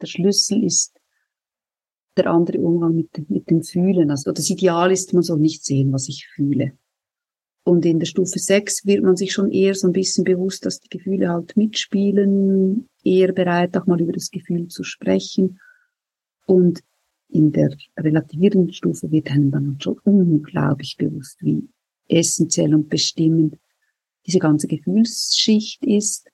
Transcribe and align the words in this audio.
der 0.00 0.06
Schlüssel 0.06 0.64
ist 0.64 0.98
der 2.16 2.26
andere 2.26 2.58
Umgang 2.58 2.94
mit, 2.94 3.30
mit 3.30 3.48
dem 3.50 3.62
Fühlen. 3.62 4.10
Also 4.10 4.32
das 4.32 4.50
Ideal 4.50 4.90
ist, 4.90 5.14
man 5.14 5.22
soll 5.22 5.38
nicht 5.38 5.64
sehen, 5.64 5.92
was 5.92 6.08
ich 6.08 6.26
fühle. 6.34 6.72
Und 7.64 7.84
in 7.84 7.98
der 7.98 8.06
Stufe 8.06 8.38
6 8.38 8.86
wird 8.86 9.04
man 9.04 9.16
sich 9.16 9.32
schon 9.32 9.50
eher 9.52 9.74
so 9.74 9.86
ein 9.86 9.92
bisschen 9.92 10.24
bewusst, 10.24 10.64
dass 10.64 10.80
die 10.80 10.88
Gefühle 10.88 11.28
halt 11.28 11.56
mitspielen, 11.56 12.88
eher 13.04 13.32
bereit, 13.32 13.76
auch 13.76 13.86
mal 13.86 14.00
über 14.00 14.12
das 14.12 14.30
Gefühl 14.30 14.68
zu 14.68 14.84
sprechen. 14.84 15.60
Und 16.46 16.80
in 17.28 17.52
der 17.52 17.76
relativierenden 17.98 18.72
Stufe 18.72 19.10
wird 19.10 19.30
einem 19.30 19.50
dann 19.50 19.78
schon 19.80 19.98
unglaublich 20.04 20.96
bewusst, 20.96 21.36
wie 21.42 21.68
essentiell 22.08 22.74
und 22.74 22.88
bestimmend 22.88 23.58
diese 24.26 24.38
ganze 24.38 24.66
Gefühlsschicht 24.66 25.84
ist. 25.84 26.30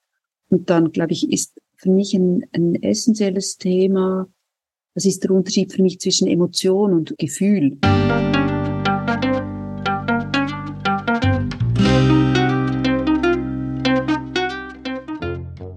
Und 0.48 0.70
dann, 0.70 0.92
glaube 0.92 1.14
ich, 1.14 1.32
ist 1.32 1.60
für 1.84 1.90
mich 1.90 2.14
ein, 2.14 2.46
ein 2.52 2.82
essentielles 2.82 3.58
Thema, 3.58 4.26
das 4.94 5.04
ist 5.04 5.22
der 5.22 5.32
Unterschied 5.32 5.70
für 5.70 5.82
mich 5.82 6.00
zwischen 6.00 6.26
Emotion 6.26 6.94
und 6.94 7.14
Gefühl. 7.18 7.76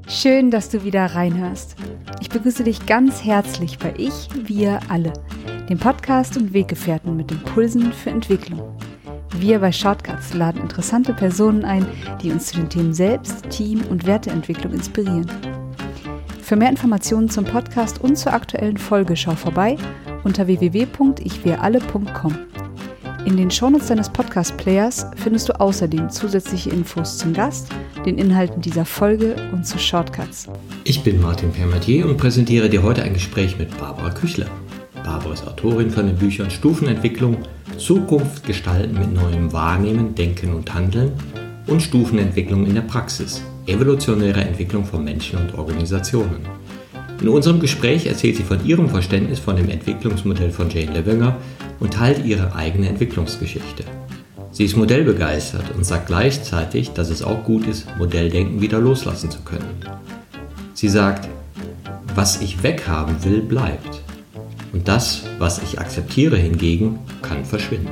Schön, 0.08 0.50
dass 0.50 0.70
du 0.70 0.86
wieder 0.86 1.08
reinhörst. 1.08 1.76
Ich 2.22 2.30
begrüße 2.30 2.64
dich 2.64 2.86
ganz 2.86 3.26
herzlich 3.26 3.78
bei 3.78 3.94
Ich, 3.98 4.30
Wir 4.48 4.80
alle, 4.88 5.12
dem 5.70 5.78
Podcast 5.78 6.38
und 6.38 6.54
Weggefährten 6.54 7.18
mit 7.18 7.34
Impulsen 7.34 7.92
für 7.92 8.12
Entwicklung. 8.12 8.62
Wir 9.40 9.60
bei 9.60 9.74
Shortcuts 9.74 10.34
laden 10.34 10.62
interessante 10.62 11.14
Personen 11.14 11.66
ein, 11.66 11.86
die 12.24 12.32
uns 12.32 12.48
zu 12.48 12.58
den 12.58 12.70
Themen 12.70 12.94
Selbst, 12.94 13.50
Team 13.50 13.82
und 13.90 14.06
Werteentwicklung 14.06 14.72
inspirieren. 14.72 15.30
Für 16.48 16.56
mehr 16.56 16.70
Informationen 16.70 17.30
zum 17.30 17.44
Podcast 17.44 18.00
und 18.00 18.18
zur 18.18 18.32
aktuellen 18.32 18.78
Folge 18.78 19.18
schau 19.18 19.36
vorbei 19.36 19.76
unter 20.24 20.48
www.ichwiralle.com. 20.48 22.36
In 23.26 23.36
den 23.36 23.52
Shownotes 23.52 23.88
deines 23.88 24.08
Podcast-Players 24.08 25.08
findest 25.18 25.50
du 25.50 25.60
außerdem 25.60 26.10
zusätzliche 26.10 26.70
Infos 26.70 27.18
zum 27.18 27.34
Gast, 27.34 27.68
den 28.06 28.18
Inhalten 28.18 28.62
dieser 28.62 28.86
Folge 28.86 29.36
und 29.52 29.68
zu 29.68 29.78
Shortcuts. 29.78 30.48
Ich 30.86 31.04
bin 31.04 31.20
Martin 31.20 31.52
Permatier 31.52 32.08
und 32.08 32.16
präsentiere 32.16 32.70
dir 32.70 32.82
heute 32.82 33.04
ein 33.04 33.16
Gespräch 33.16 33.60
mit 33.60 33.78
Barbara 33.78 34.12
Küchler. 34.12 34.48
Barbara 35.04 35.34
ist 35.34 35.46
Autorin 35.46 35.92
von 35.92 36.08
den 36.08 36.16
Büchern 36.16 36.50
Stufenentwicklung, 36.50 37.40
Zukunft 37.78 38.46
gestalten 38.46 38.98
mit 38.98 39.14
neuem 39.14 39.52
Wahrnehmen, 39.52 40.16
Denken 40.16 40.54
und 40.54 40.74
Handeln 40.74 41.12
und 41.68 41.82
Stufenentwicklung 41.82 42.66
in 42.66 42.76
der 42.76 42.84
Praxis 42.84 43.42
evolutionäre 43.68 44.42
Entwicklung 44.42 44.86
von 44.86 45.04
Menschen 45.04 45.40
und 45.40 45.58
Organisationen. 45.58 46.46
In 47.22 47.30
unserem 47.30 47.60
Gespräch 47.60 48.06
erzählt 48.06 48.38
sie 48.38 48.44
von 48.44 48.64
ihrem 48.66 48.90
Verständnis 48.90 49.40
von 49.40 49.56
dem 49.56 49.70
Entwicklungsmodell 49.70 50.52
von 50.52 50.70
Jane 50.70 50.92
Levenger 50.92 51.36
und 51.80 51.94
teilt 51.94 52.26
ihre 52.26 52.56
eigene 52.56 52.90
Entwicklungsgeschichte. 52.90 53.84
Sie 54.52 54.66
ist 54.66 54.78
modellbegeistert 54.78 55.76
und 55.76 55.86
sagt 55.86 56.08
gleichzeitig, 56.08 56.92
dass 56.92 57.10
es 57.10 57.22
auch 57.22 57.44
gut 57.44 57.68
ist, 57.68 57.88
Modelldenken 57.98 58.62
wieder 58.62 58.80
loslassen 58.80 59.30
zu 59.30 59.42
können. 59.42 59.76
Sie 60.74 60.90
sagt, 60.90 61.28
was 62.16 62.42
ich 62.42 62.64
weghaben 62.64 63.24
will, 63.24 63.42
bleibt. 63.42 64.02
Und 64.74 64.88
das, 64.88 65.24
was 65.40 65.62
ich 65.62 65.80
akzeptiere 65.80 66.38
hingegen, 66.38 67.00
kann 67.22 67.46
verschwinden. 67.46 67.92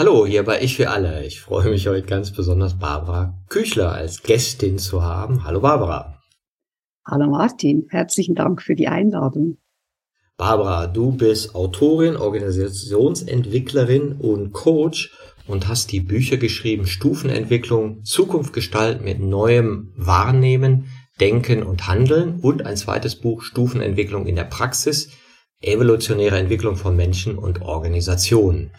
Hallo, 0.00 0.24
hier 0.24 0.44
bei 0.44 0.62
Ich 0.62 0.76
für 0.76 0.88
alle. 0.88 1.26
Ich 1.26 1.42
freue 1.42 1.68
mich 1.68 1.86
heute 1.86 2.06
ganz 2.06 2.30
besonders 2.30 2.78
Barbara 2.78 3.34
Küchler 3.50 3.92
als 3.92 4.22
Gästin 4.22 4.78
zu 4.78 5.02
haben. 5.02 5.44
Hallo 5.44 5.60
Barbara. 5.60 6.22
Hallo 7.06 7.28
Martin, 7.28 7.86
herzlichen 7.90 8.34
Dank 8.34 8.62
für 8.62 8.74
die 8.74 8.88
Einladung. 8.88 9.58
Barbara, 10.38 10.86
du 10.86 11.12
bist 11.12 11.54
Autorin, 11.54 12.16
Organisationsentwicklerin 12.16 14.12
und 14.12 14.52
Coach 14.52 15.12
und 15.46 15.68
hast 15.68 15.92
die 15.92 16.00
Bücher 16.00 16.38
geschrieben 16.38 16.86
Stufenentwicklung, 16.86 18.02
Zukunft 18.02 18.54
gestalten 18.54 19.04
mit 19.04 19.20
neuem 19.20 19.92
Wahrnehmen, 19.96 20.86
Denken 21.20 21.62
und 21.62 21.88
Handeln 21.88 22.40
und 22.40 22.64
ein 22.64 22.78
zweites 22.78 23.16
Buch 23.16 23.42
Stufenentwicklung 23.42 24.24
in 24.24 24.36
der 24.36 24.44
Praxis, 24.44 25.10
evolutionäre 25.60 26.38
Entwicklung 26.38 26.76
von 26.76 26.96
Menschen 26.96 27.36
und 27.36 27.60
Organisationen. 27.60 28.70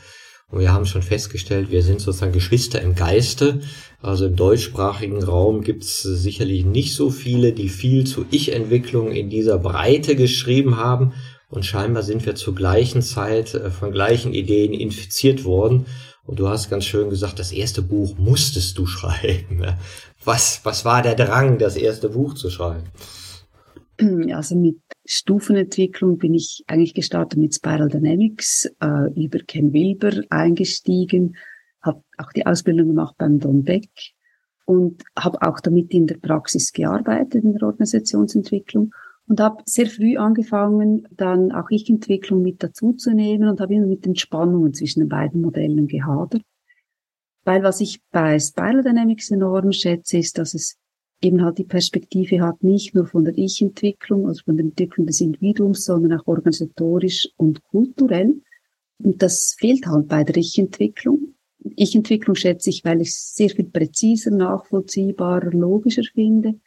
Und 0.52 0.60
wir 0.60 0.74
haben 0.74 0.86
schon 0.86 1.02
festgestellt, 1.02 1.72
wir 1.72 1.82
sind 1.82 2.02
sozusagen 2.02 2.34
Geschwister 2.34 2.82
im 2.82 2.94
Geiste. 2.94 3.62
Also 4.02 4.26
im 4.26 4.36
deutschsprachigen 4.36 5.24
Raum 5.24 5.62
gibt 5.62 5.84
es 5.84 6.02
sicherlich 6.02 6.66
nicht 6.66 6.94
so 6.94 7.10
viele, 7.10 7.54
die 7.54 7.70
viel 7.70 8.06
zu 8.06 8.26
Ich-Entwicklung 8.32 9.12
in 9.12 9.30
dieser 9.30 9.58
Breite 9.58 10.16
geschrieben 10.16 10.76
haben. 10.76 11.14
Und 11.50 11.66
scheinbar 11.66 12.04
sind 12.04 12.26
wir 12.26 12.36
zur 12.36 12.54
gleichen 12.54 13.02
Zeit 13.02 13.54
äh, 13.54 13.72
von 13.72 13.92
gleichen 13.92 14.34
Ideen 14.34 14.74
infiziert 14.74 15.46
worden. 15.46 15.86
Und 16.26 16.40
du 16.40 16.48
hast 16.48 16.70
ganz 16.70 16.86
schön 16.86 17.10
gesagt, 17.10 17.40
das 17.40 17.52
erste 17.52 17.82
Buch 17.82 18.18
musstest 18.18 18.78
du 18.78 18.86
schreiben. 18.88 19.66
Was, 20.24 20.62
was 20.64 20.84
war 20.86 21.02
der 21.02 21.16
Drang, 21.16 21.58
das 21.58 21.76
erste 21.76 22.10
Buch 22.10 22.34
zu 22.34 22.50
schreiben? 22.50 22.90
Also 24.34 24.56
mit 24.56 24.78
Stufenentwicklung 25.06 26.18
bin 26.18 26.34
ich 26.34 26.64
eigentlich 26.68 26.94
gestartet 26.94 27.40
mit 27.40 27.56
Spiral 27.56 27.90
Dynamics, 27.90 28.72
äh, 28.82 29.12
über 29.16 29.40
Ken 29.40 29.74
Wilber 29.74 30.24
eingestiegen, 30.30 31.36
habe 31.82 32.04
auch 32.18 32.32
die 32.34 32.46
Ausbildung 32.46 32.90
gemacht 32.90 33.16
beim 33.18 33.40
Don 33.40 33.64
Beck 33.64 33.90
und 34.66 35.04
habe 35.18 35.42
auch 35.42 35.60
damit 35.60 35.94
in 35.94 36.08
der 36.08 36.18
Praxis 36.18 36.72
gearbeitet, 36.72 37.44
in 37.44 37.54
der 37.54 37.64
Organisationsentwicklung 37.64 38.94
und 39.28 39.40
habe 39.40 39.64
sehr 39.66 39.88
früh 39.88 40.18
angefangen, 40.18 41.08
dann 41.12 41.52
auch 41.52 41.70
Ich-Entwicklung 41.70 42.42
mit 42.42 42.62
dazuzunehmen 42.62 43.50
und 43.50 43.60
habe 43.60 43.74
immer 43.74 43.88
mit 43.88 44.06
den 44.06 44.16
Spannungen 44.16 44.74
zwischen 44.74 45.00
den 45.00 45.10
beiden 45.10 45.42
Modellen 45.42 45.88
gehadert. 45.88 46.44
Weil 47.44 47.64
was 47.64 47.82
ich 47.82 48.02
bei 48.12 48.38
Spiral 48.38 48.84
Dynamics 48.84 49.32
enorm 49.32 49.72
schätze, 49.72 50.18
ist, 50.18 50.38
dass 50.38 50.54
es 50.54 50.78
eben 51.22 51.44
halt 51.44 51.58
die 51.58 51.64
Perspektive 51.64 52.42
hat, 52.42 52.64
nicht 52.64 52.96
nur 52.96 53.06
von 53.06 53.24
der 53.24 53.38
Ich-Entwicklung, 53.38 54.28
also 54.28 54.44
von 54.44 54.58
der 54.58 54.66
Entwicklung 54.66 55.06
des 55.06 55.22
Individuums, 55.22 55.86
sondern 55.86 56.20
auch 56.20 56.28
organisatorisch 56.28 57.30
und 57.38 57.64
kulturell. 57.64 58.42
Und 59.04 59.22
das 59.22 59.56
fehlt 59.60 59.86
halt 59.86 60.08
bei 60.08 60.24
der 60.24 60.38
Ich-Entwicklung. 60.38 61.36
Ich-Entwicklung 61.76 62.36
schätze 62.36 62.70
ich, 62.70 62.84
weil 62.84 63.02
ich 63.02 63.10
es 63.10 63.36
sehr 63.36 63.50
viel 63.50 63.66
präziser, 63.66 64.32
nachvollziehbarer, 64.32 65.52
logischer 65.52 66.04
finde. 66.04 66.60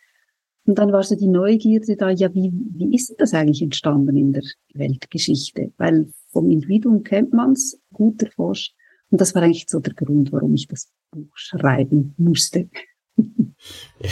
Und 0.67 0.79
dann 0.79 0.93
war 0.93 1.03
so 1.03 1.15
die 1.15 1.27
Neugierde 1.27 1.97
da, 1.97 2.11
ja, 2.11 2.33
wie, 2.33 2.51
wie 2.53 2.95
ist 2.95 3.15
das 3.19 3.35
eigentlich 3.35 3.61
entstanden 3.61 4.17
in 4.17 4.33
der 4.33 4.45
Weltgeschichte? 4.73 5.73
Weil 5.77 6.13
vom 6.31 6.51
Individuum 6.51 7.03
kennt 7.03 7.33
man 7.33 7.53
es, 7.53 7.79
gut 7.93 8.23
erforscht. 8.23 8.75
Und 9.11 9.21
das 9.21 9.35
war 9.35 9.43
eigentlich 9.43 9.67
so 9.69 9.81
der 9.81 9.95
Grund, 9.95 10.33
warum 10.33 10.55
ich 10.55 10.67
das 10.67 10.91
Buch 11.11 11.31
schreiben 11.35 12.15
musste. 12.17 12.69
Ja, 13.17 14.11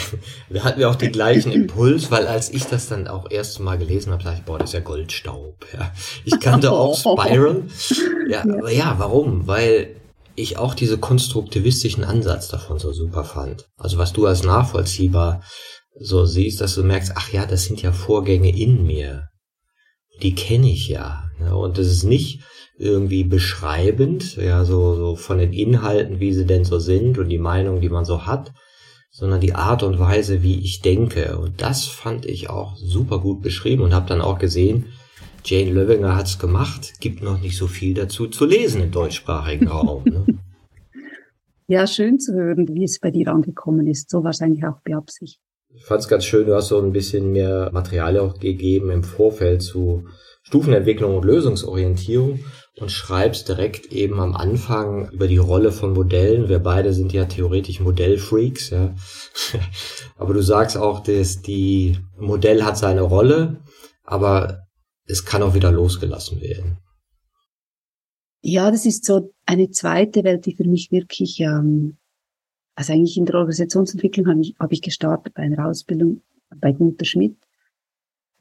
da 0.49 0.65
hatten 0.65 0.81
wir 0.81 0.89
auch 0.89 0.97
den 0.97 1.13
gleichen 1.13 1.53
Impuls, 1.53 2.11
weil 2.11 2.27
als 2.27 2.51
ich 2.51 2.65
das 2.65 2.89
dann 2.89 3.09
auch 3.09 3.31
erst 3.31 3.61
mal 3.61 3.77
gelesen 3.77 4.13
habe, 4.13 4.23
dachte 4.23 4.39
ich, 4.39 4.45
boah, 4.45 4.59
das 4.59 4.71
ist 4.71 4.75
ja 4.75 4.81
Goldstaub. 4.81 5.67
Ja. 5.73 5.93
Ich 6.25 6.41
kannte 6.41 6.73
auch 6.73 6.97
Spiral. 6.99 7.65
Ja, 8.29 8.45
ja, 8.47 8.55
aber 8.59 8.71
ja, 8.71 8.95
warum? 8.99 9.47
Weil 9.47 9.97
ich 10.35 10.57
auch 10.57 10.75
diese 10.75 10.99
konstruktivistischen 10.99 12.05
Ansatz 12.05 12.49
davon 12.49 12.79
so 12.79 12.93
super 12.93 13.25
fand. 13.25 13.69
Also 13.77 13.99
was 13.99 14.13
du 14.13 14.27
als 14.27 14.43
nachvollziehbar 14.43 15.43
so 15.99 16.25
siehst, 16.25 16.61
dass 16.61 16.75
du 16.75 16.83
merkst, 16.83 17.13
ach 17.17 17.31
ja, 17.33 17.45
das 17.45 17.65
sind 17.65 17.83
ja 17.83 17.93
Vorgänge 17.93 18.57
in 18.57 18.87
mir. 18.87 19.29
Die 20.23 20.35
kenne 20.35 20.71
ich 20.71 20.89
ja. 20.89 21.25
ja. 21.41 21.53
Und 21.53 21.77
das 21.77 21.89
ist 21.89 22.05
nicht 22.05 22.41
irgendwie 22.79 23.25
beschreibend, 23.25 24.37
ja, 24.37 24.65
so, 24.65 24.95
so 24.95 25.17
von 25.17 25.39
den 25.39 25.53
Inhalten, 25.53 26.21
wie 26.21 26.33
sie 26.33 26.47
denn 26.47 26.65
so 26.65 26.79
sind 26.79 27.19
und 27.19 27.29
die 27.29 27.39
Meinung, 27.39 27.81
die 27.81 27.91
man 27.91 28.07
so 28.07 28.27
hat, 28.27 28.53
sondern 29.13 29.41
die 29.41 29.55
Art 29.55 29.83
und 29.83 29.99
Weise, 29.99 30.43
wie 30.43 30.59
ich 30.59 30.81
denke. 30.81 31.39
Und 31.39 31.61
das 31.61 31.85
fand 31.85 32.25
ich 32.25 32.49
auch 32.51 32.77
super 32.77 33.21
gut 33.21 33.43
beschrieben 33.43 33.83
und 33.83 33.95
habe 33.95 34.09
dann 34.09 34.23
auch 34.23 34.39
gesehen, 34.39 34.87
Jane 35.45 35.71
Löwinger 35.71 36.17
hat's 36.17 36.39
gemacht, 36.39 36.95
gibt 37.01 37.23
noch 37.23 37.41
nicht 37.41 37.57
so 37.57 37.67
viel 37.67 37.95
dazu 37.95 38.27
zu 38.29 38.47
lesen 38.47 38.83
im 38.83 38.91
deutschsprachigen 38.91 39.69
Raum. 39.69 40.05
Ne? 40.05 40.27
Ja, 41.69 41.87
schön 41.87 42.19
zu 42.19 42.35
hören, 42.35 42.69
wie 42.75 42.85
es 42.85 42.99
bei 43.01 43.11
dir 43.11 43.29
angekommen 43.29 43.87
ist. 43.87 44.11
So 44.11 44.23
eigentlich 44.23 44.65
auch 44.67 44.83
beabsichtigt. 44.83 45.41
Ich 45.75 45.85
fand 45.85 46.01
es 46.01 46.09
ganz 46.09 46.27
schön, 46.27 46.47
du 46.47 46.55
hast 46.55 46.69
so 46.69 46.79
ein 46.79 46.93
bisschen 46.93 47.33
mehr 47.33 47.71
Material 47.73 48.19
auch 48.19 48.39
gegeben 48.39 48.91
im 48.91 49.03
Vorfeld 49.03 49.63
zu 49.63 50.05
Stufenentwicklung 50.43 51.17
und 51.17 51.25
Lösungsorientierung. 51.25 52.41
Und 52.79 52.91
schreibst 52.91 53.49
direkt 53.49 53.93
eben 53.93 54.19
am 54.19 54.35
Anfang 54.35 55.11
über 55.11 55.29
die 55.29 55.39
Rolle 55.39 55.73
von 55.73 55.93
Modellen. 55.93 56.49
Wir 56.49 56.59
beide 56.59 56.93
sind 56.93 57.13
ja 57.13 57.27
theoretisch 57.27 57.81
Modellfreaks, 57.81 58.71
ja. 58.71 58.95
aber 60.17 60.35
du 60.35 60.43
sagst 60.43 60.77
auch, 60.77 61.01
dass 61.01 61.43
die 61.43 61.99
Modell 62.17 62.65
hat 62.65 62.79
seine 62.79 63.03
Rolle, 63.03 63.63
aber 64.05 64.67
es 65.07 65.25
kann 65.25 65.43
auch 65.43 65.55
wieder 65.55 65.71
losgelassen 65.71 66.41
werden. 66.41 66.79
Ja, 68.41 68.71
das 68.71 68.87
ist 68.87 69.05
so 69.05 69.33
eine 69.47 69.71
zweite 69.71 70.25
Welt, 70.25 70.47
die 70.47 70.57
für 70.57 70.67
mich 70.67 70.91
wirklich, 70.91 71.39
ähm, 71.41 71.99
also 72.75 72.93
eigentlich 72.93 73.17
in 73.17 73.27
der 73.27 73.37
Organisationsentwicklung 73.37 74.27
habe 74.27 74.41
ich, 74.41 74.55
hab 74.59 74.73
ich 74.73 74.83
gestartet 74.83 75.35
bei 75.35 75.43
einer 75.43 75.67
Ausbildung 75.67 76.23
bei 76.57 76.73
Gunter 76.73 77.05
Schmidt. 77.05 77.37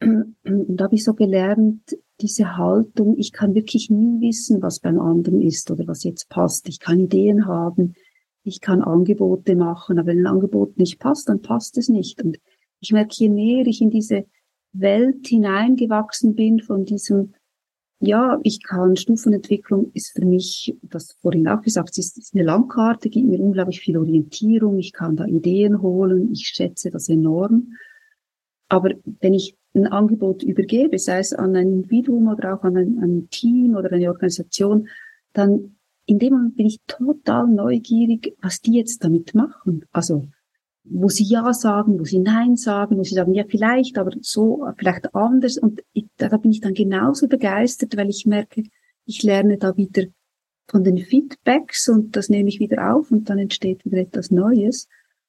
Und 0.02 0.36
da 0.44 0.86
habe 0.86 0.96
ich 0.96 1.04
so 1.04 1.14
gelernt, 1.14 1.96
diese 2.22 2.58
Haltung, 2.58 3.18
ich 3.18 3.32
kann 3.32 3.56
wirklich 3.56 3.90
nie 3.90 4.22
wissen, 4.22 4.62
was 4.62 4.80
beim 4.80 5.00
anderen 5.00 5.42
ist 5.42 5.70
oder 5.72 5.88
was 5.88 6.04
jetzt 6.04 6.30
passt. 6.30 6.70
Ich 6.70 6.80
kann 6.80 7.00
Ideen 7.00 7.46
haben, 7.46 7.96
ich 8.44 8.62
kann 8.62 8.82
Angebote 8.82 9.56
machen, 9.56 10.00
aber 10.00 10.08
wenn 10.08 10.20
ein 10.20 10.28
Angebot 10.28 10.78
nicht 10.78 11.00
passt, 11.00 11.30
dann 11.30 11.42
passt 11.42 11.78
es 11.78 11.90
nicht. 11.90 12.22
Und 12.24 12.38
ich 12.80 12.92
merke, 12.92 13.14
je 13.16 13.30
näher 13.30 13.68
ich 13.68 13.82
in 13.82 13.90
diese 13.90 14.26
Welt 14.74 15.28
hineingewachsen 15.28 16.36
bin 16.36 16.60
von 16.60 16.86
diesem, 16.86 17.34
ja, 18.00 18.40
ich 18.44 18.64
kann, 18.64 18.96
Stufenentwicklung 18.96 19.92
ist 19.94 20.14
für 20.14 20.26
mich, 20.26 20.76
das 20.82 21.14
vorhin 21.22 21.48
auch 21.48 21.62
gesagt, 21.62 21.98
ist, 21.98 22.18
ist 22.18 22.34
eine 22.34 22.44
Landkarte, 22.44 23.10
gibt 23.10 23.28
mir 23.28 23.40
unglaublich 23.40 23.82
viel 23.82 23.98
Orientierung, 23.98 24.80
ich 24.80 24.92
kann 24.92 25.16
da 25.16 25.26
Ideen 25.26 25.82
holen, 25.82 26.32
ich 26.32 26.48
schätze 26.48 26.90
das 26.90 27.10
enorm. 27.10 27.74
Aber 28.70 28.92
wenn 29.20 29.34
ich 29.34 29.56
ein 29.74 29.88
Angebot 29.88 30.44
übergebe, 30.44 31.00
sei 31.00 31.20
es 31.20 31.34
an 31.34 31.56
ein 31.56 31.68
Individuum 31.68 32.28
oder 32.28 32.54
auch 32.54 32.64
an 32.64 32.78
ein, 32.78 33.00
ein 33.00 33.30
Team 33.30 33.76
oder 33.76 33.92
eine 33.92 34.10
Organisation, 34.10 34.88
dann 35.34 35.76
in 36.06 36.20
dem 36.20 36.34
Moment 36.34 36.56
bin 36.58 36.66
ich 36.66 36.80
total 36.88 37.48
neugierig, 37.48 38.36
was 38.42 38.60
die 38.60 38.74
jetzt 38.74 39.04
damit 39.04 39.34
machen. 39.34 39.86
Also, 39.92 40.28
wo 40.84 41.10
sie 41.10 41.24
Ja 41.24 41.54
sagen, 41.54 42.00
wo 42.00 42.04
sie 42.04 42.20
Nein 42.20 42.58
sagen, 42.58 42.98
wo 42.98 43.04
sie 43.04 43.16
sagen, 43.16 43.34
ja, 43.34 43.46
vielleicht, 43.48 43.98
aber 43.98 44.12
so, 44.22 44.68
vielleicht 44.78 45.14
anders. 45.16 45.58
Und 45.58 45.82
ich, 45.94 46.08
da, 46.18 46.28
da 46.28 46.38
bin 46.38 46.52
ich 46.52 46.60
dann 46.60 46.74
genauso 46.74 47.28
begeistert, 47.28 47.96
weil 47.96 48.10
ich 48.10 48.26
merke, 48.26 48.64
ich 49.06 49.24
lerne 49.24 49.58
da 49.58 49.78
wieder 49.78 50.04
von 50.68 50.84
den 50.84 50.98
Feedbacks 50.98 51.88
und 51.88 52.16
das 52.16 52.30
nehme 52.30 52.50
ich 52.50 52.60
wieder 52.60 52.94
auf 52.94 53.12
und 53.12 53.30
dann 53.30 53.40
entsteht 53.40 53.86
wieder 53.86 53.98
etwas 53.98 54.32
Neues. 54.32 54.88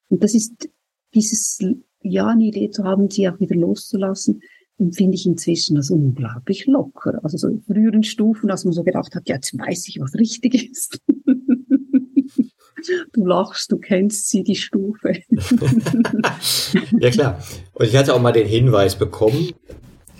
Und 0.09 0.23
das 0.23 0.33
ist 0.33 0.69
dieses 1.13 1.59
ja, 2.03 2.27
eine 2.27 2.43
Idee 2.43 2.69
zu 2.69 2.83
haben, 2.83 3.09
sie 3.09 3.29
auch 3.29 3.39
wieder 3.39 3.55
loszulassen, 3.55 4.41
empfinde 4.77 5.15
ich 5.15 5.25
inzwischen 5.25 5.77
als 5.77 5.89
unglaublich 5.89 6.65
locker. 6.65 7.19
Also 7.23 7.37
so 7.37 7.47
in 7.47 7.61
früheren 7.61 8.03
Stufen, 8.03 8.51
als 8.51 8.65
man 8.65 8.73
so 8.73 8.83
gedacht 8.83 9.15
hat, 9.15 9.27
ja, 9.27 9.35
jetzt 9.35 9.57
weiß 9.57 9.87
ich, 9.87 9.99
was 9.99 10.13
richtig 10.15 10.69
ist. 10.69 10.99
du 13.13 13.25
lachst, 13.25 13.71
du 13.71 13.77
kennst 13.77 14.29
sie, 14.29 14.43
die 14.43 14.55
Stufe. 14.55 15.13
ja, 16.99 17.09
klar. 17.09 17.43
Und 17.73 17.85
ich 17.85 17.95
hatte 17.95 18.13
auch 18.13 18.21
mal 18.21 18.33
den 18.33 18.47
Hinweis 18.47 18.97
bekommen, 18.97 19.53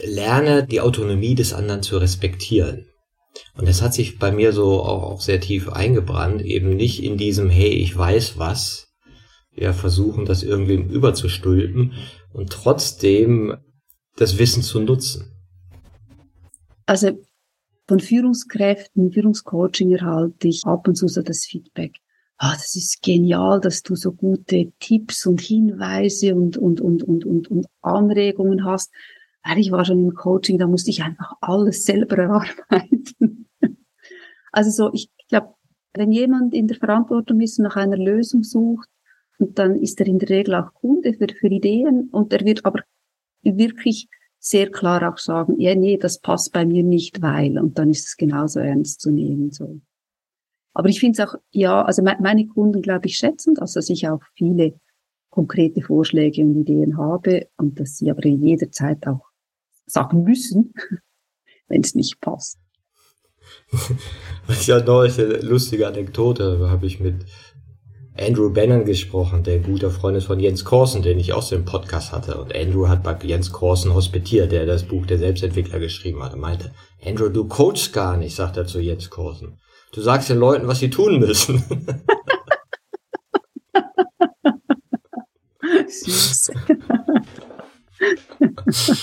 lerne 0.03 0.65
die 0.65 0.81
Autonomie 0.81 1.35
des 1.35 1.53
anderen 1.53 1.83
zu 1.83 1.97
respektieren. 1.97 2.85
Und 3.55 3.67
das 3.67 3.81
hat 3.81 3.93
sich 3.93 4.19
bei 4.19 4.31
mir 4.31 4.53
so 4.53 4.81
auch, 4.81 5.03
auch 5.03 5.21
sehr 5.21 5.39
tief 5.39 5.69
eingebrannt, 5.69 6.43
eben 6.43 6.75
nicht 6.75 7.03
in 7.03 7.17
diesem, 7.17 7.49
hey, 7.49 7.69
ich 7.69 7.97
weiß 7.97 8.37
was, 8.37 8.92
ja 9.55 9.73
versuchen, 9.73 10.25
das 10.25 10.43
irgendwem 10.43 10.89
überzustülpen 10.89 11.93
und 12.33 12.51
trotzdem 12.51 13.57
das 14.15 14.37
Wissen 14.37 14.63
zu 14.63 14.79
nutzen. 14.79 15.31
Also 16.85 17.19
von 17.87 17.99
Führungskräften, 17.99 19.11
Führungscoaching 19.11 19.91
erhalte 19.91 20.47
ich 20.47 20.63
ab 20.65 20.87
und 20.87 20.95
zu 20.95 21.07
so 21.07 21.21
das 21.21 21.45
Feedback. 21.45 21.97
Ah, 22.37 22.53
das 22.53 22.75
ist 22.75 23.01
genial, 23.01 23.61
dass 23.61 23.83
du 23.83 23.95
so 23.95 24.11
gute 24.11 24.71
Tipps 24.79 25.25
und 25.25 25.39
Hinweise 25.39 26.35
und, 26.35 26.57
und, 26.57 26.81
und, 26.81 27.03
und, 27.03 27.25
und, 27.25 27.47
und 27.49 27.67
Anregungen 27.81 28.65
hast. 28.65 28.91
Weil 29.43 29.59
ich 29.59 29.71
war 29.71 29.85
schon 29.85 29.99
im 29.99 30.13
Coaching, 30.13 30.57
da 30.57 30.67
musste 30.67 30.89
ich 30.89 31.03
einfach 31.03 31.33
alles 31.41 31.83
selber 31.83 32.17
erarbeiten. 32.17 33.47
Also 34.51 34.69
so, 34.71 34.93
ich 34.93 35.09
glaube, 35.29 35.53
wenn 35.93 36.11
jemand 36.11 36.53
in 36.53 36.67
der 36.67 36.77
Verantwortung 36.77 37.41
ist 37.41 37.59
und 37.59 37.65
nach 37.65 37.75
einer 37.75 37.97
Lösung 37.97 38.43
sucht, 38.43 38.89
und 39.39 39.59
dann 39.59 39.75
ist 39.75 39.99
er 39.99 40.07
in 40.07 40.19
der 40.19 40.29
Regel 40.29 40.55
auch 40.55 40.73
Kunde 40.73 41.13
für, 41.13 41.27
für 41.27 41.47
Ideen 41.47 42.09
und 42.11 42.33
er 42.33 42.45
wird 42.45 42.65
aber 42.65 42.81
wirklich 43.41 44.07
sehr 44.39 44.69
klar 44.69 45.09
auch 45.11 45.17
sagen, 45.17 45.59
ja, 45.59 45.73
nee, 45.73 45.97
das 45.97 46.19
passt 46.19 46.51
bei 46.51 46.65
mir 46.65 46.83
nicht, 46.83 47.21
weil, 47.21 47.57
und 47.57 47.77
dann 47.77 47.89
ist 47.89 48.07
es 48.07 48.17
genauso 48.17 48.59
ernst 48.59 49.01
zu 49.01 49.11
nehmen, 49.11 49.51
so. 49.51 49.79
Aber 50.73 50.89
ich 50.89 50.99
finde 50.99 51.21
es 51.21 51.29
auch, 51.29 51.35
ja, 51.51 51.83
also 51.83 52.01
meine 52.01 52.47
Kunden, 52.47 52.81
glaube 52.81 53.05
ich, 53.05 53.17
schätzen 53.17 53.53
das, 53.53 53.73
dass 53.73 53.89
ich 53.89 54.07
auch 54.07 54.21
viele 54.35 54.73
konkrete 55.29 55.81
Vorschläge 55.81 56.41
und 56.41 56.59
Ideen 56.59 56.97
habe 56.97 57.47
und 57.57 57.79
dass 57.79 57.97
sie 57.97 58.11
aber 58.11 58.25
jederzeit 58.27 59.05
auch 59.07 59.29
sagen 59.85 60.23
müssen, 60.23 60.73
wenn 61.67 61.81
es 61.81 61.95
nicht 61.95 62.19
passt. 62.21 62.59
Ja, 64.65 64.83
neulich 64.83 65.17
eine 65.19 65.37
lustige 65.37 65.87
Anekdote 65.87 66.69
habe 66.69 66.85
ich 66.85 66.99
mit 66.99 67.25
Andrew 68.17 68.51
Bannon 68.51 68.85
gesprochen, 68.85 69.43
der 69.43 69.59
guter 69.59 69.89
Freund 69.89 70.15
ist 70.17 70.25
von 70.25 70.39
Jens 70.39 70.63
Korsen, 70.63 71.01
den 71.01 71.17
ich 71.17 71.33
auch 71.33 71.41
so 71.41 71.55
im 71.55 71.65
Podcast 71.65 72.11
hatte. 72.11 72.37
Und 72.37 72.55
Andrew 72.55 72.87
hat 72.87 73.01
bei 73.01 73.17
Jens 73.23 73.51
Korsen 73.51 73.93
hospitiert, 73.93 74.51
der 74.51 74.67
das 74.67 74.83
Buch 74.83 75.07
der 75.07 75.17
Selbstentwickler 75.17 75.79
geschrieben 75.79 76.21
hat. 76.21 76.33
Er 76.33 76.37
meinte, 76.37 76.71
Andrew, 77.03 77.29
du 77.29 77.47
coachst 77.47 77.91
gar 77.91 78.15
nicht, 78.17 78.35
sagt 78.35 78.57
er 78.57 78.67
zu 78.67 78.79
Jens 78.79 79.09
Korsen. 79.09 79.59
Du 79.93 80.01
sagst 80.01 80.29
den 80.29 80.37
Leuten, 80.37 80.67
was 80.67 80.79
sie 80.79 80.91
tun 80.91 81.19
müssen. 81.19 81.63
Süß. 85.87 86.51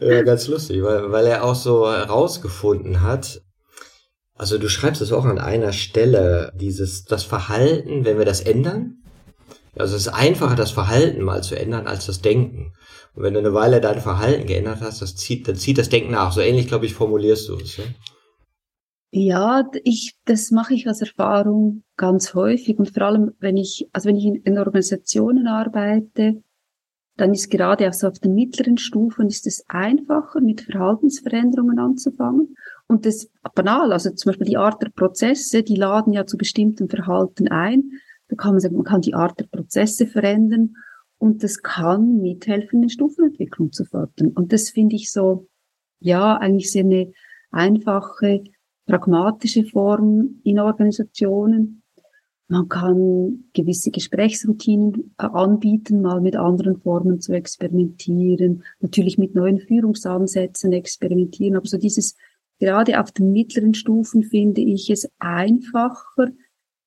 ja, 0.00 0.22
ganz 0.22 0.48
lustig, 0.48 0.82
weil, 0.82 1.12
weil 1.12 1.26
er 1.26 1.44
auch 1.44 1.54
so 1.54 1.90
herausgefunden 1.90 3.02
hat, 3.02 3.43
also 4.36 4.58
du 4.58 4.68
schreibst 4.68 5.00
es 5.00 5.12
auch 5.12 5.24
an 5.24 5.38
einer 5.38 5.72
Stelle, 5.72 6.52
dieses, 6.56 7.04
das 7.04 7.22
Verhalten, 7.22 8.04
wenn 8.04 8.18
wir 8.18 8.24
das 8.24 8.40
ändern. 8.40 8.98
Also 9.76 9.96
es 9.96 10.06
ist 10.06 10.12
einfacher, 10.12 10.56
das 10.56 10.70
Verhalten 10.70 11.22
mal 11.22 11.42
zu 11.42 11.58
ändern, 11.58 11.86
als 11.86 12.06
das 12.06 12.20
Denken. 12.20 12.72
Und 13.14 13.22
wenn 13.22 13.34
du 13.34 13.40
eine 13.40 13.54
Weile 13.54 13.80
dein 13.80 14.00
Verhalten 14.00 14.46
geändert 14.46 14.80
hast, 14.80 15.02
das 15.02 15.14
zieht, 15.16 15.46
dann 15.46 15.56
zieht 15.56 15.78
das 15.78 15.88
Denken 15.88 16.12
nach. 16.12 16.32
So 16.32 16.40
ähnlich, 16.40 16.66
glaube 16.66 16.86
ich, 16.86 16.94
formulierst 16.94 17.48
du 17.48 17.56
es. 17.56 17.76
Ja? 17.76 17.84
Ja, 19.16 19.70
ich, 19.84 20.16
das 20.24 20.50
mache 20.50 20.74
ich 20.74 20.88
als 20.88 21.00
Erfahrung 21.00 21.84
ganz 21.96 22.34
häufig 22.34 22.76
und 22.76 22.90
vor 22.90 23.04
allem, 23.04 23.30
wenn 23.38 23.56
ich, 23.56 23.88
also 23.92 24.08
wenn 24.08 24.16
ich 24.16 24.24
in, 24.24 24.34
in 24.42 24.58
Organisationen 24.58 25.46
arbeite, 25.46 26.42
dann 27.16 27.32
ist 27.32 27.48
gerade 27.48 27.88
auch 27.88 27.92
so 27.92 28.08
auf 28.08 28.18
den 28.18 28.34
mittleren 28.34 28.76
Stufen 28.76 29.28
ist 29.28 29.46
es 29.46 29.64
einfacher, 29.68 30.40
mit 30.40 30.62
Verhaltensveränderungen 30.62 31.78
anzufangen. 31.78 32.56
Und 32.86 33.06
das 33.06 33.28
banal, 33.54 33.92
also 33.92 34.10
zum 34.10 34.30
Beispiel 34.30 34.46
die 34.46 34.56
Art 34.56 34.82
der 34.82 34.90
Prozesse, 34.90 35.62
die 35.62 35.76
laden 35.76 36.12
ja 36.12 36.26
zu 36.26 36.36
bestimmten 36.36 36.88
Verhalten 36.88 37.48
ein. 37.48 37.90
Da 38.28 38.36
kann 38.36 38.52
man 38.52 38.60
sagen, 38.60 38.76
man 38.76 38.84
kann 38.84 39.00
die 39.00 39.14
Art 39.14 39.38
der 39.38 39.46
Prozesse 39.46 40.06
verändern 40.06 40.76
und 41.18 41.42
das 41.42 41.62
kann 41.62 42.20
mithelfen, 42.20 42.80
eine 42.80 42.90
Stufenentwicklung 42.90 43.72
zu 43.72 43.84
fördern. 43.84 44.28
Und 44.28 44.52
das 44.52 44.70
finde 44.70 44.96
ich 44.96 45.10
so, 45.10 45.48
ja, 46.00 46.36
eigentlich 46.36 46.70
sehr 46.70 46.84
eine 46.84 47.12
einfache, 47.50 48.44
pragmatische 48.86 49.64
Form 49.64 50.40
in 50.44 50.60
Organisationen. 50.60 51.82
Man 52.48 52.68
kann 52.68 53.44
gewisse 53.54 53.90
Gesprächsroutinen 53.90 55.14
äh, 55.18 55.24
anbieten, 55.24 56.02
mal 56.02 56.20
mit 56.20 56.36
anderen 56.36 56.76
Formen 56.76 57.20
zu 57.20 57.32
experimentieren, 57.32 58.62
natürlich 58.80 59.16
mit 59.16 59.34
neuen 59.34 59.60
Führungsansätzen 59.60 60.72
experimentieren, 60.72 61.56
aber 61.56 61.66
so 61.66 61.78
dieses 61.78 62.16
gerade 62.58 63.00
auf 63.00 63.12
den 63.12 63.32
mittleren 63.32 63.72
Stufen 63.74 64.22
finde 64.22 64.60
ich 64.60 64.90
es 64.90 65.08
einfacher, 65.18 66.28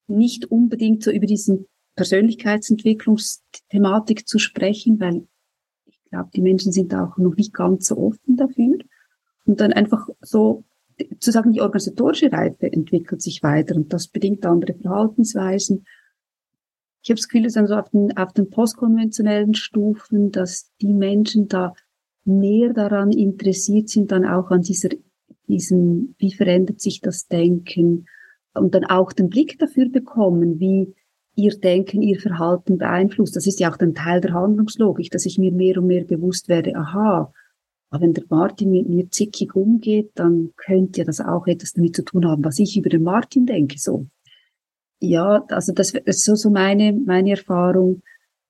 nicht 0.07 0.45
unbedingt 0.45 1.03
so 1.03 1.11
über 1.11 1.25
diesen 1.25 1.67
Persönlichkeitsentwicklungsthematik 1.95 4.27
zu 4.27 4.39
sprechen, 4.39 4.99
weil 4.99 5.27
ich 5.85 5.99
glaube, 6.09 6.29
die 6.33 6.41
Menschen 6.41 6.71
sind 6.71 6.93
auch 6.93 7.17
noch 7.17 7.35
nicht 7.35 7.53
ganz 7.53 7.87
so 7.87 7.97
offen 7.97 8.37
dafür. 8.37 8.77
Und 9.45 9.59
dann 9.59 9.73
einfach 9.73 10.07
so 10.21 10.63
zu 11.19 11.31
sagen, 11.31 11.51
die 11.51 11.61
organisatorische 11.61 12.31
Reife 12.31 12.71
entwickelt 12.71 13.21
sich 13.21 13.43
weiter 13.43 13.75
und 13.75 13.93
das 13.93 14.07
bedingt 14.07 14.45
andere 14.45 14.73
Verhaltensweisen. 14.73 15.85
Ich 17.01 17.09
habe 17.09 17.17
das 17.17 17.27
Gefühl, 17.27 17.43
dass 17.43 17.53
dann 17.53 17.67
so 17.67 17.75
auf 17.75 17.89
den, 17.89 18.17
auf 18.17 18.33
den 18.33 18.49
postkonventionellen 18.49 19.53
Stufen, 19.53 20.31
dass 20.31 20.71
die 20.81 20.93
Menschen 20.93 21.47
da 21.47 21.73
mehr 22.25 22.73
daran 22.73 23.11
interessiert 23.11 23.89
sind, 23.89 24.11
dann 24.11 24.25
auch 24.25 24.51
an 24.51 24.61
dieser 24.61 24.89
diesen, 25.47 26.15
wie 26.17 26.33
verändert 26.33 26.81
sich 26.81 27.01
das 27.01 27.27
Denken 27.27 28.07
und 28.53 28.75
dann 28.75 28.85
auch 28.85 29.13
den 29.13 29.29
Blick 29.29 29.57
dafür 29.59 29.89
bekommen, 29.89 30.59
wie 30.59 30.93
ihr 31.35 31.57
Denken, 31.59 32.01
ihr 32.01 32.19
Verhalten 32.19 32.77
beeinflusst. 32.77 33.35
Das 33.35 33.47
ist 33.47 33.59
ja 33.59 33.71
auch 33.71 33.77
ein 33.77 33.93
Teil 33.93 34.21
der 34.21 34.33
Handlungslogik, 34.33 35.11
dass 35.11 35.25
ich 35.25 35.37
mir 35.37 35.51
mehr 35.51 35.77
und 35.77 35.87
mehr 35.87 36.03
bewusst 36.03 36.49
werde, 36.49 36.75
aha, 36.75 37.31
Aber 37.89 38.01
wenn 38.01 38.13
der 38.13 38.25
Martin 38.29 38.71
mit 38.71 38.89
mir 38.89 39.09
zickig 39.09 39.55
umgeht, 39.55 40.11
dann 40.15 40.51
könnte 40.57 40.99
ja 40.99 41.05
das 41.05 41.21
auch 41.21 41.47
etwas 41.47 41.73
damit 41.73 41.95
zu 41.95 42.03
tun 42.03 42.27
haben, 42.27 42.43
was 42.43 42.59
ich 42.59 42.75
über 42.77 42.89
den 42.89 43.03
Martin 43.03 43.45
denke, 43.45 43.77
so. 43.77 44.07
Ja, 44.99 45.45
also 45.49 45.73
das 45.73 45.91
ist 45.91 46.25
so, 46.25 46.35
so 46.35 46.49
meine, 46.49 46.91
meine 46.91 47.29
Erfahrung, 47.31 48.01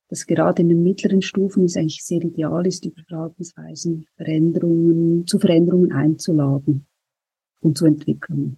dass 0.09 0.25
gerade 0.25 0.61
in 0.61 0.69
den 0.69 0.81
mittleren 0.81 1.21
Stufen 1.21 1.65
es 1.65 1.75
eigentlich 1.75 2.05
sehr 2.05 2.21
ideal 2.21 2.65
ist, 2.65 2.85
über 2.85 3.01
Verhaltensweisen, 3.05 4.07
Veränderungen, 4.15 5.27
zu 5.27 5.39
Veränderungen 5.39 5.91
einzuladen 5.91 6.86
und 7.67 7.77
zu 7.77 7.85
entwickeln. 7.85 8.57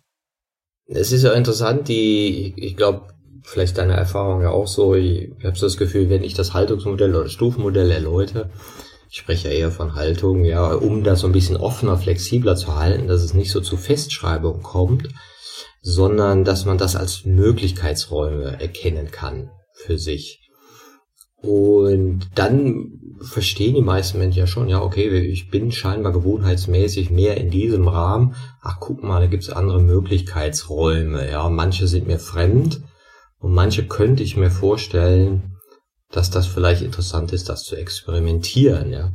Es 0.86 1.12
ist 1.12 1.24
ja 1.24 1.34
interessant, 1.34 1.88
die, 1.88 2.54
ich 2.58 2.76
glaube, 2.76 3.14
vielleicht 3.44 3.78
deine 3.78 3.94
Erfahrung 3.94 4.42
ja 4.42 4.50
auch 4.50 4.68
so, 4.68 4.96
ich 4.96 5.32
habe 5.44 5.58
so 5.58 5.66
das 5.66 5.78
Gefühl, 5.78 6.10
wenn 6.10 6.24
ich 6.24 6.34
das 6.34 6.54
Haltungsmodell 6.54 7.16
oder 7.16 7.30
Stufenmodell 7.30 7.92
erläutere, 7.92 8.50
ich 9.12 9.18
spreche 9.18 9.50
ja 9.50 9.56
eher 9.56 9.72
von 9.72 9.96
Haltung, 9.96 10.46
ja, 10.46 10.74
um 10.74 11.04
das 11.04 11.22
so 11.22 11.28
ein 11.28 11.34
bisschen 11.34 11.58
offener, 11.58 11.98
flexibler 11.98 12.56
zu 12.56 12.76
halten, 12.76 13.08
dass 13.08 13.24
es 13.24 13.34
nicht 13.34 13.52
so 13.52 13.60
zu 13.60 13.76
Festschreibungen 13.76 14.62
kommt, 14.62 15.10
sondern 15.82 16.44
dass 16.44 16.66
man 16.66 16.78
das 16.78 16.96
als 16.96 17.26
Möglichkeitsräume 17.26 18.60
erkennen 18.62 19.10
kann 19.10 19.50
für 19.74 19.98
sich. 19.98 20.49
Und 21.42 22.30
dann 22.36 23.00
verstehen 23.22 23.76
die 23.76 23.82
meisten 23.82 24.18
Menschen 24.18 24.40
ja 24.40 24.48
schon, 24.48 24.70
ja, 24.70 24.82
okay, 24.82 25.20
ich 25.20 25.50
bin 25.50 25.72
scheinbar 25.72 26.12
gewohnheitsmäßig 26.12 27.12
mehr 27.12 27.38
in 27.38 27.50
diesem 27.50 27.88
Rahmen. 27.88 28.36
Ach, 28.62 28.78
guck 28.80 29.04
mal, 29.04 29.20
da 29.20 29.28
gibt's 29.28 29.50
andere 29.50 29.82
Möglichkeitsräume. 29.82 31.30
Ja, 31.30 31.50
manche 31.50 31.88
sind 31.88 32.08
mir 32.08 32.20
fremd 32.20 32.82
und 33.40 33.54
manche 33.54 33.88
könnte 33.88 34.24
ich 34.24 34.38
mir 34.38 34.52
vorstellen, 34.52 35.56
dass 36.12 36.30
das 36.30 36.48
vielleicht 36.48 36.82
interessant 36.82 37.32
ist, 37.34 37.50
das 37.50 37.64
zu 37.64 37.76
experimentieren. 37.76 38.92
Ja. 38.92 39.12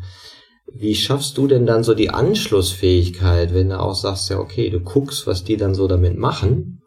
Wie 0.72 0.94
schaffst 0.94 1.36
du 1.36 1.46
denn 1.46 1.66
dann 1.66 1.84
so 1.84 1.94
die 1.94 2.10
Anschlussfähigkeit, 2.10 3.52
wenn 3.52 3.70
du 3.70 3.80
auch 3.80 3.94
sagst, 3.94 4.30
ja, 4.30 4.38
okay, 4.38 4.70
du 4.70 4.80
guckst, 4.80 5.26
was 5.26 5.44
die 5.44 5.56
dann 5.56 5.74
so 5.74 5.88
damit 5.88 6.16
machen? 6.16 6.80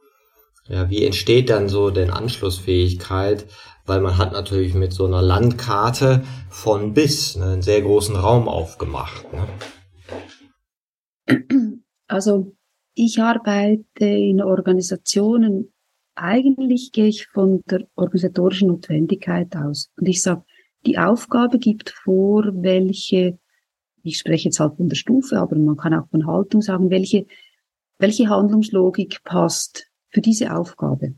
Ja, 0.68 0.90
wie 0.90 1.06
entsteht 1.06 1.50
dann 1.50 1.70
so 1.70 1.92
denn 1.92 2.10
Anschlussfähigkeit? 2.10 3.46
Weil 3.88 4.02
man 4.02 4.18
hat 4.18 4.34
natürlich 4.34 4.74
mit 4.74 4.94
so 4.94 5.06
einer 5.06 5.22
Landkarte 5.22 6.24
von 6.50 6.94
bis 6.94 7.36
ne, 7.38 7.46
einen 7.46 7.62
sehr 7.62 7.82
großen 7.82 8.16
Raum 8.16 8.48
aufgemacht. 8.48 9.26
Ne? 9.34 9.48
Also 12.08 12.56
ich 12.94 13.22
arbeite 13.22 14.06
in 14.06 14.42
Organisationen, 14.42 15.74
eigentlich 16.16 16.92
gehe 16.92 17.08
ich 17.08 17.28
von 17.28 17.62
der 17.70 17.88
organisatorischen 17.96 18.70
Notwendigkeit 18.70 19.56
aus. 19.56 19.90
Und 19.98 20.08
ich 20.08 20.22
sage, 20.22 20.44
die 20.86 20.98
Aufgabe 20.98 21.60
gibt 21.60 21.90
vor, 21.90 22.44
welche, 22.54 23.40
ich 24.04 24.18
spreche 24.18 24.46
jetzt 24.46 24.60
halt 24.60 24.78
von 24.78 24.90
der 24.90 24.96
Stufe, 24.96 25.38
aber 25.40 25.56
man 25.58 25.78
kann 25.78 25.94
auch 25.94 26.08
von 26.10 26.26
Haltung 26.26 26.62
sagen, 26.62 26.90
welche, 26.90 27.26
welche 28.00 28.30
Handlungslogik 28.30 29.24
passt 29.24 29.92
für 30.10 30.22
diese 30.22 30.56
Aufgabe. 30.56 31.16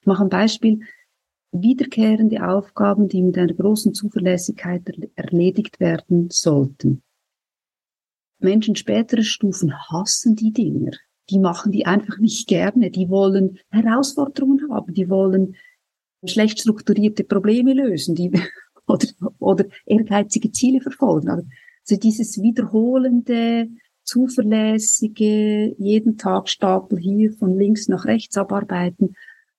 Ich 0.00 0.06
mache 0.06 0.22
ein 0.22 0.28
Beispiel. 0.28 0.80
Wiederkehrende 1.52 2.46
Aufgaben, 2.46 3.08
die 3.08 3.22
mit 3.22 3.38
einer 3.38 3.54
großen 3.54 3.94
Zuverlässigkeit 3.94 4.82
erledigt 5.16 5.80
werden 5.80 6.28
sollten. 6.30 7.02
Menschen 8.38 8.76
späterer 8.76 9.22
Stufen 9.22 9.72
hassen 9.90 10.36
die 10.36 10.52
Dinger. 10.52 10.92
Die 11.30 11.38
machen 11.38 11.72
die 11.72 11.86
einfach 11.86 12.18
nicht 12.18 12.46
gerne. 12.46 12.90
Die 12.90 13.08
wollen 13.08 13.58
Herausforderungen 13.70 14.70
haben. 14.70 14.94
Die 14.94 15.08
wollen 15.08 15.56
schlecht 16.24 16.60
strukturierte 16.60 17.24
Probleme 17.24 17.74
lösen. 17.74 18.14
Die, 18.14 18.30
oder, 18.86 19.08
oder 19.38 19.64
ehrgeizige 19.86 20.52
Ziele 20.52 20.80
verfolgen. 20.80 21.28
Also 21.30 21.46
dieses 21.96 22.40
wiederholende, 22.40 23.68
zuverlässige, 24.04 25.74
jeden 25.78 26.16
Tag 26.16 26.48
Stapel 26.48 26.98
hier 26.98 27.32
von 27.32 27.58
links 27.58 27.88
nach 27.88 28.06
rechts 28.06 28.38
abarbeiten, 28.38 29.14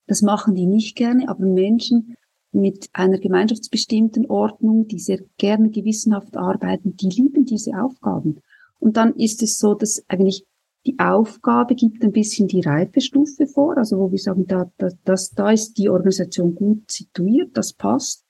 das 0.10 0.24
machen 0.24 0.56
die 0.56 0.66
nicht 0.66 0.96
gerne, 0.96 1.30
aber 1.30 1.46
Menschen 1.46 2.18
mit 2.52 2.90
einer 2.94 3.20
gemeinschaftsbestimmten 3.20 4.26
Ordnung, 4.26 4.88
die 4.88 4.98
sehr 4.98 5.20
gerne 5.38 5.70
gewissenhaft 5.70 6.36
arbeiten, 6.36 6.98
die 6.98 7.10
lieben 7.10 7.46
diese 7.46 7.80
Aufgaben. 7.80 8.42
Und 8.80 8.98
dann 8.98 9.14
ist 9.16 9.44
es 9.44 9.60
so, 9.60 9.76
dass 9.76 10.04
eigentlich 10.08 10.46
die 10.88 10.98
Aufgabe 10.98 11.76
gibt 11.76 12.04
ein 12.04 12.12
bisschen 12.12 12.48
die 12.48 12.62
Reifestufe 12.62 13.46
vor, 13.46 13.78
also 13.78 14.00
wo 14.00 14.12
wir 14.12 14.18
sagen, 14.18 14.48
da, 14.48 14.72
da, 14.78 14.90
das, 15.04 15.30
da 15.30 15.52
ist 15.52 15.78
die 15.78 15.90
Organisation 15.90 16.56
gut 16.56 16.90
situiert, 16.90 17.56
das 17.56 17.74
passt. 17.74 18.26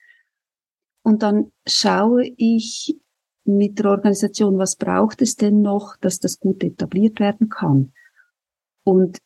Und 1.02 1.22
dann 1.22 1.50
schaue 1.66 2.26
ich, 2.36 2.94
mit 3.44 3.78
der 3.78 3.86
Organisation, 3.86 4.58
was 4.58 4.76
braucht 4.76 5.22
es 5.22 5.34
denn 5.36 5.62
noch, 5.62 5.96
dass 5.96 6.18
das 6.18 6.38
gut 6.38 6.62
etabliert 6.62 7.20
werden 7.20 7.48
kann? 7.48 7.92
Und 8.84 9.18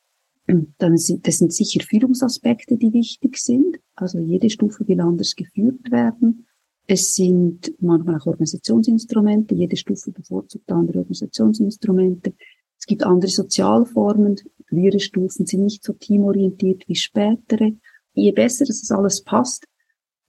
dann 0.47 0.97
sind, 0.99 1.27
das 1.27 1.39
sind 1.39 1.53
sicher 1.53 1.81
Führungsaspekte, 1.83 2.77
die 2.77 2.93
wichtig 2.93 3.39
sind. 3.39 3.79
Also 3.95 4.19
jede 4.19 4.51
Stufe 4.51 4.87
will 4.87 5.01
anders 5.01 5.35
geführt 5.35 5.91
werden. 5.91 6.47
Es 6.87 7.15
sind 7.15 7.73
manchmal 7.81 8.17
auch 8.17 8.27
Organisationsinstrumente. 8.27 9.55
Jede 9.55 9.77
Stufe 9.77 10.13
bevorzugt 10.13 10.71
andere 10.71 10.99
Organisationsinstrumente. 10.99 12.35
Es 12.79 12.87
gibt 12.87 13.05
andere 13.05 13.31
Sozialformen. 13.31 14.37
Frühere 14.69 15.01
Stufen 15.01 15.47
sind 15.47 15.63
nicht 15.63 15.83
so 15.83 15.95
teamorientiert 15.95 16.87
wie 16.89 16.95
spätere. 16.95 17.73
Je 18.13 18.33
besser 18.33 18.67
dass 18.67 18.81
das 18.81 18.91
alles 18.91 19.23
passt, 19.23 19.67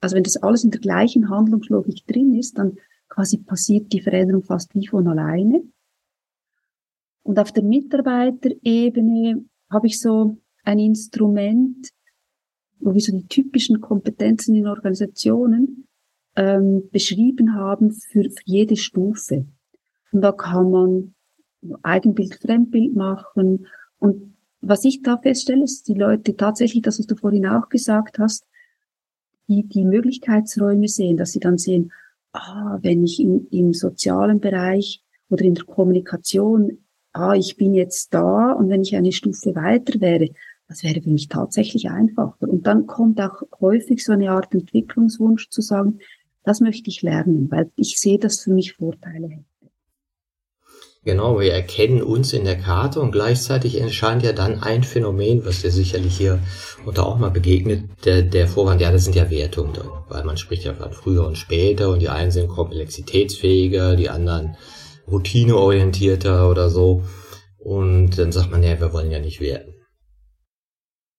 also 0.00 0.16
wenn 0.16 0.22
das 0.22 0.36
alles 0.36 0.64
in 0.64 0.70
der 0.70 0.80
gleichen 0.80 1.30
Handlungslogik 1.30 2.06
drin 2.06 2.34
ist, 2.34 2.58
dann 2.58 2.78
quasi 3.08 3.38
passiert 3.38 3.92
die 3.92 4.00
Veränderung 4.00 4.42
fast 4.42 4.74
wie 4.74 4.86
von 4.86 5.06
alleine. 5.08 5.62
Und 7.22 7.38
auf 7.38 7.52
der 7.52 7.64
Mitarbeiterebene 7.64 9.44
habe 9.70 9.86
ich 9.86 10.00
so 10.00 10.38
ein 10.64 10.78
Instrument, 10.78 11.88
wo 12.78 12.94
wir 12.94 13.00
so 13.00 13.12
die 13.12 13.26
typischen 13.26 13.80
Kompetenzen 13.80 14.54
in 14.54 14.66
Organisationen 14.66 15.86
ähm, 16.36 16.88
beschrieben 16.90 17.54
haben 17.54 17.92
für, 17.92 18.24
für 18.24 18.42
jede 18.44 18.76
Stufe. 18.76 19.46
Und 20.12 20.20
da 20.20 20.32
kann 20.32 20.70
man 20.70 21.14
Eigenbild, 21.82 22.34
Fremdbild 22.34 22.94
machen. 22.94 23.66
Und 23.98 24.34
was 24.60 24.84
ich 24.84 25.02
da 25.02 25.16
feststelle, 25.18 25.64
ist, 25.64 25.88
die 25.88 25.94
Leute 25.94 26.36
tatsächlich, 26.36 26.82
das, 26.82 26.98
was 26.98 27.06
du 27.06 27.16
vorhin 27.16 27.46
auch 27.46 27.68
gesagt 27.68 28.18
hast, 28.18 28.46
die, 29.48 29.64
die 29.64 29.84
Möglichkeitsräume 29.84 30.88
sehen, 30.88 31.16
dass 31.16 31.32
sie 31.32 31.40
dann 31.40 31.58
sehen, 31.58 31.92
ah, 32.32 32.78
wenn 32.82 33.04
ich 33.04 33.20
in, 33.20 33.46
im 33.50 33.72
sozialen 33.72 34.40
Bereich 34.40 35.02
oder 35.28 35.44
in 35.44 35.54
der 35.54 35.64
Kommunikation, 35.64 36.85
ah, 37.16 37.34
ich 37.34 37.56
bin 37.56 37.74
jetzt 37.74 38.12
da 38.12 38.52
und 38.52 38.68
wenn 38.68 38.82
ich 38.82 38.94
eine 38.94 39.12
Stufe 39.12 39.54
weiter 39.54 40.00
wäre, 40.00 40.28
das 40.68 40.82
wäre 40.82 41.00
für 41.00 41.10
mich 41.10 41.28
tatsächlich 41.28 41.88
einfacher. 41.88 42.34
Und 42.40 42.66
dann 42.66 42.86
kommt 42.86 43.20
auch 43.20 43.42
häufig 43.60 44.04
so 44.04 44.12
eine 44.12 44.30
Art 44.30 44.52
Entwicklungswunsch 44.52 45.48
zu 45.48 45.62
sagen, 45.62 46.00
das 46.44 46.60
möchte 46.60 46.90
ich 46.90 47.02
lernen, 47.02 47.50
weil 47.50 47.70
ich 47.76 47.98
sehe, 47.98 48.18
dass 48.18 48.40
für 48.40 48.52
mich 48.52 48.74
Vorteile 48.74 49.28
hätte. 49.28 49.44
Genau, 51.04 51.38
wir 51.38 51.52
erkennen 51.52 52.02
uns 52.02 52.32
in 52.32 52.44
der 52.44 52.58
Karte 52.58 53.00
und 53.00 53.12
gleichzeitig 53.12 53.80
erscheint 53.80 54.24
ja 54.24 54.32
dann 54.32 54.60
ein 54.64 54.82
Phänomen, 54.82 55.44
was 55.44 55.62
dir 55.62 55.70
sicherlich 55.70 56.16
hier 56.16 56.40
unter 56.84 57.06
auch 57.06 57.16
mal 57.16 57.30
begegnet, 57.30 57.84
der, 58.04 58.22
der 58.22 58.48
Vorwand, 58.48 58.80
ja, 58.80 58.90
das 58.90 59.04
sind 59.04 59.14
ja 59.14 59.30
Wertungen 59.30 59.72
drin, 59.72 59.90
weil 60.08 60.24
man 60.24 60.36
spricht 60.36 60.64
ja 60.64 60.74
von 60.74 60.92
früher 60.92 61.24
und 61.24 61.38
später 61.38 61.90
und 61.90 62.02
die 62.02 62.08
einen 62.08 62.32
sind 62.32 62.48
komplexitätsfähiger, 62.48 63.94
die 63.94 64.10
anderen 64.10 64.56
routineorientierter 65.10 66.50
oder 66.50 66.70
so. 66.70 67.02
Und 67.58 68.18
dann 68.18 68.32
sagt 68.32 68.50
man, 68.50 68.62
ja, 68.62 68.80
wir 68.80 68.92
wollen 68.92 69.10
ja 69.10 69.18
nicht 69.18 69.40
werten. 69.40 69.74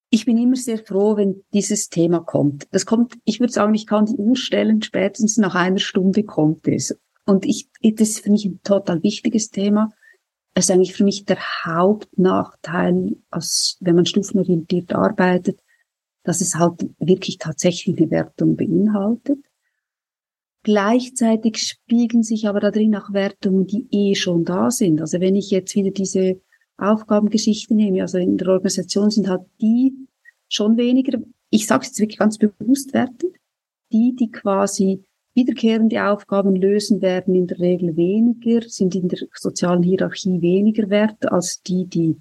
Ich 0.09 0.25
bin 0.25 0.37
immer 0.37 0.55
sehr 0.55 0.77
froh, 0.77 1.17
wenn 1.17 1.43
dieses 1.53 1.89
Thema 1.89 2.21
kommt. 2.21 2.67
Das 2.71 2.85
kommt, 2.85 3.15
ich 3.25 3.41
würde 3.41 3.51
sagen, 3.51 3.73
ich 3.73 3.85
kann 3.85 4.05
die 4.05 4.15
Uhr 4.15 4.37
stellen, 4.37 4.81
spätestens 4.81 5.37
nach 5.37 5.55
einer 5.55 5.79
Stunde 5.79 6.23
kommt 6.23 6.67
es. 6.67 6.97
Und 7.25 7.45
ich, 7.45 7.67
das 7.81 8.09
ist 8.09 8.19
für 8.21 8.31
mich 8.31 8.45
ein 8.45 8.61
total 8.63 9.03
wichtiges 9.03 9.49
Thema. 9.49 9.89
Es 10.53 10.65
ist 10.65 10.71
eigentlich 10.71 10.93
für 10.93 11.03
mich 11.03 11.25
der 11.25 11.39
Hauptnachteil, 11.65 13.17
als 13.29 13.77
wenn 13.81 13.95
man 13.95 14.05
stufenorientiert 14.05 14.93
arbeitet, 14.93 15.59
dass 16.23 16.39
es 16.39 16.55
halt 16.55 16.85
wirklich 16.99 17.37
tatsächlich 17.37 17.97
eine 17.97 18.09
Wertung 18.09 18.55
beinhaltet. 18.55 19.39
Gleichzeitig 20.67 21.59
spiegeln 21.59 22.23
sich 22.23 22.45
aber 22.45 22.59
da 22.59 22.71
drin 22.71 22.93
auch 22.93 23.13
Wertungen, 23.13 23.67
die 23.67 23.87
eh 23.89 24.15
schon 24.15 24.43
da 24.43 24.69
sind. 24.69 24.99
Also 24.99 25.21
wenn 25.21 25.33
ich 25.33 25.49
jetzt 25.49 25.73
wieder 25.75 25.91
diese 25.91 26.41
Aufgabengeschichte 26.75 27.73
nehme, 27.73 28.01
also 28.01 28.17
in 28.17 28.35
der 28.35 28.49
Organisation 28.49 29.09
sind 29.09 29.29
halt 29.29 29.43
die 29.61 29.93
schon 30.49 30.75
weniger, 30.75 31.19
ich 31.51 31.67
sage 31.67 31.83
es 31.83 31.87
jetzt 31.87 31.99
wirklich 32.01 32.17
ganz 32.17 32.37
bewusst 32.37 32.93
wertend, 32.93 33.33
die, 33.93 34.13
die 34.19 34.29
quasi 34.29 35.05
wiederkehrende 35.35 36.03
Aufgaben 36.03 36.53
lösen 36.53 37.01
werden 37.01 37.33
in 37.33 37.47
der 37.47 37.59
Regel 37.59 37.95
weniger, 37.95 38.67
sind 38.67 38.93
in 38.93 39.07
der 39.07 39.19
sozialen 39.35 39.83
Hierarchie 39.83 40.41
weniger 40.41 40.89
wert 40.89 41.31
als 41.31 41.61
die, 41.61 41.85
die 41.85 42.17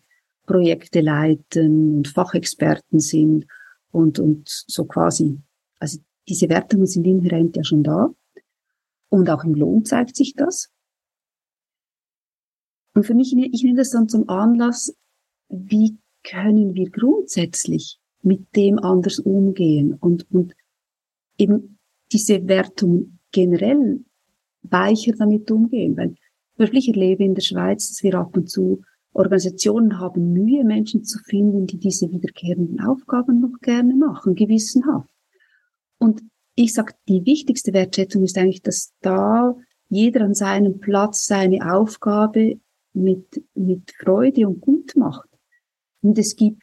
Projekte 0.46 1.00
leiten 1.00 1.96
und 1.96 2.06
Fachexperten 2.06 3.00
sind 3.00 3.46
und, 3.90 4.20
und 4.20 4.48
so 4.48 4.84
quasi, 4.84 5.36
also 5.80 5.98
diese 6.28 6.48
Wertungen 6.48 6.86
sind 6.86 7.08
inhärent 7.08 7.56
ja 7.56 7.64
schon 7.64 7.82
da. 7.82 8.14
Und 9.08 9.30
auch 9.30 9.44
im 9.44 9.54
Lohn 9.54 9.84
zeigt 9.84 10.16
sich 10.16 10.34
das. 10.34 10.70
Und 12.94 13.04
für 13.04 13.14
mich, 13.14 13.34
ich 13.36 13.62
nehme 13.62 13.76
das 13.76 13.90
dann 13.90 14.08
zum 14.08 14.28
Anlass, 14.28 14.94
wie 15.48 15.98
können 16.24 16.74
wir 16.74 16.90
grundsätzlich 16.90 17.98
mit 18.22 18.56
dem 18.56 18.78
anders 18.78 19.18
umgehen 19.20 19.94
und, 19.94 20.28
und 20.32 20.54
eben 21.38 21.78
diese 22.10 22.48
Wertung 22.48 23.18
generell 23.32 24.04
weicher 24.62 25.12
damit 25.12 25.50
umgehen. 25.50 25.96
Weil 25.96 26.16
ich 26.76 26.88
erlebe 26.88 27.24
in 27.24 27.34
der 27.34 27.42
Schweiz, 27.42 27.88
dass 27.88 28.02
wir 28.02 28.14
ab 28.14 28.36
und 28.36 28.50
zu 28.50 28.82
Organisationen 29.12 29.98
haben 29.98 30.32
Mühe, 30.32 30.64
Menschen 30.64 31.04
zu 31.04 31.18
finden, 31.18 31.66
die 31.66 31.78
diese 31.78 32.10
wiederkehrenden 32.10 32.80
Aufgaben 32.80 33.40
noch 33.40 33.58
gerne 33.60 33.94
machen, 33.94 34.34
gewissenhaft. 34.34 35.10
Und 35.98 36.22
ich 36.56 36.72
sage, 36.72 36.94
die 37.06 37.24
wichtigste 37.24 37.72
Wertschätzung 37.72 38.24
ist 38.24 38.36
eigentlich, 38.36 38.62
dass 38.62 38.94
da 39.00 39.54
jeder 39.88 40.22
an 40.22 40.34
seinem 40.34 40.80
Platz 40.80 41.26
seine 41.26 41.72
Aufgabe 41.72 42.58
mit, 42.94 43.44
mit 43.54 43.92
Freude 44.00 44.48
und 44.48 44.60
gut 44.60 44.96
macht. 44.96 45.28
Und 46.00 46.18
es 46.18 46.34
gibt, 46.34 46.62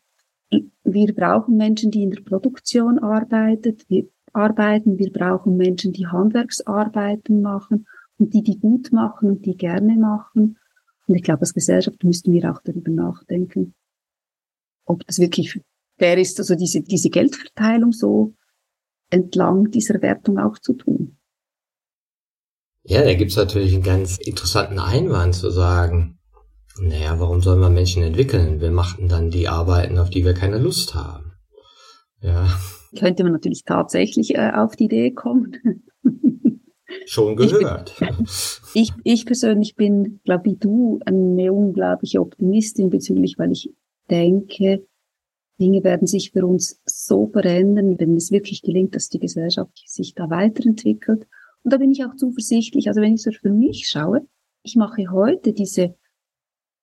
wir 0.84 1.14
brauchen 1.14 1.58
Menschen, 1.58 1.92
die 1.92 2.04
in 2.04 2.12
der 2.12 2.22
Produktion 2.22 3.00
arbeitet, 3.00 3.88
wir 3.88 4.08
arbeiten, 4.34 4.98
wir 4.98 5.12
brauchen 5.12 5.58
Menschen, 5.58 5.94
die 5.94 6.08
Handwerksarbeiten 6.08 7.42
machen 7.42 7.88
und 8.18 8.34
die, 8.34 8.42
die 8.42 8.60
gut 8.60 8.92
machen 8.92 9.30
und 9.30 9.46
die 9.46 9.56
gerne 9.56 9.96
machen. 9.96 10.58
Und 11.06 11.16
ich 11.16 11.24
glaube, 11.24 11.42
als 11.42 11.54
Gesellschaft 11.54 12.04
müssten 12.04 12.32
wir 12.32 12.52
auch 12.52 12.62
darüber 12.64 12.92
nachdenken, 12.92 13.76
ob 14.86 15.06
das 15.06 15.20
wirklich 15.20 15.60
fair 16.00 16.18
ist, 16.18 16.40
also 16.40 16.56
diese, 16.56 16.82
diese 16.82 17.10
Geldverteilung 17.10 17.92
so 17.92 18.34
entlang 19.14 19.70
dieser 19.72 20.02
Wertung 20.02 20.40
auch 20.40 20.58
zu 20.60 20.74
tun. 20.74 21.18
Ja, 22.84 23.04
da 23.04 23.14
gibt's 23.14 23.38
natürlich 23.38 23.74
einen 23.74 23.84
ganz 23.84 24.18
interessanten 24.18 24.80
Einwand 24.80 25.36
zu 25.36 25.50
sagen, 25.52 26.20
naja, 26.82 27.20
warum 27.20 27.42
sollen 27.42 27.62
wir 27.62 27.70
Menschen 27.70 28.04
entwickeln? 28.04 28.60
Wir 28.60 28.72
machten 28.72 29.08
dann 29.08 29.30
die 29.30 29.48
Arbeiten, 29.48 30.00
auf 30.00 30.10
die 30.10 30.26
wir 30.26 30.34
keine 30.34 30.58
Lust 30.58 30.96
haben. 30.96 31.34
Ja. 32.22 32.48
Könnte 32.98 33.24
man 33.24 33.34
natürlich 33.34 33.64
tatsächlich 33.66 34.36
äh, 34.36 34.52
auf 34.54 34.76
die 34.76 34.86
Idee 34.86 35.12
kommen. 35.12 35.86
Schon 37.06 37.36
gehört. 37.36 37.92
Ich, 37.92 38.00
bin, 38.00 38.28
ich, 38.74 38.92
ich 39.04 39.26
persönlich 39.26 39.76
bin, 39.76 40.20
glaube 40.26 40.46
wie 40.46 40.56
du, 40.56 41.00
eine 41.06 41.54
unglaubliche 41.54 42.20
Optimistin 42.20 42.90
bezüglich, 42.90 43.36
weil 43.38 43.52
ich 43.52 43.72
denke, 44.10 44.86
Dinge 45.60 45.84
werden 45.84 46.08
sich 46.08 46.32
für 46.32 46.46
uns 46.46 46.82
so 46.86 47.28
verändern, 47.28 48.00
wenn 48.00 48.16
es 48.16 48.32
wirklich 48.32 48.62
gelingt, 48.62 48.96
dass 48.96 49.10
die 49.10 49.20
Gesellschaft 49.20 49.72
sich 49.86 50.14
da 50.16 50.30
weiterentwickelt. 50.30 51.28
Und 51.64 51.74
da 51.74 51.78
bin 51.78 51.92
ich 51.92 52.04
auch 52.04 52.16
zuversichtlich. 52.16 52.88
Also 52.88 53.02
wenn 53.02 53.14
ich 53.14 53.22
so 53.22 53.32
für 53.32 53.52
mich 53.52 53.88
schaue, 53.88 54.28
ich 54.64 54.76
mache 54.76 55.12
heute 55.12 55.54
diese, 55.54 55.96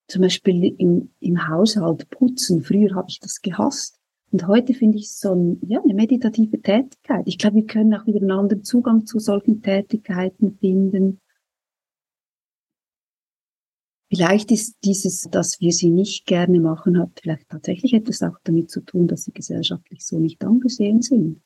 zum 0.06 0.22
Beispiel 0.22 0.74
im, 0.78 1.10
im 1.20 1.48
Haushalt 1.48 2.08
putzen. 2.10 2.62
Früher 2.62 2.94
habe 2.94 3.08
ich 3.08 3.20
das 3.20 3.40
gehasst. 3.40 3.98
Und 4.32 4.46
heute 4.46 4.74
finde 4.74 4.98
ich 4.98 5.12
so 5.12 5.32
ein, 5.32 5.58
ja, 5.66 5.82
eine 5.82 5.94
meditative 5.94 6.60
Tätigkeit. 6.60 7.26
Ich 7.26 7.38
glaube, 7.38 7.56
wir 7.56 7.66
können 7.66 7.94
auch 7.94 8.06
wieder 8.06 8.20
einen 8.20 8.30
anderen 8.30 8.62
Zugang 8.62 9.06
zu 9.06 9.18
solchen 9.18 9.62
Tätigkeiten 9.62 10.56
finden. 10.60 11.20
Vielleicht 14.12 14.50
ist 14.50 14.76
dieses, 14.84 15.28
dass 15.30 15.60
wir 15.60 15.70
sie 15.70 15.88
nicht 15.88 16.26
gerne 16.26 16.58
machen, 16.58 16.98
hat 16.98 17.20
vielleicht 17.22 17.48
tatsächlich 17.48 17.92
etwas 17.92 18.22
auch 18.22 18.36
damit 18.42 18.68
zu 18.68 18.80
tun, 18.80 19.06
dass 19.06 19.22
sie 19.22 19.32
gesellschaftlich 19.32 20.04
so 20.04 20.18
nicht 20.18 20.44
angesehen 20.44 21.00
sind. 21.00 21.40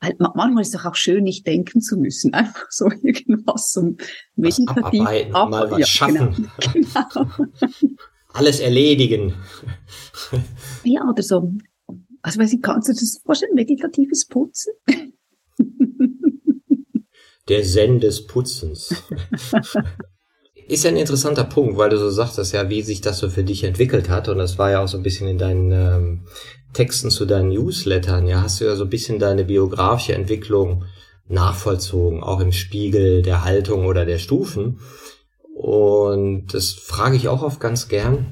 Weil 0.00 0.16
manchmal 0.18 0.62
ist 0.62 0.74
es 0.74 0.82
doch 0.82 0.90
auch 0.90 0.96
schön, 0.96 1.22
nicht 1.22 1.46
denken 1.46 1.80
zu 1.80 1.96
müssen, 1.96 2.34
einfach 2.34 2.66
so 2.70 2.86
irgendwas 3.02 3.70
so 3.72 3.94
meditativ 4.34 5.32
ab, 5.32 5.50
mal 5.50 5.70
was 5.70 5.78
ja, 5.78 5.86
schaffen. 5.86 6.50
Genau, 6.72 7.06
genau. 7.14 7.30
Alles 8.32 8.60
erledigen. 8.60 9.34
Ja, 10.82 11.08
oder 11.08 11.22
so. 11.22 11.52
Also, 12.20 12.40
weiß 12.40 12.52
ich, 12.52 12.60
kannst 12.60 12.88
du 12.88 12.92
das 12.92 13.20
vorstellen? 13.24 13.54
Meditatives 13.54 14.26
Putzen? 14.26 14.72
Der 17.48 17.62
Zen 17.62 18.00
des 18.00 18.26
Putzens. 18.26 18.94
Ist 20.66 20.84
ja 20.84 20.90
ein 20.90 20.96
interessanter 20.96 21.44
Punkt, 21.44 21.76
weil 21.76 21.90
du 21.90 21.98
so 21.98 22.08
sagtest, 22.08 22.54
ja, 22.54 22.70
wie 22.70 22.82
sich 22.82 23.02
das 23.02 23.18
so 23.18 23.28
für 23.28 23.44
dich 23.44 23.64
entwickelt 23.64 24.08
hat. 24.08 24.28
Und 24.28 24.38
das 24.38 24.58
war 24.58 24.70
ja 24.70 24.82
auch 24.82 24.88
so 24.88 24.96
ein 24.96 25.02
bisschen 25.02 25.28
in 25.28 25.38
deinen 25.38 25.72
ähm, 25.72 26.20
Texten 26.72 27.10
zu 27.10 27.26
deinen 27.26 27.50
Newslettern. 27.50 28.26
Ja, 28.26 28.42
hast 28.42 28.60
du 28.60 28.64
ja 28.64 28.74
so 28.74 28.84
ein 28.84 28.90
bisschen 28.90 29.18
deine 29.18 29.44
biografische 29.44 30.14
Entwicklung 30.14 30.84
nachvollzogen, 31.28 32.22
auch 32.22 32.40
im 32.40 32.52
Spiegel 32.52 33.22
der 33.22 33.44
Haltung 33.44 33.86
oder 33.86 34.06
der 34.06 34.18
Stufen. 34.18 34.80
Und 35.54 36.48
das 36.52 36.70
frage 36.70 37.16
ich 37.16 37.28
auch 37.28 37.42
oft 37.42 37.60
ganz 37.60 37.88
gern. 37.88 38.26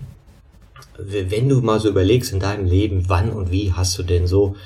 Wenn 0.99 1.49
du 1.49 1.61
mal 1.61 1.81
so 1.81 1.89
überlegst 1.89 2.33
in 2.33 2.41
deinem 2.41 2.67
Leben, 2.67 3.09
wann 3.09 3.31
und 3.31 3.51
wie 3.51 3.73
hast 3.73 3.99
du 3.99 4.03
denn 4.03 4.27
so 4.27 4.57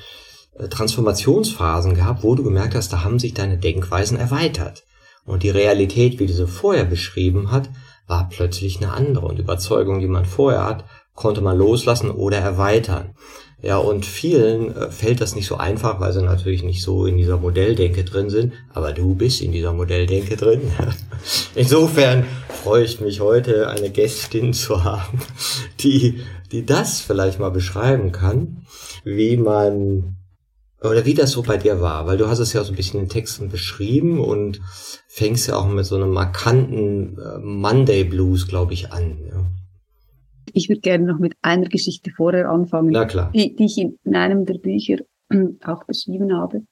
äh, 0.57 0.67
Transformationsphasen 0.67 1.95
gehabt, 1.95 2.23
wo 2.23 2.35
du 2.35 2.43
gemerkt 2.43 2.75
hast, 2.75 2.91
da 2.91 3.03
haben 3.03 3.19
sich 3.19 3.33
deine 3.33 3.57
Denkweisen 3.57 4.17
erweitert. 4.17 4.83
Und 5.27 5.43
die 5.43 5.49
Realität, 5.49 6.19
wie 6.19 6.25
du 6.25 6.33
sie 6.33 6.47
vorher 6.47 6.85
beschrieben 6.85 7.51
hat, 7.51 7.69
war 8.07 8.29
plötzlich 8.29 8.77
eine 8.77 8.93
andere. 8.93 9.25
Und 9.25 9.37
Überzeugung, 9.37 9.99
die 9.99 10.07
man 10.07 10.25
vorher 10.25 10.63
hat, 10.63 10.85
konnte 11.13 11.41
man 11.41 11.57
loslassen 11.57 12.09
oder 12.09 12.37
erweitern. 12.37 13.13
Ja, 13.61 13.77
und 13.77 14.05
vielen 14.05 14.75
äh, 14.75 14.89
fällt 14.89 15.19
das 15.19 15.35
nicht 15.35 15.47
so 15.47 15.57
einfach, 15.57 15.99
weil 15.99 16.13
sie 16.13 16.21
natürlich 16.21 16.63
nicht 16.63 16.81
so 16.81 17.05
in 17.05 17.17
dieser 17.17 17.37
Modelldenke 17.37 18.03
drin 18.03 18.29
sind. 18.29 18.53
Aber 18.73 18.93
du 18.93 19.15
bist 19.15 19.41
in 19.41 19.51
dieser 19.51 19.73
Modelldenke 19.73 20.37
drin. 20.37 20.61
Insofern 21.55 22.25
freue 22.63 22.85
ich 22.85 23.01
mich 23.01 23.19
heute, 23.19 23.67
eine 23.67 23.89
Gästin 23.89 24.53
zu 24.53 24.83
haben, 24.83 25.19
die, 25.81 26.21
die 26.51 26.65
das 26.65 27.01
vielleicht 27.01 27.39
mal 27.39 27.51
beschreiben 27.51 28.11
kann, 28.11 28.65
wie 29.03 29.35
man 29.35 30.15
oder 30.81 31.05
wie 31.05 31.13
das 31.13 31.31
so 31.31 31.41
bei 31.41 31.57
dir 31.57 31.81
war, 31.81 32.05
weil 32.05 32.17
du 32.17 32.27
hast 32.27 32.39
es 32.39 32.53
ja 32.53 32.63
so 32.63 32.71
ein 32.71 32.75
bisschen 32.75 32.99
in 32.99 33.09
Texten 33.09 33.49
beschrieben 33.49 34.19
und 34.19 34.61
fängst 35.07 35.47
ja 35.47 35.55
auch 35.55 35.67
mit 35.67 35.85
so 35.85 35.95
einem 35.95 36.11
markanten 36.11 37.17
äh, 37.17 37.39
Monday 37.39 38.03
Blues, 38.03 38.47
glaube 38.47 38.73
ich, 38.73 38.91
an. 38.91 39.17
Ja. 39.27 39.45
Ich 40.53 40.69
würde 40.69 40.81
gerne 40.81 41.05
noch 41.05 41.19
mit 41.19 41.35
einer 41.41 41.67
Geschichte 41.67 42.11
vorher 42.11 42.49
anfangen. 42.49 42.93
Die, 43.33 43.55
die 43.55 43.65
ich 43.65 43.77
in, 43.77 43.97
in 44.03 44.15
einem 44.15 44.45
der 44.45 44.59
Bücher 44.59 44.97
auch 45.63 45.83
beschrieben 45.85 46.35
habe. 46.35 46.63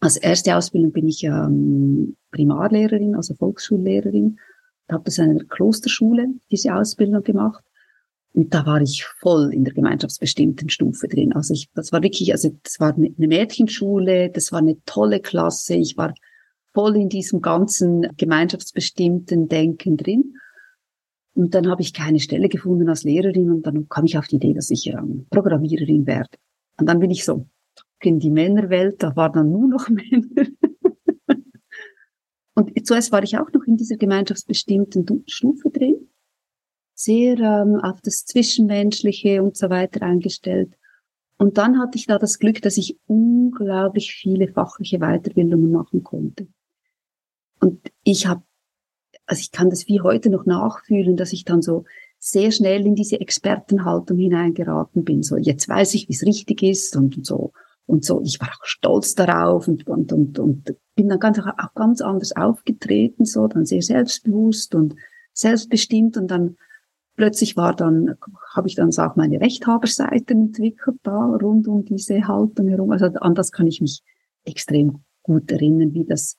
Als 0.00 0.16
erste 0.16 0.56
Ausbildung 0.56 0.92
bin 0.92 1.08
ich 1.08 1.24
ähm, 1.24 2.16
Primarlehrerin, 2.30 3.14
also 3.14 3.34
Volksschullehrerin. 3.34 4.38
Da 4.86 4.96
habe 4.96 5.04
das 5.04 5.18
in 5.18 5.30
einer 5.30 5.44
Klosterschule, 5.44 6.28
diese 6.50 6.74
Ausbildung 6.74 7.22
gemacht. 7.22 7.64
Und 8.34 8.52
da 8.52 8.66
war 8.66 8.80
ich 8.82 9.04
voll 9.04 9.54
in 9.54 9.62
der 9.62 9.72
gemeinschaftsbestimmten 9.74 10.68
Stufe 10.68 11.06
drin. 11.06 11.32
Also 11.34 11.54
ich, 11.54 11.70
das 11.72 11.92
war 11.92 12.02
wirklich, 12.02 12.32
also 12.32 12.50
das 12.64 12.80
war 12.80 12.92
eine 12.92 13.12
Mädchenschule, 13.16 14.28
das 14.28 14.50
war 14.50 14.58
eine 14.58 14.76
tolle 14.86 15.20
Klasse. 15.20 15.76
Ich 15.76 15.96
war 15.96 16.14
voll 16.72 16.96
in 16.96 17.08
diesem 17.08 17.40
ganzen 17.40 18.08
gemeinschaftsbestimmten 18.16 19.46
Denken 19.46 19.96
drin. 19.96 20.34
Und 21.34 21.54
dann 21.54 21.68
habe 21.68 21.82
ich 21.82 21.92
keine 21.92 22.18
Stelle 22.18 22.48
gefunden 22.48 22.88
als 22.88 23.04
Lehrerin 23.04 23.50
und 23.52 23.66
dann 23.66 23.88
kam 23.88 24.04
ich 24.04 24.18
auf 24.18 24.26
die 24.26 24.36
Idee, 24.36 24.52
dass 24.52 24.70
ich 24.70 24.88
ähm, 24.88 25.26
Programmiererin 25.30 26.06
werde. 26.06 26.36
Und 26.78 26.88
dann 26.88 26.98
bin 26.98 27.12
ich 27.12 27.24
so 27.24 27.46
in 28.00 28.18
die 28.18 28.30
Männerwelt, 28.30 29.02
da 29.02 29.14
waren 29.14 29.32
dann 29.32 29.50
nur 29.50 29.68
noch 29.68 29.88
Männer. 29.88 30.48
und 32.54 32.86
zuerst 32.86 33.12
war 33.12 33.22
ich 33.22 33.38
auch 33.38 33.50
noch 33.52 33.64
in 33.64 33.76
dieser 33.76 33.96
gemeinschaftsbestimmten 33.96 35.22
Stufe 35.26 35.70
drin 35.70 36.08
sehr 37.04 37.38
ähm, 37.38 37.76
auf 37.76 38.00
das 38.00 38.24
Zwischenmenschliche 38.24 39.42
und 39.42 39.56
so 39.56 39.70
weiter 39.70 40.02
eingestellt. 40.02 40.72
Und 41.36 41.58
dann 41.58 41.78
hatte 41.78 41.98
ich 41.98 42.06
da 42.06 42.18
das 42.18 42.38
Glück, 42.38 42.62
dass 42.62 42.76
ich 42.76 42.98
unglaublich 43.06 44.12
viele 44.12 44.48
fachliche 44.48 44.98
Weiterbildungen 44.98 45.70
machen 45.70 46.02
konnte. 46.02 46.46
Und 47.60 47.80
ich 48.04 48.26
habe, 48.26 48.42
also 49.26 49.40
ich 49.40 49.50
kann 49.50 49.70
das 49.70 49.88
wie 49.88 50.00
heute 50.00 50.30
noch 50.30 50.46
nachfühlen, 50.46 51.16
dass 51.16 51.32
ich 51.32 51.44
dann 51.44 51.62
so 51.62 51.84
sehr 52.18 52.52
schnell 52.52 52.86
in 52.86 52.94
diese 52.94 53.20
Expertenhaltung 53.20 54.16
hineingeraten 54.16 55.04
bin. 55.04 55.22
So, 55.22 55.36
jetzt 55.36 55.68
weiß 55.68 55.94
ich, 55.94 56.08
wie 56.08 56.14
es 56.14 56.24
richtig 56.24 56.62
ist 56.62 56.96
und 56.96 57.24
so. 57.26 57.52
Und 57.86 58.04
so, 58.04 58.22
ich 58.22 58.40
war 58.40 58.48
auch 58.48 58.64
stolz 58.64 59.14
darauf 59.14 59.68
und, 59.68 59.86
und, 59.86 60.12
und, 60.12 60.38
und 60.38 60.74
bin 60.94 61.08
dann 61.10 61.18
ganz, 61.18 61.38
auch 61.38 61.74
ganz 61.74 62.00
anders 62.00 62.34
aufgetreten, 62.34 63.26
so, 63.26 63.46
dann 63.46 63.66
sehr 63.66 63.82
selbstbewusst 63.82 64.74
und 64.74 64.94
selbstbestimmt 65.34 66.16
und 66.16 66.28
dann 66.28 66.56
plötzlich 67.16 67.56
war 67.56 67.74
dann, 67.74 68.16
habe 68.52 68.68
ich 68.68 68.74
dann 68.74 68.90
auch 68.96 69.16
meine 69.16 69.40
Rechthaberseiten 69.40 70.48
entwickelt 70.48 70.98
da 71.02 71.36
rund 71.40 71.66
um 71.68 71.84
diese 71.84 72.26
Haltung 72.26 72.68
herum. 72.68 72.92
Also 72.92 73.06
an 73.06 73.34
das 73.34 73.52
kann 73.52 73.66
ich 73.66 73.80
mich 73.80 74.02
extrem 74.44 75.04
gut 75.22 75.50
erinnern, 75.50 75.94
wie 75.94 76.04
das, 76.04 76.36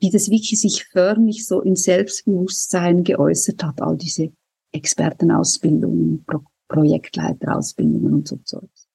wie 0.00 0.10
das 0.10 0.30
wirklich 0.30 0.60
sich 0.60 0.84
förmlich 0.84 1.46
so 1.46 1.60
in 1.60 1.76
Selbstbewusstsein 1.76 3.04
geäußert 3.04 3.62
hat, 3.62 3.80
all 3.80 3.96
diese 3.96 4.32
Expertenausbildungen, 4.72 6.24
Pro 6.24 6.40
Projektleiterausbildungen 6.66 8.14
und 8.14 8.26
so 8.26 8.36
Zeugs. 8.38 8.88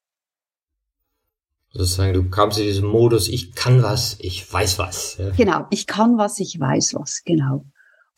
Sozusagen, 1.71 2.13
du 2.13 2.27
kamst 2.29 2.58
in 2.58 2.65
diesem 2.65 2.89
Modus, 2.89 3.27
ich 3.27 3.53
kann 3.53 3.84
was, 3.84 4.17
ich 4.19 4.51
weiß 4.51 4.79
was. 4.79 5.17
Ja. 5.17 5.29
Genau, 5.29 5.67
ich 5.69 5.86
kann 5.86 6.17
was, 6.17 6.39
ich 6.39 6.60
weiß 6.60 6.95
was, 6.95 7.21
genau. 7.23 7.63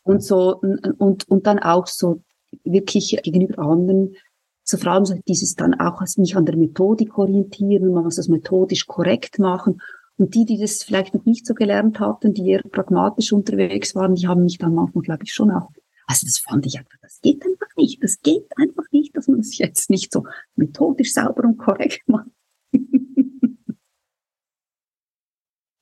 Und 0.02 0.24
so, 0.24 0.56
und, 0.56 1.28
und 1.28 1.46
dann 1.46 1.58
auch 1.58 1.86
so 1.86 2.22
wirklich 2.64 3.18
gegenüber 3.22 3.58
anderen, 3.58 4.16
vor 4.64 4.92
allem 4.92 5.04
so 5.04 5.14
dieses 5.28 5.54
dann 5.54 5.74
auch 5.74 6.00
mich 6.16 6.36
an 6.36 6.46
der 6.46 6.56
Methodik 6.56 7.18
orientieren, 7.18 7.92
man 7.92 8.04
muss 8.04 8.16
das 8.16 8.28
methodisch 8.28 8.86
korrekt 8.86 9.38
machen. 9.38 9.80
Und 10.18 10.34
die, 10.34 10.44
die 10.44 10.58
das 10.58 10.82
vielleicht 10.82 11.14
noch 11.14 11.24
nicht 11.24 11.46
so 11.46 11.54
gelernt 11.54 11.98
hatten, 11.98 12.34
die 12.34 12.50
eher 12.50 12.62
pragmatisch 12.62 13.32
unterwegs 13.32 13.94
waren, 13.94 14.14
die 14.14 14.28
haben 14.28 14.44
mich 14.44 14.58
dann 14.58 14.74
manchmal, 14.74 15.02
glaube 15.02 15.24
ich, 15.24 15.32
schon 15.32 15.50
auch, 15.50 15.70
also 16.06 16.26
das 16.26 16.38
fand 16.38 16.66
ich 16.66 16.78
einfach, 16.78 16.98
das 17.00 17.20
geht 17.22 17.44
einfach 17.44 17.74
nicht, 17.76 18.02
das 18.02 18.20
geht 18.20 18.46
einfach 18.56 18.84
nicht, 18.92 19.16
dass 19.16 19.28
man 19.28 19.40
es 19.40 19.58
jetzt 19.58 19.90
nicht 19.90 20.12
so 20.12 20.24
methodisch 20.54 21.12
sauber 21.12 21.44
und 21.44 21.56
korrekt 21.56 22.02
macht. 22.06 22.28
und 22.72 23.78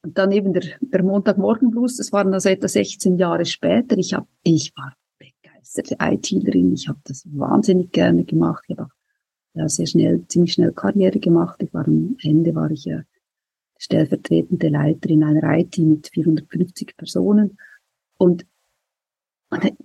dann 0.03 0.33
eben 0.33 0.53
der, 0.53 0.63
der 0.81 1.03
Montagmorgenblues, 1.03 1.97
das 1.97 2.13
waren 2.13 2.33
also 2.33 2.49
etwa 2.49 2.69
16 2.69 3.19
Jahre 3.19 3.45
später. 3.45 3.99
Ich, 3.99 4.15
hab, 4.15 4.29
ich 4.45 4.73
war 4.77 4.95
ITlerin, 5.79 6.75
ich 6.75 6.89
habe 6.89 7.01
das 7.05 7.25
wahnsinnig 7.33 7.93
gerne 7.93 8.25
gemacht. 8.25 8.65
Ich 8.69 8.77
habe 8.77 8.87
auch 8.89 8.95
ja, 9.55 9.69
sehr 9.69 9.87
schnell, 9.87 10.27
ziemlich 10.29 10.55
schnell 10.55 10.73
Karriere 10.73 11.19
gemacht. 11.19 11.63
Ich 11.63 11.73
war 11.75 11.87
am 11.87 12.17
Ende 12.23 12.55
war 12.55 12.71
ich 12.71 12.85
ja 12.85 13.03
stellvertretende 13.79 14.69
Leiterin 14.69 15.25
einer 15.25 15.59
IT 15.59 15.79
mit 15.79 16.09
450 16.13 16.97
Personen. 16.97 17.59
Und, 18.19 18.47
und 19.49 19.77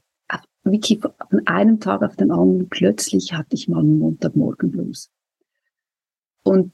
wirklich 0.63 0.99
von 0.99 1.47
einem 1.47 1.79
Tag 1.79 2.01
auf 2.01 2.15
den 2.15 2.31
anderen 2.31 2.67
plötzlich 2.69 3.33
hatte 3.33 3.55
ich 3.55 3.67
mal 3.67 3.79
einen 3.79 3.99
Montagmorgenblues. 3.99 5.11
Und 6.43 6.73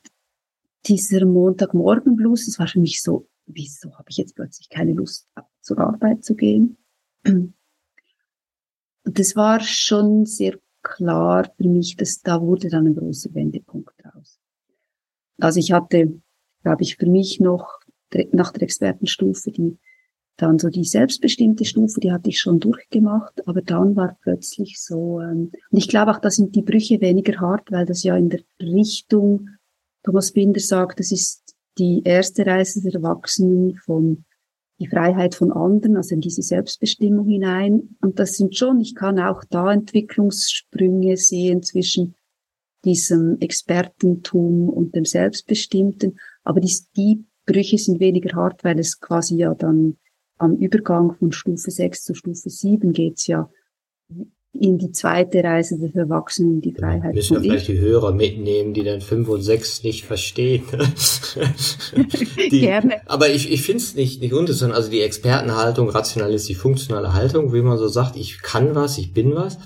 dieser 0.87 1.25
Montagmorgenblues, 1.25 2.45
das 2.47 2.57
war 2.57 2.67
für 2.67 2.79
mich 2.79 3.01
so, 3.01 3.27
wieso 3.45 3.93
habe 3.97 4.09
ich 4.09 4.17
jetzt 4.17 4.35
plötzlich 4.35 4.69
keine 4.69 4.93
Lust 4.93 5.29
zur 5.61 5.79
Arbeit 5.79 6.23
zu 6.23 6.35
gehen? 6.35 6.77
Und 9.03 9.19
das 9.19 9.35
war 9.35 9.59
schon 9.59 10.25
sehr 10.25 10.57
klar 10.83 11.51
für 11.57 11.67
mich, 11.67 11.95
dass 11.95 12.21
da 12.21 12.41
wurde 12.41 12.69
dann 12.69 12.87
ein 12.87 12.95
großer 12.95 13.33
Wendepunkt 13.33 13.93
raus. 14.05 14.39
Also 15.39 15.59
ich 15.59 15.71
hatte, 15.71 16.21
glaube 16.63 16.83
ich, 16.83 16.97
für 16.97 17.07
mich 17.07 17.39
noch 17.39 17.79
nach 18.31 18.51
der 18.51 18.63
Expertenstufe 18.63 19.51
die 19.51 19.77
dann 20.41 20.59
so 20.59 20.69
die 20.69 20.83
selbstbestimmte 20.83 21.65
Stufe, 21.65 21.99
die 21.99 22.11
hatte 22.11 22.29
ich 22.29 22.39
schon 22.39 22.59
durchgemacht, 22.59 23.47
aber 23.47 23.61
dann 23.61 23.95
war 23.95 24.17
plötzlich 24.21 24.81
so, 24.81 25.21
ähm, 25.21 25.51
und 25.69 25.77
ich 25.77 25.87
glaube 25.87 26.11
auch, 26.11 26.19
da 26.19 26.29
sind 26.29 26.55
die 26.55 26.63
Brüche 26.63 26.99
weniger 26.99 27.39
hart, 27.39 27.71
weil 27.71 27.85
das 27.85 28.03
ja 28.03 28.15
in 28.17 28.29
der 28.29 28.41
Richtung, 28.59 29.49
Thomas 30.03 30.31
Binder 30.31 30.59
sagt, 30.59 30.99
das 30.99 31.11
ist 31.11 31.55
die 31.77 32.01
erste 32.03 32.45
Reise 32.45 32.81
der 32.81 32.95
Erwachsenen 32.95 33.77
von 33.77 34.25
die 34.81 34.87
Freiheit 34.87 35.35
von 35.35 35.51
anderen, 35.51 35.95
also 35.95 36.15
in 36.15 36.21
diese 36.21 36.41
Selbstbestimmung 36.41 37.27
hinein. 37.27 37.95
Und 38.01 38.17
das 38.17 38.37
sind 38.37 38.55
schon, 38.57 38.81
ich 38.81 38.95
kann 38.95 39.19
auch 39.19 39.43
da 39.49 39.71
Entwicklungssprünge 39.71 41.17
sehen 41.17 41.61
zwischen 41.61 42.15
diesem 42.83 43.39
Expertentum 43.39 44.69
und 44.69 44.95
dem 44.95 45.05
Selbstbestimmten. 45.05 46.19
Aber 46.43 46.59
die, 46.59 46.75
die 46.97 47.23
Brüche 47.45 47.77
sind 47.77 47.99
weniger 47.99 48.35
hart, 48.35 48.63
weil 48.63 48.79
es 48.79 48.99
quasi 48.99 49.35
ja 49.35 49.53
dann 49.53 49.97
am 50.39 50.55
Übergang 50.55 51.13
von 51.13 51.31
Stufe 51.31 51.69
6 51.69 52.03
zu 52.03 52.15
Stufe 52.15 52.49
7 52.49 52.91
geht's 52.91 53.27
ja 53.27 53.49
in 54.53 54.77
die 54.77 54.91
zweite 54.91 55.43
Reise 55.43 55.79
des 55.79 55.95
Erwachsenen, 55.95 56.59
die 56.59 56.73
Freiheit. 56.73 57.11
Ja, 57.11 57.13
müssen 57.13 57.35
wir 57.35 57.41
vielleicht 57.41 57.69
die 57.69 57.79
Hörer 57.79 58.13
mitnehmen, 58.13 58.73
die 58.73 58.83
dann 58.83 58.99
5 58.99 59.29
und 59.29 59.41
6 59.41 59.83
nicht 59.83 60.05
verstehen. 60.05 60.63
die, 62.51 62.59
Gerne. 62.59 63.01
Aber 63.05 63.29
ich, 63.29 63.49
ich 63.51 63.61
finde 63.61 63.81
es 63.81 63.95
nicht, 63.95 64.21
nicht 64.21 64.33
interessant. 64.33 64.73
Also 64.73 64.91
die 64.91 65.01
Expertenhaltung, 65.01 65.89
rational 65.89 66.33
ist 66.33 66.49
die 66.49 66.55
funktionale 66.55 67.13
Haltung, 67.13 67.53
wie 67.53 67.61
man 67.61 67.77
so 67.77 67.87
sagt, 67.87 68.17
ich 68.17 68.41
kann 68.41 68.75
was, 68.75 68.97
ich 68.97 69.13
bin 69.13 69.35
was. 69.35 69.57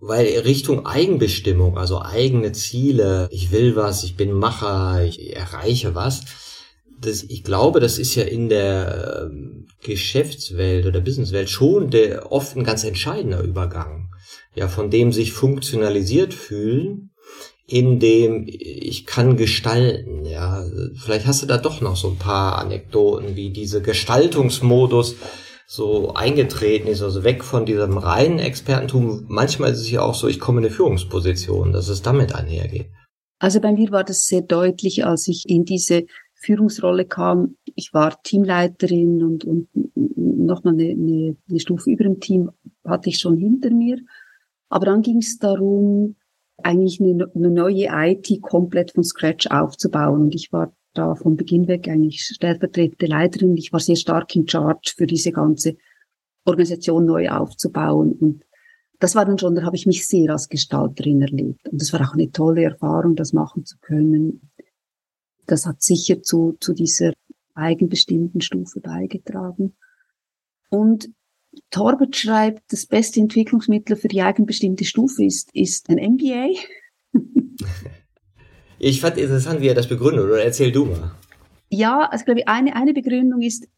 Weil 0.00 0.26
Richtung 0.40 0.86
Eigenbestimmung, 0.86 1.78
also 1.78 2.00
eigene 2.02 2.52
Ziele, 2.52 3.28
ich 3.30 3.52
will 3.52 3.76
was, 3.76 4.02
ich 4.02 4.16
bin 4.16 4.32
Macher, 4.32 5.04
ich 5.04 5.36
erreiche 5.36 5.94
was, 5.94 6.22
das, 7.00 7.22
ich 7.22 7.44
glaube, 7.44 7.80
das 7.80 7.98
ist 7.98 8.14
ja 8.14 8.24
in 8.24 8.48
der 8.48 9.28
ähm, 9.30 9.66
Geschäftswelt 9.82 10.86
oder 10.86 11.00
Businesswelt 11.00 11.48
schon 11.48 11.90
der 11.90 12.30
oft 12.30 12.56
ein 12.56 12.64
ganz 12.64 12.84
entscheidender 12.84 13.42
Übergang. 13.42 14.10
Ja, 14.54 14.68
von 14.68 14.90
dem 14.90 15.12
sich 15.12 15.32
funktionalisiert 15.32 16.34
fühlen, 16.34 17.10
in 17.66 18.00
dem 18.00 18.46
ich 18.48 19.06
kann 19.06 19.36
gestalten. 19.36 20.24
Ja, 20.24 20.64
vielleicht 20.96 21.26
hast 21.26 21.42
du 21.42 21.46
da 21.46 21.56
doch 21.56 21.80
noch 21.80 21.96
so 21.96 22.08
ein 22.08 22.18
paar 22.18 22.58
Anekdoten, 22.58 23.36
wie 23.36 23.50
diese 23.50 23.80
Gestaltungsmodus 23.80 25.16
so 25.68 26.14
eingetreten 26.14 26.88
ist, 26.88 27.00
also 27.00 27.22
weg 27.22 27.44
von 27.44 27.64
diesem 27.64 27.96
reinen 27.96 28.40
Expertentum. 28.40 29.26
Manchmal 29.28 29.70
ist 29.70 29.80
es 29.80 29.90
ja 29.90 30.02
auch 30.02 30.16
so, 30.16 30.26
ich 30.26 30.40
komme 30.40 30.58
in 30.60 30.66
eine 30.66 30.74
Führungsposition, 30.74 31.72
dass 31.72 31.88
es 31.88 32.02
damit 32.02 32.34
einhergeht. 32.34 32.90
Also 33.38 33.60
bei 33.60 33.70
mir 33.70 33.92
war 33.92 34.02
das 34.02 34.26
sehr 34.26 34.42
deutlich, 34.42 35.06
als 35.06 35.28
ich 35.28 35.44
in 35.46 35.64
diese 35.64 36.02
Führungsrolle 36.40 37.04
kam. 37.04 37.56
Ich 37.74 37.92
war 37.92 38.22
Teamleiterin 38.22 39.22
und, 39.22 39.44
und 39.44 39.68
nochmal 39.94 40.74
eine, 40.74 40.90
eine, 40.90 41.36
eine 41.48 41.60
Stufe 41.60 41.90
über 41.90 42.04
dem 42.04 42.20
Team 42.20 42.50
hatte 42.84 43.10
ich 43.10 43.18
schon 43.18 43.36
hinter 43.36 43.70
mir. 43.70 43.98
Aber 44.68 44.86
dann 44.86 45.02
ging 45.02 45.18
es 45.18 45.38
darum, 45.38 46.16
eigentlich 46.62 47.00
eine, 47.00 47.30
eine 47.34 47.50
neue 47.50 47.88
IT 47.90 48.42
komplett 48.42 48.92
von 48.92 49.04
Scratch 49.04 49.46
aufzubauen. 49.48 50.22
Und 50.22 50.34
ich 50.34 50.52
war 50.52 50.74
da 50.94 51.14
von 51.14 51.36
Beginn 51.36 51.68
weg 51.68 51.88
eigentlich 51.88 52.22
stellvertretende 52.22 53.06
Leiterin. 53.06 53.56
Ich 53.56 53.72
war 53.72 53.80
sehr 53.80 53.96
stark 53.96 54.34
in 54.34 54.48
Charge 54.48 54.92
für 54.96 55.06
diese 55.06 55.32
ganze 55.32 55.76
Organisation 56.44 57.04
neu 57.04 57.28
aufzubauen. 57.28 58.12
Und 58.12 58.44
das 58.98 59.14
war 59.14 59.24
dann 59.24 59.38
schon, 59.38 59.54
da 59.54 59.62
habe 59.62 59.76
ich 59.76 59.86
mich 59.86 60.06
sehr 60.06 60.30
als 60.30 60.48
Gestalterin 60.48 61.22
erlebt. 61.22 61.68
Und 61.68 61.80
das 61.80 61.92
war 61.92 62.00
auch 62.00 62.14
eine 62.14 62.30
tolle 62.30 62.64
Erfahrung, 62.64 63.16
das 63.16 63.32
machen 63.32 63.64
zu 63.64 63.76
können. 63.80 64.50
Das 65.50 65.66
hat 65.66 65.82
sicher 65.82 66.22
zu, 66.22 66.56
zu 66.60 66.74
dieser 66.74 67.12
eigenbestimmten 67.54 68.40
Stufe 68.40 68.80
beigetragen. 68.80 69.74
Und 70.70 71.10
Torbert 71.70 72.14
schreibt, 72.14 72.72
das 72.72 72.86
beste 72.86 73.20
Entwicklungsmittel 73.20 73.96
für 73.96 74.06
die 74.06 74.22
eigenbestimmte 74.22 74.84
Stufe 74.84 75.24
ist, 75.24 75.50
ist 75.52 75.88
ein 75.88 75.96
MBA. 75.96 76.50
ich 78.78 79.00
fand 79.00 79.18
interessant, 79.18 79.60
wie 79.60 79.66
er 79.66 79.74
das 79.74 79.88
begründet, 79.88 80.24
oder 80.24 80.44
erzähl 80.44 80.70
du 80.70 80.84
mal. 80.86 81.10
Ja, 81.68 82.08
also 82.10 82.24
glaube 82.24 82.40
ich, 82.40 82.48
eine, 82.48 82.76
eine 82.76 82.92
Begründung 82.92 83.42
ist, 83.42 83.68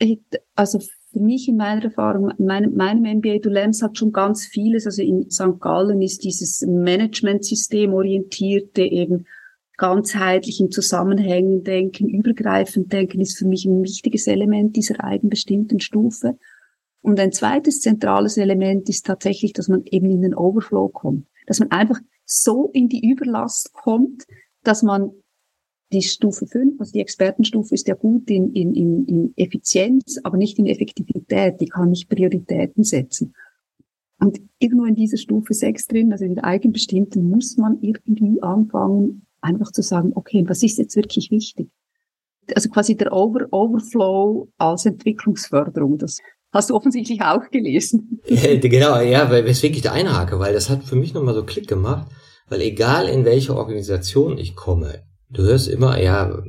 also 0.55 0.79
für 0.79 1.21
mich 1.21 1.49
in 1.49 1.57
meiner 1.57 1.85
Erfahrung, 1.85 2.33
meinem, 2.39 2.75
meinem 2.75 3.19
MBA, 3.19 3.39
du 3.39 3.49
lernst 3.49 3.83
halt 3.83 3.97
schon 3.97 4.13
ganz 4.13 4.45
vieles. 4.45 4.85
Also 4.85 5.01
in 5.01 5.31
St. 5.31 5.59
Gallen 5.59 6.03
ist 6.03 6.25
dieses 6.25 6.63
Managementsystem 6.67 7.95
orientierte 7.95 8.83
eben 8.83 9.27
ganzheitlich 9.83 10.61
in 10.61 10.71
Zusammenhängen 10.71 11.64
denken, 11.64 12.09
übergreifend 12.09 12.92
denken, 12.92 13.21
ist 13.21 13.37
für 13.37 13.49
mich 13.49 13.64
ein 13.64 13.83
wichtiges 13.83 14.29
Element 14.29 14.77
dieser 14.77 15.03
eigenbestimmten 15.03 15.81
Stufe. 15.81 16.38
Und 17.01 17.18
ein 17.18 17.33
zweites 17.33 17.81
zentrales 17.81 18.37
Element 18.37 18.88
ist 18.88 19.05
tatsächlich, 19.07 19.55
dass 19.55 19.66
man 19.66 19.83
eben 19.87 20.09
in 20.09 20.23
den 20.23 20.37
Overflow 20.37 20.88
kommt, 20.88 21.27
dass 21.49 21.59
man 21.59 21.73
einfach 21.73 21.99
so 22.25 22.71
in 22.73 22.88
die 22.88 23.11
Überlast 23.11 23.73
kommt, 23.73 24.25
dass 24.62 24.85
man 24.85 25.11
die 25.92 26.03
Stufe 26.03 26.47
5, 26.47 26.79
also 26.79 26.92
die 26.92 27.01
Expertenstufe 27.01 27.75
ist 27.75 27.88
ja 27.88 27.97
gut 27.97 28.31
in, 28.31 28.53
in, 28.53 28.77
in 28.77 29.33
Effizienz, 29.35 30.21
aber 30.23 30.37
nicht 30.37 30.61
in 30.61 30.66
Effektivität. 30.66 31.61
Die 31.61 31.66
kann 31.66 31.90
nicht 31.90 32.09
Prioritäten 32.09 32.85
setzen. 32.85 33.35
Und 34.21 34.40
irgendwo 34.61 34.85
in 34.85 34.95
dieser 34.95 35.16
Stufe 35.16 35.55
6 35.55 35.88
drin, 35.88 36.12
also 36.12 36.25
in 36.25 36.37
der 36.37 36.45
Eigenbestimmten, 36.45 37.29
muss 37.29 37.57
man 37.57 37.83
irgendwie 37.83 38.40
anfangen, 38.40 39.27
einfach 39.43 39.73
zu 39.73 39.83
sagen, 39.83 40.13
okay, 40.15 40.45
was 40.47 40.63
ist 40.63 40.79
jetzt 40.79 40.97
wirklich 40.97 41.31
wichtig? 41.31 41.69
Also 42.55 42.71
quasi 42.71 42.97
der 42.97 43.13
Over 43.13 43.47
Overflow 43.51 44.49
als 44.59 44.87
Entwicklungsförderung, 44.87 45.99
das 45.99 46.19
hast 46.53 46.71
du 46.71 46.75
offensichtlich 46.75 47.23
auch 47.23 47.51
gelesen. 47.51 48.21
Ja, 48.27 48.57
genau, 48.59 49.01
ja, 49.01 49.31
weil, 49.31 49.45
weswegen 49.45 49.77
ich 49.77 49.83
da 49.83 49.93
einhake, 49.93 50.39
weil 50.39 50.53
das 50.53 50.69
hat 50.71 50.85
für 50.85 50.97
mich 50.97 51.15
nochmal 51.15 51.35
so 51.35 51.45
Klick 51.45 51.69
gemacht, 51.69 52.09
weil 52.49 52.61
egal 52.61 53.09
in 53.09 53.25
welche 53.25 53.57
Organisation 53.57 54.39
ich 54.39 54.55
komme, 54.55 55.03
du 55.31 55.43
hörst 55.43 55.69
immer, 55.69 56.01
ja, 56.01 56.43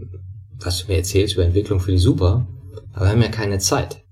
was 0.60 0.80
du 0.80 0.92
mir 0.92 0.98
erzählst 0.98 1.36
über 1.36 1.46
Entwicklung 1.46 1.80
finde 1.80 1.98
ich 1.98 2.04
super, 2.04 2.48
aber 2.94 3.06
wir 3.06 3.12
haben 3.12 3.22
ja 3.22 3.30
keine 3.30 3.60
Zeit. 3.60 4.04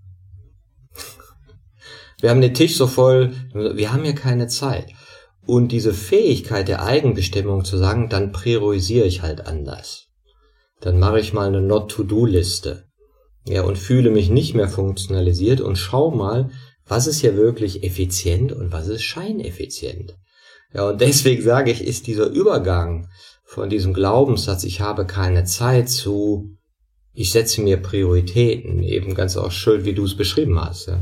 Wir 2.22 2.30
haben 2.30 2.42
den 2.42 2.54
Tisch 2.54 2.78
so 2.78 2.86
voll, 2.88 3.34
wir 3.54 3.92
haben 3.92 4.06
ja 4.06 4.14
keine 4.14 4.48
Zeit. 4.48 4.94
Und 5.46 5.72
diese 5.72 5.94
Fähigkeit 5.94 6.68
der 6.68 6.84
Eigenbestimmung 6.84 7.66
zu 7.66 7.78
sagen, 7.78 8.10
dann 8.10 8.32
priorisiere 8.32 9.08
ich 9.08 9.22
halt 9.22 9.48
anders. 9.48 10.08
Dann 10.82 11.00
mache 11.00 11.20
ich 11.20 11.34
mal 11.34 11.48
eine 11.48 11.62
Not-to-Do-Liste. 11.62 12.86
Ja, 13.48 13.64
und 13.64 13.78
fühle 13.78 14.12
mich 14.12 14.30
nicht 14.30 14.54
mehr 14.54 14.70
funktionalisiert 14.70 15.62
und 15.62 15.78
schau 15.78 16.12
mal, 16.12 16.52
was 16.86 17.08
ist 17.08 17.22
hier 17.22 17.36
wirklich 17.36 17.84
effizient 17.84 18.52
und 18.52 18.72
was 18.72 18.88
ist 18.88 19.02
scheineffizient. 19.02 20.16
Ja, 20.74 20.90
und 20.90 21.02
deswegen 21.02 21.42
sage 21.42 21.72
ich, 21.72 21.84
ist 21.84 22.08
dieser 22.08 22.28
Übergang 22.28 23.08
von 23.44 23.70
diesem 23.70 23.94
Glaubenssatz, 23.94 24.64
ich 24.64 24.80
habe 24.80 25.06
keine 25.06 25.44
Zeit 25.44 25.90
zu, 25.90 26.56
ich 27.14 27.32
setze 27.32 27.62
mir 27.62 27.78
Prioritäten, 27.78 28.84
eben 28.84 29.16
ganz 29.16 29.38
auch 29.38 29.52
schön, 29.52 29.86
wie 29.86 29.94
du 29.94 30.06
es 30.06 30.16
beschrieben 30.16 30.60
hast. 30.60 30.88
Ja. 30.88 31.02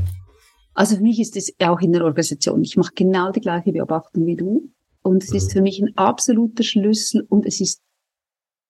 Also 0.74 0.96
für 0.96 1.02
mich 1.02 1.20
ist 1.20 1.36
es 1.36 1.52
auch 1.60 1.80
in 1.80 1.92
der 1.92 2.04
Organisation. 2.04 2.62
Ich 2.62 2.76
mache 2.76 2.92
genau 2.94 3.32
die 3.32 3.40
gleiche 3.40 3.72
Beobachtung 3.72 4.26
wie 4.26 4.36
du. 4.36 4.70
Und 5.02 5.24
es 5.24 5.30
mhm. 5.30 5.36
ist 5.36 5.52
für 5.52 5.62
mich 5.62 5.80
ein 5.80 5.96
absoluter 5.96 6.62
Schlüssel 6.62 7.26
und 7.28 7.46
es 7.46 7.60
ist 7.60 7.82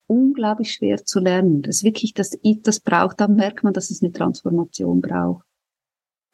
unglaublich 0.07 0.73
schwer 0.73 1.03
zu 1.03 1.19
lernen. 1.19 1.61
Das 1.61 1.83
wirklich, 1.83 2.13
das, 2.13 2.37
das 2.63 2.79
braucht, 2.79 3.21
dann 3.21 3.35
merkt 3.35 3.63
man, 3.63 3.73
dass 3.73 3.91
es 3.91 4.01
eine 4.01 4.11
Transformation 4.11 5.01
braucht. 5.01 5.45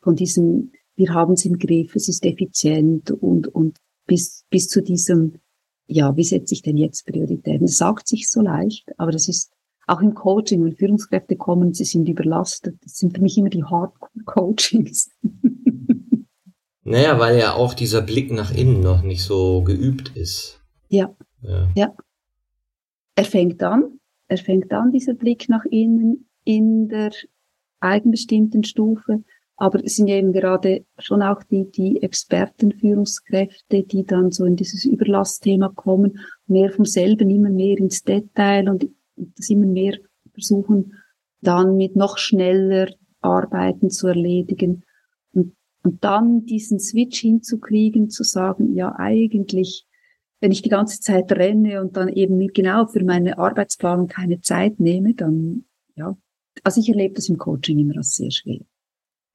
Von 0.02 0.16
diesem, 0.16 0.72
wir 0.96 1.14
haben 1.14 1.34
es 1.34 1.46
im 1.46 1.58
Griff, 1.58 1.96
es 1.96 2.08
ist 2.08 2.26
effizient 2.26 3.12
und, 3.12 3.48
und 3.48 3.78
bis, 4.08 4.46
bis 4.50 4.68
zu 4.68 4.82
diesem, 4.82 5.34
ja, 5.88 6.16
wie 6.16 6.24
setze 6.24 6.54
ich 6.54 6.62
denn 6.62 6.78
jetzt 6.78 7.06
Prioritäten? 7.06 7.66
Das 7.66 7.78
sagt 7.78 8.08
sich 8.08 8.30
so 8.30 8.42
leicht, 8.42 8.88
aber 8.98 9.12
das 9.12 9.28
ist 9.28 9.52
auch 9.88 10.02
im 10.02 10.14
Coaching, 10.14 10.64
wenn 10.64 10.76
Führungskräfte 10.76 11.38
kommen, 11.38 11.74
sie 11.74 11.86
sind 11.86 12.08
überlastet. 12.08 12.78
Das 12.84 12.98
sind 12.98 13.16
für 13.16 13.22
mich 13.22 13.38
immer 13.38 13.50
die 13.50 13.64
Hardcore-Coachings. 13.64 15.10
Naja, 16.90 17.20
weil 17.20 17.38
ja 17.38 17.54
auch 17.54 17.74
dieser 17.74 18.02
Blick 18.02 18.32
nach 18.32 18.50
innen 18.50 18.80
noch 18.80 19.04
nicht 19.04 19.22
so 19.22 19.62
geübt 19.62 20.16
ist. 20.16 20.62
Ja. 20.88 21.14
Ja. 21.42 21.68
ja. 21.76 21.94
Er 23.16 23.26
fängt 23.26 23.62
an, 23.62 24.00
er 24.30 24.38
fängt 24.38 24.72
an, 24.72 24.94
dieser 24.94 25.14
Blick 25.14 25.50
nach 25.50 25.66
innen 25.66 26.30
in 26.46 26.88
der 26.88 27.12
eigenbestimmten 27.82 28.64
Stufe. 28.64 29.22
Aber 29.58 29.84
es 29.84 29.98
sind 29.98 30.08
ja 30.08 30.16
eben 30.16 30.32
gerade 30.32 30.86
schon 30.98 31.22
auch 31.22 31.44
die, 31.44 31.70
die 31.70 32.02
Experten, 32.02 32.72
Führungskräfte, 32.72 33.84
die 33.84 34.06
dann 34.06 34.32
so 34.32 34.46
in 34.46 34.56
dieses 34.56 34.86
Überlastthema 34.86 35.68
kommen, 35.68 36.20
mehr 36.46 36.72
vom 36.72 36.86
selben, 36.86 37.30
immer 37.30 37.50
mehr 37.50 37.78
ins 37.80 38.04
Detail 38.04 38.70
und 38.70 38.88
das 39.18 39.50
immer 39.50 39.66
mehr 39.66 39.98
versuchen, 40.34 40.94
dann 41.42 41.76
mit 41.76 41.96
noch 41.96 42.18
schneller 42.18 42.90
Arbeiten 43.22 43.90
zu 43.90 44.08
erledigen. 44.08 44.84
Und 45.34 46.04
dann 46.04 46.46
diesen 46.46 46.80
Switch 46.80 47.20
hinzukriegen, 47.22 48.10
zu 48.10 48.24
sagen, 48.24 48.74
ja, 48.76 48.96
eigentlich, 48.98 49.86
wenn 50.42 50.52
ich 50.52 50.62
die 50.62 50.70
ganze 50.70 51.00
Zeit 51.02 51.32
renne 51.32 51.82
und 51.82 51.96
dann 51.98 52.10
eben 52.10 52.46
genau 52.54 52.88
für 52.88 53.04
meine 53.04 53.38
Arbeitsplanung 53.38 54.08
keine 54.08 54.42
Zeit 54.42 54.80
nehme, 54.80 55.14
dann, 55.14 55.66
ja, 55.96 56.18
also 56.64 56.82
ich 56.82 56.90
erlebe 56.90 57.16
das 57.16 57.30
im 57.30 57.38
Coaching 57.38 57.80
immer 57.80 57.98
als 57.98 58.16
sehr 58.16 58.32
schwer. 58.32 58.60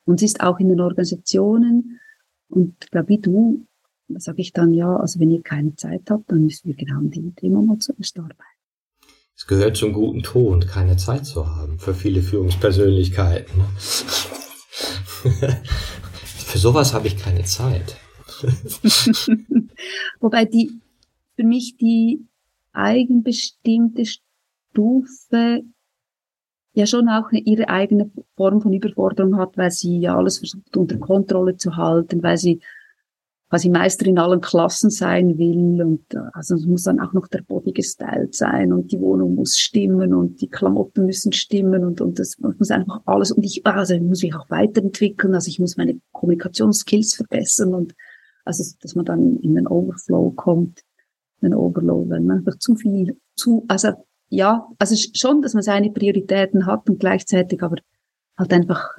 Und 0.04 0.22
es 0.22 0.32
ist 0.32 0.40
auch 0.40 0.58
in 0.58 0.68
den 0.68 0.80
Organisationen, 0.80 2.00
und 2.48 2.90
glaube, 2.90 3.08
wie 3.08 3.18
du, 3.18 3.66
sage 4.08 4.42
ich 4.42 4.52
dann, 4.52 4.74
ja, 4.74 4.94
also 4.96 5.18
wenn 5.20 5.30
ihr 5.30 5.42
keine 5.42 5.74
Zeit 5.74 6.10
habt, 6.10 6.30
dann 6.30 6.44
müssen 6.44 6.68
wir 6.68 6.74
genau 6.74 6.98
an 6.98 7.10
dem 7.10 7.34
Thema 7.34 7.62
mal 7.62 7.78
zuerst 7.78 8.18
arbeiten. 8.18 8.51
Es 9.42 9.48
gehört 9.48 9.76
zum 9.76 9.92
guten 9.92 10.22
Ton, 10.22 10.60
keine 10.60 10.96
Zeit 10.96 11.26
zu 11.26 11.44
haben 11.48 11.76
für 11.76 11.94
viele 11.94 12.22
Führungspersönlichkeiten. 12.22 13.58
Ne? 13.58 13.66
Für 16.46 16.58
sowas 16.58 16.94
habe 16.94 17.08
ich 17.08 17.16
keine 17.16 17.42
Zeit. 17.42 17.96
Wobei 20.20 20.44
die, 20.44 20.80
für 21.34 21.42
mich 21.42 21.76
die 21.76 22.24
eigenbestimmte 22.72 24.04
Stufe 24.06 25.62
ja 26.74 26.86
schon 26.86 27.08
auch 27.08 27.32
ihre 27.32 27.68
eigene 27.68 28.12
Form 28.36 28.60
von 28.60 28.72
Überforderung 28.72 29.38
hat, 29.38 29.56
weil 29.56 29.72
sie 29.72 29.98
ja 29.98 30.16
alles 30.16 30.38
versucht 30.38 30.76
unter 30.76 30.98
Kontrolle 30.98 31.56
zu 31.56 31.76
halten, 31.76 32.22
weil 32.22 32.36
sie 32.36 32.60
quasi 33.52 33.68
Meister 33.68 34.06
in 34.06 34.18
allen 34.18 34.40
Klassen 34.40 34.88
sein 34.88 35.36
will 35.36 35.82
und 35.82 36.14
äh, 36.14 36.20
also 36.32 36.54
es 36.54 36.64
muss 36.64 36.84
dann 36.84 37.00
auch 37.00 37.12
noch 37.12 37.28
der 37.28 37.42
Body 37.42 37.72
gestylt 37.72 38.34
sein 38.34 38.72
und 38.72 38.92
die 38.92 38.98
Wohnung 38.98 39.34
muss 39.34 39.58
stimmen 39.58 40.14
und 40.14 40.40
die 40.40 40.48
Klamotten 40.48 41.04
müssen 41.04 41.32
stimmen 41.32 41.84
und, 41.84 42.00
und 42.00 42.18
das 42.18 42.38
muss 42.38 42.70
einfach 42.70 43.02
alles 43.04 43.30
und 43.30 43.44
ich, 43.44 43.66
also 43.66 43.92
ich 43.92 44.00
muss 44.00 44.22
mich 44.22 44.34
auch 44.34 44.48
weiterentwickeln, 44.48 45.34
also 45.34 45.48
ich 45.48 45.58
muss 45.58 45.76
meine 45.76 46.00
Kommunikationsskills 46.12 47.14
verbessern 47.14 47.74
und 47.74 47.94
also, 48.46 48.64
dass 48.80 48.94
man 48.94 49.04
dann 49.04 49.36
in 49.40 49.54
den 49.54 49.66
Overflow 49.66 50.30
kommt, 50.30 50.80
den 51.42 51.52
Overload, 51.52 52.08
wenn 52.08 52.24
man 52.24 52.38
einfach 52.38 52.56
zu 52.56 52.74
viel, 52.74 53.20
zu, 53.36 53.66
also, 53.68 53.92
ja, 54.30 54.66
also 54.78 54.96
schon, 55.14 55.42
dass 55.42 55.52
man 55.52 55.62
seine 55.62 55.90
Prioritäten 55.90 56.64
hat 56.64 56.88
und 56.88 57.00
gleichzeitig 57.00 57.62
aber 57.62 57.76
halt 58.38 58.52
einfach 58.54 58.96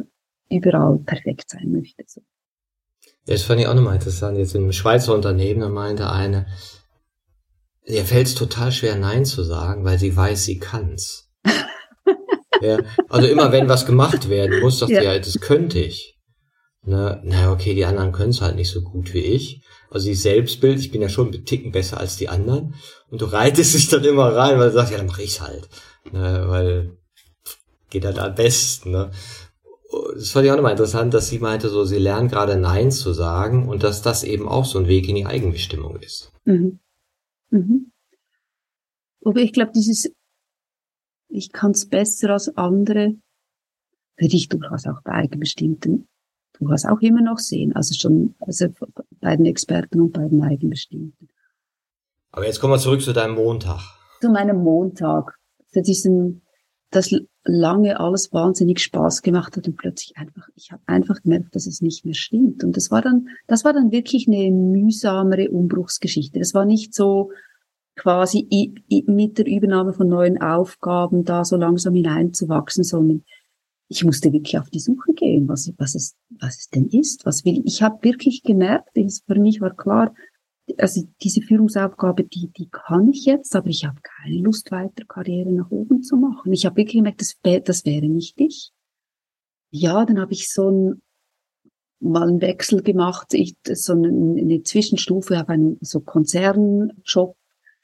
überall 0.48 1.00
perfekt 1.00 1.50
sein 1.50 1.72
möchte. 1.72 2.04
So. 2.06 2.22
Ja, 3.26 3.34
das 3.34 3.44
fand 3.44 3.62
ich 3.62 3.68
auch 3.68 3.74
nochmal 3.74 3.96
interessant. 3.96 4.38
Jetzt 4.38 4.56
in 4.56 4.64
einem 4.64 4.74
Schweizer 4.74 5.14
Unternehmen, 5.14 5.62
da 5.62 5.70
meinte 5.70 6.10
eine, 6.10 6.48
ihr 7.86 8.06
fällt 8.06 8.28
es 8.28 8.36
total 8.36 8.72
schwer, 8.72 8.96
Nein 8.96 9.26
zu 9.26 9.44
sagen, 9.44 9.86
weil 9.86 10.00
sie 10.00 10.16
weiß, 10.16 10.44
sie 10.44 10.60
kann's. 10.60 11.30
ja, 12.62 12.80
also 13.10 13.28
immer 13.28 13.52
wenn 13.52 13.70
was 13.70 13.86
gemacht 13.86 14.30
werden 14.30 14.60
muss, 14.60 14.80
sagt 14.80 14.92
ja. 14.92 15.02
sie 15.02 15.08
halt, 15.08 15.28
das 15.28 15.40
könnte 15.40 15.80
ich. 15.80 16.18
Ne, 16.86 17.22
na 17.24 17.54
okay, 17.54 17.76
die 17.76 17.86
anderen 17.86 18.12
können 18.12 18.32
es 18.32 18.42
halt 18.42 18.58
nicht 18.58 18.70
so 18.70 18.82
gut 18.82 19.14
wie 19.14 19.20
ich. 19.20 19.64
Also 19.90 20.08
die 20.08 20.16
Selbstbild, 20.16 20.80
ich 20.80 20.92
bin 20.92 21.02
ja 21.02 21.08
schon 21.08 21.32
ein 21.32 21.46
Ticken 21.46 21.72
besser 21.72 21.98
als 21.98 22.18
die 22.18 22.28
anderen. 22.28 22.76
Und 23.10 23.22
du 23.22 23.26
reitest 23.26 23.74
dich 23.74 23.88
dann 23.88 24.04
immer 24.04 24.36
rein, 24.36 24.60
weil 24.60 24.68
du 24.68 24.74
sagst, 24.74 24.92
ja, 24.92 24.98
dann 24.98 25.08
mach 25.08 25.20
ich's 25.20 25.40
halt. 25.40 25.70
Ne, 26.12 26.44
weil 26.48 26.98
geht 27.90 28.04
halt 28.04 28.20
am 28.20 28.36
besten. 28.36 28.92
Ne? 28.92 29.12
Das 30.16 30.32
fand 30.32 30.46
ich 30.46 30.52
auch 30.52 30.56
nochmal 30.56 30.72
interessant, 30.72 31.14
dass 31.14 31.30
sie 31.30 31.40
meinte, 31.40 31.70
so 31.70 31.84
sie 31.86 31.98
lernen 31.98 32.28
gerade 32.28 32.58
Nein 32.58 32.92
zu 32.92 33.14
sagen 33.14 33.68
und 33.68 33.84
dass 33.84 34.02
das 34.02 34.24
eben 34.24 34.48
auch 34.48 34.66
so 34.66 34.80
ein 34.80 34.88
Weg 34.88 35.08
in 35.08 35.16
die 35.16 35.26
Eigenbestimmung 35.26 35.98
ist. 35.98 36.32
Mhm. 36.46 36.80
Mhm. 37.50 37.92
Aber 39.26 39.40
ich 39.40 39.54
glaube, 39.54 39.72
dieses 39.74 40.12
ich 41.34 41.52
kann 41.52 41.72
es 41.72 41.88
besser 41.88 42.30
als 42.30 42.56
andere, 42.56 43.16
würde 44.18 44.36
ich 44.36 44.50
durchaus 44.50 44.86
auch 44.86 45.02
bei 45.04 45.14
Eigenbestimmten 45.14 46.08
durchaus 46.60 46.86
auch 46.86 47.02
immer 47.02 47.22
noch 47.22 47.40
sehen. 47.40 47.76
Also 47.76 47.96
schon 47.96 48.36
also 48.40 48.68
bei 49.20 49.36
den 49.36 49.48
Experten 49.48 50.00
und 50.00 50.14
bei 50.14 50.28
den 50.28 50.44
Eigenbestimmten. 50.44 51.30
Aber 52.32 52.46
jetzt 52.46 52.60
kommen 52.60 52.74
wir 52.74 52.80
zurück 52.80 53.02
zu 53.02 53.14
deinem 53.14 53.36
Montag. 53.36 53.82
Zu 54.22 54.30
meinem 54.30 54.58
Montag. 54.58 55.40
Zu 55.70 55.82
diesem 55.82 56.43
das 56.96 57.14
lange 57.44 58.00
alles 58.00 58.32
wahnsinnig 58.32 58.80
Spaß 58.80 59.22
gemacht 59.22 59.58
hat 59.58 59.68
und 59.68 59.78
plötzlich 59.78 60.16
einfach, 60.18 60.48
ich 60.56 60.72
habe 60.72 60.82
einfach 60.86 61.22
gemerkt, 61.22 61.56
dass 61.56 61.68
es 61.68 61.82
nicht 61.82 62.06
mehr 62.06 62.14
stimmt. 62.14 62.64
Und 62.64 62.78
das 62.78 62.92
war 62.92 63.02
dann, 63.02 63.28
das 63.48 63.66
war 63.66 63.74
dann 63.74 63.92
wirklich 63.92 64.28
eine 64.28 64.52
mühsamere 64.52 65.50
Umbruchsgeschichte. 65.50 66.40
Das 66.40 66.54
war 66.54 66.66
nicht 66.66 66.94
so 66.94 67.32
quasi 67.96 68.74
mit 69.08 69.38
der 69.38 69.48
Übernahme 69.48 69.94
von 69.94 70.08
neuen 70.08 70.42
Aufgaben 70.42 71.24
da 71.24 71.46
so 71.46 71.58
langsam 71.58 71.94
hineinzuwachsen, 71.94 72.84
sondern 72.84 73.24
ich 73.90 74.04
musste 74.04 74.32
wirklich 74.32 74.58
auf 74.58 74.70
die 74.70 74.80
Suche 74.80 75.14
gehen, 75.14 75.48
was, 75.48 75.72
was 75.78 75.94
es, 75.94 76.16
was 76.40 76.60
es 76.60 76.70
denn 76.70 76.88
ist, 76.88 77.26
was 77.26 77.46
will. 77.46 77.62
Ich 77.66 77.84
habe 77.84 78.04
wirklich 78.04 78.42
gemerkt, 78.44 78.90
für 78.96 79.40
mich 79.40 79.62
war 79.62 79.76
klar, 79.76 80.14
also 80.78 81.08
diese 81.21 81.41
Führungsaufgabe, 81.41 82.23
die, 82.23 82.49
die 82.58 82.69
kann 82.69 83.10
ich 83.10 83.26
jetzt, 83.26 83.56
aber 83.56 83.67
ich 83.67 83.86
habe 83.86 83.99
keine 84.02 84.38
Lust, 84.38 84.71
weiter 84.71 85.06
Karriere 85.06 85.52
nach 85.52 85.69
oben 85.71 86.04
zu 86.04 86.15
machen. 86.15 86.54
Ich 86.54 86.65
habe 86.65 86.78
wirklich 86.78 86.97
gemerkt, 86.97 87.21
das, 87.21 87.38
das 87.63 87.86
wäre 87.86 88.08
nicht 88.08 88.39
ich. 88.39 88.71
Ja, 89.71 90.06
dann 90.06 90.19
habe 90.19 90.34
ich 90.34 90.52
so 90.52 90.69
ein, 90.69 91.02
mal 91.99 92.28
einen 92.28 92.41
Wechsel 92.41 92.82
gemacht, 92.82 93.34
ich, 93.34 93.56
so 93.67 93.93
eine, 93.93 94.08
eine 94.08 94.63
Zwischenstufe 94.63 95.41
auf 95.41 95.49
einen 95.49 95.78
so 95.82 95.99
Konzernjob, 96.02 97.36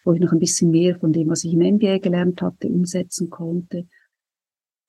wo 0.04 0.14
ich 0.14 0.22
noch 0.22 0.32
ein 0.32 0.40
bisschen 0.40 0.72
mehr 0.72 0.98
von 1.00 1.12
dem, 1.12 1.30
was 1.30 1.44
ich 1.44 1.54
im 1.54 1.76
MBA 1.76 1.98
gelernt 2.00 2.42
hatte, 2.42 2.68
umsetzen 2.68 3.30
konnte. 3.30 3.88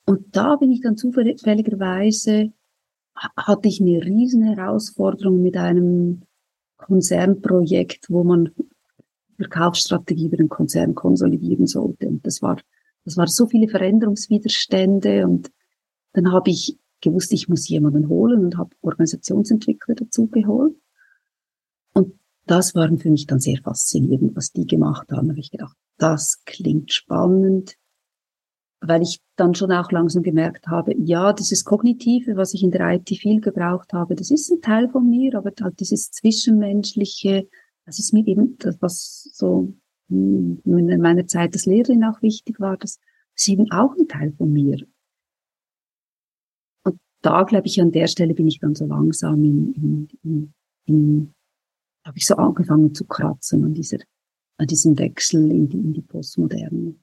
Und 0.06 0.36
da 0.36 0.56
bin 0.56 0.70
ich 0.70 0.80
dann 0.80 0.96
zufälligerweise, 0.96 2.52
hatte 3.14 3.68
ich 3.68 3.80
eine 3.80 4.04
riesen 4.04 4.42
Herausforderung 4.42 5.42
mit 5.42 5.56
einem 5.56 6.22
Konzernprojekt, 6.86 8.10
wo 8.10 8.24
man 8.24 8.50
Verkaufsstrategie 9.36 10.26
über 10.26 10.36
den 10.36 10.48
Konzern 10.48 10.94
konsolidieren 10.94 11.66
sollte. 11.66 12.08
Und 12.08 12.26
das 12.26 12.42
war, 12.42 12.58
das 13.04 13.16
war 13.16 13.26
so 13.26 13.46
viele 13.46 13.68
Veränderungswiderstände 13.68 15.26
und 15.26 15.50
dann 16.12 16.32
habe 16.32 16.50
ich 16.50 16.78
gewusst, 17.00 17.32
ich 17.32 17.48
muss 17.48 17.68
jemanden 17.68 18.08
holen 18.08 18.44
und 18.44 18.58
habe 18.58 18.76
Organisationsentwickler 18.82 19.94
dazu 19.94 20.26
geholt. 20.26 20.76
Und 21.94 22.18
das 22.46 22.74
waren 22.74 22.98
für 22.98 23.10
mich 23.10 23.26
dann 23.26 23.40
sehr 23.40 23.58
faszinierend, 23.62 24.36
was 24.36 24.52
die 24.52 24.66
gemacht 24.66 25.10
haben. 25.10 25.28
Da 25.28 25.32
habe 25.32 25.40
ich 25.40 25.50
gedacht, 25.50 25.76
das 25.96 26.42
klingt 26.44 26.92
spannend 26.92 27.76
weil 28.80 29.02
ich 29.02 29.20
dann 29.36 29.54
schon 29.54 29.72
auch 29.72 29.90
langsam 29.92 30.22
gemerkt 30.22 30.66
habe, 30.66 30.94
ja, 30.98 31.32
dieses 31.32 31.64
Kognitive, 31.64 32.36
was 32.36 32.54
ich 32.54 32.62
in 32.62 32.70
der 32.70 32.94
IT 32.94 33.08
viel 33.08 33.40
gebraucht 33.40 33.92
habe, 33.92 34.14
das 34.14 34.30
ist 34.30 34.50
ein 34.50 34.62
Teil 34.62 34.88
von 34.88 35.08
mir, 35.08 35.36
aber 35.36 35.52
halt 35.60 35.80
dieses 35.80 36.10
Zwischenmenschliche, 36.10 37.48
das 37.84 37.98
ist 37.98 38.12
mir 38.12 38.26
eben 38.26 38.56
das, 38.58 38.80
was 38.80 39.30
so 39.34 39.74
in 40.08 41.00
meiner 41.00 41.26
Zeit 41.26 41.54
als 41.54 41.66
Lehrerin 41.66 42.04
auch 42.04 42.20
wichtig 42.22 42.58
war, 42.58 42.76
das 42.76 42.98
ist 43.36 43.48
eben 43.48 43.70
auch 43.70 43.94
ein 43.96 44.08
Teil 44.08 44.32
von 44.32 44.52
mir. 44.52 44.86
Und 46.84 46.98
da, 47.22 47.42
glaube 47.44 47.66
ich, 47.66 47.80
an 47.80 47.92
der 47.92 48.08
Stelle 48.08 48.34
bin 48.34 48.48
ich 48.48 48.58
dann 48.58 48.74
so 48.74 48.86
langsam 48.86 49.44
in, 49.44 49.72
in, 49.74 50.08
in, 50.22 50.54
in 50.86 51.34
habe 52.04 52.16
ich 52.16 52.26
so 52.26 52.34
angefangen 52.36 52.94
zu 52.94 53.04
kratzen 53.04 53.64
an 53.64 53.74
dieser, 53.74 53.98
an 54.56 54.66
diesem 54.66 54.98
Wechsel 54.98 55.50
in 55.50 55.68
die, 55.68 55.78
in 55.78 55.92
die 55.92 56.02
Postmoderne. 56.02 56.94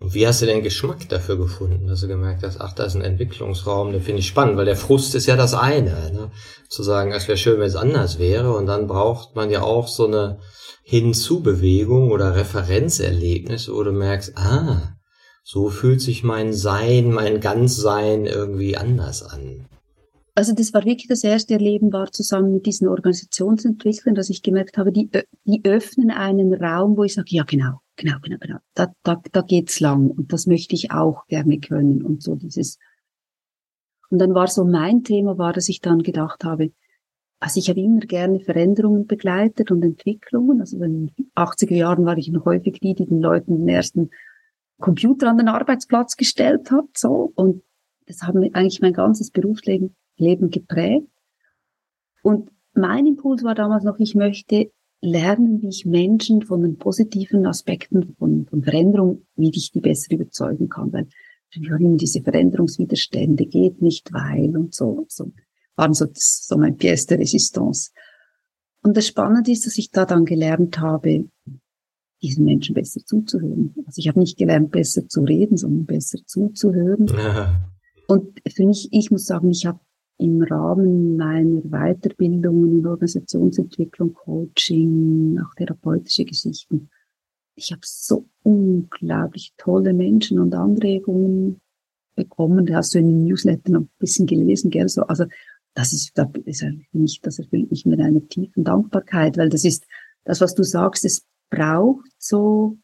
Wie 0.00 0.26
hast 0.26 0.42
du 0.42 0.46
den 0.46 0.62
Geschmack 0.62 1.08
dafür 1.08 1.36
gefunden, 1.36 1.88
dass 1.88 2.02
du 2.02 2.08
gemerkt 2.08 2.44
hast, 2.44 2.60
ach, 2.60 2.72
da 2.72 2.84
ist 2.84 2.94
ein 2.94 3.02
Entwicklungsraum, 3.02 3.90
den 3.92 4.00
finde 4.00 4.20
ich 4.20 4.28
spannend, 4.28 4.56
weil 4.56 4.64
der 4.64 4.76
Frust 4.76 5.16
ist 5.16 5.26
ja 5.26 5.34
das 5.34 5.54
eine, 5.54 6.12
ne? 6.12 6.30
zu 6.68 6.84
sagen, 6.84 7.10
es 7.10 7.26
wäre 7.26 7.36
schön, 7.36 7.58
wenn 7.58 7.66
es 7.66 7.74
anders 7.74 8.20
wäre, 8.20 8.54
und 8.54 8.66
dann 8.66 8.86
braucht 8.86 9.34
man 9.34 9.50
ja 9.50 9.62
auch 9.62 9.88
so 9.88 10.06
eine 10.06 10.38
Hinzubewegung 10.84 12.12
oder 12.12 12.36
Referenzerlebnis, 12.36 13.68
wo 13.68 13.82
du 13.82 13.90
merkst, 13.90 14.38
ah, 14.38 14.94
so 15.42 15.68
fühlt 15.68 16.00
sich 16.00 16.22
mein 16.22 16.52
Sein, 16.52 17.10
mein 17.10 17.40
Ganzsein 17.40 18.24
irgendwie 18.24 18.76
anders 18.76 19.24
an. 19.24 19.66
Also 20.36 20.52
das 20.54 20.72
war 20.72 20.84
wirklich 20.84 21.08
das 21.08 21.24
erste 21.24 21.54
Erleben 21.54 21.92
war 21.92 22.12
zusammen 22.12 22.52
mit 22.52 22.66
diesen 22.66 22.86
Organisationsentwicklern, 22.86 24.14
dass 24.14 24.30
ich 24.30 24.44
gemerkt 24.44 24.78
habe, 24.78 24.92
die, 24.92 25.10
die 25.44 25.60
öffnen 25.64 26.12
einen 26.12 26.54
Raum, 26.54 26.96
wo 26.96 27.02
ich 27.02 27.14
sage, 27.14 27.30
ja 27.30 27.42
genau, 27.42 27.80
genau, 27.98 28.16
genau, 28.22 28.38
genau, 28.40 28.58
da, 28.74 28.92
da, 29.02 29.20
da 29.32 29.42
geht's 29.42 29.80
lang 29.80 30.10
und 30.10 30.32
das 30.32 30.46
möchte 30.46 30.74
ich 30.74 30.90
auch 30.90 31.26
gerne 31.26 31.60
können 31.60 32.02
und 32.02 32.22
so 32.22 32.34
dieses. 32.34 32.78
Und 34.10 34.18
dann 34.20 34.34
war 34.34 34.46
so 34.46 34.64
mein 34.64 35.04
Thema 35.04 35.36
war, 35.36 35.52
dass 35.52 35.68
ich 35.68 35.82
dann 35.82 36.02
gedacht 36.02 36.44
habe, 36.44 36.72
also 37.40 37.60
ich 37.60 37.68
habe 37.68 37.80
immer 37.80 38.00
gerne 38.00 38.40
Veränderungen 38.40 39.06
begleitet 39.06 39.70
und 39.70 39.82
Entwicklungen. 39.82 40.60
Also 40.60 40.82
in 40.82 41.08
den 41.08 41.30
80er 41.36 41.74
Jahren 41.74 42.04
war 42.04 42.16
ich 42.16 42.30
noch 42.30 42.46
häufig 42.46 42.80
die, 42.80 42.94
die 42.94 43.06
den 43.06 43.20
Leuten 43.20 43.58
den 43.58 43.68
ersten 43.68 44.10
Computer 44.80 45.28
an 45.28 45.36
den 45.36 45.48
Arbeitsplatz 45.48 46.16
gestellt 46.16 46.70
hat, 46.70 46.86
so. 46.96 47.32
Und 47.34 47.62
das 48.06 48.22
hat 48.22 48.34
mir 48.34 48.50
eigentlich 48.54 48.80
mein 48.80 48.94
ganzes 48.94 49.30
Berufsleben 49.30 49.94
Leben 50.16 50.50
geprägt. 50.50 51.06
Und 52.22 52.50
mein 52.72 53.06
Impuls 53.06 53.44
war 53.44 53.54
damals 53.54 53.84
noch, 53.84 53.98
ich 53.98 54.14
möchte 54.14 54.70
lernen, 55.00 55.62
wie 55.62 55.68
ich 55.68 55.86
Menschen 55.86 56.42
von 56.42 56.62
den 56.62 56.76
positiven 56.76 57.46
Aspekten 57.46 58.14
von, 58.18 58.46
von 58.46 58.62
Veränderung, 58.62 59.26
wie 59.36 59.50
ich 59.50 59.70
die 59.70 59.80
besser 59.80 60.12
überzeugen 60.14 60.68
kann, 60.68 60.92
weil 60.92 61.08
ich 61.50 61.70
habe 61.70 61.82
immer 61.82 61.96
diese 61.96 62.20
Veränderungswiderstände, 62.22 63.46
geht 63.46 63.80
nicht, 63.80 64.12
weil 64.12 64.56
und 64.56 64.74
so, 64.74 65.06
so 65.08 65.32
waren 65.76 65.94
so, 65.94 66.06
so 66.12 66.58
mein 66.58 66.76
Pièce 66.76 67.06
de 67.06 67.18
Resistance. 67.18 67.90
Und 68.82 68.96
das 68.96 69.06
Spannende 69.06 69.50
ist, 69.50 69.64
dass 69.64 69.78
ich 69.78 69.90
da 69.90 70.04
dann 70.04 70.24
gelernt 70.24 70.78
habe, 70.78 71.28
diesen 72.20 72.44
Menschen 72.44 72.74
besser 72.74 73.00
zuzuhören. 73.04 73.74
Also 73.86 74.00
ich 74.00 74.08
habe 74.08 74.18
nicht 74.18 74.36
gelernt, 74.36 74.72
besser 74.72 75.08
zu 75.08 75.22
reden, 75.22 75.56
sondern 75.56 75.86
besser 75.86 76.18
zuzuhören. 76.26 77.06
Ja. 77.06 77.70
Und 78.08 78.40
für 78.48 78.66
mich, 78.66 78.88
ich 78.90 79.10
muss 79.10 79.26
sagen, 79.26 79.50
ich 79.50 79.66
habe 79.66 79.80
im 80.18 80.42
Rahmen 80.42 81.16
meiner 81.16 81.62
Weiterbildungen 81.62 82.80
in 82.80 82.86
Organisationsentwicklung, 82.86 84.14
Coaching, 84.14 85.38
auch 85.40 85.54
therapeutische 85.54 86.24
Geschichten. 86.24 86.90
Ich 87.54 87.72
habe 87.72 87.82
so 87.84 88.28
unglaublich 88.42 89.52
tolle 89.56 89.92
Menschen 89.92 90.38
und 90.38 90.54
Anregungen 90.54 91.60
bekommen. 92.14 92.66
Da 92.66 92.76
hast 92.76 92.94
du 92.94 92.98
in 92.98 93.08
den 93.08 93.24
Newsletter 93.24 93.70
noch 93.70 93.80
ein 93.82 93.90
bisschen 93.98 94.26
gelesen, 94.26 94.70
gell? 94.70 94.88
So, 94.88 95.02
also 95.02 95.24
das 95.74 95.92
ist, 95.92 96.12
das 96.18 96.28
ist 96.44 96.64
mich, 96.92 97.20
das 97.20 97.38
erfüllt 97.38 97.70
mich 97.70 97.86
mit 97.86 98.00
einer 98.00 98.26
tiefen 98.28 98.64
Dankbarkeit, 98.64 99.36
weil 99.36 99.48
das 99.48 99.64
ist 99.64 99.86
das, 100.24 100.40
was 100.40 100.54
du 100.54 100.64
sagst, 100.64 101.04
es 101.04 101.24
braucht 101.50 102.10
so 102.18 102.76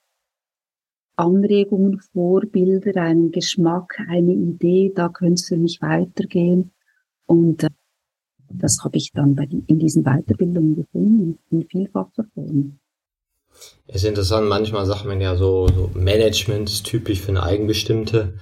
Anregungen, 1.17 2.01
Vorbilder, 2.01 3.03
einen 3.03 3.31
Geschmack, 3.31 4.01
eine 4.09 4.33
Idee, 4.33 4.93
da 4.95 5.09
könnte 5.09 5.35
es 5.35 5.49
für 5.49 5.57
mich 5.57 5.81
weitergehen. 5.81 6.73
Und 7.27 7.65
äh, 7.65 7.71
das 8.53 8.79
habe 8.85 8.97
ich 8.97 9.13
dann 9.13 9.35
bei, 9.35 9.49
in 9.67 9.79
diesen 9.79 10.05
Weiterbildungen 10.05 10.77
gefunden, 10.77 11.39
in 11.51 11.67
vielfacher 11.69 12.25
Form. 12.35 12.79
Es 13.87 14.03
ist 14.03 14.09
interessant, 14.09 14.49
manchmal 14.49 14.87
sagt 14.87 15.05
man 15.05 15.21
ja 15.21 15.37
so, 15.37 15.69
so 15.69 15.91
Management 15.95 16.69
ist 16.69 16.87
typisch 16.87 17.21
für 17.21 17.29
eine 17.29 17.43
eigenbestimmte 17.43 18.35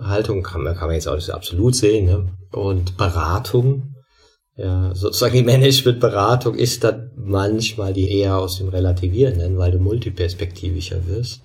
Haltung, 0.00 0.42
kann 0.42 0.62
man, 0.62 0.74
kann 0.74 0.86
man 0.86 0.94
jetzt 0.94 1.08
auch 1.08 1.16
nicht 1.16 1.26
so 1.26 1.32
absolut 1.32 1.74
sehen. 1.74 2.06
Ne? 2.06 2.32
Und 2.52 2.96
Beratung, 2.96 3.94
ja, 4.56 4.94
sozusagen 4.94 5.34
die 5.34 5.42
Managementberatung 5.42 6.54
ist 6.54 6.82
dann 6.84 7.10
manchmal 7.16 7.92
die 7.92 8.10
eher 8.10 8.38
aus 8.38 8.58
dem 8.58 8.68
Relativierenden, 8.68 9.58
weil 9.58 9.72
du 9.72 9.78
multiperspektivischer 9.78 11.06
wirst. 11.06 11.42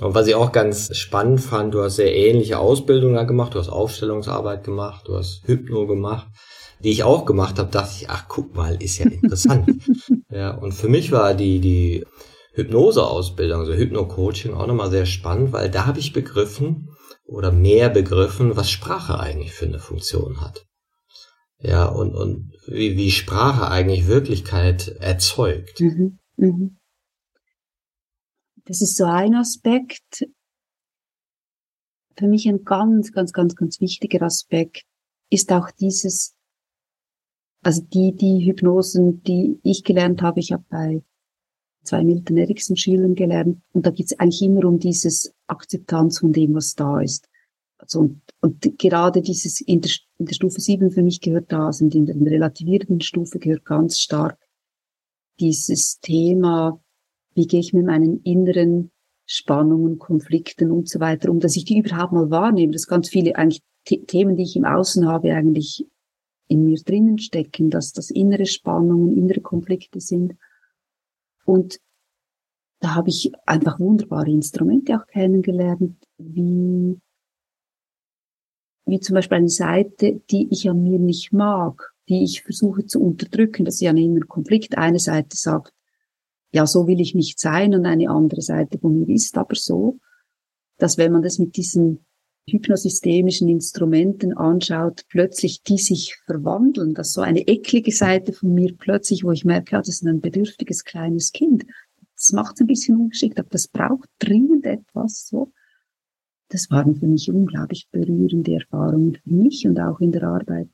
Und 0.00 0.14
was 0.14 0.26
ich 0.26 0.34
auch 0.34 0.52
ganz 0.52 0.94
spannend 0.94 1.40
fand, 1.40 1.72
du 1.72 1.82
hast 1.82 1.96
sehr 1.96 2.14
ähnliche 2.14 2.58
Ausbildungen 2.58 3.26
gemacht, 3.26 3.54
du 3.54 3.58
hast 3.58 3.70
Aufstellungsarbeit 3.70 4.62
gemacht, 4.62 5.08
du 5.08 5.16
hast 5.16 5.42
Hypno 5.46 5.86
gemacht, 5.86 6.28
die 6.80 6.90
ich 6.90 7.02
auch 7.02 7.24
gemacht 7.24 7.58
habe, 7.58 7.70
dachte 7.70 7.92
ich, 7.96 8.10
ach 8.10 8.26
guck 8.28 8.54
mal, 8.54 8.80
ist 8.82 8.98
ja 8.98 9.06
interessant. 9.10 9.70
ja, 10.30 10.50
und 10.50 10.72
für 10.72 10.88
mich 10.88 11.12
war 11.12 11.32
die, 11.34 11.60
die 11.60 12.04
Hypnose-Ausbildung, 12.52 13.60
also 13.60 13.72
Hypno-Coaching 13.72 14.52
auch 14.52 14.66
nochmal 14.66 14.90
sehr 14.90 15.06
spannend, 15.06 15.52
weil 15.52 15.70
da 15.70 15.86
habe 15.86 15.98
ich 15.98 16.12
begriffen 16.12 16.90
oder 17.24 17.50
mehr 17.50 17.88
begriffen, 17.88 18.56
was 18.56 18.70
Sprache 18.70 19.18
eigentlich 19.18 19.52
für 19.52 19.66
eine 19.66 19.78
Funktion 19.78 20.42
hat. 20.42 20.66
Ja, 21.58 21.86
und, 21.86 22.14
und 22.14 22.52
wie, 22.66 22.98
wie 22.98 23.10
Sprache 23.10 23.68
eigentlich 23.70 24.06
Wirklichkeit 24.06 24.88
erzeugt. 25.00 25.80
Mhm, 25.80 26.18
mh. 26.36 26.70
Das 28.66 28.82
ist 28.82 28.96
so 28.96 29.04
ein 29.04 29.34
Aspekt. 29.34 30.28
Für 32.18 32.26
mich 32.26 32.48
ein 32.48 32.64
ganz, 32.64 33.12
ganz, 33.12 33.32
ganz, 33.32 33.54
ganz 33.54 33.80
wichtiger 33.80 34.22
Aspekt 34.22 34.84
ist 35.30 35.52
auch 35.52 35.70
dieses, 35.70 36.34
also 37.62 37.82
die, 37.82 38.14
die 38.14 38.44
Hypnosen, 38.44 39.22
die 39.22 39.60
ich 39.62 39.84
gelernt 39.84 40.22
habe, 40.22 40.40
ich 40.40 40.52
habe 40.52 40.64
bei 40.68 41.02
zwei 41.84 42.02
Milton 42.02 42.36
Erickson 42.38 42.76
Schülern 42.76 43.14
gelernt 43.14 43.62
und 43.72 43.86
da 43.86 43.90
geht 43.90 44.06
es 44.06 44.18
eigentlich 44.18 44.42
immer 44.42 44.64
um 44.64 44.80
dieses 44.80 45.32
Akzeptanz 45.46 46.18
von 46.18 46.32
dem, 46.32 46.54
was 46.54 46.74
da 46.74 47.00
ist. 47.00 47.28
Also 47.78 48.00
und, 48.00 48.22
und 48.40 48.78
gerade 48.78 49.22
dieses 49.22 49.60
in 49.60 49.80
der, 49.80 49.92
in 50.18 50.26
der 50.26 50.34
Stufe 50.34 50.60
7 50.60 50.90
für 50.90 51.02
mich 51.02 51.20
gehört 51.20 51.52
da, 51.52 51.66
also 51.66 51.84
in 51.84 51.90
der, 51.90 52.16
in 52.16 52.24
der 52.24 52.32
relativierenden 52.32 53.00
Stufe 53.00 53.38
gehört 53.38 53.64
ganz 53.64 54.00
stark 54.00 54.38
dieses 55.38 56.00
Thema 56.00 56.80
wie 57.36 57.46
gehe 57.46 57.60
ich 57.60 57.74
mit 57.74 57.84
meinen 57.84 58.22
inneren 58.22 58.90
Spannungen, 59.26 59.98
Konflikten 59.98 60.70
und 60.70 60.88
so 60.88 61.00
weiter 61.00 61.30
um, 61.30 61.38
dass 61.38 61.56
ich 61.56 61.64
die 61.64 61.78
überhaupt 61.78 62.12
mal 62.12 62.30
wahrnehme, 62.30 62.72
dass 62.72 62.86
ganz 62.86 63.08
viele 63.08 63.36
eigentlich 63.36 63.62
Themen, 63.84 64.36
die 64.36 64.44
ich 64.44 64.56
im 64.56 64.64
Außen 64.64 65.06
habe, 65.06 65.34
eigentlich 65.34 65.86
in 66.48 66.64
mir 66.64 66.78
drinnen 66.78 67.18
stecken, 67.18 67.70
dass 67.70 67.92
das 67.92 68.10
innere 68.10 68.46
Spannungen, 68.46 69.16
innere 69.16 69.40
Konflikte 69.40 70.00
sind. 70.00 70.36
Und 71.44 71.78
da 72.80 72.94
habe 72.94 73.10
ich 73.10 73.32
einfach 73.44 73.78
wunderbare 73.78 74.30
Instrumente 74.30 74.96
auch 74.96 75.06
kennengelernt, 75.06 75.96
wie, 76.18 76.98
wie 78.86 79.00
zum 79.00 79.14
Beispiel 79.14 79.38
eine 79.38 79.48
Seite, 79.48 80.22
die 80.30 80.48
ich 80.50 80.70
an 80.70 80.82
mir 80.82 80.98
nicht 80.98 81.32
mag, 81.32 81.92
die 82.08 82.24
ich 82.24 82.42
versuche 82.42 82.86
zu 82.86 83.02
unterdrücken. 83.02 83.64
Das 83.64 83.74
ist 83.74 83.80
ja 83.82 83.90
ein 83.90 83.96
innerer 83.96 84.26
Konflikt. 84.26 84.78
Eine 84.78 85.00
Seite 85.00 85.36
sagt, 85.36 85.75
ja, 86.52 86.66
so 86.66 86.86
will 86.86 87.00
ich 87.00 87.14
nicht 87.14 87.38
sein 87.38 87.74
und 87.74 87.86
eine 87.86 88.10
andere 88.10 88.42
Seite 88.42 88.78
von 88.78 88.98
mir 88.98 89.08
ist 89.14 89.36
aber 89.36 89.54
so, 89.54 89.98
dass 90.78 90.98
wenn 90.98 91.12
man 91.12 91.22
das 91.22 91.38
mit 91.38 91.56
diesen 91.56 92.06
hypnosystemischen 92.48 93.48
Instrumenten 93.48 94.32
anschaut, 94.32 95.04
plötzlich 95.08 95.62
die 95.62 95.78
sich 95.78 96.16
verwandeln, 96.26 96.94
dass 96.94 97.12
so 97.12 97.20
eine 97.20 97.40
eklige 97.40 97.90
Seite 97.90 98.32
von 98.32 98.54
mir 98.54 98.74
plötzlich, 98.76 99.24
wo 99.24 99.32
ich 99.32 99.44
merke, 99.44 99.72
ja, 99.72 99.78
das 99.78 99.88
ist 99.88 100.06
ein 100.06 100.20
bedürftiges 100.20 100.84
kleines 100.84 101.32
Kind. 101.32 101.66
Das 102.14 102.32
macht 102.32 102.54
es 102.54 102.60
ein 102.60 102.68
bisschen 102.68 102.96
ungeschickt, 103.00 103.38
aber 103.38 103.48
das 103.50 103.68
braucht 103.68 104.08
dringend 104.18 104.64
etwas, 104.64 105.26
so. 105.26 105.52
Das 106.48 106.70
waren 106.70 106.94
für 106.94 107.08
mich 107.08 107.28
unglaublich 107.28 107.88
berührende 107.90 108.54
Erfahrungen 108.54 109.16
für 109.16 109.30
mich 109.30 109.66
und 109.66 109.80
auch 109.80 109.98
in 109.98 110.12
der 110.12 110.22
Arbeit. 110.22 110.68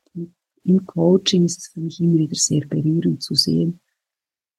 Im 0.64 0.84
Coaching 0.84 1.46
ist 1.46 1.58
es 1.58 1.68
für 1.68 1.80
mich 1.80 1.98
immer 1.98 2.18
wieder 2.18 2.34
sehr 2.34 2.66
berührend 2.66 3.22
zu 3.22 3.34
sehen, 3.34 3.80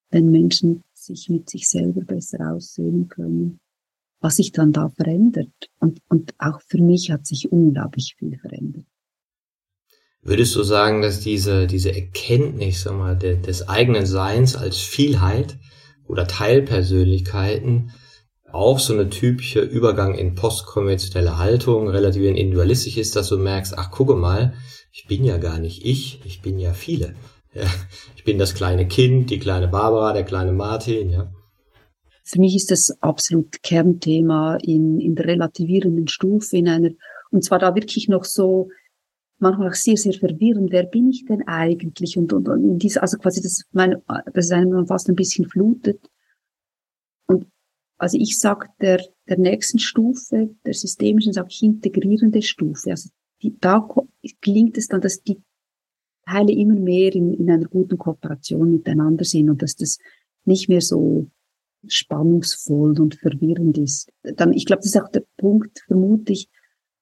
wenn 0.10 0.32
Menschen 0.32 0.84
sich 1.06 1.30
mit 1.30 1.50
sich 1.50 1.70
selber 1.70 2.02
besser 2.02 2.54
aussehen 2.54 3.08
können, 3.08 3.60
was 4.20 4.38
sich 4.38 4.52
dann 4.52 4.72
da 4.72 4.90
verändert. 4.90 5.52
Und, 5.80 6.00
und 6.10 6.34
auch 6.38 6.62
für 6.68 6.82
mich 6.82 7.12
hat 7.12 7.26
sich 7.26 7.52
unglaublich 7.52 8.16
viel 8.18 8.38
verändert. 8.38 8.86
Würdest 10.22 10.56
du 10.56 10.64
sagen, 10.64 11.02
dass 11.02 11.20
diese, 11.20 11.68
diese 11.68 11.94
Erkenntnis 11.94 12.84
sag 12.84 12.98
mal, 12.98 13.18
de, 13.18 13.42
des 13.42 13.68
eigenen 13.68 14.06
Seins 14.06 14.56
als 14.56 14.78
Vielheit 14.78 15.58
oder 16.08 16.28
Teilpersönlichkeiten 16.28 17.92
auch 18.54 18.80
so 18.80 18.94
eine 18.94 19.10
typische 19.10 19.60
Übergang 19.60 20.16
in 20.16 20.36
postkonventionelle 20.36 21.40
Haltung, 21.40 21.90
relativ 21.90 22.24
individualistisch 22.24 22.98
ist, 22.98 23.16
dass 23.16 23.30
du 23.30 23.38
merkst, 23.38 23.78
ach 23.78 23.92
gucke 23.92 24.16
mal, 24.16 24.54
ich 24.92 25.08
bin 25.08 25.26
ja 25.26 25.38
gar 25.38 25.58
nicht 25.58 25.84
ich, 25.86 26.22
ich 26.24 26.42
bin 26.42 26.60
ja 26.60 26.74
viele. 26.74 27.16
Ja, 27.54 27.68
ich 28.16 28.24
bin 28.24 28.40
das 28.40 28.56
kleine 28.56 28.88
Kind, 28.88 29.30
die 29.30 29.40
kleine 29.40 29.68
Barbara, 29.68 30.14
der 30.14 30.24
kleine 30.24 30.54
Martin, 30.54 31.10
ja. 31.10 31.32
Für 32.26 32.40
mich 32.40 32.56
ist 32.56 32.72
das 32.72 32.96
absolut 33.02 33.62
Kernthema 33.64 34.56
in, 34.56 35.00
in 35.00 35.16
der 35.16 35.26
relativierenden 35.26 36.08
Stufe, 36.08 36.58
in 36.58 36.70
einer, 36.70 36.92
und 37.32 37.44
zwar 37.44 37.60
da 37.60 37.76
wirklich 37.76 38.08
noch 38.08 38.24
so, 38.24 38.70
manchmal 39.44 39.70
auch 39.70 39.76
sehr, 39.76 39.98
sehr 39.98 40.14
verwirrend, 40.14 40.72
wer 40.72 40.84
bin 40.84 41.10
ich 41.10 41.26
denn 41.26 41.48
eigentlich? 41.48 42.18
Und, 42.18 42.34
und, 42.34 42.50
und 42.50 42.64
in 42.64 42.80
dieser, 42.80 43.02
also 43.02 43.18
quasi 43.18 43.42
das, 43.42 43.64
mein, 43.72 44.02
das 44.34 44.52
einem 44.52 44.88
fast 44.88 45.10
ein 45.10 45.16
bisschen 45.16 45.48
flutet. 45.48 46.00
Und 47.28 47.46
also 47.98 48.18
ich 48.18 48.40
sag 48.40 48.76
der, 48.80 49.06
der 49.28 49.38
nächsten 49.38 49.80
Stufe, 49.80 50.56
der 50.66 50.74
systemischen, 50.74 51.34
sag 51.34 51.48
ich 51.50 51.62
integrierende 51.62 52.42
Stufe. 52.42 52.90
Also 52.90 53.10
die, 53.42 53.56
da 53.60 53.88
gelingt 54.42 54.78
es 54.78 54.88
dann, 54.88 55.02
dass 55.02 55.22
die 55.22 55.42
Teile 56.26 56.54
immer 56.54 56.76
mehr 56.76 57.14
in, 57.14 57.34
in 57.34 57.50
einer 57.50 57.66
guten 57.66 57.98
Kooperation 57.98 58.72
miteinander 58.72 59.26
sind 59.26 59.50
und 59.50 59.62
dass 59.62 59.76
das 59.76 60.00
nicht 60.46 60.70
mehr 60.70 60.82
so 60.82 61.28
spannungsvoll 61.88 63.00
und 63.00 63.16
verwirrend 63.16 63.78
ist. 63.78 64.12
Dann, 64.24 64.54
ich 64.54 64.66
glaube, 64.66 64.82
das 64.82 64.96
ist 64.96 65.02
auch 65.02 65.10
der 65.10 65.24
Punkt, 65.38 65.84
vermute 65.88 66.34
ich, 66.34 66.50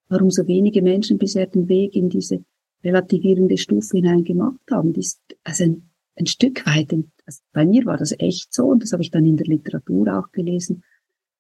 warum 0.10 0.32
so 0.32 0.48
wenige 0.48 0.82
Menschen 0.82 1.18
bisher 1.18 1.48
den 1.48 1.68
Weg 1.70 1.96
in 1.96 2.10
diese 2.10 2.44
relativierende 2.84 3.58
Stufe 3.58 3.98
hinein 3.98 4.24
gemacht 4.24 4.60
haben. 4.70 4.94
Die 4.94 5.02
ist 5.02 5.22
also 5.44 5.64
ein, 5.66 5.90
ein 6.16 6.26
Stück 6.26 6.66
weit, 6.66 6.94
also 7.26 7.42
bei 7.54 7.66
mir 7.66 7.86
war 7.86 7.98
das 7.98 8.14
echt 8.18 8.54
so, 8.54 8.66
und 8.66 8.84
das 8.84 8.92
habe 8.92 9.04
ich 9.04 9.12
dann 9.12 9.26
in 9.26 9.38
der 9.38 9.48
Literatur 9.48 10.18
auch 10.18 10.32
gelesen, 10.32 10.84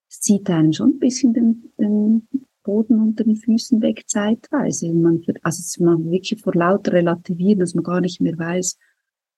es 0.09 0.19
zieht 0.19 0.49
einen 0.49 0.73
schon 0.73 0.91
ein 0.91 0.99
bisschen 0.99 1.33
den, 1.33 1.71
den 1.79 2.27
Boden 2.63 3.01
unter 3.01 3.23
den 3.23 3.35
Füßen 3.35 3.81
weg 3.81 4.03
zeitweise. 4.07 4.91
Man, 4.93 5.21
also 5.41 5.83
man 5.83 6.11
wirklich 6.11 6.41
vor 6.41 6.53
lauter 6.55 6.93
Relativieren, 6.93 7.59
dass 7.59 7.73
man 7.73 7.83
gar 7.83 8.01
nicht 8.01 8.21
mehr 8.21 8.37
weiß, 8.37 8.77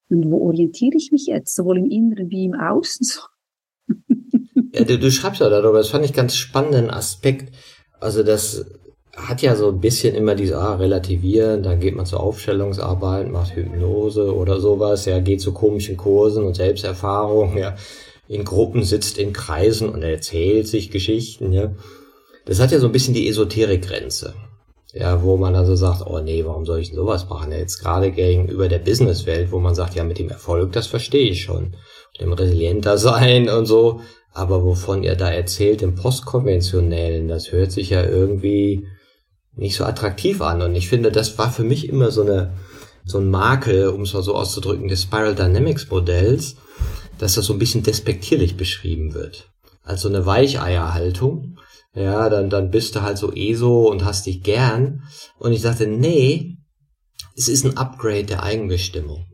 und 0.10 0.30
wo 0.30 0.48
orientiere 0.48 0.98
ich 0.98 1.12
mich 1.12 1.26
jetzt, 1.28 1.56
sowohl 1.56 1.80
im 1.80 1.90
Inneren 1.90 2.30
wie 2.30 2.46
im 2.46 2.54
Außen. 2.54 3.08
ja, 4.74 4.84
du, 4.84 5.00
du 5.00 5.12
schreibst 5.12 5.42
ja 5.42 5.50
darüber, 5.50 5.80
das 5.80 5.90
fand 5.90 6.06
ich 6.06 6.14
ganz 6.14 6.36
spannenden 6.36 6.90
Aspekt. 6.90 7.54
Also 8.00 8.24
das 8.24 8.66
hat 9.16 9.42
ja 9.42 9.56
so 9.56 9.70
ein 9.70 9.80
bisschen 9.80 10.16
immer 10.16 10.36
diese, 10.36 10.58
ah, 10.58 10.76
relativieren, 10.76 11.64
dann 11.64 11.80
geht 11.80 11.96
man 11.96 12.06
zur 12.06 12.20
Aufstellungsarbeit, 12.20 13.30
macht 13.32 13.56
Hypnose 13.56 14.36
oder 14.36 14.60
sowas, 14.60 15.06
ja, 15.06 15.20
geht 15.20 15.42
zu 15.42 15.54
komischen 15.54 15.98
Kursen 15.98 16.44
und 16.44 16.56
Selbsterfahrung, 16.56 17.58
ja, 17.58 17.76
in 18.28 18.44
Gruppen 18.44 18.84
sitzt 18.84 19.18
in 19.18 19.34
Kreisen 19.34 19.90
und 19.90 20.02
erzählt 20.02 20.68
sich 20.68 20.90
Geschichten, 20.90 21.54
ja. 21.54 21.72
Das 22.46 22.60
hat 22.60 22.72
ja 22.72 22.80
so 22.80 22.88
ein 22.88 22.92
bisschen 22.92 23.14
die 23.14 23.28
Esoterikgrenze. 23.28 24.34
Ja, 24.94 25.24
wo 25.24 25.38
man 25.38 25.56
also 25.56 25.76
sagt, 25.76 26.06
oh 26.06 26.20
nee, 26.20 26.46
warum 26.46 26.66
soll 26.66 26.80
ich 26.80 26.90
denn 26.90 26.98
sowas 26.98 27.28
machen? 27.28 27.52
Jetzt 27.52 27.80
gerade 27.80 28.12
gegenüber 28.12 28.68
der 28.68 28.78
Businesswelt, 28.78 29.52
wo 29.52 29.60
man 29.60 29.74
sagt, 29.74 29.96
ja, 29.96 30.04
mit 30.04 30.20
dem 30.20 30.30
Erfolg, 30.30 30.72
das 30.72 30.86
verstehe 30.86 31.30
ich 31.32 31.42
schon. 31.42 31.76
Dem 32.20 32.32
resilienter 32.32 33.00
sein 33.00 33.50
und 33.50 33.66
so. 33.66 34.02
Aber 34.34 34.64
wovon 34.64 35.04
ihr 35.04 35.16
da 35.16 35.32
erzählt, 35.32 35.82
im 35.82 35.96
Postkonventionellen, 35.96 37.28
das 37.28 37.52
hört 37.52 37.72
sich 37.72 37.90
ja 37.90 38.04
irgendwie 38.04 38.88
nicht 39.56 39.76
so 39.76 39.84
attraktiv 39.84 40.42
an. 40.42 40.62
Und 40.62 40.76
ich 40.76 40.90
finde, 40.90 41.12
das 41.12 41.38
war 41.40 41.52
für 41.52 41.64
mich 41.64 41.90
immer 41.90 42.12
so 42.12 42.22
eine, 42.22 42.54
so 43.04 43.18
ein 43.18 43.30
Makel, 43.30 43.88
um 43.90 44.02
es 44.02 44.14
mal 44.14 44.24
so 44.24 44.36
auszudrücken, 44.36 44.88
des 44.88 45.04
Spiral 45.04 45.34
Dynamics 45.34 45.90
Modells, 45.90 46.56
dass 47.18 47.36
das 47.36 47.46
so 47.46 47.54
ein 47.54 47.60
bisschen 47.60 47.84
despektierlich 47.84 48.58
beschrieben 48.58 49.16
wird. 49.16 49.50
Als 49.84 50.02
so 50.02 50.10
eine 50.10 50.26
Weicheierhaltung 50.26 51.58
ja, 51.96 52.30
dann, 52.30 52.50
dann 52.50 52.72
bist 52.72 52.96
du 52.96 53.02
halt 53.02 53.18
so 53.18 53.32
ESO 53.32 53.90
und 53.90 54.04
hast 54.04 54.26
dich 54.26 54.42
gern. 54.42 55.04
Und 55.38 55.54
ich 55.54 55.62
sagte, 55.62 55.88
nee, 55.88 56.58
es 57.36 57.48
ist 57.48 57.66
ein 57.66 57.78
Upgrade 57.78 58.26
der 58.26 58.44
Eigenbestimmung. 58.44 59.26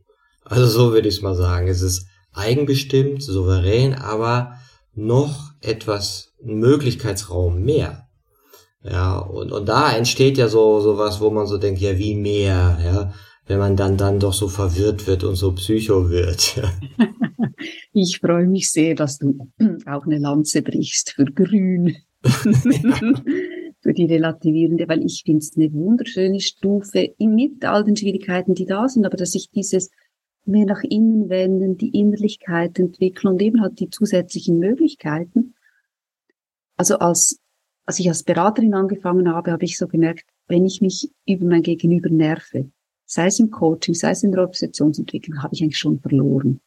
Also 0.43 0.67
so 0.67 0.93
würde 0.93 1.07
ich 1.07 1.15
es 1.15 1.21
mal 1.21 1.35
sagen. 1.35 1.67
Es 1.67 1.81
ist 1.81 2.07
eigenbestimmt, 2.33 3.23
souverän, 3.23 3.95
aber 3.95 4.57
noch 4.93 5.51
etwas 5.61 6.33
Möglichkeitsraum 6.41 7.61
mehr. 7.61 8.07
Ja, 8.83 9.19
und, 9.19 9.51
und 9.51 9.67
da 9.67 9.91
entsteht 9.91 10.37
ja 10.37 10.47
so, 10.47 10.79
so 10.79 10.97
was, 10.97 11.19
wo 11.19 11.29
man 11.29 11.47
so 11.47 11.57
denkt, 11.57 11.81
ja, 11.81 11.97
wie 11.97 12.15
mehr, 12.15 12.79
ja, 12.83 13.13
wenn 13.45 13.59
man 13.59 13.75
dann, 13.75 13.97
dann 13.97 14.19
doch 14.19 14.33
so 14.33 14.47
verwirrt 14.47 15.05
wird 15.07 15.23
und 15.23 15.35
so 15.35 15.51
psycho 15.53 16.09
wird. 16.09 16.61
ich 17.93 18.19
freue 18.19 18.47
mich 18.47 18.71
sehr, 18.71 18.95
dass 18.95 19.17
du 19.17 19.51
auch 19.85 20.05
eine 20.05 20.19
Lanze 20.19 20.61
brichst 20.61 21.11
für 21.11 21.25
Grün. 21.25 21.97
für 23.81 23.93
die 23.93 24.05
relativierende, 24.05 24.87
weil 24.89 25.05
ich 25.05 25.23
finde 25.25 25.39
es 25.39 25.55
eine 25.55 25.71
wunderschöne 25.73 26.41
Stufe 26.41 27.13
mit 27.17 27.63
all 27.63 27.83
den 27.83 27.95
Schwierigkeiten, 27.95 28.53
die 28.53 28.65
da 28.65 28.87
sind, 28.87 29.05
aber 29.05 29.17
dass 29.17 29.35
ich 29.35 29.49
dieses 29.51 29.89
mehr 30.45 30.65
nach 30.65 30.83
innen 30.83 31.29
wenden, 31.29 31.77
die 31.77 31.97
Innerlichkeit 31.97 32.77
entwickeln 32.79 33.33
und 33.33 33.41
eben 33.41 33.61
halt 33.61 33.79
die 33.79 33.89
zusätzlichen 33.89 34.57
Möglichkeiten. 34.59 35.53
Also 36.75 36.97
als, 36.97 37.39
als 37.85 37.99
ich 37.99 38.09
als 38.09 38.23
Beraterin 38.23 38.73
angefangen 38.73 39.29
habe, 39.29 39.51
habe 39.51 39.65
ich 39.65 39.77
so 39.77 39.87
gemerkt, 39.87 40.25
wenn 40.47 40.65
ich 40.65 40.81
mich 40.81 41.11
über 41.25 41.45
mein 41.45 41.61
Gegenüber 41.61 42.09
nerve, 42.09 42.69
sei 43.05 43.27
es 43.27 43.39
im 43.39 43.51
Coaching, 43.51 43.93
sei 43.93 44.11
es 44.11 44.23
in 44.23 44.31
der 44.31 44.41
Organisationsentwicklung, 44.41 45.41
habe 45.41 45.53
ich 45.53 45.61
eigentlich 45.61 45.77
schon 45.77 45.99
verloren. 45.99 46.59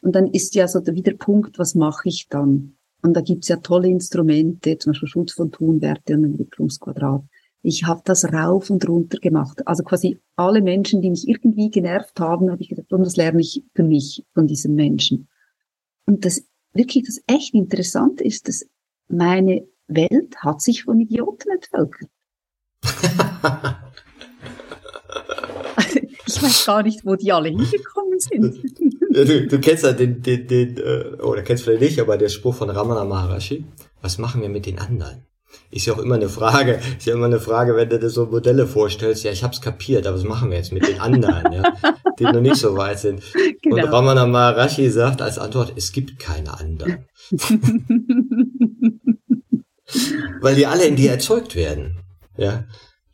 Und 0.00 0.14
dann 0.14 0.28
ist 0.28 0.54
ja 0.54 0.66
so 0.66 0.80
der, 0.80 0.94
wieder 0.94 1.12
Punkt, 1.14 1.58
was 1.58 1.74
mache 1.74 2.08
ich 2.08 2.28
dann? 2.28 2.76
Und 3.02 3.14
da 3.14 3.20
gibt's 3.20 3.48
ja 3.48 3.56
tolle 3.56 3.88
Instrumente, 3.88 4.78
zum 4.78 4.92
Beispiel 4.92 5.08
Schutz 5.08 5.32
von 5.32 5.50
Tunwerte 5.50 6.14
und 6.14 6.24
Entwicklungsquadrat. 6.24 7.22
Ich 7.62 7.84
habe 7.84 8.00
das 8.04 8.24
rauf 8.32 8.70
und 8.70 8.88
runter 8.88 9.18
gemacht. 9.18 9.66
Also 9.66 9.82
quasi 9.82 10.18
alle 10.36 10.62
Menschen, 10.62 11.02
die 11.02 11.10
mich 11.10 11.28
irgendwie 11.28 11.70
genervt 11.70 12.18
haben, 12.20 12.50
habe 12.50 12.62
ich 12.62 12.70
gesagt, 12.70 12.92
und 12.92 13.04
das 13.04 13.16
lerne 13.16 13.40
ich 13.40 13.62
für 13.74 13.82
mich 13.82 14.24
von 14.32 14.46
diesen 14.46 14.74
Menschen. 14.74 15.28
Und 16.06 16.24
das 16.24 16.42
wirklich 16.72 17.04
das 17.04 17.20
echt 17.26 17.54
Interessante 17.54 18.24
ist, 18.24 18.48
dass 18.48 18.66
meine 19.08 19.66
Welt 19.88 20.36
hat 20.38 20.62
sich 20.62 20.84
von 20.84 21.00
Idioten 21.00 21.50
entvölkert. 21.50 22.10
ich 26.36 26.42
weiß 26.42 26.66
gar 26.66 26.82
nicht, 26.82 27.04
wo 27.04 27.16
die 27.16 27.32
alle 27.32 27.48
hingekommen 27.48 28.18
sind. 28.18 28.62
du, 29.10 29.46
du 29.46 29.60
kennst 29.60 29.84
ja 29.84 29.92
den, 29.92 30.22
den, 30.22 30.46
den 30.46 30.76
äh, 30.78 31.22
oder 31.22 31.42
kennst 31.42 31.64
vielleicht 31.64 31.82
nicht, 31.82 32.00
aber 32.00 32.16
der 32.18 32.28
Spruch 32.28 32.54
von 32.54 32.70
Ramana 32.70 33.04
Maharashi. 33.04 33.64
Was 34.02 34.18
machen 34.18 34.42
wir 34.42 34.48
mit 34.48 34.66
den 34.66 34.78
anderen? 34.78 35.26
Ist 35.70 35.86
ja 35.86 35.94
auch 35.94 35.98
immer 35.98 36.14
eine 36.16 36.28
Frage, 36.28 36.80
ist 36.98 37.06
ja 37.06 37.14
immer 37.14 37.26
eine 37.26 37.40
Frage, 37.40 37.74
wenn 37.76 37.88
du 37.88 37.98
dir 37.98 38.10
so 38.10 38.26
Modelle 38.26 38.66
vorstellst, 38.66 39.24
ja, 39.24 39.32
ich 39.32 39.42
hab's 39.42 39.60
kapiert, 39.60 40.06
aber 40.06 40.16
was 40.16 40.24
machen 40.24 40.50
wir 40.50 40.56
jetzt 40.56 40.72
mit 40.72 40.86
den 40.86 41.00
anderen, 41.00 41.52
ja, 41.52 41.62
die 42.18 42.24
noch 42.24 42.40
nicht 42.40 42.56
so 42.56 42.76
weit 42.76 42.98
sind? 43.00 43.22
Genau. 43.62 43.76
Und 43.76 43.84
Ramana 43.92 44.26
Maharashi 44.26 44.90
sagt 44.90 45.22
als 45.22 45.38
Antwort, 45.38 45.72
es 45.76 45.92
gibt 45.92 46.18
keine 46.18 46.58
anderen. 46.58 47.06
Weil 50.40 50.54
die 50.54 50.66
alle 50.66 50.86
in 50.86 50.96
dir 50.96 51.10
erzeugt 51.10 51.56
werden, 51.56 51.98
ja. 52.36 52.64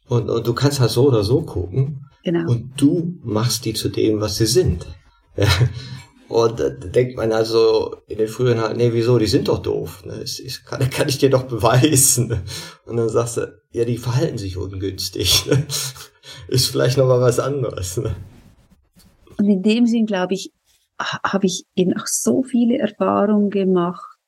Und, 0.09 0.31
und 0.31 0.47
du 0.47 0.55
kannst 0.55 0.81
halt 0.81 0.91
so 0.91 1.09
oder 1.09 1.23
so 1.25 1.43
gucken. 1.43 2.06
Genau. 2.27 2.51
Und 2.51 2.73
du 2.77 3.21
machst 3.23 3.65
die 3.67 3.73
zu 3.73 3.89
dem, 3.89 4.21
was 4.21 4.39
sie 4.39 4.47
sind. 4.47 4.85
Und 6.29 6.59
da 6.59 6.71
denkt 6.71 7.17
man 7.17 7.31
also 7.31 7.99
in 8.09 8.19
den 8.19 8.27
früheren 8.27 8.61
halt, 8.61 8.77
nee, 8.77 8.93
wieso, 8.93 9.17
die 9.17 9.29
sind 9.29 9.47
doch 9.47 9.63
doof. 9.63 10.05
Ne? 10.05 10.19
Das, 10.19 10.43
das 10.43 10.65
kann, 10.65 10.91
kann 10.91 11.09
ich 11.09 11.19
dir 11.19 11.31
doch 11.31 11.45
beweisen. 11.45 12.43
Und 12.85 12.97
dann 12.97 13.09
sagst 13.09 13.37
du, 13.37 13.57
ja, 13.71 13.85
die 13.85 13.97
verhalten 13.97 14.39
sich 14.39 14.57
ungünstig. 14.57 15.47
Ne? 15.47 15.69
Ist 16.49 16.67
vielleicht 16.67 16.99
nochmal 16.99 17.21
was 17.21 17.39
anderes. 17.39 17.97
Ne? 17.99 18.17
Und 19.39 19.49
in 19.49 19.63
dem 19.63 19.87
Sinn, 19.87 20.07
glaube 20.07 20.35
ich, 20.35 20.51
habe 20.99 21.47
ich 21.47 21.65
eben 21.77 21.97
auch 21.97 22.09
so 22.09 22.43
viele 22.43 22.77
Erfahrungen 22.79 23.51
gemacht 23.51 24.19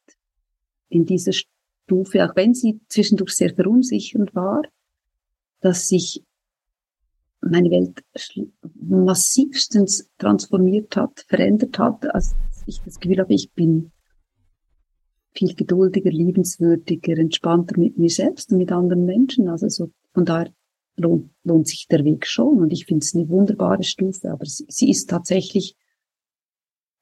in 0.88 1.04
dieser 1.04 1.32
Stufe, 1.32 2.24
auch 2.24 2.36
wenn 2.36 2.54
sie 2.54 2.78
zwischendurch 2.88 3.32
sehr 3.32 3.52
verunsichernd 3.52 4.36
war, 4.36 4.62
dass 5.60 5.88
sich 5.88 6.22
meine 7.40 7.70
Welt 7.70 8.02
massivstens 8.80 10.08
transformiert 10.18 10.96
hat, 10.96 11.24
verändert 11.28 11.78
hat, 11.78 12.12
als 12.14 12.34
ich 12.66 12.80
das 12.82 12.98
Gefühl 12.98 13.18
habe, 13.18 13.34
ich 13.34 13.52
bin 13.52 13.92
viel 15.32 15.54
geduldiger, 15.54 16.10
liebenswürdiger, 16.10 17.16
entspannter 17.16 17.78
mit 17.78 17.96
mir 17.96 18.10
selbst 18.10 18.50
und 18.50 18.58
mit 18.58 18.72
anderen 18.72 19.04
Menschen. 19.04 19.48
Also 19.48 19.68
so, 19.68 19.90
von 20.12 20.24
daher 20.24 20.52
lohnt, 20.96 21.30
lohnt 21.44 21.68
sich 21.68 21.86
der 21.88 22.04
Weg 22.04 22.26
schon 22.26 22.58
und 22.58 22.72
ich 22.72 22.86
finde 22.86 23.04
es 23.04 23.14
eine 23.14 23.28
wunderbare 23.28 23.84
Stufe, 23.84 24.30
aber 24.30 24.44
sie, 24.44 24.66
sie 24.68 24.90
ist 24.90 25.08
tatsächlich 25.08 25.76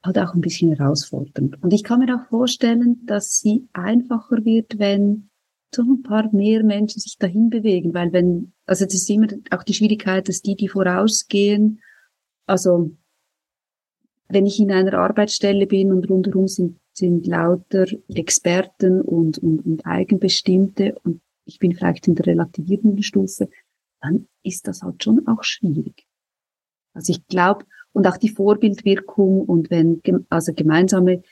halt 0.05 0.18
auch 0.18 0.34
ein 0.34 0.41
bisschen 0.41 0.72
herausfordernd. 0.72 1.62
Und 1.62 1.72
ich 1.72 1.82
kann 1.82 2.01
mir 2.01 2.14
auch 2.14 2.28
vorstellen, 2.28 3.05
dass 3.07 3.39
sie 3.39 3.68
einfacher 3.72 4.45
wird, 4.45 4.78
wenn 4.78 5.30
so 5.74 5.82
ein 5.82 6.02
paar 6.02 6.32
mehr 6.32 6.62
Menschen 6.64 7.00
sich 7.00 7.18
dahin 7.18 7.50
bewegen, 7.50 7.92
weil 7.94 8.12
wenn, 8.12 8.52
also 8.66 8.84
das 8.84 8.94
ist 8.94 9.10
immer 9.10 9.28
auch 9.50 9.62
die 9.62 9.74
Schwierigkeit, 9.74 10.28
dass 10.28 10.42
die, 10.42 10.56
die 10.56 10.68
vorausgehen, 10.68 11.80
also 12.46 12.96
wenn 14.28 14.46
ich 14.46 14.58
in 14.58 14.72
einer 14.72 14.94
Arbeitsstelle 14.94 15.66
bin 15.66 15.92
und 15.92 16.08
rundherum 16.08 16.48
sind, 16.48 16.78
sind 16.92 17.26
lauter 17.26 17.86
Experten 18.08 19.00
und, 19.00 19.38
und, 19.38 19.64
und 19.66 19.86
Eigenbestimmte 19.86 20.98
und 21.04 21.20
ich 21.44 21.58
bin 21.58 21.74
vielleicht 21.74 22.08
in 22.08 22.14
der 22.14 22.26
relativierenden 22.26 23.02
Stufe, 23.02 23.48
dann 24.00 24.28
ist 24.42 24.66
das 24.66 24.82
halt 24.82 25.02
schon 25.04 25.26
auch 25.26 25.44
schwierig. 25.44 26.06
Also 26.94 27.12
ich 27.12 27.26
glaube, 27.26 27.66
und 27.92 28.06
auch 28.06 28.16
die 28.16 28.28
Vorbildwirkung 28.28 29.42
und 29.42 29.70
wenn, 29.70 30.02
also 30.28 30.52
gemeinsame, 30.52 31.22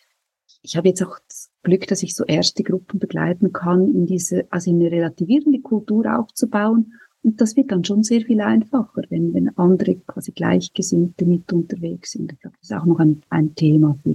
ich 0.63 0.77
habe 0.77 0.89
jetzt 0.89 1.03
auch 1.03 1.19
das 1.29 1.51
Glück, 1.63 1.87
dass 1.87 2.03
ich 2.03 2.15
so 2.15 2.25
erste 2.25 2.63
Gruppen 2.63 2.99
begleiten 2.99 3.53
kann, 3.53 3.95
in 3.95 4.07
diese, 4.07 4.47
also 4.51 4.71
in 4.71 4.81
eine 4.81 4.91
relativierende 4.91 5.61
Kultur 5.61 6.19
aufzubauen. 6.19 6.95
Und 7.23 7.41
das 7.41 7.57
wird 7.57 7.71
dann 7.71 7.85
schon 7.85 8.03
sehr 8.03 8.21
viel 8.21 8.41
einfacher, 8.41 9.03
wenn, 9.09 9.33
wenn 9.35 9.57
andere 9.57 9.97
quasi 10.07 10.33
Gleichgesinnte 10.33 11.25
mit 11.25 11.53
unterwegs 11.53 12.13
sind. 12.13 12.33
Ich 12.33 12.41
glaube, 12.41 12.57
das 12.61 12.71
ist 12.71 12.77
auch 12.77 12.85
noch 12.85 12.99
ein, 12.99 13.23
ein 13.31 13.55
Thema 13.55 13.99
für, 14.03 14.15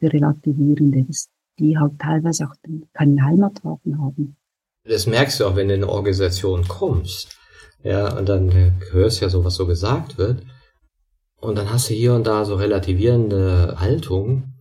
für 0.00 0.12
Relativierende. 0.12 1.04
Das 1.04 1.28
die 1.58 1.78
halt 1.78 1.98
teilweise 1.98 2.46
auch 2.46 2.54
keinen 2.92 3.24
Heimathafen 3.24 4.00
haben. 4.00 4.36
Das 4.84 5.06
merkst 5.06 5.40
du 5.40 5.46
auch, 5.46 5.56
wenn 5.56 5.68
du 5.68 5.74
in 5.74 5.82
eine 5.82 5.92
Organisation 5.92 6.66
kommst. 6.66 7.36
Ja, 7.84 8.16
und 8.16 8.28
dann 8.28 8.80
hörst 8.90 9.20
ja 9.20 9.28
so, 9.28 9.44
was 9.44 9.54
so 9.54 9.66
gesagt 9.66 10.18
wird. 10.18 10.44
Und 11.40 11.58
dann 11.58 11.70
hast 11.70 11.90
du 11.90 11.94
hier 11.94 12.14
und 12.14 12.26
da 12.26 12.44
so 12.44 12.54
relativierende 12.54 13.76
Haltung. 13.78 14.54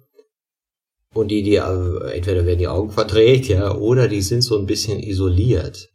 Und 1.14 1.30
die, 1.30 1.44
die, 1.44 1.56
äh, 1.56 2.12
entweder 2.16 2.46
werden 2.46 2.60
die 2.60 2.68
Augen 2.68 2.92
verdreht, 2.92 3.48
ja, 3.48 3.76
oder 3.76 4.08
die 4.08 4.22
sind 4.22 4.42
so 4.42 4.58
ein 4.58 4.66
bisschen 4.66 5.00
isoliert. 5.00 5.90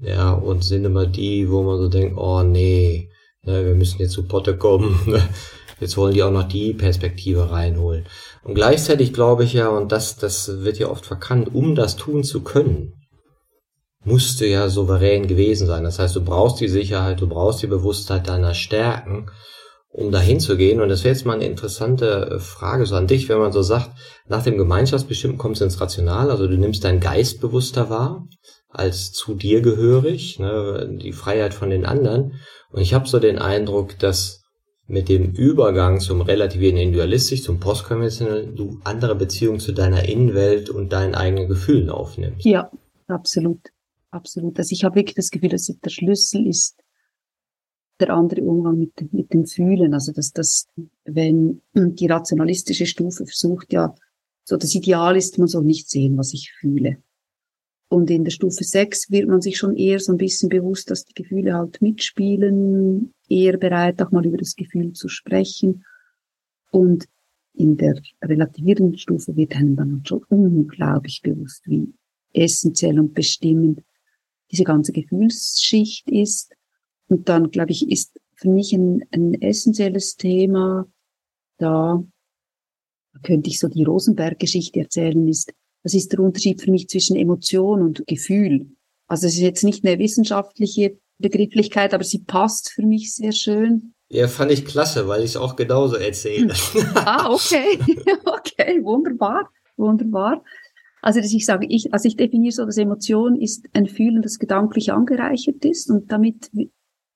Ja, 0.00 0.32
und 0.32 0.64
sind 0.64 0.84
immer 0.84 1.06
die, 1.06 1.50
wo 1.50 1.62
man 1.62 1.78
so 1.78 1.88
denkt, 1.88 2.16
oh 2.16 2.42
nee, 2.42 3.10
ne, 3.42 3.64
wir 3.64 3.74
müssen 3.74 4.00
jetzt 4.00 4.12
zu 4.12 4.26
Potte 4.26 4.56
kommen. 4.56 4.98
Jetzt 5.80 5.96
wollen 5.96 6.12
die 6.12 6.24
auch 6.24 6.32
noch 6.32 6.48
die 6.48 6.74
Perspektive 6.74 7.52
reinholen. 7.52 8.08
Und 8.42 8.54
gleichzeitig 8.54 9.12
glaube 9.12 9.44
ich 9.44 9.52
ja, 9.52 9.68
und 9.68 9.92
das, 9.92 10.16
das 10.16 10.62
wird 10.64 10.78
ja 10.80 10.88
oft 10.88 11.06
verkannt, 11.06 11.54
um 11.54 11.76
das 11.76 11.94
tun 11.94 12.24
zu 12.24 12.42
können, 12.42 12.94
musst 14.04 14.40
du 14.40 14.48
ja 14.48 14.68
souverän 14.68 15.28
gewesen 15.28 15.66
sein. 15.68 15.84
Das 15.84 16.00
heißt, 16.00 16.16
du 16.16 16.24
brauchst 16.24 16.60
die 16.60 16.68
Sicherheit, 16.68 17.20
du 17.20 17.28
brauchst 17.28 17.62
die 17.62 17.68
Bewusstheit 17.68 18.26
deiner 18.26 18.54
Stärken, 18.54 19.30
um 19.90 20.12
dahin 20.12 20.40
zu 20.40 20.56
gehen. 20.56 20.80
Und 20.80 20.88
das 20.88 21.04
wäre 21.04 21.14
jetzt 21.14 21.24
mal 21.24 21.34
eine 21.34 21.46
interessante 21.46 22.30
äh, 22.30 22.38
Frage 22.38 22.86
so 22.86 22.94
an 22.94 23.06
dich, 23.06 23.28
wenn 23.28 23.38
man 23.38 23.52
so 23.52 23.62
sagt, 23.62 23.90
nach 24.28 24.42
dem 24.42 24.58
Gemeinschaftsbestimmten 24.58 25.38
kommst 25.38 25.60
du 25.60 25.64
ins 25.64 25.80
Rational, 25.80 26.30
also 26.30 26.46
du 26.46 26.56
nimmst 26.56 26.84
deinen 26.84 27.00
Geist 27.00 27.40
bewusster 27.40 27.90
wahr, 27.90 28.26
als 28.68 29.12
zu 29.12 29.34
dir 29.34 29.62
gehörig, 29.62 30.38
ne, 30.38 30.98
die 31.02 31.12
Freiheit 31.12 31.54
von 31.54 31.70
den 31.70 31.86
anderen. 31.86 32.34
Und 32.70 32.82
ich 32.82 32.92
habe 32.92 33.08
so 33.08 33.18
den 33.18 33.38
Eindruck, 33.38 33.98
dass 33.98 34.42
mit 34.86 35.08
dem 35.08 35.32
Übergang 35.32 36.00
zum 36.00 36.22
relativieren 36.22 36.76
Individualistisch, 36.76 37.42
zum 37.42 37.60
Postkonventionellen, 37.60 38.56
du 38.56 38.80
andere 38.84 39.14
Beziehungen 39.14 39.60
zu 39.60 39.72
deiner 39.72 40.08
Innenwelt 40.08 40.70
und 40.70 40.92
deinen 40.92 41.14
eigenen 41.14 41.48
Gefühlen 41.48 41.90
aufnimmst. 41.90 42.44
Ja, 42.46 42.70
absolut. 43.06 43.60
Absolut. 44.10 44.58
Also 44.58 44.72
ich 44.72 44.84
habe 44.84 44.96
wirklich 44.96 45.16
das 45.16 45.30
Gefühl, 45.30 45.50
dass 45.50 45.66
der 45.66 45.90
Schlüssel 45.90 46.46
ist 46.46 46.78
der 48.00 48.10
andere 48.10 48.42
Umgang 48.42 48.78
mit, 48.78 49.12
mit 49.12 49.32
dem 49.32 49.46
Fühlen. 49.46 49.94
Also 49.94 50.12
dass 50.12 50.32
das, 50.32 50.66
wenn 51.04 51.62
die 51.74 52.06
rationalistische 52.06 52.86
Stufe 52.86 53.26
versucht 53.26 53.72
ja, 53.72 53.94
so 54.44 54.56
das 54.56 54.74
Ideal 54.74 55.16
ist, 55.16 55.38
man 55.38 55.48
soll 55.48 55.64
nicht 55.64 55.90
sehen, 55.90 56.16
was 56.16 56.32
ich 56.32 56.52
fühle. 56.52 56.98
Und 57.88 58.10
in 58.10 58.24
der 58.24 58.30
Stufe 58.30 58.64
6 58.64 59.10
wird 59.10 59.28
man 59.28 59.40
sich 59.40 59.56
schon 59.56 59.76
eher 59.76 59.98
so 59.98 60.12
ein 60.12 60.18
bisschen 60.18 60.50
bewusst, 60.50 60.90
dass 60.90 61.04
die 61.04 61.14
Gefühle 61.14 61.54
halt 61.54 61.80
mitspielen, 61.80 63.14
eher 63.28 63.56
bereit, 63.56 64.00
auch 64.02 64.10
mal 64.10 64.26
über 64.26 64.36
das 64.36 64.56
Gefühl 64.56 64.92
zu 64.92 65.08
sprechen. 65.08 65.84
Und 66.70 67.06
in 67.54 67.76
der 67.76 68.00
relativierenden 68.22 68.98
Stufe 68.98 69.34
wird 69.36 69.56
einem 69.56 69.76
dann 69.76 70.02
schon 70.06 70.22
unglaublich 70.28 71.22
bewusst, 71.22 71.62
wie 71.66 71.92
essentiell 72.32 73.00
und 73.00 73.14
bestimmend 73.14 73.82
diese 74.50 74.64
ganze 74.64 74.92
Gefühlsschicht 74.92 76.10
ist. 76.10 76.54
Und 77.08 77.28
dann, 77.28 77.50
glaube 77.50 77.72
ich, 77.72 77.90
ist 77.90 78.18
für 78.34 78.48
mich 78.48 78.72
ein, 78.72 79.04
ein 79.10 79.34
essentielles 79.40 80.16
Thema 80.16 80.86
da, 81.58 82.02
könnte 83.22 83.50
ich 83.50 83.58
so 83.58 83.68
die 83.68 83.84
Rosenberg-Geschichte 83.84 84.80
erzählen, 84.80 85.26
ist, 85.26 85.52
das 85.82 85.94
ist 85.94 86.12
der 86.12 86.20
Unterschied 86.20 86.62
für 86.62 86.70
mich 86.70 86.88
zwischen 86.88 87.16
Emotion 87.16 87.82
und 87.82 88.06
Gefühl. 88.06 88.68
Also 89.08 89.26
es 89.26 89.34
ist 89.34 89.40
jetzt 89.40 89.64
nicht 89.64 89.84
eine 89.84 89.98
wissenschaftliche 89.98 90.98
Begrifflichkeit, 91.18 91.94
aber 91.94 92.04
sie 92.04 92.20
passt 92.20 92.70
für 92.70 92.82
mich 92.82 93.14
sehr 93.14 93.32
schön. 93.32 93.94
Ja, 94.10 94.28
fand 94.28 94.52
ich 94.52 94.64
klasse, 94.64 95.08
weil 95.08 95.20
ich 95.20 95.30
es 95.30 95.36
auch 95.36 95.56
genauso 95.56 95.96
erzähle. 95.96 96.54
ah, 96.94 97.30
okay. 97.30 97.78
okay, 98.24 98.82
wunderbar, 98.82 99.50
wunderbar. 99.76 100.42
Also, 101.02 101.20
dass 101.20 101.32
ich 101.32 101.44
sage, 101.44 101.66
ich, 101.68 101.92
also 101.92 102.08
ich 102.08 102.16
definiere 102.16 102.52
so, 102.52 102.64
dass 102.64 102.76
Emotion 102.76 103.36
ist 103.40 103.66
ein 103.72 103.86
Fühlen, 103.86 104.22
das 104.22 104.38
gedanklich 104.38 104.92
angereichert 104.92 105.64
ist 105.64 105.90
und 105.90 106.10
damit 106.10 106.50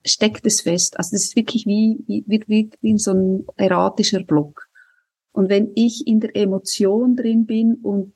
steckt 0.05 0.46
es 0.46 0.62
fest. 0.62 0.98
Also, 0.98 1.12
das 1.12 1.24
ist 1.24 1.36
wirklich 1.36 1.66
wie, 1.66 2.05
wie, 2.07 2.42
wie, 2.46 2.70
wie 2.80 2.98
so 2.98 3.12
ein 3.12 3.46
erratischer 3.57 4.22
Block. 4.22 4.68
Und 5.32 5.48
wenn 5.48 5.72
ich 5.74 6.07
in 6.07 6.20
der 6.20 6.36
Emotion 6.36 7.16
drin 7.16 7.46
bin 7.46 7.76
und 7.76 8.12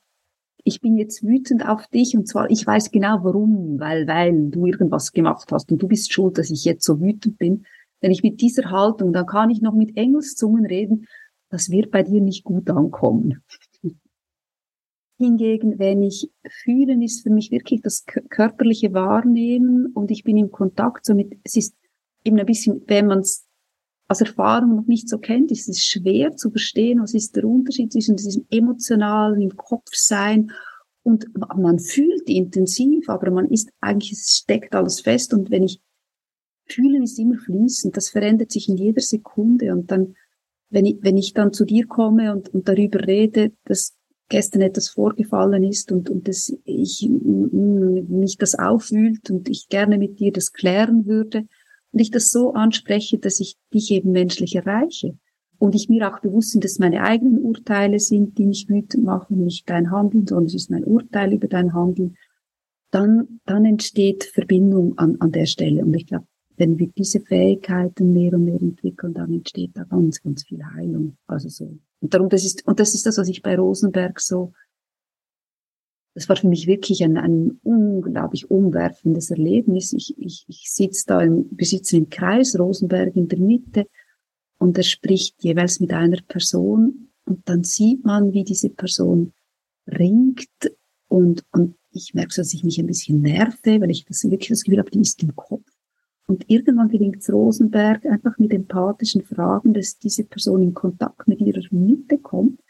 ich 0.65 0.81
bin 0.81 0.97
jetzt 0.97 1.23
wütend 1.23 1.67
auf 1.67 1.87
dich 1.87 2.17
und 2.17 2.27
zwar, 2.27 2.51
ich 2.51 2.67
weiß 2.67 2.91
genau 2.91 3.21
warum, 3.23 3.79
weil, 3.79 4.07
weil 4.09 4.51
du 4.51 4.67
irgendwas 4.67 5.13
gemacht 5.13 5.51
hast 5.53 5.71
und 5.71 5.81
du 5.81 5.87
bist 5.87 6.13
schuld, 6.13 6.39
dass 6.39 6.51
ich 6.51 6.65
jetzt 6.65 6.85
so 6.85 7.01
wütend 7.01 7.39
bin. 7.39 7.65
Wenn 8.01 8.11
ich 8.11 8.23
mit 8.23 8.41
dieser 8.41 8.71
Haltung, 8.71 9.13
dann 9.13 9.27
kann 9.27 9.51
ich 9.51 9.63
noch 9.63 9.75
mit 9.75 9.97
Engelszungen 9.97 10.67
reden, 10.67 11.07
das 11.51 11.71
wird 11.71 11.93
bei 11.93 12.03
dir 12.03 12.21
nicht 12.21 12.43
gut 12.43 12.69
ankommen. 12.69 13.43
Hingegen, 15.19 15.79
wenn 15.79 16.03
ich 16.03 16.31
fühlen, 16.47 17.01
ist 17.01 17.23
für 17.23 17.31
mich 17.31 17.51
wirklich 17.51 17.81
das 17.81 18.05
körperliche 18.29 18.93
Wahrnehmen 18.93 19.87
und 19.95 20.11
ich 20.11 20.25
bin 20.25 20.37
im 20.37 20.51
Kontakt 20.51 21.07
somit, 21.07 21.39
es 21.43 21.57
ist 21.57 21.75
eben 22.25 22.39
ein 22.39 22.47
bisschen, 22.47 22.83
wenn 22.87 23.07
man 23.07 23.21
es 23.21 23.47
als 24.09 24.21
Erfahrung 24.21 24.77
noch 24.77 24.87
nicht 24.87 25.09
so 25.09 25.19
kennt, 25.19 25.51
ist 25.51 25.69
es 25.69 25.85
schwer 25.85 26.37
zu 26.37 26.51
verstehen, 26.51 27.01
was 27.01 27.15
ist 27.15 27.35
der 27.35 27.45
Unterschied 27.45 27.93
zwischen 27.93 28.17
diesem 28.17 28.47
emotionalen 28.51 29.41
im 29.41 29.57
Kopf 29.57 29.91
sein 29.93 30.53
und 31.03 31.27
man 31.35 31.79
fühlt 31.79 32.29
intensiv, 32.29 33.09
aber 33.09 33.31
man 33.31 33.47
ist 33.47 33.71
eigentlich, 33.81 34.13
es 34.13 34.37
steckt 34.43 34.75
alles 34.75 35.01
fest 35.01 35.33
und 35.33 35.51
wenn 35.51 35.63
ich 35.63 35.81
fühlen 36.69 37.03
ist 37.03 37.19
immer 37.19 37.39
fließend, 37.39 37.97
das 37.97 38.09
verändert 38.09 38.51
sich 38.51 38.69
in 38.69 38.77
jeder 38.77 39.01
Sekunde 39.01 39.73
und 39.73 39.91
dann, 39.91 40.17
wenn 40.69 40.85
ich, 40.85 40.99
wenn 41.01 41.17
ich 41.17 41.33
dann 41.33 41.53
zu 41.53 41.65
dir 41.65 41.87
komme 41.87 42.33
und, 42.33 42.49
und 42.49 42.69
darüber 42.69 43.07
rede, 43.07 43.53
dass 43.65 43.97
gestern 44.29 44.63
etwas 44.63 44.89
vorgefallen 44.89 45.63
ist 45.63 45.93
und, 45.93 46.11
und 46.11 46.27
dass 46.27 46.53
ich, 46.65 47.09
mich 47.09 48.37
das 48.39 48.55
auffühlt 48.57 49.31
und 49.31 49.49
ich 49.49 49.69
gerne 49.69 49.99
mit 49.99 50.19
dir 50.19 50.33
das 50.33 50.53
klären 50.53 51.07
würde, 51.07 51.47
und 51.97 52.01
ich 52.01 52.11
das 52.11 52.31
so 52.31 52.53
anspreche, 52.53 53.19
dass 53.19 53.41
ich 53.41 53.57
dich 53.73 53.91
eben 53.91 54.13
menschlich 54.13 54.55
erreiche 54.55 55.17
und 55.59 55.75
ich 55.75 55.89
mir 55.89 56.13
auch 56.13 56.21
bewusst 56.21 56.53
bin, 56.53 56.61
dass 56.61 56.79
meine 56.79 57.03
eigenen 57.03 57.39
Urteile 57.39 57.99
sind, 57.99 58.37
die 58.37 58.45
mich 58.45 58.69
wütend 58.69 59.03
machen, 59.03 59.43
nicht 59.43 59.71
dein 59.71 59.91
Handeln, 59.91 60.27
sondern 60.27 60.45
es 60.45 60.55
ist 60.55 60.71
mein 60.71 60.85
Urteil 60.85 61.33
über 61.33 61.49
dein 61.49 61.73
Handeln, 61.73 62.19
dann, 62.91 63.41
dann 63.47 63.65
entsteht 63.65 64.25
Verbindung 64.25 64.99
an, 64.99 65.17
an 65.21 65.33
der 65.33 65.47
Stelle. 65.47 65.87
Und 65.87 65.95
ich 65.95 66.07
glaube, 66.07 66.27
wenn 66.59 66.79
wir 66.79 66.89
diese 66.89 67.21
Fähigkeiten 67.21 68.13
mehr 68.13 68.35
und 68.35 68.45
mehr 68.45 68.61
entwickeln, 68.61 69.15
dann 69.15 69.33
entsteht 69.33 69.71
da 69.75 69.85
ganz, 69.85 70.23
ganz 70.23 70.45
viel 70.45 70.63
Heilung. 70.75 71.17
Also 71.27 71.49
so. 71.49 71.79
Und 72.01 72.15
darum, 72.15 72.29
das 72.29 72.45
ist, 72.45 72.67
und 72.67 72.79
das 72.81 72.95
ist 72.95 73.07
das, 73.07 73.19
was 73.19 73.29
ich 73.29 73.43
bei 73.43 73.57
Rosenberg 73.57 74.21
so 74.21 74.53
das 76.17 76.31
war 76.31 76.37
für 76.37 76.49
mich 76.49 76.67
wirklich 76.67 77.05
ein, 77.05 77.19
ein 77.19 77.61
unglaublich 77.63 78.51
umwerfendes 78.51 79.31
Erlebnis. 79.31 79.93
Ich, 79.93 80.17
ich, 80.17 80.47
ich 80.49 80.73
sitze 80.73 81.05
da, 81.07 81.21
im, 81.21 81.47
wir 81.51 81.67
sitzen 81.67 81.97
im 81.97 82.09
Kreis, 82.09 82.59
Rosenberg 82.59 83.15
in 83.15 83.29
der 83.29 83.39
Mitte, 83.39 83.87
und 84.59 84.79
er 84.79 84.85
spricht 84.85 85.45
jeweils 85.45 85.79
mit 85.79 85.93
einer 85.93 86.17
Person, 86.27 87.11
und 87.27 87.47
dann 87.47 87.65
sieht 87.65 88.07
man, 88.07 88.33
wie 88.33 88.45
diese 88.45 88.71
Person 88.71 89.35
ringt, 89.87 90.49
und, 91.09 91.45
und 91.53 91.77
ich 91.91 92.15
merke 92.15 92.33
so, 92.33 92.41
dass 92.41 92.55
ich 92.55 92.65
mich 92.65 92.79
ein 92.79 92.87
bisschen 92.87 93.21
nerve, 93.21 93.79
weil 93.83 93.91
ich 93.91 94.07
das 94.07 94.25
wirklich 94.25 94.49
das 94.49 94.63
Gefühl 94.63 94.79
habe, 94.79 94.91
die 94.91 95.03
ist 95.03 95.23
im 95.23 95.37
Kopf. 95.37 95.71
Und 96.27 96.45
irgendwann 96.49 96.89
gelingt 96.89 97.19
es 97.19 97.33
Rosenberg 97.33 98.05
einfach 98.05 98.37
mit 98.39 98.53
empathischen 98.53 99.23
Fragen, 99.23 99.73
dass 99.73 99.99
diese 99.99 100.25
Person 100.25 100.63
in 100.63 100.75
Kontakt 100.75 101.29
mit 101.29 101.41
ihrer 101.41 101.63
Mitte 101.71 102.19
kommt. 102.19 102.61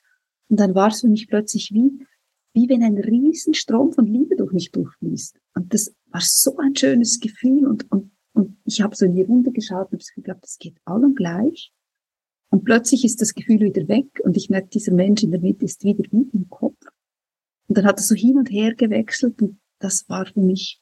Und 0.48 0.60
dann 0.60 0.74
war 0.74 0.88
es 0.88 1.00
für 1.00 1.08
mich 1.08 1.26
plötzlich 1.26 1.72
wie, 1.72 2.06
wie 2.52 2.68
wenn 2.68 2.82
ein 2.82 2.98
Riesenstrom 2.98 3.92
von 3.92 4.06
Liebe 4.06 4.36
durch 4.36 4.52
mich 4.52 4.70
durchfließt. 4.72 5.38
Und 5.54 5.72
das 5.72 5.94
war 6.10 6.20
so 6.22 6.56
ein 6.58 6.76
schönes 6.76 7.18
Gefühl 7.18 7.66
und, 7.66 7.90
und, 7.90 8.12
und 8.34 8.58
ich 8.64 8.82
habe 8.82 8.94
so 8.94 9.06
in 9.06 9.14
die 9.14 9.22
Runde 9.22 9.52
geschaut 9.52 9.90
und 9.90 10.02
habe 10.02 10.14
geglaubt, 10.14 10.44
das 10.44 10.58
geht 10.58 10.76
allen 10.84 11.14
gleich. 11.14 11.72
Und 12.50 12.64
plötzlich 12.64 13.04
ist 13.04 13.20
das 13.20 13.34
Gefühl 13.34 13.60
wieder 13.60 13.88
weg 13.88 14.20
und 14.22 14.36
ich 14.36 14.50
merke, 14.50 14.68
dieser 14.68 14.92
Mensch 14.92 15.22
in 15.22 15.30
der 15.30 15.40
Mitte 15.40 15.64
ist 15.64 15.82
wieder 15.82 16.04
wie 16.10 16.28
im 16.32 16.48
Kopf. 16.48 16.78
Und 17.68 17.76
dann 17.76 17.86
hat 17.86 17.98
es 17.98 18.08
so 18.08 18.14
hin 18.14 18.36
und 18.36 18.50
her 18.50 18.74
gewechselt 18.74 19.40
und 19.42 19.58
das 19.78 20.08
war 20.08 20.26
für 20.26 20.40
mich 20.40 20.80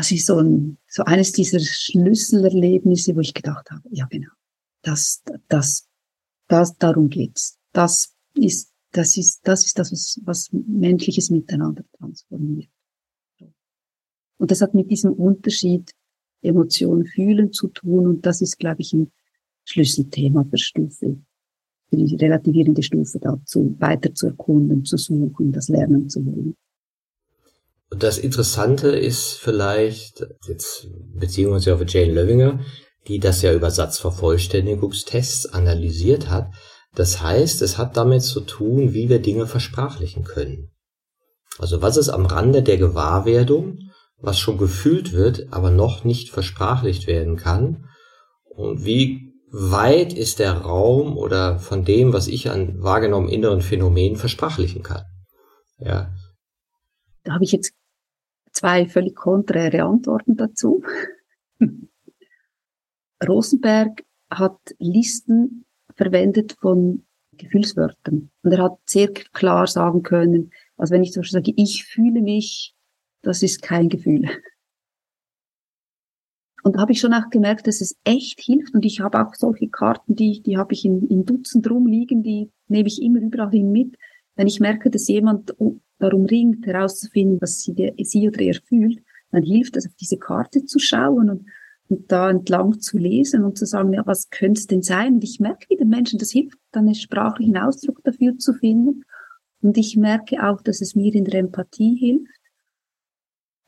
also 0.00 0.16
so, 0.16 0.38
ein, 0.38 0.78
so 0.88 1.04
eines 1.04 1.32
dieser 1.32 1.60
Schlüsselerlebnisse, 1.60 3.14
wo 3.14 3.20
ich 3.20 3.34
gedacht 3.34 3.70
habe, 3.70 3.82
ja 3.90 4.06
genau, 4.06 4.30
das, 4.82 5.22
das, 5.48 5.88
das, 6.48 6.76
darum 6.76 7.08
geht's. 7.08 7.58
Das 7.72 8.14
ist 8.34 8.70
das 8.92 9.16
ist, 9.16 9.46
das 9.46 9.64
ist 9.66 9.78
das, 9.78 9.92
was, 9.92 10.20
was 10.24 10.48
menschliches 10.52 11.30
Miteinander 11.30 11.84
transformiert. 11.96 12.70
Und 14.38 14.50
das 14.50 14.62
hat 14.62 14.74
mit 14.74 14.90
diesem 14.90 15.12
Unterschied 15.12 15.92
Emotionen 16.42 17.06
fühlen 17.06 17.52
zu 17.52 17.68
tun. 17.68 18.06
Und 18.06 18.26
das 18.26 18.40
ist, 18.40 18.58
glaube 18.58 18.80
ich, 18.80 18.92
ein 18.94 19.12
Schlüsselthema 19.64 20.44
für 20.44 20.56
Stufe, 20.56 21.18
für 21.88 21.96
die 21.96 22.16
relativierende 22.16 22.82
Stufe 22.82 23.18
dazu, 23.18 23.76
weiter 23.78 24.14
zu 24.14 24.28
erkunden, 24.28 24.84
zu 24.84 24.96
suchen, 24.96 25.52
das 25.52 25.68
lernen 25.68 26.08
zu 26.08 26.24
wollen. 26.24 26.56
Und 27.90 28.02
das 28.02 28.18
Interessante 28.18 28.88
ist 28.88 29.34
vielleicht, 29.34 30.26
jetzt 30.46 30.86
beziehen 31.14 31.48
wir 31.48 31.54
uns 31.54 31.64
ja 31.64 31.74
auf 31.74 31.82
Jane 31.86 32.12
Löwinger, 32.12 32.60
die 33.08 33.18
das 33.18 33.42
ja 33.42 33.52
über 33.52 33.70
Satzvervollständigungstests 33.70 35.46
analysiert 35.46 36.28
hat, 36.28 36.50
Das 36.94 37.22
heißt, 37.22 37.62
es 37.62 37.78
hat 37.78 37.96
damit 37.96 38.22
zu 38.22 38.40
tun, 38.40 38.92
wie 38.92 39.08
wir 39.08 39.20
Dinge 39.20 39.46
versprachlichen 39.46 40.24
können. 40.24 40.70
Also 41.58 41.82
was 41.82 41.96
ist 41.96 42.08
am 42.08 42.26
Rande 42.26 42.62
der 42.62 42.78
Gewahrwerdung, 42.78 43.78
was 44.18 44.38
schon 44.38 44.58
gefühlt 44.58 45.12
wird, 45.12 45.52
aber 45.52 45.70
noch 45.70 46.04
nicht 46.04 46.30
versprachlicht 46.30 47.06
werden 47.06 47.36
kann? 47.36 47.88
Und 48.44 48.84
wie 48.84 49.32
weit 49.52 50.12
ist 50.12 50.38
der 50.38 50.52
Raum 50.52 51.16
oder 51.16 51.58
von 51.58 51.84
dem, 51.84 52.12
was 52.12 52.28
ich 52.28 52.50
an 52.50 52.82
wahrgenommen 52.82 53.28
inneren 53.28 53.62
Phänomenen 53.62 54.16
versprachlichen 54.16 54.82
kann? 54.82 55.04
Ja. 55.78 56.12
Da 57.24 57.34
habe 57.34 57.44
ich 57.44 57.52
jetzt 57.52 57.72
zwei 58.60 58.86
völlig 58.86 59.16
konträre 59.16 59.84
Antworten 59.84 60.36
dazu. 60.36 60.82
Rosenberg 63.26 64.04
hat 64.30 64.58
Listen 64.78 65.64
verwendet 65.96 66.56
von 66.60 67.06
Gefühlswörtern. 67.32 68.30
Und 68.42 68.52
er 68.52 68.62
hat 68.64 68.78
sehr 68.84 69.10
klar 69.12 69.66
sagen 69.66 70.02
können, 70.02 70.52
also 70.76 70.92
wenn 70.92 71.02
ich 71.02 71.12
zum 71.12 71.22
Beispiel 71.22 71.40
sage, 71.40 71.52
ich 71.56 71.84
fühle 71.86 72.20
mich, 72.20 72.74
das 73.22 73.42
ist 73.42 73.62
kein 73.62 73.88
Gefühl. 73.88 74.28
Und 76.62 76.76
da 76.76 76.80
habe 76.80 76.92
ich 76.92 77.00
schon 77.00 77.14
auch 77.14 77.30
gemerkt, 77.30 77.66
dass 77.66 77.80
es 77.80 77.96
echt 78.04 78.40
hilft. 78.40 78.74
Und 78.74 78.84
ich 78.84 79.00
habe 79.00 79.26
auch 79.26 79.34
solche 79.34 79.68
Karten, 79.68 80.16
die, 80.16 80.42
die 80.42 80.58
habe 80.58 80.74
ich 80.74 80.84
in, 80.84 81.08
in 81.08 81.24
Dutzend 81.24 81.70
rumliegen, 81.70 82.22
die 82.22 82.50
nehme 82.68 82.88
ich 82.88 83.00
immer 83.00 83.20
überall 83.20 83.50
hin 83.50 83.72
mit. 83.72 83.96
Wenn 84.36 84.46
ich 84.46 84.60
merke, 84.60 84.90
dass 84.90 85.08
jemand 85.08 85.54
darum 86.00 86.24
ringt, 86.24 86.66
herauszufinden, 86.66 87.40
was 87.40 87.60
sie, 87.60 87.92
sie 88.02 88.28
oder 88.28 88.40
er 88.40 88.54
fühlt, 88.54 89.00
dann 89.30 89.42
hilft 89.42 89.76
es, 89.76 89.86
auf 89.86 89.94
diese 89.94 90.18
Karte 90.18 90.64
zu 90.64 90.78
schauen 90.78 91.30
und, 91.30 91.46
und 91.88 92.10
da 92.10 92.30
entlang 92.30 92.80
zu 92.80 92.98
lesen 92.98 93.44
und 93.44 93.58
zu 93.58 93.66
sagen, 93.66 93.92
ja, 93.92 94.06
was 94.06 94.30
könnte 94.30 94.58
es 94.58 94.66
denn 94.66 94.82
sein? 94.82 95.14
Und 95.14 95.24
ich 95.24 95.40
merke, 95.40 95.66
wie 95.68 95.76
den 95.76 95.88
Menschen 95.88 96.18
das 96.18 96.30
hilft, 96.30 96.58
dann 96.72 96.86
einen 96.86 96.94
sprachlichen 96.94 97.56
Ausdruck 97.56 98.02
dafür 98.04 98.36
zu 98.38 98.52
finden. 98.54 99.02
Und 99.62 99.76
ich 99.76 99.96
merke 99.96 100.42
auch, 100.46 100.62
dass 100.62 100.80
es 100.80 100.94
mir 100.94 101.14
in 101.14 101.24
der 101.24 101.40
Empathie 101.40 101.96
hilft. 101.96 102.40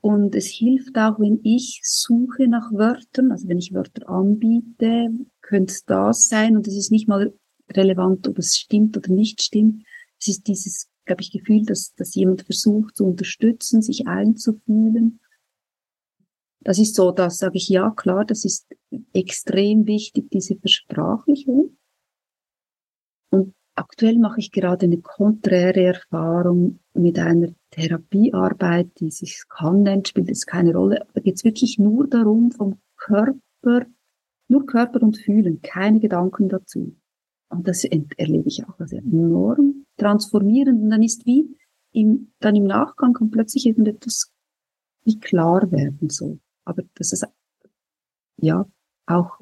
Und 0.01 0.35
es 0.35 0.47
hilft 0.47 0.97
auch, 0.99 1.20
wenn 1.20 1.41
ich 1.45 1.80
suche 1.85 2.49
nach 2.49 2.72
Wörtern, 2.72 3.30
also 3.30 3.47
wenn 3.47 3.59
ich 3.59 3.72
Wörter 3.72 4.09
anbiete, 4.09 5.11
könnte 5.43 5.74
das 5.87 6.26
sein. 6.26 6.57
Und 6.57 6.66
es 6.66 6.76
ist 6.76 6.91
nicht 6.91 7.07
mal 7.07 7.33
relevant, 7.72 8.26
ob 8.26 8.39
es 8.39 8.57
stimmt 8.57 8.97
oder 8.97 9.12
nicht 9.12 9.43
stimmt. 9.43 9.85
Es 10.18 10.28
ist 10.28 10.49
dieses, 10.49 10.89
glaube 11.05 11.22
ich, 11.22 11.30
Gefühl, 11.30 11.64
dass, 11.64 11.94
dass 11.94 12.14
jemand 12.14 12.42
versucht 12.42 12.96
zu 12.96 13.07
unterstützen, 13.07 13.82
sich 13.82 14.07
einzufühlen. 14.07 15.20
Das 16.61 16.78
ist 16.78 16.94
so, 16.94 17.11
da 17.11 17.28
sage 17.28 17.57
ich 17.57 17.68
ja, 17.68 17.90
klar, 17.90 18.24
das 18.24 18.44
ist 18.44 18.68
extrem 19.12 19.86
wichtig, 19.86 20.30
diese 20.30 20.57
Versprachlichung. 20.57 21.76
Und 23.30 23.55
aktuell 23.74 24.18
mache 24.18 24.38
ich 24.38 24.53
gerade 24.53 24.86
eine 24.86 25.00
konträre 25.00 25.82
Erfahrung 25.82 26.78
mit 26.94 27.18
einer 27.18 27.53
Therapiearbeit, 27.70 28.90
die 29.00 29.11
sich 29.11 29.42
kann 29.48 29.82
nennt, 29.82 30.09
spielt 30.09 30.30
es 30.30 30.46
keine 30.46 30.74
Rolle. 30.74 31.05
Da 31.14 31.20
geht 31.20 31.36
es 31.36 31.44
wirklich 31.44 31.78
nur 31.78 32.07
darum, 32.07 32.53
vom 32.53 32.80
Körper, 32.96 33.86
nur 34.48 34.66
Körper 34.66 35.03
und 35.03 35.16
Fühlen, 35.16 35.62
keine 35.62 35.98
Gedanken 35.98 36.48
dazu. 36.48 36.94
Und 37.48 37.66
das 37.66 37.84
erlebe 37.84 38.48
ich 38.48 38.64
auch 38.66 38.78
als 38.78 38.92
enorm 38.92 39.82
transformierend. 39.97 40.82
Und 40.82 40.90
dann 40.90 41.03
ist 41.03 41.26
wie 41.26 41.57
im, 41.93 42.32
dann 42.40 42.57
im 42.57 42.64
Nachgang 42.64 43.12
kann 43.12 43.30
plötzlich 43.30 43.66
irgendetwas 43.66 44.32
wie 45.05 45.18
klar 45.18 45.70
werden, 45.70 46.09
so. 46.11 46.38
Aber 46.64 46.82
das 46.95 47.12
ist, 47.12 47.26
ja, 48.36 48.66
auch 49.07 49.38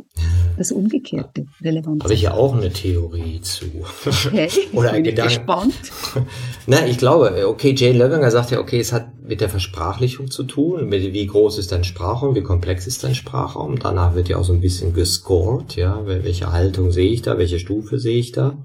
das 0.56 0.72
Umgekehrte 0.72 1.46
relevant. 1.62 2.02
Habe 2.02 2.14
ich 2.14 2.22
ja 2.22 2.34
auch 2.34 2.54
eine 2.54 2.70
Theorie 2.70 3.40
zu. 3.40 3.66
Okay, 4.06 4.48
Oder 4.72 4.90
ein 4.90 5.02
bin 5.02 5.14
Gedanke. 5.14 5.34
gespannt. 5.34 5.74
Na, 6.66 6.86
ich 6.86 6.98
glaube, 6.98 7.46
okay, 7.46 7.74
Jane 7.76 7.98
Levinger 7.98 8.30
sagt 8.30 8.50
ja, 8.50 8.60
okay, 8.60 8.80
es 8.80 8.92
hat 8.92 9.22
mit 9.22 9.40
der 9.40 9.48
Versprachlichung 9.48 10.30
zu 10.30 10.44
tun, 10.44 10.88
mit 10.88 11.12
wie 11.12 11.26
groß 11.26 11.58
ist 11.58 11.72
dein 11.72 11.84
Sprachraum, 11.84 12.34
wie 12.34 12.42
komplex 12.42 12.86
ist 12.86 13.04
dein 13.04 13.14
Sprachraum. 13.14 13.78
Danach 13.78 14.14
wird 14.14 14.28
ja 14.28 14.38
auch 14.38 14.44
so 14.44 14.52
ein 14.52 14.60
bisschen 14.60 14.92
gescored, 14.92 15.76
ja, 15.76 16.04
welche 16.06 16.52
Haltung 16.52 16.90
sehe 16.90 17.10
ich 17.10 17.22
da, 17.22 17.38
welche 17.38 17.58
Stufe 17.58 17.98
sehe 17.98 18.18
ich 18.18 18.32
da. 18.32 18.58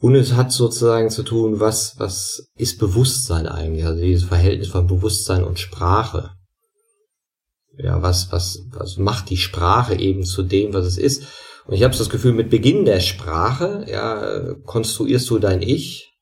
Und 0.00 0.14
es 0.14 0.34
hat 0.34 0.52
sozusagen 0.52 1.10
zu 1.10 1.24
tun, 1.24 1.58
was, 1.60 1.98
was 1.98 2.50
ist 2.56 2.78
Bewusstsein 2.78 3.46
eigentlich, 3.46 3.84
also 3.84 4.00
dieses 4.00 4.24
Verhältnis 4.24 4.68
von 4.68 4.86
Bewusstsein 4.86 5.42
und 5.42 5.58
Sprache 5.58 6.38
ja, 7.78 8.02
was, 8.02 8.32
was, 8.32 8.64
was 8.72 8.98
macht 8.98 9.30
die 9.30 9.36
Sprache 9.36 9.94
eben 9.94 10.24
zu 10.24 10.42
dem, 10.42 10.74
was 10.74 10.84
es 10.84 10.98
ist. 10.98 11.24
Und 11.66 11.74
ich 11.74 11.82
habe 11.82 11.96
das 11.96 12.10
Gefühl, 12.10 12.32
mit 12.32 12.50
Beginn 12.50 12.84
der 12.84 13.00
Sprache, 13.00 13.84
ja, 13.88 14.54
konstruierst 14.64 15.28
du 15.30 15.38
dein 15.38 15.62
Ich, 15.62 16.12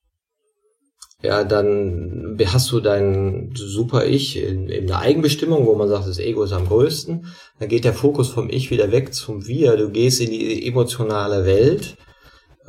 ja, 1.23 1.45
dann 1.45 2.37
hast 2.47 2.71
du 2.73 2.81
dein 2.81 3.53
Super-Ich 3.55 4.37
in, 4.37 4.69
in 4.69 4.87
der 4.87 4.99
Eigenbestimmung, 4.99 5.67
wo 5.67 5.75
man 5.75 5.89
sagt, 5.89 6.07
das 6.07 6.19
Ego 6.19 6.45
ist 6.45 6.53
am 6.53 6.67
größten. 6.67 7.27
Dann 7.59 7.69
geht 7.69 7.85
der 7.85 7.95
Fokus 7.95 8.29
vom 8.29 8.51
Ich 8.51 8.71
wieder 8.71 8.93
weg 8.93 9.15
zum 9.15 9.47
Wir. 9.47 9.77
Du 9.77 9.91
gehst 9.91 10.21
in 10.21 10.31
die 10.31 10.67
emotionale 10.67 11.47
Welt, 11.47 11.97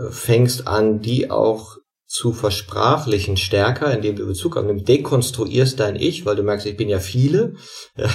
fängst 0.10 0.68
an, 0.68 1.02
die 1.02 1.30
auch 1.30 1.78
zu 2.06 2.32
versprachlichen 2.32 3.36
stärker, 3.36 3.94
indem 3.94 4.16
du 4.16 4.26
Bezug 4.26 4.56
annimmst, 4.58 4.88
dekonstruierst 4.88 5.80
dein 5.80 5.98
Ich, 5.98 6.26
weil 6.26 6.38
du 6.38 6.44
merkst, 6.44 6.66
ich 6.66 6.78
bin 6.78 6.90
ja 6.90 7.00
viele. 7.00 7.56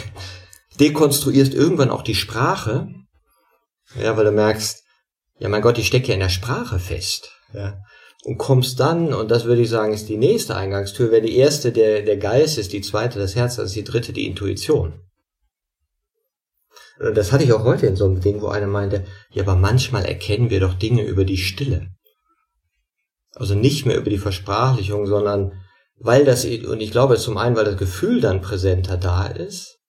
Dekonstruierst 0.81 1.53
irgendwann 1.53 1.91
auch 1.91 2.03
die 2.03 2.15
Sprache, 2.15 2.89
ja, 4.01 4.17
weil 4.17 4.25
du 4.25 4.33
merkst, 4.33 4.83
ja, 5.39 5.49
mein 5.49 5.61
Gott, 5.61 5.77
ich 5.77 5.87
stecke 5.87 6.09
ja 6.09 6.15
in 6.15 6.21
der 6.21 6.31
Sprache 6.31 6.79
fest, 6.79 7.31
ja, 7.53 7.79
und 8.25 8.39
kommst 8.39 8.81
dann, 8.81 9.13
und 9.13 9.31
das 9.31 9.45
würde 9.45 9.61
ich 9.61 9.69
sagen, 9.69 9.93
ist 9.93 10.09
die 10.09 10.17
nächste 10.17 10.57
Eingangstür, 10.57 11.11
wäre 11.11 11.23
die 11.23 11.37
erste 11.37 11.73
der, 11.73 12.03
der 12.03 12.17
Geist 12.17 12.57
ist, 12.57 12.73
die 12.73 12.81
zweite 12.81 13.19
das 13.19 13.35
Herz, 13.35 13.57
das 13.57 13.67
ist 13.67 13.77
die 13.77 13.85
dritte 13.85 14.13
die 14.13 14.27
Intuition. 14.27 15.01
Und 17.03 17.17
das 17.17 17.33
hatte 17.33 17.43
ich 17.43 17.53
auch 17.53 17.65
heute 17.65 17.87
in 17.87 17.97
so 17.97 18.05
einem 18.05 18.21
Ding, 18.21 18.41
wo 18.41 18.47
einer 18.47 18.69
meinte, 18.69 19.05
ja, 19.31 19.43
aber 19.43 19.57
manchmal 19.57 20.05
erkennen 20.05 20.51
wir 20.51 20.61
doch 20.61 20.75
Dinge 20.75 21.03
über 21.03 21.25
die 21.25 21.37
Stille. 21.37 21.89
Also 23.35 23.57
nicht 23.57 23.87
mehr 23.87 23.97
über 23.97 24.11
die 24.11 24.19
Versprachlichung, 24.19 25.07
sondern 25.07 25.53
weil 25.99 26.25
das, 26.25 26.45
und 26.45 26.81
ich 26.81 26.93
glaube 26.93 27.17
zum 27.17 27.39
einen, 27.39 27.57
weil 27.57 27.65
das 27.65 27.77
Gefühl 27.77 28.21
dann 28.21 28.41
präsenter 28.41 28.97
da 28.97 29.27
ist, 29.27 29.81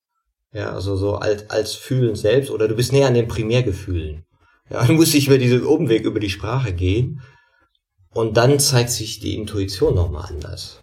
ja, 0.52 0.72
also 0.72 0.96
so 0.96 1.16
als, 1.16 1.50
als 1.50 1.74
Fühlen 1.74 2.16
selbst 2.16 2.50
oder 2.50 2.66
du 2.66 2.74
bist 2.74 2.92
näher 2.92 3.08
an 3.08 3.14
den 3.14 3.28
Primärgefühlen. 3.28 4.24
Ja, 4.68 4.84
du 4.86 4.94
musst 4.94 5.14
nicht 5.14 5.28
über 5.28 5.38
diesen 5.38 5.64
Umweg 5.64 6.04
über 6.04 6.20
die 6.20 6.30
Sprache 6.30 6.72
gehen. 6.72 7.20
Und 8.10 8.36
dann 8.36 8.58
zeigt 8.60 8.90
sich 8.90 9.20
die 9.20 9.36
Intuition 9.36 9.94
nochmal 9.94 10.32
anders. 10.32 10.82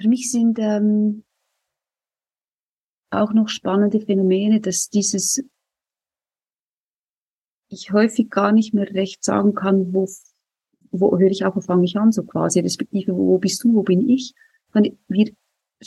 Für 0.00 0.08
mich 0.08 0.30
sind 0.30 0.58
ähm, 0.60 1.24
auch 3.12 3.32
noch 3.32 3.48
spannende 3.48 4.00
Phänomene, 4.00 4.60
dass 4.60 4.88
dieses 4.88 5.42
ich 7.72 7.92
häufig 7.92 8.30
gar 8.30 8.52
nicht 8.52 8.74
mehr 8.74 8.92
recht 8.92 9.24
sagen 9.24 9.54
kann, 9.54 9.92
wo, 9.94 10.08
wo 10.90 11.18
höre 11.18 11.30
ich 11.30 11.44
auf, 11.44 11.56
wo 11.56 11.60
fange 11.60 11.84
ich 11.84 11.96
an, 11.96 12.12
so 12.12 12.22
quasi, 12.22 12.60
respektive, 12.60 13.14
wo, 13.14 13.28
wo 13.28 13.38
bist 13.38 13.64
du, 13.64 13.74
wo 13.74 13.82
bin 13.82 14.08
ich? 14.08 14.34
Wir 15.08 15.32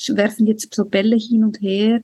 werfen 0.10 0.48
jetzt 0.48 0.74
so 0.74 0.86
Bälle 0.86 1.16
hin 1.16 1.44
und 1.44 1.62
her. 1.62 2.02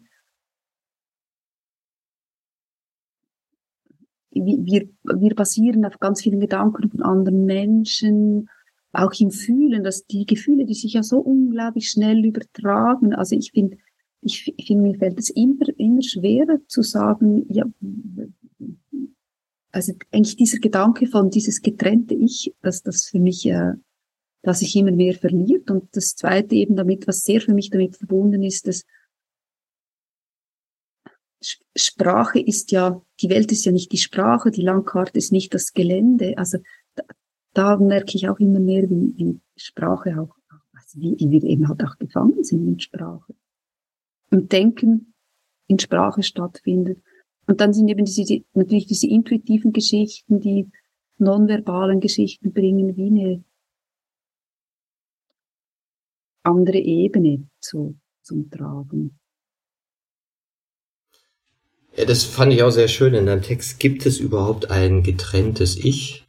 Wir, 4.34 4.88
wir 5.04 5.36
basieren 5.36 5.84
auf 5.84 6.00
ganz 6.00 6.22
vielen 6.22 6.40
Gedanken 6.40 6.90
von 6.90 7.02
anderen 7.02 7.46
Menschen, 7.46 8.50
auch 8.94 9.14
im 9.20 9.32
Fühlen, 9.32 9.84
dass 9.84 10.06
die 10.06 10.26
Gefühle, 10.26 10.66
die 10.66 10.74
sich 10.74 10.94
ja 10.94 11.04
so 11.04 11.20
unglaublich 11.20 11.90
schnell 11.90 12.26
übertragen. 12.26 13.14
Also 13.14 13.36
ich 13.36 13.52
finde, 13.52 13.78
ich, 14.22 14.54
ich 14.56 14.68
finde, 14.68 14.84
mir 14.84 14.98
fällt 14.98 15.20
es 15.20 15.30
immer, 15.30 15.68
immer 15.78 16.02
schwerer 16.02 16.60
zu 16.68 16.82
sagen, 16.82 17.46
ja, 17.50 17.66
also 19.72 19.94
eigentlich 20.12 20.36
dieser 20.36 20.60
Gedanke 20.60 21.08
von 21.08 21.30
dieses 21.30 21.62
getrennte 21.62 22.14
Ich, 22.14 22.54
dass 22.62 22.84
das 22.84 23.06
für 23.06 23.20
mich 23.20 23.46
äh, 23.46 23.74
dass 24.42 24.60
sich 24.60 24.76
immer 24.76 24.92
mehr 24.92 25.14
verliert. 25.14 25.70
Und 25.70 25.96
das 25.96 26.16
Zweite 26.16 26.56
eben 26.56 26.76
damit, 26.76 27.08
was 27.08 27.24
sehr 27.24 27.42
für 27.42 27.54
mich 27.54 27.70
damit 27.70 27.98
verbunden 27.98 28.44
ist, 28.44 28.68
dass 28.68 28.84
Sprache 31.76 32.40
ist 32.40 32.72
ja, 32.72 33.02
die 33.20 33.30
Welt 33.30 33.52
ist 33.52 33.66
ja 33.66 33.72
nicht 33.72 33.92
die 33.92 33.98
Sprache, 33.98 34.52
die 34.52 34.62
Landkarte 34.62 35.18
ist 35.18 35.32
nicht 35.32 35.54
das 35.54 35.74
Gelände. 35.74 36.38
Also 36.38 36.60
da, 36.96 37.04
da 37.54 37.78
merke 37.78 38.16
ich 38.16 38.30
auch 38.30 38.40
immer 38.40 38.60
mehr, 38.60 38.88
wie, 38.90 39.14
wie 39.18 39.40
Sprache 39.56 40.20
auch, 40.20 40.36
also 40.74 41.00
wie, 41.00 41.16
wie 41.18 41.32
wir 41.32 41.44
eben 41.44 41.68
halt 41.68 41.84
auch 41.84 41.98
gefangen 41.98 42.44
sind 42.44 42.68
in 42.68 42.80
Sprache. 42.80 43.34
Und 44.32 44.52
Denken 44.52 45.14
in 45.68 45.80
Sprache 45.80 46.24
stattfindet. 46.24 47.02
Und 47.48 47.62
dann 47.62 47.74
sind 47.74 47.88
eben 47.88 48.06
diese, 48.06 48.44
natürlich 48.54 48.88
diese 48.88 49.08
intuitiven 49.08 49.74
Geschichten, 49.74 50.40
die 50.40 50.72
nonverbalen 51.18 52.00
Geschichten 52.00 52.52
bringen 52.52 52.96
wie 52.96 53.08
eine 53.08 53.44
andere 56.44 56.78
Ebene 56.78 57.48
zu, 57.60 58.00
zum 58.24 58.50
Tragen. 58.50 59.20
Ja, 61.96 62.06
das 62.06 62.24
fand 62.24 62.54
ich 62.54 62.64
auch 62.64 62.72
sehr 62.72 62.88
schön 62.88 63.14
in 63.14 63.26
deinem 63.26 63.42
Text. 63.42 63.80
Gibt 63.80 64.06
es 64.06 64.20
überhaupt 64.20 64.72
ein 64.72 65.04
getrenntes 65.04 65.76
Ich? 65.78 66.26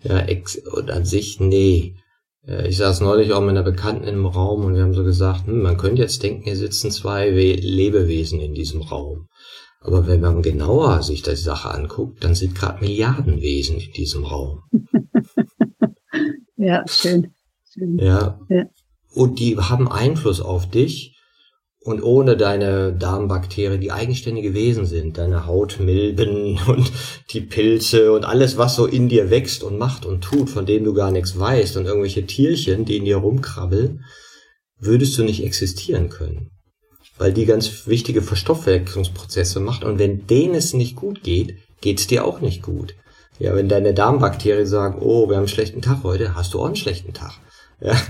Ja, 0.00 0.18
ex 0.20 0.56
und 0.56 0.90
an 0.90 1.04
sich, 1.04 1.38
nee. 1.38 1.94
Ich 2.44 2.76
saß 2.76 3.02
neulich 3.02 3.32
auch 3.32 3.40
mit 3.40 3.50
einer 3.50 3.62
Bekannten 3.62 4.08
im 4.08 4.26
Raum 4.26 4.64
und 4.64 4.74
wir 4.74 4.82
haben 4.82 4.94
so 4.94 5.04
gesagt, 5.04 5.46
hm, 5.46 5.62
man 5.62 5.76
könnte 5.76 6.02
jetzt 6.02 6.22
denken, 6.24 6.42
hier 6.42 6.56
sitzen 6.56 6.90
zwei 6.90 7.28
Lebewesen 7.28 8.40
in 8.40 8.52
diesem 8.52 8.82
Raum. 8.82 9.28
Aber 9.80 10.08
wenn 10.08 10.20
man 10.20 10.42
genauer 10.42 11.02
sich 11.02 11.22
die 11.22 11.36
Sache 11.36 11.70
anguckt, 11.70 12.22
dann 12.24 12.34
sind 12.34 12.54
gerade 12.56 12.80
Milliardenwesen 12.80 13.78
in 13.78 13.92
diesem 13.92 14.24
Raum. 14.24 14.62
ja, 16.56 16.84
schön. 16.88 17.32
schön. 17.72 17.98
Ja. 17.98 18.40
ja. 18.48 18.64
Und 19.14 19.38
die 19.38 19.56
haben 19.56 19.90
Einfluss 19.90 20.40
auf 20.40 20.68
dich 20.68 21.16
und 21.84 22.02
ohne 22.02 22.36
deine 22.36 22.92
Darmbakterien, 22.92 23.80
die 23.80 23.90
eigenständige 23.90 24.54
Wesen 24.54 24.86
sind, 24.86 25.18
deine 25.18 25.46
Hautmilben 25.46 26.60
und 26.66 26.92
die 27.30 27.40
Pilze 27.40 28.12
und 28.12 28.24
alles, 28.24 28.56
was 28.56 28.76
so 28.76 28.86
in 28.86 29.08
dir 29.08 29.30
wächst 29.30 29.62
und 29.62 29.78
macht 29.78 30.06
und 30.06 30.22
tut, 30.22 30.48
von 30.48 30.66
dem 30.66 30.84
du 30.84 30.94
gar 30.94 31.10
nichts 31.10 31.38
weißt 31.38 31.76
und 31.76 31.86
irgendwelche 31.86 32.26
Tierchen, 32.26 32.84
die 32.84 32.98
in 32.98 33.04
dir 33.04 33.16
rumkrabbeln, 33.16 34.04
würdest 34.78 35.16
du 35.18 35.24
nicht 35.24 35.44
existieren 35.44 36.08
können. 36.08 36.50
Weil 37.18 37.32
die 37.32 37.46
ganz 37.46 37.86
wichtige 37.86 38.22
Verstoffwechslungsprozesse 38.22 39.60
macht 39.60 39.84
und 39.84 39.98
wenn 39.98 40.26
denen 40.26 40.54
es 40.54 40.72
nicht 40.74 40.96
gut 40.96 41.22
geht, 41.22 41.56
geht's 41.80 42.06
dir 42.06 42.24
auch 42.24 42.40
nicht 42.40 42.62
gut. 42.62 42.94
Ja, 43.38 43.56
wenn 43.56 43.68
deine 43.68 43.92
Darmbakterien 43.92 44.66
sagen, 44.66 44.98
oh, 45.00 45.28
wir 45.28 45.36
haben 45.36 45.42
einen 45.42 45.48
schlechten 45.48 45.82
Tag 45.82 46.04
heute, 46.04 46.34
hast 46.34 46.54
du 46.54 46.60
auch 46.60 46.66
einen 46.66 46.76
schlechten 46.76 47.12
Tag. 47.12 47.32
Ja, 47.80 48.00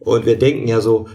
und 0.00 0.26
wir 0.26 0.36
denken 0.36 0.66
ja 0.66 0.80
so, 0.80 1.08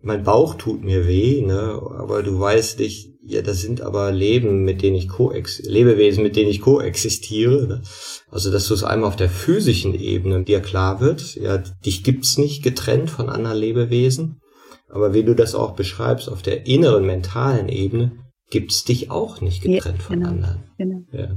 mein 0.00 0.22
Bauch 0.22 0.54
tut 0.54 0.84
mir 0.84 1.08
weh, 1.08 1.42
ne? 1.42 1.80
aber 1.98 2.22
du 2.22 2.38
weißt 2.38 2.78
nicht, 2.78 3.14
ja, 3.22 3.42
das 3.42 3.60
sind 3.60 3.82
aber 3.82 4.12
Leben, 4.12 4.64
mit 4.64 4.82
denen 4.82 4.96
ich 4.96 5.08
koex 5.08 5.60
Lebewesen, 5.60 6.22
mit 6.22 6.36
denen 6.36 6.48
ich 6.48 6.60
koexistiere. 6.60 7.66
Ne? 7.66 7.82
Also, 8.30 8.50
dass 8.50 8.68
du 8.68 8.74
es 8.74 8.84
einmal 8.84 9.08
auf 9.08 9.16
der 9.16 9.28
physischen 9.28 9.94
Ebene 9.94 10.44
dir 10.44 10.60
klar 10.60 11.00
wird, 11.00 11.34
ja, 11.34 11.58
dich 11.58 12.04
gibt's 12.04 12.38
nicht 12.38 12.62
getrennt 12.62 13.10
von 13.10 13.28
anderen 13.28 13.58
Lebewesen, 13.58 14.40
aber 14.88 15.14
wie 15.14 15.24
du 15.24 15.34
das 15.34 15.54
auch 15.54 15.74
beschreibst, 15.74 16.30
auf 16.30 16.42
der 16.42 16.66
inneren 16.66 17.04
mentalen 17.04 17.68
Ebene 17.68 18.12
gibt's 18.50 18.84
dich 18.84 19.10
auch 19.10 19.40
nicht 19.40 19.62
getrennt 19.62 19.98
ja, 19.98 20.04
von 20.04 20.16
genau, 20.20 20.30
anderen. 20.30 20.64
Genau. 20.78 21.00
Ja. 21.12 21.36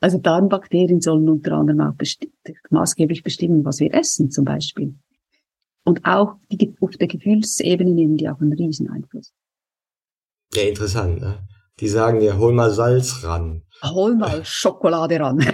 Also 0.00 0.18
Darmbakterien 0.18 1.00
sollen 1.00 1.28
unter 1.28 1.52
anderem 1.52 1.80
auch 1.80 1.94
besti 1.94 2.32
maßgeblich 2.70 3.22
bestimmen, 3.22 3.64
was 3.64 3.80
wir 3.80 3.92
essen, 3.92 4.30
zum 4.30 4.46
Beispiel. 4.46 4.94
Und 5.84 6.04
auch 6.04 6.36
die, 6.50 6.74
auf 6.80 6.90
der 6.92 7.08
Gefühlsebene 7.08 7.90
nehmen 7.90 8.16
die 8.16 8.28
auch 8.28 8.40
einen 8.40 8.52
riesen 8.52 8.90
Einfluss. 8.90 9.32
Ja, 10.52 10.62
interessant, 10.62 11.20
ne? 11.20 11.38
Die 11.80 11.88
sagen 11.88 12.20
dir, 12.20 12.36
hol 12.38 12.52
mal 12.52 12.70
Salz 12.70 13.24
ran. 13.24 13.62
Hol 13.82 14.14
mal 14.14 14.44
Schokolade 14.44 15.18
ran. 15.18 15.38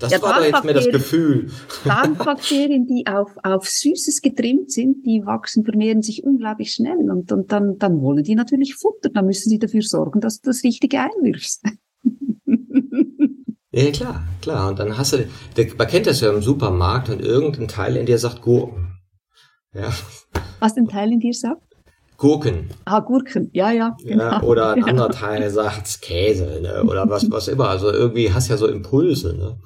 das 0.00 0.10
ja, 0.10 0.20
war 0.20 0.38
doch 0.38 0.44
jetzt 0.44 0.64
mir 0.64 0.74
das 0.74 0.88
Gefühl. 0.88 1.48
Darmbakterien, 1.84 2.88
die 2.88 3.06
auf, 3.06 3.30
auf 3.44 3.68
Süßes 3.68 4.20
getrimmt 4.20 4.72
sind, 4.72 5.06
die 5.06 5.24
wachsen, 5.24 5.64
vermehren 5.64 6.02
sich 6.02 6.24
unglaublich 6.24 6.72
schnell. 6.72 7.08
Und, 7.08 7.30
und 7.30 7.52
dann, 7.52 7.78
dann 7.78 8.00
wollen 8.00 8.24
die 8.24 8.34
natürlich 8.34 8.74
Futter. 8.74 9.10
Dann 9.10 9.26
müssen 9.26 9.48
sie 9.48 9.60
dafür 9.60 9.82
sorgen, 9.82 10.20
dass 10.20 10.40
du 10.40 10.50
das 10.50 10.64
Richtige 10.64 10.98
einwirfst. 10.98 11.62
Ja, 13.72 13.90
klar, 13.90 14.22
klar. 14.42 14.68
Und 14.68 14.78
dann 14.78 14.98
hast 14.98 15.14
du, 15.14 15.26
man 15.78 15.86
kennt 15.88 16.06
das 16.06 16.20
ja 16.20 16.30
im 16.30 16.42
Supermarkt 16.42 17.08
und 17.08 17.22
irgendein 17.22 17.68
Teil 17.68 17.96
in 17.96 18.04
dir 18.04 18.18
sagt 18.18 18.42
Gurken. 18.42 18.98
Ja. 19.74 19.90
Was 20.60 20.76
ein 20.76 20.88
Teil 20.88 21.12
in 21.12 21.20
dir 21.20 21.32
sagt? 21.32 21.62
Gurken. 22.18 22.68
Ah, 22.84 23.00
Gurken, 23.00 23.50
ja, 23.52 23.72
ja. 23.72 23.96
Genau. 24.04 24.24
Ja, 24.24 24.42
oder 24.42 24.72
ein 24.72 24.80
ja. 24.80 24.86
anderer 24.86 25.10
Teil 25.10 25.50
sagt 25.50 26.02
Käse, 26.02 26.60
ne? 26.62 26.84
oder 26.84 27.08
was, 27.08 27.30
was 27.30 27.48
immer. 27.48 27.68
Also 27.68 27.90
irgendwie 27.90 28.32
hast 28.32 28.48
du 28.48 28.52
ja 28.52 28.58
so 28.58 28.66
Impulse, 28.66 29.34
ne? 29.34 29.58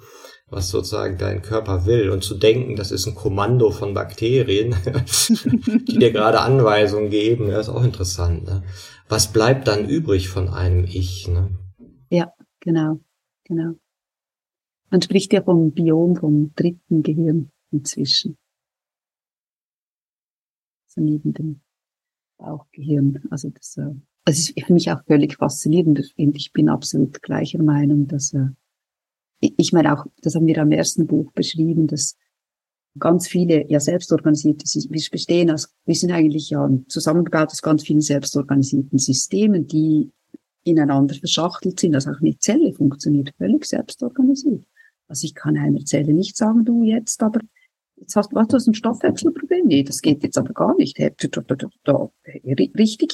was 0.48 0.70
sozusagen 0.70 1.18
dein 1.18 1.42
Körper 1.42 1.86
will. 1.86 2.10
Und 2.10 2.22
zu 2.22 2.36
denken, 2.36 2.76
das 2.76 2.92
ist 2.92 3.06
ein 3.06 3.16
Kommando 3.16 3.72
von 3.72 3.92
Bakterien, 3.92 4.76
die 5.88 5.98
dir 5.98 6.12
gerade 6.12 6.40
Anweisungen 6.40 7.10
geben, 7.10 7.50
ja, 7.50 7.58
ist 7.58 7.68
auch 7.68 7.82
interessant. 7.82 8.44
Ne? 8.44 8.62
Was 9.08 9.32
bleibt 9.32 9.66
dann 9.66 9.88
übrig 9.88 10.28
von 10.28 10.48
einem 10.48 10.84
Ich? 10.84 11.26
Ne? 11.26 11.50
Ja, 12.08 12.32
genau, 12.60 13.00
genau. 13.44 13.72
Man 14.90 15.02
spricht 15.02 15.32
ja 15.32 15.42
vom 15.42 15.72
Biom, 15.72 16.16
vom 16.16 16.52
dritten 16.54 17.02
Gehirn 17.02 17.50
inzwischen. 17.70 18.36
So 20.86 21.00
neben 21.00 21.32
dem 21.32 21.60
Bauchgehirn. 22.38 23.22
Also 23.30 23.50
das, 23.50 23.76
äh, 23.76 23.94
das 24.24 24.38
ist 24.38 24.66
für 24.66 24.72
mich 24.72 24.90
auch 24.90 25.02
völlig 25.04 25.36
faszinierend. 25.36 26.12
Ich 26.16 26.52
bin 26.52 26.68
absolut 26.68 27.22
gleicher 27.22 27.62
Meinung, 27.62 28.06
dass 28.06 28.32
äh, 28.34 28.48
ich 29.40 29.72
meine 29.72 29.92
auch, 29.92 30.06
das 30.22 30.34
haben 30.34 30.46
wir 30.46 30.58
am 30.58 30.72
ersten 30.72 31.06
Buch 31.06 31.30
beschrieben, 31.32 31.86
dass 31.86 32.16
ganz 32.98 33.28
viele 33.28 33.70
ja 33.70 33.80
selbstorganisierte, 33.80 34.64
wir 34.64 35.02
bestehen 35.10 35.50
aus, 35.50 35.74
wir 35.84 35.94
sind 35.94 36.12
eigentlich 36.12 36.50
ja 36.50 36.68
zusammengebaut 36.88 37.50
aus 37.50 37.60
ganz 37.60 37.82
vielen 37.82 38.00
selbstorganisierten 38.00 38.98
Systemen, 38.98 39.66
die 39.66 40.10
ineinander 40.64 41.14
verschachtelt 41.14 41.78
sind. 41.78 41.94
Also 41.94 42.10
auch 42.10 42.20
eine 42.20 42.38
Zelle 42.38 42.72
funktioniert 42.72 43.34
völlig 43.36 43.66
selbstorganisiert. 43.66 44.64
Also 45.08 45.24
ich 45.24 45.34
kann 45.34 45.56
einer 45.56 45.84
Zelle 45.84 46.12
nicht 46.12 46.36
sagen, 46.36 46.64
du 46.64 46.82
jetzt, 46.82 47.22
aber 47.22 47.40
jetzt 47.96 48.16
hast, 48.16 48.34
was, 48.34 48.48
du 48.48 48.56
hast 48.56 48.66
ein 48.66 48.74
Stoffwechselproblem. 48.74 49.66
Nee, 49.66 49.82
das 49.84 50.02
geht 50.02 50.22
jetzt 50.22 50.38
aber 50.38 50.52
gar 50.52 50.76
nicht. 50.76 50.98
Richtig 50.98 51.36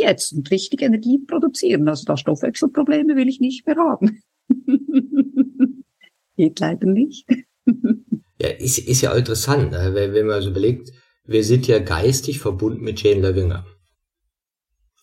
jetzt 0.00 0.32
und 0.32 0.50
richtig 0.50 0.82
Energie 0.82 1.18
produzieren. 1.18 1.88
Also 1.88 2.04
da 2.04 2.16
Stoffwechselprobleme 2.16 3.16
will 3.16 3.28
ich 3.28 3.40
nicht 3.40 3.66
mehr 3.66 3.76
haben. 3.76 4.22
geht 6.36 6.60
leider 6.60 6.86
nicht. 6.86 7.26
ja, 8.40 8.48
ist, 8.58 8.78
ist 8.78 9.02
ja 9.02 9.14
interessant, 9.14 9.70
ne? 9.72 9.92
wenn, 9.94 10.26
man 10.26 10.42
so 10.42 10.50
überlegt, 10.50 10.92
wir 11.24 11.44
sind 11.44 11.68
ja 11.68 11.78
geistig 11.78 12.40
verbunden 12.40 12.82
mit 12.82 13.02
Jane 13.02 13.20
Levinger. 13.20 13.64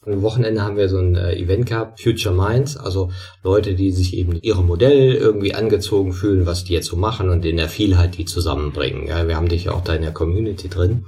Am 0.05 0.21
Wochenende 0.21 0.61
haben 0.61 0.77
wir 0.77 0.87
so 0.87 0.97
ein 0.97 1.15
äh, 1.15 1.35
Event 1.35 1.65
gehabt, 1.65 2.01
Future 2.01 2.33
Minds, 2.33 2.77
also 2.77 3.11
Leute, 3.43 3.75
die 3.75 3.91
sich 3.91 4.15
eben 4.15 4.39
ihrem 4.41 4.65
Modell 4.65 5.13
irgendwie 5.13 5.53
angezogen 5.53 6.13
fühlen, 6.13 6.45
was 6.45 6.63
die 6.63 6.71
jetzt 6.73 6.87
so 6.87 6.95
machen 6.95 7.29
und 7.29 7.45
in 7.45 7.57
der 7.57 7.67
Vielheit 7.67 8.17
die 8.17 8.23
zusammenbringen. 8.23 9.07
Ja, 9.07 9.27
wir 9.27 9.35
haben 9.35 9.49
dich 9.49 9.65
ja 9.65 9.73
auch 9.73 9.83
da 9.83 9.93
in 9.93 10.01
der 10.01 10.13
Community 10.13 10.69
drin. 10.69 11.05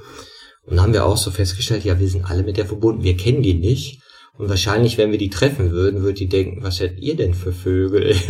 Und 0.65 0.81
haben 0.81 0.91
wir 0.91 1.05
auch 1.05 1.15
so 1.15 1.31
festgestellt, 1.31 1.85
ja, 1.85 1.99
wir 2.01 2.07
sind 2.09 2.29
alle 2.29 2.43
mit 2.43 2.57
der 2.57 2.65
verbunden, 2.65 3.03
wir 3.03 3.15
kennen 3.15 3.41
die 3.41 3.53
nicht. 3.53 4.01
Und 4.41 4.49
wahrscheinlich, 4.49 4.97
wenn 4.97 5.11
wir 5.11 5.19
die 5.19 5.29
treffen 5.29 5.69
würden, 5.69 6.01
würde 6.01 6.15
die 6.15 6.27
denken, 6.27 6.63
was 6.63 6.79
hättet 6.79 6.97
ihr 6.99 7.15
denn 7.15 7.35
für 7.35 7.51
Vögel? 7.51 8.15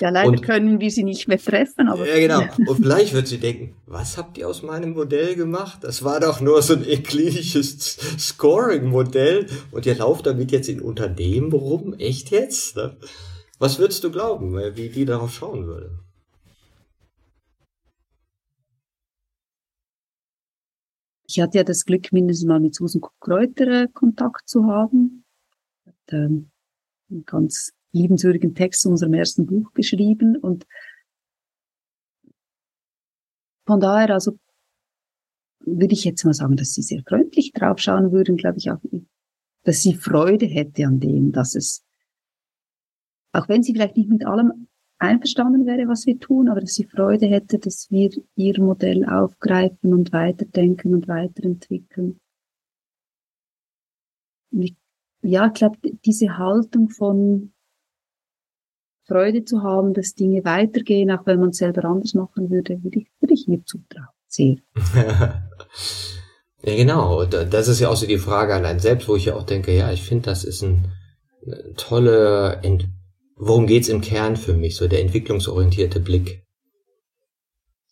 Ja, 0.00 0.10
leider 0.10 0.28
und, 0.28 0.42
können 0.42 0.80
wir 0.80 0.90
sie 0.90 1.02
nicht 1.02 1.26
mehr 1.26 1.38
treffen. 1.38 1.88
Aber 1.88 2.06
ja, 2.06 2.18
genau. 2.18 2.40
Und 2.70 2.76
vielleicht 2.76 3.14
wird 3.14 3.26
sie 3.26 3.38
denken, 3.38 3.74
was 3.86 4.16
habt 4.16 4.38
ihr 4.38 4.48
aus 4.48 4.62
meinem 4.62 4.92
Modell 4.92 5.34
gemacht? 5.34 5.80
Das 5.82 6.04
war 6.04 6.20
doch 6.20 6.40
nur 6.40 6.62
so 6.62 6.74
ein 6.74 6.86
eklinisches 6.86 7.98
Scoring-Modell 8.18 9.46
und 9.72 9.86
ihr 9.86 9.96
lauft 9.96 10.26
damit 10.26 10.52
jetzt 10.52 10.68
in 10.68 10.80
Unternehmen 10.80 11.52
rum? 11.52 11.94
Echt 11.94 12.30
jetzt? 12.30 12.76
Ne? 12.76 12.96
Was 13.58 13.78
würdest 13.78 14.04
du 14.04 14.10
glauben, 14.10 14.56
wie 14.76 14.88
die 14.88 15.04
darauf 15.04 15.34
schauen 15.34 15.66
würde? 15.66 15.98
Ich 21.36 21.42
hatte 21.42 21.58
ja 21.58 21.64
das 21.64 21.84
Glück, 21.84 22.14
mindestens 22.14 22.48
mal 22.48 22.60
mit 22.60 22.74
Susan 22.74 23.02
Kräuter 23.20 23.88
Kontakt 23.88 24.48
zu 24.48 24.64
haben. 24.68 25.22
Hat, 25.84 25.94
ähm, 26.08 26.50
ganz 27.26 27.74
liebenswürdigen 27.92 28.54
Text 28.54 28.80
zu 28.80 28.88
unserem 28.88 29.12
ersten 29.12 29.44
Buch 29.44 29.70
geschrieben 29.74 30.38
und 30.38 30.66
von 33.66 33.80
daher 33.80 34.14
also 34.14 34.38
würde 35.60 35.92
ich 35.92 36.04
jetzt 36.04 36.24
mal 36.24 36.32
sagen, 36.32 36.56
dass 36.56 36.72
sie 36.72 36.80
sehr 36.80 37.02
freundlich 37.06 37.52
draufschauen 37.52 38.12
würden, 38.12 38.38
glaube 38.38 38.56
ich 38.56 38.70
auch, 38.70 38.80
dass 39.64 39.82
sie 39.82 39.92
Freude 39.92 40.46
hätte 40.46 40.86
an 40.86 41.00
dem, 41.00 41.32
dass 41.32 41.54
es, 41.54 41.84
auch 43.32 43.46
wenn 43.50 43.62
sie 43.62 43.74
vielleicht 43.74 43.98
nicht 43.98 44.08
mit 44.08 44.24
allem 44.24 44.68
einverstanden 44.98 45.66
wäre, 45.66 45.88
was 45.88 46.06
wir 46.06 46.18
tun, 46.18 46.48
aber 46.48 46.60
dass 46.60 46.74
sie 46.74 46.84
Freude 46.84 47.26
hätte, 47.26 47.58
dass 47.58 47.90
wir 47.90 48.10
ihr 48.34 48.60
Modell 48.60 49.04
aufgreifen 49.04 49.92
und 49.92 50.12
weiterdenken 50.12 50.94
und 50.94 51.08
weiterentwickeln. 51.08 52.20
Ja, 55.22 55.46
ich 55.48 55.54
glaube, 55.54 55.78
diese 56.04 56.38
Haltung 56.38 56.88
von 56.88 57.52
Freude 59.06 59.44
zu 59.44 59.62
haben, 59.62 59.94
dass 59.94 60.14
Dinge 60.14 60.44
weitergehen, 60.44 61.10
auch 61.10 61.26
wenn 61.26 61.40
man 61.40 61.50
es 61.50 61.58
selber 61.58 61.84
anders 61.84 62.14
machen 62.14 62.50
würde, 62.50 62.82
würde 62.82 63.00
ich, 63.00 63.08
würde 63.20 63.34
ich 63.34 63.46
mir 63.46 63.64
zutrauen. 63.64 64.08
Sehr. 64.28 64.56
ja, 66.62 66.76
genau. 66.76 67.24
Das 67.24 67.68
ist 67.68 67.80
ja 67.80 67.88
auch 67.88 67.96
so 67.96 68.06
die 68.06 68.18
Frage 68.18 68.54
einen 68.54 68.80
selbst, 68.80 69.08
wo 69.08 69.16
ich 69.16 69.26
ja 69.26 69.34
auch 69.34 69.44
denke, 69.44 69.76
ja, 69.76 69.92
ich 69.92 70.02
finde, 70.02 70.24
das 70.24 70.42
ist 70.42 70.62
ein, 70.62 70.90
eine 71.44 71.74
tolle, 71.74 72.60
Ent 72.62 72.88
worum 73.36 73.66
geht's 73.66 73.88
im 73.88 74.00
Kern 74.00 74.36
für 74.36 74.54
mich, 74.54 74.76
so 74.76 74.88
der 74.88 75.02
entwicklungsorientierte 75.02 76.00
Blick. 76.00 76.42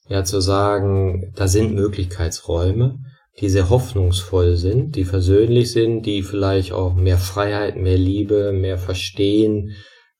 Ja, 0.08 0.24
zu 0.24 0.40
sagen, 0.40 1.32
da 1.34 1.48
sind 1.48 1.74
Möglichkeitsräume, 1.74 2.98
die 3.40 3.48
sehr 3.48 3.70
hoffnungsvoll 3.70 4.56
sind, 4.56 4.96
die 4.96 5.04
versöhnlich 5.04 5.72
sind, 5.72 6.04
die 6.04 6.22
vielleicht 6.22 6.72
auch 6.72 6.94
mehr 6.94 7.18
Freiheit, 7.18 7.76
mehr 7.76 7.96
Liebe, 7.96 8.52
mehr 8.52 8.78
Verstehen, 8.78 9.72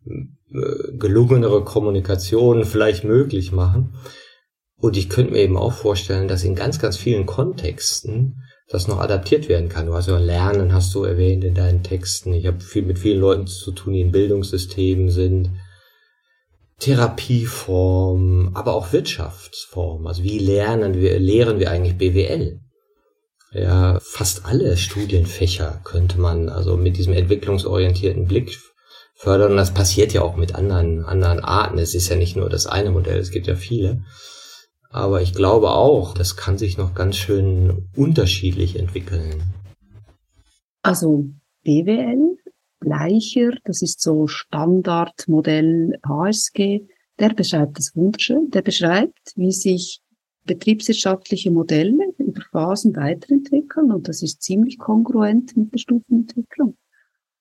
äh, 0.07 0.97
gelungenere 0.99 1.65
Kommunikation 1.65 2.65
vielleicht 2.65 3.05
möglich 3.05 3.53
machen. 3.53 3.95
Und 4.77 4.97
ich 4.97 5.09
könnte 5.09 5.33
mir 5.33 5.41
eben 5.41 5.57
auch 5.57 5.73
vorstellen, 5.73 6.29
dass 6.29 6.45
in 6.45 6.55
ganz, 6.55 6.79
ganz 6.79 6.97
vielen 6.97 7.27
Kontexten 7.27 8.44
das 8.69 8.89
noch 8.89 8.99
adaptiert 8.99 9.49
werden 9.49 9.69
kann. 9.69 9.87
Du 9.87 9.95
hast 9.95 10.09
ja 10.09 10.19
Lernen, 10.19 10.73
hast 10.73 10.95
du 10.95 11.05
erwähnt 11.05 11.45
in 11.45 11.55
deinen 11.55 11.83
Texten. 11.83 12.33
Ich 12.33 12.47
habe 12.47 12.61
viel 12.61 12.83
mit 12.83 12.99
vielen 12.99 13.21
Leuten 13.21 13.47
zu 13.47 13.73
tun, 13.73 13.93
die 13.93 14.01
in 14.01 14.13
Bildungssystemen 14.13 15.11
sind. 15.11 15.51
Therapieform, 16.79 18.51
aber 18.55 18.75
auch 18.75 18.93
Wirtschaftsform. 18.93 20.07
Also 20.07 20.23
wie 20.23 20.39
lernen 20.39 20.95
wir, 21.01 21.19
lehren 21.19 21.61
wir 21.61 21.71
eigentlich 21.71 21.99
BWL? 21.99 22.61
Ja, 23.53 24.01
fast 24.03 24.47
alle 24.47 24.77
Studienfächer 24.77 25.81
könnte 25.85 26.19
man 26.19 26.49
also 26.49 26.77
mit 26.77 26.97
diesem 26.97 27.13
entwicklungsorientierten 27.13 28.27
Blick 28.27 28.59
fördern. 29.15 29.53
Und 29.53 29.57
das 29.59 29.73
passiert 29.73 30.13
ja 30.13 30.23
auch 30.23 30.37
mit 30.37 30.57
anderen, 30.57 31.05
anderen 31.05 31.41
Arten. 31.41 31.79
Es 31.79 31.95
ist 31.95 32.09
ja 32.09 32.17
nicht 32.17 32.37
nur 32.37 32.49
das 32.49 32.67
eine 32.67 32.91
Modell, 32.91 33.19
es 33.19 33.31
gibt 33.31 33.47
ja 33.47 33.55
viele. 33.55 34.03
Aber 34.95 35.21
ich 35.21 35.35
glaube 35.35 35.71
auch, 35.71 36.15
das 36.15 36.37
kann 36.37 36.57
sich 36.57 36.79
noch 36.79 36.95
ganz 36.95 37.17
schön 37.17 37.89
unterschiedlich 37.97 38.79
entwickeln. 38.79 39.43
Also 40.83 41.27
BWL, 41.65 42.39
Bleicher, 42.79 43.51
das 43.65 43.83
ist 43.83 44.01
so 44.01 44.29
Standardmodell 44.29 45.99
HSG, 46.07 46.87
der 47.19 47.31
beschreibt 47.31 47.77
das 47.77 47.97
wunderschön. 47.97 48.51
Der 48.53 48.63
beschreibt, 48.63 49.33
wie 49.35 49.51
sich 49.51 50.01
betriebswirtschaftliche 50.45 51.51
Modelle 51.51 52.13
über 52.19 52.43
Phasen 52.53 52.95
weiterentwickeln 52.95 53.91
und 53.91 54.07
das 54.07 54.23
ist 54.23 54.43
ziemlich 54.43 54.79
kongruent 54.79 55.57
mit 55.57 55.73
der 55.73 55.79
Stufenentwicklung. 55.79 56.77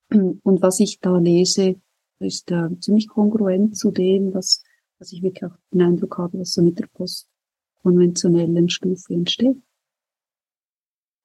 Und 0.09 0.61
was 0.63 0.79
ich 0.79 1.01
da 1.01 1.19
lese, 1.19 1.75
ist 2.17 2.49
äh, 2.49 2.69
ziemlich 2.79 3.09
kongruent 3.09 3.77
zu 3.77 3.91
dem, 3.91 4.33
was, 4.33 4.63
was 4.97 5.11
ich 5.11 5.21
wirklich 5.21 5.45
auch 5.45 5.55
den 5.71 5.83
Eindruck 5.83 6.17
habe, 6.17 6.39
was 6.39 6.53
so 6.53 6.63
mit 6.63 6.79
der 6.79 6.87
postkonventionellen 7.83 8.69
Stufe 8.69 9.13
entsteht. 9.13 9.57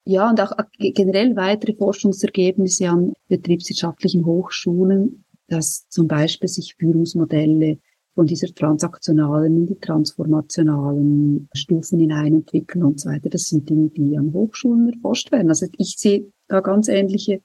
Ja, 0.05 0.31
und 0.31 0.41
auch 0.41 0.53
generell 0.79 1.37
weitere 1.37 1.75
Forschungsergebnisse 1.75 2.89
an 2.89 3.13
betriebswirtschaftlichen 3.29 4.25
Hochschulen, 4.25 5.25
dass 5.49 5.87
zum 5.89 6.09
Beispiel 6.09 6.49
sich 6.49 6.75
Führungsmodelle 6.79 7.79
von 8.15 8.27
dieser 8.27 8.49
transaktionalen 8.49 9.57
in 9.57 9.67
die 9.67 9.79
transformationalen 9.79 11.49
Stufen 11.55 12.01
hineinentwickeln 12.01 12.85
und 12.85 13.01
so 13.01 13.11
weiter. 13.11 13.29
Das 13.29 13.49
sind 13.49 13.69
Dinge, 13.69 13.91
die 13.91 14.17
an 14.17 14.33
Hochschulen 14.33 14.93
erforscht 14.93 15.31
werden. 15.31 15.51
Also 15.51 15.67
ich 15.77 15.97
sehe 15.99 16.33
da 16.49 16.61
ganz 16.61 16.89
ähnliche 16.89 17.43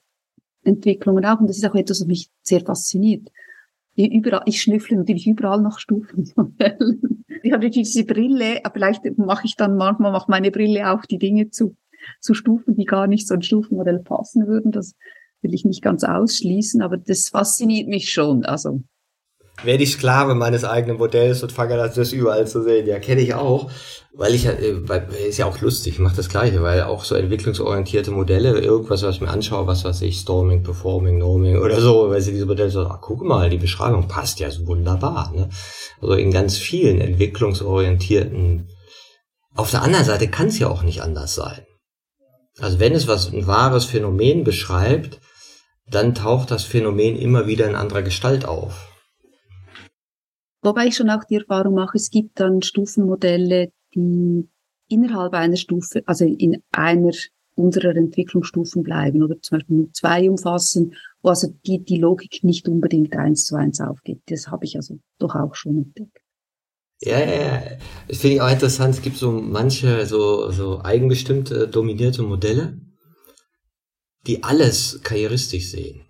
Entwicklungen 0.64 1.26
auch 1.26 1.42
und 1.42 1.50
das 1.50 1.58
ist 1.58 1.66
auch 1.66 1.76
etwas, 1.76 2.00
was 2.00 2.08
mich 2.08 2.30
sehr 2.44 2.62
fasziniert. 2.62 3.30
Überall, 3.96 4.42
ich 4.46 4.62
schnüffle 4.62 4.98
natürlich 4.98 5.28
überall 5.28 5.62
nach 5.62 5.80
Stufenmodellen. 5.80 7.20
Ich 7.46 7.52
habe 7.52 7.66
natürlich 7.66 7.92
diese 7.92 8.06
Brille, 8.06 8.64
aber 8.64 8.74
vielleicht 8.74 9.18
mache 9.18 9.46
ich 9.46 9.58
dann 9.58 9.76
manchmal 9.76 10.14
mache 10.14 10.32
meine 10.32 10.50
Brille 10.50 10.90
auch 10.90 11.02
die 11.04 11.18
Dinge 11.18 11.50
zu, 11.50 11.76
zu 12.22 12.34
Stufen, 12.34 12.78
die 12.78 12.86
gar 12.86 13.06
nicht 13.06 13.28
so 13.28 13.34
ein 13.34 13.42
Stufenmodell 13.42 14.00
passen 14.00 14.48
würden. 14.48 14.72
Das 14.72 14.96
will 15.42 15.54
ich 15.54 15.66
nicht 15.66 15.82
ganz 15.82 16.06
ausschließen, 16.06 16.82
aber 16.82 16.96
das 16.96 17.28
fasziniert 17.28 17.90
mich 17.90 18.14
schon. 18.14 18.46
Also 18.46 18.84
werde 19.62 19.84
ich 19.84 19.94
Sklave 19.94 20.34
meines 20.34 20.66
eigenen 20.66 20.98
Modells 20.98 21.44
und 21.44 21.52
fange 21.52 21.78
das, 21.78 21.94
das 21.94 22.12
überall 22.12 22.48
zu 22.48 22.64
sehen. 22.64 22.88
Ja, 22.88 23.00
kenne 23.00 23.22
ich 23.22 23.36
auch, 23.36 23.70
weil 24.14 24.34
ich 24.34 24.46
ja, 24.46 24.52
äh, 24.52 25.28
ist 25.28 25.38
ja 25.38 25.46
auch 25.46 25.62
lustig, 25.62 25.94
ich 25.94 26.00
mache 26.00 26.16
das 26.16 26.30
Gleiche, 26.30 26.62
weil 26.64 26.84
auch 26.84 27.04
so 27.04 27.16
entwicklungsorientierte 27.16 28.12
Modelle, 28.12 28.60
irgendwas, 28.60 29.04
was 29.04 29.16
ich 29.16 29.22
mir 29.22 29.30
anschaue, 29.30 29.68
was 29.68 29.86
weiß 29.86 30.02
ich, 30.02 30.18
Storming, 30.18 30.64
Performing, 30.64 31.18
Norming 31.18 31.60
oder 31.60 31.80
so, 31.80 32.10
weil 32.10 32.22
sie 32.22 32.32
diese 32.32 32.46
Modelle 32.46 32.72
so, 32.72 32.88
ach, 32.88 33.00
guck 33.02 33.24
mal, 33.24 33.50
die 33.50 33.58
Beschreibung 33.58 34.08
passt 34.08 34.40
ja 34.40 34.50
so 34.50 34.66
wunderbar. 34.68 35.32
Ne? 35.34 35.50
Also 36.02 36.16
in 36.16 36.32
ganz 36.32 36.58
vielen 36.58 37.00
entwicklungsorientierten, 37.00 38.70
auf 39.56 39.70
der 39.70 39.84
anderen 39.84 40.06
Seite 40.06 40.28
kann 40.30 40.48
es 40.48 40.60
ja 40.60 40.68
auch 40.68 40.84
nicht 40.84 41.02
anders 41.02 41.36
sein. 41.36 41.62
Also 42.60 42.80
wenn 42.80 42.94
es 42.94 43.08
was 43.08 43.32
ein 43.32 43.48
wahres 43.48 43.86
Phänomen 43.86 44.44
beschreibt, 44.44 45.20
dann 45.88 46.16
taucht 46.16 46.52
das 46.52 46.64
Phänomen 46.64 47.18
immer 47.18 47.48
wieder 47.48 47.68
in 47.68 47.76
anderer 47.76 48.02
Gestalt 48.02 48.46
auf. 48.46 48.93
Wobei 50.64 50.88
ich 50.88 50.96
schon 50.96 51.10
auch 51.10 51.26
die 51.26 51.36
Erfahrung 51.36 51.76
mache, 51.76 51.98
es 51.98 52.10
gibt 52.10 52.40
dann 52.40 52.62
Stufenmodelle, 52.62 53.72
die 53.94 54.48
innerhalb 54.88 55.34
einer 55.34 55.58
Stufe, 55.58 56.02
also 56.06 56.26
in 56.26 56.64
einer 56.72 57.12
unserer 57.56 57.96
Entwicklungsstufen 57.96 58.82
bleiben 58.82 59.22
oder 59.22 59.40
zum 59.42 59.58
Beispiel 59.58 59.76
nur 59.76 59.94
zwei 59.94 60.30
umfassen, 60.30 60.96
wo 61.22 61.30
also 61.30 61.54
die, 61.66 61.84
die 61.84 61.98
Logik 61.98 62.44
nicht 62.44 62.68
unbedingt 62.68 63.16
eins 63.16 63.46
zu 63.46 63.56
eins 63.56 63.80
aufgeht. 63.80 64.22
Das 64.28 64.48
habe 64.48 64.66
ich 64.66 64.76
also 64.76 65.00
doch 65.20 65.36
auch 65.36 65.54
schon 65.54 65.78
entdeckt. 65.78 66.18
Ja, 67.02 67.20
ja, 67.20 67.42
ja. 67.42 67.64
Das 68.08 68.20
finde 68.20 68.36
ich 68.36 68.42
auch 68.42 68.52
interessant. 68.52 68.96
Es 68.96 69.02
gibt 69.02 69.18
so 69.18 69.32
manche 69.32 70.06
so, 70.06 70.52
so 70.52 70.82
eigenbestimmte, 70.82 71.68
dominierte 71.68 72.24
Modelle, 72.24 72.80
die 74.26 74.44
alles 74.44 75.02
karrieristisch 75.04 75.70
sehen. 75.70 76.06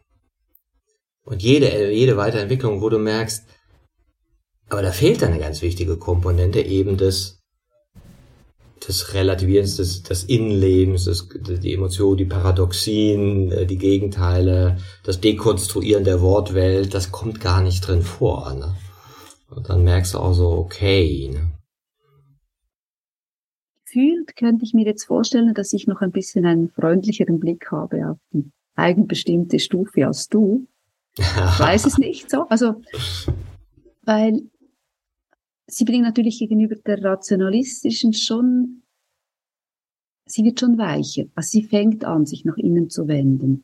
Und 1.26 1.42
jede, 1.42 1.92
jede 1.92 2.16
Weiterentwicklung, 2.16 2.82
wo 2.82 2.90
du 2.90 3.00
merkst, 3.00 3.44
aber 4.70 4.82
da 4.82 4.92
fehlt 4.92 5.24
eine 5.24 5.40
ganz 5.40 5.62
wichtige 5.62 5.98
Komponente 5.98 6.62
eben 6.62 6.98
des, 6.98 7.42
des 8.88 9.14
Relativierens, 9.14 9.78
des, 9.78 10.04
des 10.04 10.24
Innenlebens, 10.26 11.06
des, 11.06 11.30
die 11.30 11.74
Emotionen, 11.74 12.18
die 12.18 12.26
Paradoxien, 12.26 13.52
äh, 13.52 13.66
die 13.66 13.78
Gegenteile, 13.78 14.78
das 15.04 15.22
Dekonstruieren 15.22 16.04
der 16.04 16.22
Wortwelt, 16.22 16.94
das 16.94 17.12
kommt 17.12 17.40
gar 17.40 17.62
nicht 17.62 17.88
drin 17.88 18.02
vor. 18.02 18.54
Ne? 18.54 18.76
Und 19.50 19.70
dann 19.70 19.84
merkst 19.84 20.14
du 20.14 20.20
auch 20.20 20.34
so, 20.34 20.50
okay. 20.50 21.30
Ne? 21.32 21.52
Gefühlt 23.86 24.36
könnte 24.36 24.66
ich 24.66 24.74
mir 24.74 24.86
jetzt 24.86 25.06
vorstellen, 25.06 25.54
dass 25.54 25.72
ich 25.74 25.86
noch 25.86 26.02
ein 26.02 26.12
bisschen 26.12 26.46
einen 26.46 26.70
freundlicheren 26.70 27.40
Blick 27.40 27.72
habe 27.72 28.10
auf 28.10 28.18
die 28.32 28.50
eigenbestimmte 28.76 29.60
Stufe 29.60 30.08
als 30.08 30.30
du. 30.30 30.68
Ich 31.16 31.26
weiß 31.26 31.86
es 31.86 31.98
nicht 32.00 32.32
so. 32.32 32.48
Also, 32.50 32.82
weil 34.02 34.50
sie 35.74 35.86
bringt 35.86 36.04
natürlich 36.04 36.40
gegenüber 36.40 36.76
der 36.76 37.04
rationalistischen 37.04 38.14
schon, 38.14 38.84
sie 40.26 40.44
wird 40.44 40.60
schon 40.60 40.78
weicher. 40.78 41.26
Also 41.36 41.50
sie 41.52 41.64
fängt 41.64 42.06
an, 42.06 42.26
sich 42.26 42.46
nach 42.46 42.58
innen 42.58 42.90
zu 42.90 43.08
wenden. 43.08 43.64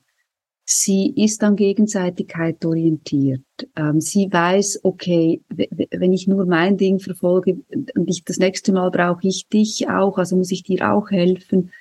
Sie 0.65 1.13
ist 1.15 1.43
an 1.43 1.55
Gegenseitigkeit 1.55 2.63
orientiert. 2.63 3.43
Ähm, 3.75 3.99
sie 3.99 4.31
weiß, 4.31 4.81
okay, 4.83 5.41
wenn 5.49 6.13
ich 6.13 6.27
nur 6.27 6.45
mein 6.45 6.77
Ding 6.77 6.99
verfolge 6.99 7.59
und 7.95 8.07
ich 8.07 8.23
das 8.23 8.37
nächste 8.37 8.71
Mal 8.71 8.91
brauche 8.91 9.27
ich 9.27 9.47
dich 9.47 9.89
auch, 9.89 10.19
also 10.19 10.35
muss 10.35 10.51
ich 10.51 10.61
dir 10.61 10.93
auch 10.93 11.09
helfen. 11.09 11.71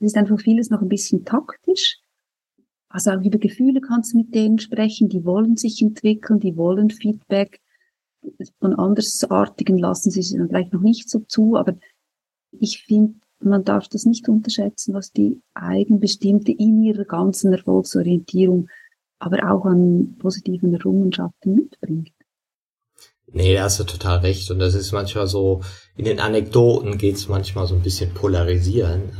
Es 0.00 0.06
ist 0.06 0.16
einfach 0.16 0.40
vieles 0.40 0.70
noch 0.70 0.80
ein 0.80 0.88
bisschen 0.88 1.26
taktisch. 1.26 1.98
Also 2.88 3.10
auch 3.10 3.22
über 3.22 3.38
Gefühle 3.38 3.82
kannst 3.82 4.14
du 4.14 4.18
mit 4.18 4.34
denen 4.34 4.58
sprechen, 4.58 5.10
die 5.10 5.26
wollen 5.26 5.58
sich 5.58 5.82
entwickeln, 5.82 6.40
die 6.40 6.56
wollen 6.56 6.88
Feedback 6.88 7.60
von 8.60 8.74
Andersartigen 8.74 9.78
lassen 9.78 10.10
sie 10.10 10.22
sich 10.22 10.36
dann 10.36 10.48
vielleicht 10.48 10.72
noch 10.72 10.80
nicht 10.80 11.08
so 11.08 11.20
zu, 11.20 11.56
aber 11.56 11.76
ich 12.58 12.82
finde, 12.82 13.14
man 13.40 13.64
darf 13.64 13.88
das 13.88 14.04
nicht 14.04 14.28
unterschätzen, 14.28 14.94
was 14.94 15.12
die 15.12 15.40
Eigenbestimmte 15.54 16.52
in 16.52 16.82
ihrer 16.82 17.04
ganzen 17.04 17.52
Erfolgsorientierung, 17.52 18.68
aber 19.20 19.50
auch 19.50 19.64
an 19.64 20.16
positiven 20.18 20.74
Errungenschaften 20.74 21.54
mitbringt. 21.54 22.12
Nee, 23.30 23.54
da 23.54 23.64
hast 23.64 23.78
du 23.78 23.84
total 23.84 24.18
recht. 24.18 24.50
Und 24.50 24.58
das 24.58 24.74
ist 24.74 24.92
manchmal 24.92 25.26
so, 25.26 25.60
in 25.96 26.04
den 26.04 26.18
Anekdoten 26.18 26.96
geht's 26.98 27.28
manchmal 27.28 27.66
so 27.66 27.74
ein 27.74 27.82
bisschen 27.82 28.14
polarisieren. 28.14 29.12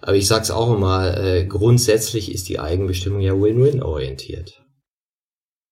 Aber 0.00 0.16
ich 0.16 0.26
sag's 0.26 0.50
auch 0.50 0.74
immer, 0.74 1.16
äh, 1.16 1.46
grundsätzlich 1.46 2.32
ist 2.32 2.48
die 2.48 2.58
Eigenbestimmung 2.58 3.20
ja 3.20 3.40
Win-Win 3.40 3.82
orientiert. 3.82 4.64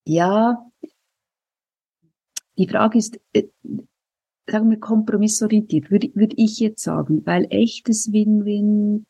Ja, 0.07 0.65
die 2.59 2.69
Frage 2.69 2.99
ist, 2.99 3.21
äh, 3.33 3.45
sagen 4.47 4.71
wir 4.71 4.79
kompromissorientiert, 4.79 5.91
würde, 5.91 6.11
würde 6.15 6.37
ich 6.37 6.59
jetzt 6.61 6.83
sagen, 6.83 7.25
weil 7.25 7.47
echtes 7.51 8.13
Win-Win, 8.13 9.07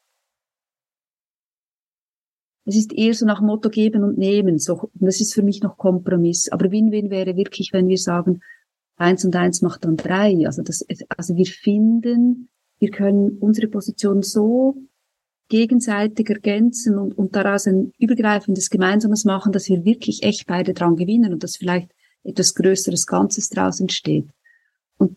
es 2.67 2.77
ist 2.77 2.93
eher 2.93 3.15
so 3.15 3.27
nach 3.27 3.43
Motto 3.43 3.69
geben 3.69 4.05
und 4.05 4.17
nehmen, 4.17 4.59
so, 4.59 4.91
das 4.95 5.21
ist 5.21 5.35
für 5.35 5.43
mich 5.43 5.63
noch 5.63 5.77
Kompromiss. 5.77 6.51
Aber 6.51 6.71
Win-Win 6.71 7.11
wäre 7.11 7.37
wirklich, 7.37 7.73
wenn 7.73 7.89
wir 7.89 7.99
sagen, 7.99 8.41
eins 8.97 9.25
und 9.25 9.37
eins 9.37 9.61
macht 9.61 9.85
dann 9.85 9.97
drei. 9.97 10.47
Also 10.47 10.63
das, 10.63 10.87
also 11.09 11.37
wir 11.37 11.47
finden, 11.47 12.49
wir 12.79 12.91
können 12.91 13.39
unsere 13.39 13.69
Position 13.69 14.23
so 14.23 14.77
gegenseitig 15.49 16.31
ergänzen 16.31 16.97
und, 16.99 17.19
und 17.19 17.37
daraus 17.37 17.67
ein 17.67 17.93
übergreifendes 17.99 18.71
Gemeinsames 18.71 19.25
machen, 19.25 19.53
dass 19.53 19.69
wir 19.69 19.85
wirklich 19.85 20.23
echt 20.23 20.47
beide 20.47 20.73
dran 20.73 20.97
gewinnen 20.97 21.33
und 21.33 21.43
dass 21.43 21.57
vielleicht 21.57 21.94
etwas 22.25 22.55
Größeres 22.55 23.07
Ganzes 23.07 23.49
daraus 23.51 23.81
entsteht. 23.81 24.29
Und 24.99 25.17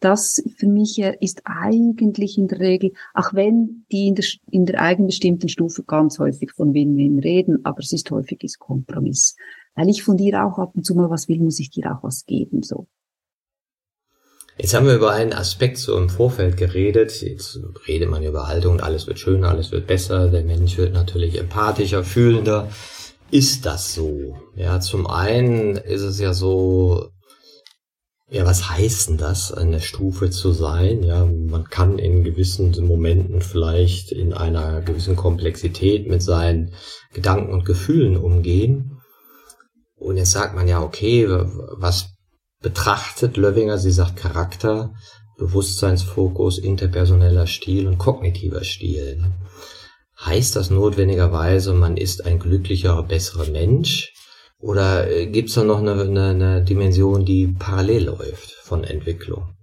das 0.00 0.42
für 0.56 0.66
mich 0.66 0.98
ist 0.98 1.42
eigentlich 1.44 2.36
in 2.38 2.48
der 2.48 2.60
Regel, 2.60 2.92
auch 3.14 3.32
wenn 3.32 3.86
die 3.90 4.08
in 4.08 4.14
der, 4.14 4.24
in 4.50 4.66
der 4.66 4.80
eigenbestimmten 4.80 5.48
Stufe 5.48 5.84
ganz 5.84 6.18
häufig 6.18 6.52
von 6.52 6.74
Win-Win 6.74 7.20
reden, 7.20 7.64
aber 7.64 7.80
es 7.80 7.92
ist 7.92 8.10
häufig 8.10 8.42
ist 8.44 8.58
Kompromiss. 8.58 9.36
Weil 9.74 9.88
ich 9.88 10.02
von 10.02 10.16
dir 10.16 10.44
auch 10.44 10.58
ab 10.58 10.72
und 10.74 10.84
zu 10.84 10.94
mal 10.94 11.10
was 11.10 11.28
will, 11.28 11.38
muss 11.38 11.60
ich 11.60 11.70
dir 11.70 11.92
auch 11.92 12.02
was 12.02 12.26
geben, 12.26 12.62
so. 12.62 12.88
Jetzt 14.60 14.74
haben 14.74 14.86
wir 14.86 14.96
über 14.96 15.12
einen 15.12 15.32
Aspekt 15.32 15.78
so 15.78 15.96
im 15.96 16.08
Vorfeld 16.08 16.56
geredet. 16.56 17.22
Jetzt 17.22 17.60
redet 17.86 18.10
man 18.10 18.24
über 18.24 18.48
Haltung 18.48 18.80
alles 18.80 19.06
wird 19.06 19.20
schöner, 19.20 19.50
alles 19.50 19.70
wird 19.70 19.86
besser. 19.86 20.28
Der 20.30 20.42
Mensch 20.42 20.76
wird 20.76 20.92
natürlich 20.92 21.38
empathischer, 21.38 22.02
fühlender. 22.02 22.68
Ist 23.30 23.66
das 23.66 23.94
so? 23.94 24.36
Ja, 24.56 24.80
zum 24.80 25.06
einen 25.06 25.76
ist 25.76 26.00
es 26.00 26.18
ja 26.18 26.32
so, 26.32 27.10
ja, 28.30 28.46
was 28.46 28.70
heißt 28.70 29.10
denn 29.10 29.16
das, 29.18 29.52
eine 29.52 29.80
Stufe 29.80 30.30
zu 30.30 30.52
sein? 30.52 31.02
Ja, 31.02 31.26
man 31.26 31.64
kann 31.64 31.98
in 31.98 32.24
gewissen 32.24 32.72
Momenten 32.86 33.42
vielleicht 33.42 34.12
in 34.12 34.32
einer 34.32 34.80
gewissen 34.80 35.16
Komplexität 35.16 36.08
mit 36.08 36.22
seinen 36.22 36.72
Gedanken 37.12 37.52
und 37.52 37.66
Gefühlen 37.66 38.16
umgehen. 38.16 38.98
Und 39.96 40.16
jetzt 40.16 40.32
sagt 40.32 40.54
man 40.54 40.66
ja, 40.66 40.80
okay, 40.80 41.26
was 41.28 42.10
betrachtet 42.62 43.36
Löwinger? 43.36 43.76
Sie 43.76 43.90
sagt 43.90 44.16
Charakter, 44.16 44.94
Bewusstseinsfokus, 45.38 46.58
interpersoneller 46.58 47.46
Stil 47.46 47.86
und 47.86 47.98
kognitiver 47.98 48.64
Stil. 48.64 49.22
Heißt 50.20 50.56
das 50.56 50.70
notwendigerweise, 50.70 51.74
man 51.74 51.96
ist 51.96 52.26
ein 52.26 52.38
glücklicherer, 52.38 53.04
besserer 53.04 53.50
Mensch? 53.50 54.12
Oder 54.58 55.08
äh, 55.08 55.26
gibt 55.26 55.48
es 55.48 55.54
da 55.54 55.62
noch 55.62 55.78
eine, 55.78 55.92
eine, 55.92 56.28
eine 56.30 56.64
Dimension, 56.64 57.24
die 57.24 57.46
parallel 57.46 58.06
läuft 58.06 58.50
von 58.62 58.82
Entwicklung? 58.82 59.54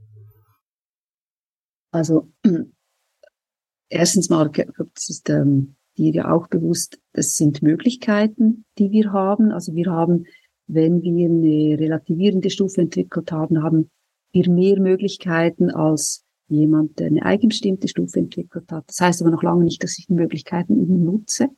Also 1.91 2.32
erstens 3.89 4.30
mal, 4.30 4.49
das 4.49 5.10
ist 5.10 5.30
ähm, 5.30 5.76
dir 5.97 6.14
ja 6.14 6.32
auch 6.32 6.47
bewusst, 6.47 6.99
das 7.14 7.36
sind 7.36 7.62
Möglichkeiten, 7.62 8.66
die 8.78 8.91
wir 8.91 9.12
haben. 9.12 9.51
Also 9.51 9.74
wir 9.76 9.91
haben, 9.91 10.26
wenn 10.68 11.01
wir 11.01 11.30
eine 11.30 11.80
relativierende 11.80 12.49
Stufe 12.49 12.82
entwickelt 12.82 13.32
haben, 13.32 13.62
haben 13.62 13.91
wir 14.32 14.49
mehr 14.49 14.80
Möglichkeiten 14.80 15.70
als 15.70 16.24
jemand, 16.48 17.00
der 17.00 17.08
eine 17.08 17.24
eigenbestimmte 17.24 17.88
Stufe 17.88 18.20
entwickelt 18.20 18.72
hat. 18.72 18.86
Das 18.88 19.02
heißt 19.02 19.22
aber 19.22 19.32
noch 19.32 19.43
lange 19.43 19.64
nicht, 19.64 19.84
dass 19.84 19.98
ich 19.98 20.08
die 20.08 20.14
Möglichkeiten 20.14 21.04
nutze 21.04 21.50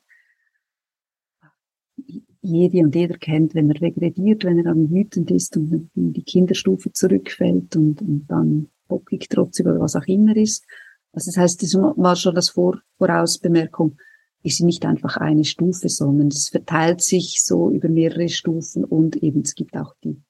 jede 2.48 2.80
und 2.80 2.96
jeder 2.96 3.18
kennt, 3.18 3.56
wenn 3.56 3.70
er 3.70 3.82
regrediert, 3.82 4.44
wenn 4.44 4.58
er 4.60 4.66
dann 4.66 4.90
wütend 4.90 5.32
ist 5.32 5.58
und 5.58 5.90
in 5.96 6.14
die 6.14 6.24
Kinderstufe 6.24 6.92
zurückfällt 6.92 7.76
und, 7.76 8.02
und 8.02 8.26
dann 8.28 8.70
bockig, 8.88 9.28
trotzig 9.30 9.66
oder 9.66 9.80
was 9.80 9.96
auch 9.96 10.06
immer 10.06 10.36
ist. 10.36 10.66
Also 11.12 11.32
das 11.32 11.38
heißt, 11.38 11.64
das 11.64 11.74
war 11.76 12.16
schon 12.16 12.36
das 12.36 12.50
Vor 12.50 12.82
Vorausbemerkung, 12.98 13.98
ist 14.44 14.62
nicht 14.62 14.86
einfach 14.86 15.18
eine 15.18 15.44
Stufe, 15.44 15.90
sondern 15.90 16.28
es 16.28 16.50
verteilt 16.50 17.02
sich 17.02 17.44
so 17.44 17.70
über 17.72 17.90
mehrere 17.90 18.30
Stufen 18.30 18.86
und 18.86 19.18
eben 19.18 19.42
es 19.42 19.56
gibt 19.56 19.76
auch 19.76 19.94
die 20.04 20.22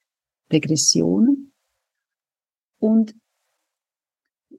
Regressionen. 0.52 1.52
Und 2.80 3.16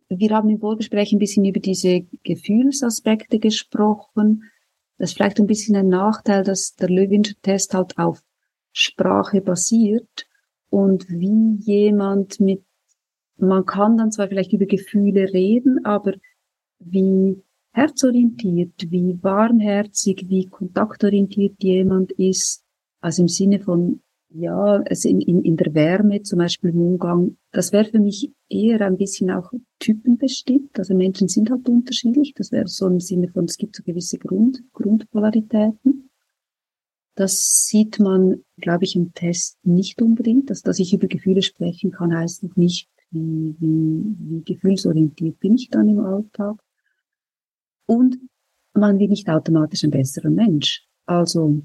wir 0.09 0.31
haben 0.31 0.49
im 0.49 0.61
Vorgespräch 0.61 1.13
ein 1.13 1.19
bisschen 1.19 1.45
über 1.45 1.61
diese 1.61 2.07
Gefühlsaspekte 2.23 3.39
gesprochen. 3.39 4.45
Das 4.97 5.11
ist 5.11 5.17
vielleicht 5.17 5.39
ein 5.39 5.47
bisschen 5.47 5.77
ein 5.77 5.89
Nachteil, 5.89 6.43
dass 6.45 6.75
der 6.75 6.89
Löwinscher 6.89 7.35
Test 7.43 7.75
halt 7.75 7.99
auf 7.99 8.23
Sprache 8.73 9.41
basiert 9.41 10.27
und 10.71 11.09
wie 11.09 11.57
jemand 11.61 12.41
mit, 12.41 12.65
man 13.37 13.65
kann 13.65 13.97
dann 13.97 14.11
zwar 14.11 14.29
vielleicht 14.29 14.53
über 14.53 14.67
Gefühle 14.67 15.33
reden, 15.33 15.85
aber 15.85 16.15
wie 16.79 17.43
herzorientiert, 17.73 18.91
wie 18.91 19.23
warmherzig, 19.23 20.27
wie 20.29 20.47
kontaktorientiert 20.47 21.63
jemand 21.63 22.13
ist, 22.13 22.65
also 23.01 23.23
im 23.23 23.29
Sinne 23.29 23.61
von 23.61 24.01
ja, 24.31 24.83
also 24.89 25.09
in, 25.09 25.21
in, 25.21 25.43
in 25.43 25.57
der 25.57 25.75
Wärme 25.75 26.23
zum 26.23 26.39
Beispiel 26.39 26.71
im 26.71 26.83
Umgang, 26.83 27.37
das 27.51 27.73
wäre 27.73 27.87
für 27.87 27.99
mich 27.99 28.31
eher 28.49 28.81
ein 28.83 28.97
bisschen 28.97 29.31
auch 29.31 29.53
typenbestimmt. 29.79 30.79
Also 30.79 30.95
Menschen 30.95 31.29
sind 31.29 31.51
halt 31.51 31.69
unterschiedlich. 31.69 32.35
Das 32.35 32.53
wäre 32.53 32.69
so 32.69 32.87
im 32.87 33.01
Sinne 33.01 33.29
von, 33.29 33.45
es 33.45 33.57
gibt 33.57 33.77
so 33.77 33.83
gewisse 33.83 34.19
Grund, 34.19 34.63
Grundpolaritäten. 34.73 36.11
Das 37.15 37.67
sieht 37.67 37.99
man, 37.99 38.45
glaube 38.59 38.85
ich, 38.85 38.95
im 38.95 39.13
Test 39.13 39.59
nicht 39.65 40.01
unbedingt. 40.01 40.51
Dass, 40.51 40.63
dass 40.63 40.79
ich 40.79 40.95
über 40.95 41.09
Gefühle 41.09 41.43
sprechen 41.43 41.91
kann, 41.91 42.17
heißt 42.17 42.45
noch 42.45 42.57
nicht, 42.57 42.89
wie, 43.11 43.57
wie, 43.59 44.17
wie 44.19 44.43
gefühlsorientiert 44.45 45.41
bin 45.41 45.55
ich 45.55 45.69
dann 45.71 45.89
im 45.89 46.01
Alltag. 46.01 46.57
Und 47.87 48.19
man 48.75 48.99
wird 48.99 49.11
nicht 49.11 49.29
automatisch 49.29 49.85
ein 49.85 49.91
besserer 49.91 50.31
Mensch. 50.31 50.87
Also 51.07 51.63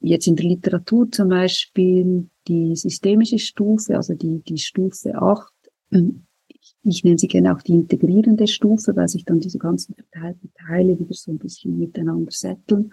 jetzt 0.00 0.26
in 0.26 0.36
der 0.36 0.46
Literatur 0.46 1.10
zum 1.10 1.28
Beispiel 1.28 2.28
die 2.46 2.74
systemische 2.74 3.38
Stufe, 3.38 3.96
also 3.96 4.14
die, 4.14 4.40
die 4.42 4.58
Stufe 4.58 5.14
8, 5.14 5.52
ähm, 5.52 5.57
ich 5.90 7.04
nenne 7.04 7.18
sie 7.18 7.28
gerne 7.28 7.54
auch 7.54 7.62
die 7.62 7.74
integrierende 7.74 8.46
Stufe, 8.46 8.94
weil 8.96 9.08
sich 9.08 9.24
dann 9.24 9.40
diese 9.40 9.58
ganzen 9.58 9.94
verteilten 9.94 10.52
Teile 10.54 10.98
wieder 10.98 11.14
so 11.14 11.30
ein 11.30 11.38
bisschen 11.38 11.78
miteinander 11.78 12.30
setteln. 12.30 12.92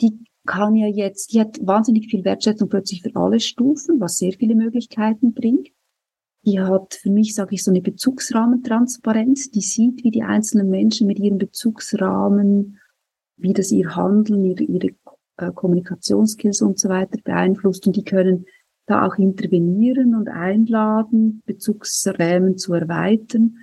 Die 0.00 0.24
kann 0.46 0.76
ja 0.76 0.86
jetzt, 0.86 1.32
die 1.32 1.40
hat 1.40 1.58
wahnsinnig 1.60 2.08
viel 2.08 2.24
Wertschätzung 2.24 2.68
plötzlich 2.68 3.02
für 3.02 3.14
alle 3.14 3.40
Stufen, 3.40 4.00
was 4.00 4.18
sehr 4.18 4.32
viele 4.32 4.54
Möglichkeiten 4.54 5.34
bringt. 5.34 5.68
Die 6.44 6.60
hat 6.60 6.94
für 6.94 7.10
mich, 7.10 7.34
sage 7.34 7.54
ich, 7.54 7.64
so 7.64 7.70
eine 7.70 7.82
Bezugsrahmentransparenz. 7.82 9.50
Die 9.50 9.60
sieht, 9.60 10.04
wie 10.04 10.10
die 10.10 10.22
einzelnen 10.22 10.70
Menschen 10.70 11.06
mit 11.06 11.18
ihrem 11.18 11.38
Bezugsrahmen, 11.38 12.78
wie 13.36 13.52
das 13.52 13.72
ihr 13.72 13.94
Handeln, 13.96 14.44
ihre, 14.44 14.62
ihre 14.62 14.94
äh, 15.36 15.52
Kommunikationsskills 15.52 16.62
und 16.62 16.78
so 16.78 16.88
weiter 16.88 17.18
beeinflusst 17.22 17.86
und 17.86 17.96
die 17.96 18.04
können 18.04 18.46
da 18.88 19.06
auch 19.06 19.16
intervenieren 19.16 20.14
und 20.14 20.28
einladen, 20.28 21.42
Bezugsräumen 21.46 22.56
zu 22.56 22.74
erweitern. 22.74 23.58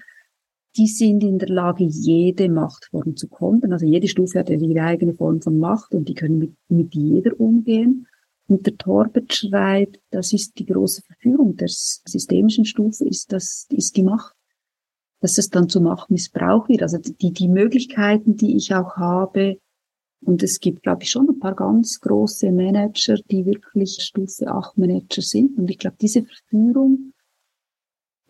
Die 0.78 0.88
sind 0.88 1.24
in 1.24 1.40
der 1.40 1.50
Lage, 1.50 1.86
jede 1.86 2.50
Machtform 2.50 3.16
zu 3.16 3.28
kontern. 3.28 3.74
Also 3.74 3.86
jede 3.86 4.08
Stufe 4.08 4.40
hat 4.40 4.50
ihre 4.50 4.84
eigene 4.84 5.14
Form 5.14 5.42
von 5.42 5.58
Macht 5.58 5.94
und 5.96 6.10
die 6.10 6.14
können 6.14 6.38
mit, 6.38 6.54
mit 6.68 6.94
jeder 6.94 7.40
umgehen. 7.40 8.08
Und 8.48 8.66
der 8.68 8.78
Torbert 8.78 9.34
schreibt, 9.34 10.00
das 10.12 10.32
ist 10.34 10.60
die 10.60 10.66
große 10.66 11.02
Verführung 11.02 11.56
der 11.56 11.70
systemischen 11.70 12.66
Stufe, 12.66 13.06
ist 13.06 13.32
das, 13.32 13.68
ist 13.72 13.98
die 13.98 14.04
Macht. 14.04 14.36
Dass 15.22 15.38
es 15.38 15.50
dann 15.50 15.70
zu 15.70 15.82
Machtmissbrauch 15.82 16.70
wird. 16.70 16.84
Also 16.84 17.00
die, 17.00 17.32
die 17.32 17.48
Möglichkeiten, 17.48 18.36
die 18.36 18.56
ich 18.56 18.76
auch 18.76 18.98
habe, 18.98 19.58
und 20.22 20.42
es 20.44 20.60
gibt, 20.60 20.84
glaube 20.84 21.04
ich, 21.04 21.12
schon 21.12 21.30
ein 21.30 21.40
paar 21.40 21.56
ganz 21.56 22.00
große 22.00 22.52
Manager, 22.52 23.16
die 23.30 23.46
wirklich 23.46 24.02
Stufe 24.02 24.48
8 24.48 24.78
Manager 24.78 25.22
sind. 25.22 25.58
Und 25.58 25.70
ich 25.70 25.78
glaube, 25.78 25.98
diese 26.02 26.24
Verführung, 26.24 27.14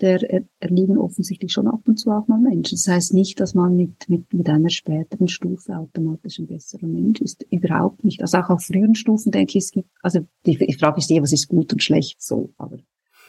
der 0.02 0.44
erliegen 0.60 0.98
offensichtlich 0.98 1.54
schon 1.54 1.68
ab 1.68 1.82
und 1.88 1.98
zu 1.98 2.12
auch 2.12 2.28
mal 2.28 2.40
Menschen. 2.40 2.78
Das 2.78 2.88
heißt 2.88 3.14
nicht, 3.14 3.40
dass 3.40 3.54
man 3.54 3.78
mit, 3.78 4.10
mit, 4.10 4.34
mit 4.34 4.50
einer 4.50 4.70
späteren 4.70 5.30
Stufe 5.30 5.78
automatisch 5.78 6.40
ein 6.40 6.48
besserer 6.48 6.88
Mensch 6.88 7.22
ist. 7.22 7.46
Überhaupt 7.50 8.04
nicht. 8.04 8.22
Also 8.22 8.40
auch 8.40 8.50
auf 8.50 8.64
frühen 8.64 8.96
Stufen 8.96 9.32
denke 9.32 9.58
ich, 9.58 9.64
es 9.64 9.72
gibt, 9.72 9.90
also 10.02 10.28
die, 10.46 10.58
die 10.58 10.74
Frage 10.74 11.00
ist 11.00 11.10
eher, 11.10 11.22
was 11.22 11.32
ist 11.32 11.48
gut 11.48 11.72
und 11.72 11.82
schlecht 11.82 12.22
so, 12.22 12.52
aber. 12.58 12.78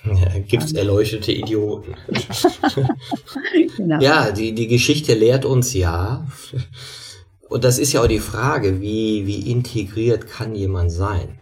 Ja, 0.04 0.38
Gibt 0.40 0.64
es 0.64 0.72
erleuchtete 0.72 1.32
Idioten? 1.32 1.94
genau. 3.76 4.00
Ja, 4.00 4.30
die, 4.30 4.52
die 4.52 4.68
Geschichte 4.68 5.14
lehrt 5.14 5.44
uns 5.44 5.72
ja, 5.72 6.26
und 7.48 7.64
das 7.64 7.78
ist 7.78 7.92
ja 7.92 8.02
auch 8.02 8.08
die 8.08 8.18
Frage, 8.18 8.80
wie, 8.80 9.26
wie 9.26 9.50
integriert 9.50 10.26
kann 10.26 10.54
jemand 10.54 10.92
sein? 10.92 11.38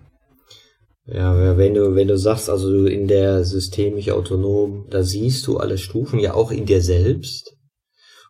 Ja, 1.07 1.57
wenn 1.59 1.75
du, 1.75 1.95
wenn 1.95 2.09
du 2.09 2.17
sagst, 2.17 2.49
also 2.49 2.87
in 2.87 3.09
der 3.09 3.45
systemisch 3.45 4.11
autonom, 4.11 4.87
da 4.89 5.03
siehst 5.03 5.47
du 5.47 5.59
alle 5.59 5.77
Stufen 5.77 6.19
ja 6.19 6.33
auch 6.33 6.51
in 6.51 6.65
dir 6.65 6.81
selbst. 6.81 7.55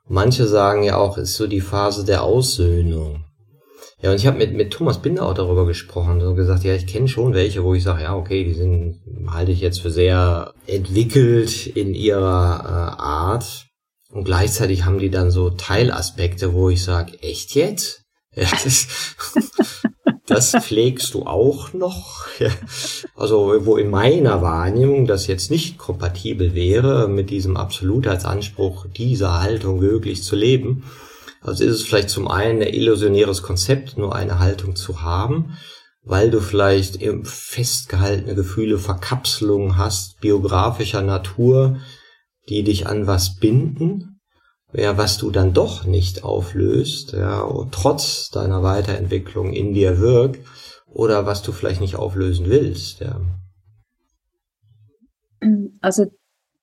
Manche 0.08 0.46
sagen 0.46 0.82
ja 0.82 0.96
auch, 0.96 1.16
ist 1.16 1.34
so 1.34 1.46
die 1.46 1.60
Phase 1.60 2.04
der 2.04 2.24
Aussöhnung. 2.24 3.24
Ja, 4.02 4.10
und 4.10 4.16
ich 4.16 4.26
habe 4.26 4.36
mit, 4.36 4.52
mit 4.52 4.72
Thomas 4.72 5.00
Binder 5.00 5.24
auch 5.24 5.34
darüber 5.34 5.66
gesprochen 5.66 6.20
und 6.20 6.36
gesagt, 6.36 6.64
ja, 6.64 6.74
ich 6.74 6.86
kenne 6.86 7.08
schon 7.08 7.32
welche, 7.32 7.64
wo 7.64 7.74
ich 7.74 7.84
sage, 7.84 8.02
ja, 8.02 8.14
okay, 8.14 8.44
die 8.44 8.52
sind, 8.52 9.00
halte 9.28 9.52
ich 9.52 9.60
jetzt 9.60 9.80
für 9.80 9.90
sehr 9.90 10.52
entwickelt 10.66 11.66
in 11.68 11.94
ihrer 11.94 12.18
äh, 12.20 13.00
Art. 13.00 13.66
Und 14.14 14.22
gleichzeitig 14.22 14.84
haben 14.84 14.98
die 14.98 15.10
dann 15.10 15.32
so 15.32 15.50
Teilaspekte, 15.50 16.54
wo 16.54 16.70
ich 16.70 16.84
sage, 16.84 17.20
echt 17.20 17.56
jetzt? 17.56 18.04
Ja, 18.32 18.46
das, 18.62 18.86
das 20.26 20.52
pflegst 20.52 21.14
du 21.14 21.26
auch 21.26 21.72
noch. 21.72 22.24
Ja. 22.38 22.50
Also 23.16 23.66
wo 23.66 23.76
in 23.76 23.90
meiner 23.90 24.40
Wahrnehmung 24.40 25.08
das 25.08 25.26
jetzt 25.26 25.50
nicht 25.50 25.78
kompatibel 25.78 26.54
wäre 26.54 27.08
mit 27.08 27.30
diesem 27.30 27.56
Absolutheitsanspruch, 27.56 28.86
dieser 28.86 29.40
Haltung 29.40 29.80
wirklich 29.80 30.22
zu 30.22 30.36
leben. 30.36 30.84
Also 31.40 31.64
ist 31.64 31.74
es 31.74 31.82
vielleicht 31.82 32.08
zum 32.08 32.28
einen 32.28 32.62
ein 32.62 32.72
illusionäres 32.72 33.42
Konzept, 33.42 33.98
nur 33.98 34.14
eine 34.14 34.38
Haltung 34.38 34.76
zu 34.76 35.02
haben, 35.02 35.58
weil 36.04 36.30
du 36.30 36.40
vielleicht 36.40 37.00
festgehaltene 37.24 38.36
Gefühle, 38.36 38.78
Verkapselungen 38.78 39.76
hast, 39.76 40.20
biografischer 40.20 41.02
Natur, 41.02 41.78
die 42.48 42.62
dich 42.62 42.86
an 42.86 43.06
was 43.06 43.36
binden, 43.36 44.20
ja, 44.72 44.98
was 44.98 45.18
du 45.18 45.30
dann 45.30 45.52
doch 45.52 45.84
nicht 45.84 46.24
auflöst, 46.24 47.12
ja, 47.12 47.46
trotz 47.70 48.30
deiner 48.30 48.62
Weiterentwicklung 48.62 49.52
in 49.52 49.72
dir 49.72 49.98
wirkt, 49.98 50.46
oder 50.86 51.26
was 51.26 51.42
du 51.42 51.52
vielleicht 51.52 51.80
nicht 51.80 51.96
auflösen 51.96 52.46
willst, 52.46 53.00
ja. 53.00 53.20
Also, 55.80 56.06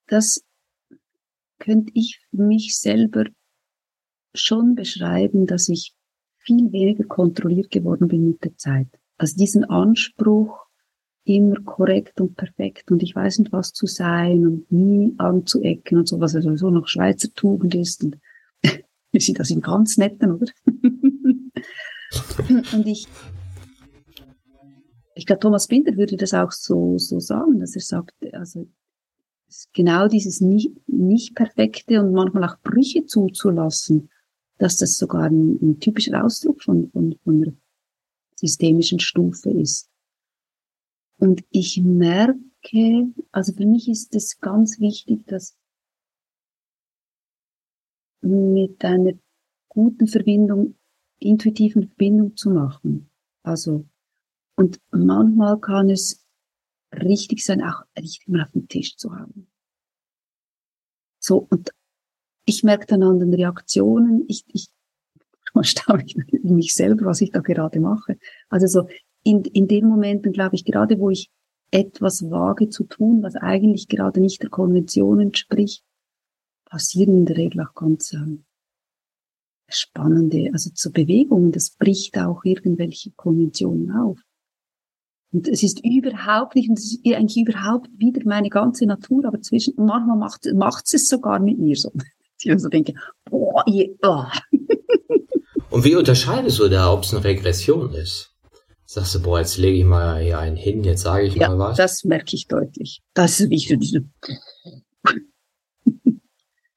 das 0.08 0.42
könnte 1.60 1.92
ich 1.94 2.20
mich 2.32 2.78
selber 2.78 3.26
schon 4.34 4.76
beschreiben, 4.76 5.46
dass 5.46 5.70
ich 5.70 5.94
viel 6.38 6.72
weniger 6.72 7.04
kontrolliert 7.04 7.70
geworden 7.70 8.08
bin 8.08 8.28
mit 8.28 8.44
der 8.44 8.56
Zeit. 8.56 8.88
Also 9.18 9.36
diesen 9.38 9.64
Anspruch, 9.66 10.58
immer 11.24 11.60
korrekt 11.62 12.20
und 12.20 12.36
perfekt 12.36 12.92
und 12.92 13.04
ich 13.04 13.16
weiß 13.16 13.40
nicht 13.40 13.52
was 13.52 13.74
zu 13.74 13.86
sein 13.86 14.46
und 14.46 14.72
nie 14.72 15.14
anzuecken 15.18 16.00
und 16.00 16.08
so, 16.08 16.20
was 16.20 16.34
ja 16.34 16.42
sowieso 16.42 16.70
noch 16.70 16.88
Schweizer 16.88 17.30
Tugend 17.34 17.76
ist 17.76 18.04
und 18.04 18.18
wir 19.12 19.22
sind 19.22 19.40
das 19.40 19.52
in 19.52 19.62
ganz 19.62 19.98
netten, 19.98 20.32
oder? 20.32 20.52
und 22.74 22.88
ich, 22.88 23.08
ich 25.16 25.26
glaube, 25.26 25.42
Thomas 25.42 25.68
Binder 25.68 25.96
würde 25.96 26.18
das 26.18 26.34
auch 26.34 26.52
so, 26.52 26.98
so 26.98 27.20
sagen, 27.20 27.60
dass 27.60 27.76
er 27.76 27.82
sagt, 27.82 28.16
also 28.34 28.68
genau 29.74 30.08
dieses 30.08 30.42
nicht, 30.42 30.72
nicht 30.88 31.36
perfekte 31.36 32.02
und 32.02 32.14
manchmal 32.14 32.46
auch 32.46 32.60
Brüche 32.64 33.06
zuzulassen, 33.06 34.10
dass 34.58 34.78
das 34.78 34.98
sogar 34.98 35.24
ein, 35.24 35.60
ein 35.62 35.80
typischer 35.80 36.24
Ausdruck 36.24 36.64
von, 36.64 36.90
von, 36.92 37.16
von 37.24 37.44
einer 37.44 37.54
systemischen 38.36 39.00
Stufe 39.00 39.52
ist. 39.52 39.91
Und 41.22 41.46
ich 41.52 41.80
merke, 41.80 43.14
also 43.32 43.54
für 43.54 43.68
mich 43.68 43.88
ist 43.88 44.16
es 44.16 44.40
ganz 44.40 44.80
wichtig, 44.80 45.28
dass 45.28 45.56
mit 48.22 48.84
einer 48.84 49.14
guten 49.70 50.08
Verbindung, 50.08 50.80
intuitiven 51.20 51.90
Verbindung 51.90 52.36
zu 52.36 52.50
machen. 52.50 53.12
Also, 53.44 53.86
und 54.56 54.82
manchmal 54.90 55.60
kann 55.60 55.92
es 55.92 56.26
richtig 56.92 57.46
sein, 57.46 57.62
auch 57.62 57.84
richtig 57.96 58.28
mal 58.28 58.42
auf 58.42 58.52
dem 58.54 58.68
Tisch 58.68 58.98
zu 58.98 59.16
haben. 59.16 59.48
So, 61.20 61.46
und 61.52 61.70
ich 62.46 62.64
merke 62.64 62.88
dann 62.88 63.04
an 63.04 63.20
den 63.20 63.36
Reaktionen, 63.36 64.26
ich, 64.28 64.44
ich 64.48 64.70
staune 65.62 66.04
ich 66.06 66.16
mich 66.44 66.74
selber, 66.74 67.06
was 67.06 67.22
ich 67.22 67.30
da 67.30 67.42
gerade 67.42 67.80
mache. 67.80 68.18
Also 68.50 68.66
so, 68.66 68.88
in, 69.24 69.44
in 69.44 69.68
den 69.68 69.88
Momenten, 69.88 70.32
glaube 70.32 70.56
ich, 70.56 70.66
gerade 70.66 71.00
wo 71.00 71.10
ich 71.10 71.30
etwas 71.72 72.30
wage 72.30 72.70
zu 72.70 72.84
tun, 72.84 73.24
was 73.24 73.36
eigentlich 73.36 73.88
gerade 73.88 74.20
nicht 74.20 74.42
der 74.42 74.50
Konvention 74.50 75.20
entspricht, 75.20 75.84
passieren 76.66 77.20
in 77.20 77.26
der 77.26 77.38
Regel 77.38 77.62
auch 77.62 77.74
ganz 77.74 78.14
ähm, 78.14 78.46
spannende, 79.70 80.50
also 80.54 80.70
zur 80.72 80.92
Bewegung, 80.92 81.52
das 81.52 81.72
bricht 81.72 82.18
auch 82.18 82.44
irgendwelche 82.44 83.12
Konventionen 83.12 83.92
auf. 83.92 84.20
Und 85.34 85.48
es 85.48 85.64
ist 85.64 85.84
überhaupt 85.86 86.56
nicht, 86.56 86.70
und 86.70 86.78
es 86.78 86.94
ist 86.94 87.16
eigentlich 87.16 87.48
überhaupt 87.48 87.90
wieder 87.98 88.22
meine 88.26 88.50
ganze 88.50 88.86
Natur, 88.86 89.26
aber 89.26 89.42
zwischen, 89.42 89.74
manchmal 89.78 90.18
macht, 90.18 90.46
macht 90.54 90.94
es 90.94 91.08
sogar 91.08 91.40
mit 91.40 91.58
mir 91.58 91.76
so. 91.76 91.92
Ich 92.44 92.60
so 92.60 92.70
denke, 92.70 92.96
boah, 93.26 93.64
je, 93.68 93.96
oh. 94.02 94.24
Und 95.70 95.84
wie 95.84 95.96
unterscheidest 95.96 96.58
du 96.58 96.70
da, 96.70 96.92
ob 96.92 97.04
es 97.04 97.14
eine 97.14 97.24
Regression 97.24 97.94
ist? 97.94 98.31
Sagst 98.92 99.16
du, 99.16 99.22
boah, 99.22 99.40
jetzt 99.40 99.58
lege 99.58 99.78
ich 99.78 99.86
mal 99.86 100.22
hier 100.22 100.40
einen 100.40 100.58
hin, 100.58 100.84
jetzt 100.84 101.04
sage 101.04 101.26
ich 101.26 101.36
ja, 101.36 101.48
mal 101.48 101.58
was. 101.58 101.78
das 101.78 102.04
merke 102.04 102.36
ich 102.36 102.48
deutlich. 102.48 103.02
Das 103.14 103.40
ist 103.40 103.50
wichtig. 103.50 104.02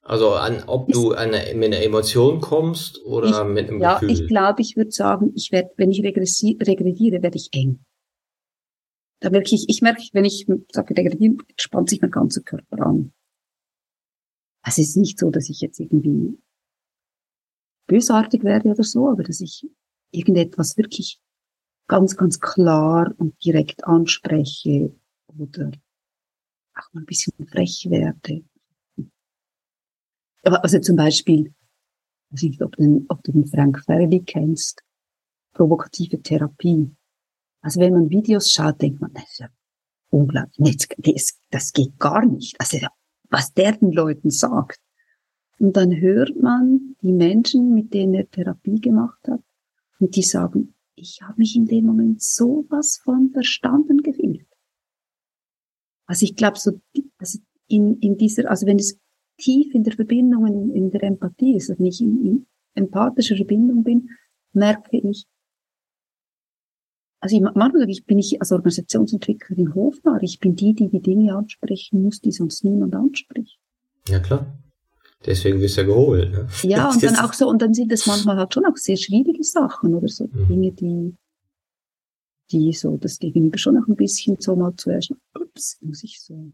Also 0.07 0.35
an, 0.35 0.63
ob 0.67 0.93
du 0.93 1.13
eine, 1.13 1.55
mit 1.55 1.73
einer 1.73 1.83
Emotion 1.83 2.41
kommst 2.43 3.03
oder 3.07 3.31
ich, 3.31 3.55
mit 3.55 3.71
einem 3.71 3.81
ja, 3.81 3.95
Gefühl? 3.95 4.11
Ja, 4.11 4.15
ich 4.15 4.29
glaube, 4.29 4.61
ich 4.61 4.77
würde 4.77 4.91
sagen, 4.91 5.33
ich 5.35 5.51
werde, 5.51 5.71
wenn 5.79 5.91
ich 5.91 6.05
regrediere, 6.05 7.23
werde 7.23 7.37
ich 7.37 7.49
eng. 7.53 7.83
Da 9.21 9.31
merke 9.31 9.55
ich, 9.55 9.67
ich 9.69 9.81
merke, 9.81 10.03
wenn 10.13 10.27
ich 10.27 10.47
sage 10.71 10.95
regredieren, 10.95 11.39
spannt 11.59 11.89
sich 11.89 12.03
mein 12.03 12.11
ganzer 12.11 12.43
Körper 12.43 12.87
an. 12.87 13.15
Es 14.63 14.77
ist 14.77 14.97
nicht 14.99 15.19
so, 15.19 15.31
dass 15.31 15.49
ich 15.49 15.63
jetzt 15.63 15.81
irgendwie 15.81 16.39
bösartig 17.87 18.45
werde 18.45 18.69
oder 18.69 18.85
so, 18.85 19.09
aber 19.09 19.23
dass 19.23 19.41
ich 19.41 19.67
irgendetwas 20.11 20.77
wirklich 20.77 21.24
ganz, 21.87 22.17
ganz 22.17 22.41
klar 22.41 23.13
und 23.19 23.43
direkt 23.45 23.85
anspreche 23.85 24.93
oder 25.27 25.71
auch 26.75 26.93
mal 26.93 27.01
ein 27.01 27.07
bisschen 27.07 27.33
frech 27.47 27.87
werde. 27.89 28.45
Also 30.43 30.79
zum 30.81 30.97
Beispiel, 30.97 31.55
ich 32.31 32.33
weiß 32.33 32.43
nicht, 32.43 32.63
ob 32.63 32.77
du, 32.77 33.05
ob 33.09 33.23
du 33.23 33.33
den 33.33 33.47
Frank 33.47 33.83
Farley 33.85 34.21
kennst, 34.21 34.83
provokative 35.53 36.21
Therapie. 36.21 36.95
Also 37.63 37.81
wenn 37.81 37.95
man 37.95 38.11
Videos 38.11 38.51
schaut, 38.51 38.83
denkt 38.83 39.01
man, 39.01 39.13
das 39.15 39.25
ist 39.25 39.39
ja 39.39 39.49
unglaublich, 40.11 40.87
das, 40.99 41.39
das 41.51 41.73
geht 41.73 41.99
gar 41.99 42.25
nicht. 42.27 42.61
Also 42.61 42.79
was 43.31 43.53
der 43.53 43.73
den 43.73 43.93
Leuten 43.93 44.31
sagt. 44.31 44.81
Und 45.59 45.77
dann 45.77 45.97
hört 45.97 46.37
man 46.41 46.97
die 47.01 47.13
Menschen, 47.13 47.75
mit 47.75 47.95
denen 47.95 48.15
er 48.15 48.31
Therapie 48.31 48.81
gemacht 48.81 49.21
hat, 49.29 49.41
und 50.01 50.15
die 50.17 50.23
sagen, 50.23 50.74
ich 50.97 51.21
habe 51.23 51.39
mich 51.39 51.57
in 51.57 51.67
dem 51.67 51.87
Moment 51.87 52.23
sowas 52.23 53.01
von 53.03 53.31
verstanden 53.31 53.99
gefühlt. 53.99 54.47
Also 56.07 56.25
ich 56.25 56.37
glaube, 56.37 56.59
so 56.59 56.81
also 57.19 57.39
in, 57.67 57.99
in 58.01 58.17
dieser, 58.17 58.51
also 58.51 58.67
wenn 58.67 58.79
es 58.79 58.99
tief 59.39 59.75
in 59.75 59.85
der 59.85 59.95
Verbindung, 59.95 60.47
in, 60.47 60.71
in 60.75 60.91
der 60.91 61.03
Empathie 61.03 61.57
ist, 61.57 61.71
wenn 61.71 61.87
ich 61.87 62.01
in, 62.01 62.25
in 62.25 62.47
empathischer 62.75 63.37
Verbindung 63.37 63.83
bin, 63.83 64.11
merke 64.53 64.99
ich, 64.99 65.27
also 67.21 67.37
ich, 67.37 67.43
manchmal 67.43 67.89
ich 67.89 68.05
bin 68.05 68.19
ich 68.19 68.39
als 68.41 68.53
Organisationsentwicklerin 68.53 69.75
hofnarr. 69.75 70.23
Ich 70.23 70.41
bin 70.41 70.57
die, 70.57 70.75
die 70.75 70.91
die 70.91 71.01
Dinge 71.01 71.35
ansprechen 71.35 72.03
muss, 72.03 72.21
die 72.21 72.33
sonst 72.33 72.65
niemand 72.65 72.95
anspricht. 72.95 73.59
Ja, 74.09 74.19
klar. 74.21 74.59
Deswegen 75.27 75.61
wirst 75.61 75.77
du 75.77 75.83
ja 75.83 75.87
geholt. 75.87 76.33
Ne? 76.33 76.47
Ja, 76.63 76.91
und 76.91 77.03
dann 77.03 77.17
auch 77.17 77.33
so, 77.33 77.49
und 77.49 77.63
dann 77.63 77.73
sind 77.73 77.91
es 77.93 78.07
manchmal 78.07 78.37
halt 78.37 78.53
schon 78.53 78.67
auch 78.67 78.77
sehr 78.77 78.97
schwierige 78.97 79.43
Sachen 79.43 79.95
oder 79.95 80.09
so 80.09 80.29
mhm. 80.31 80.49
Dinge, 80.49 80.73
die, 80.73 81.17
die 82.53 82.73
so 82.73 82.97
das 82.99 83.19
Gegenüber 83.19 83.57
schon 83.57 83.75
noch 83.75 83.89
ein 83.89 83.97
bisschen 83.97 84.37
so 84.39 84.55
mal 84.55 84.75
zuerst, 84.77 85.13
ups, 85.35 85.79
muss 85.81 86.05
ich 86.05 86.21
so. 86.21 86.53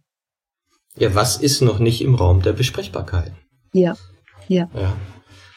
Ja, 0.97 1.15
was 1.15 1.37
ist 1.37 1.63
noch 1.63 1.79
nicht 1.79 2.03
im 2.03 2.15
Raum 2.15 2.43
der 2.43 2.53
Besprechbarkeit? 2.53 3.33
Ja, 3.73 3.97
ja. 4.49 4.71
Ja. 4.75 4.97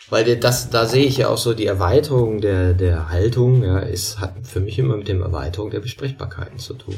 Weil 0.09 0.37
das, 0.37 0.69
da 0.69 0.85
sehe 0.85 1.05
ich 1.05 1.17
ja 1.17 1.29
auch 1.29 1.37
so 1.37 1.53
die 1.53 1.65
Erweiterung 1.65 2.41
der, 2.41 2.73
der 2.73 3.09
Haltung, 3.09 3.63
ja, 3.63 3.79
ist, 3.79 4.19
hat 4.19 4.45
für 4.45 4.59
mich 4.59 4.77
immer 4.77 4.97
mit 4.97 5.07
dem 5.07 5.21
Erweiterung 5.21 5.71
der 5.71 5.79
Besprechbarkeiten 5.79 6.59
zu 6.59 6.75
tun. 6.75 6.95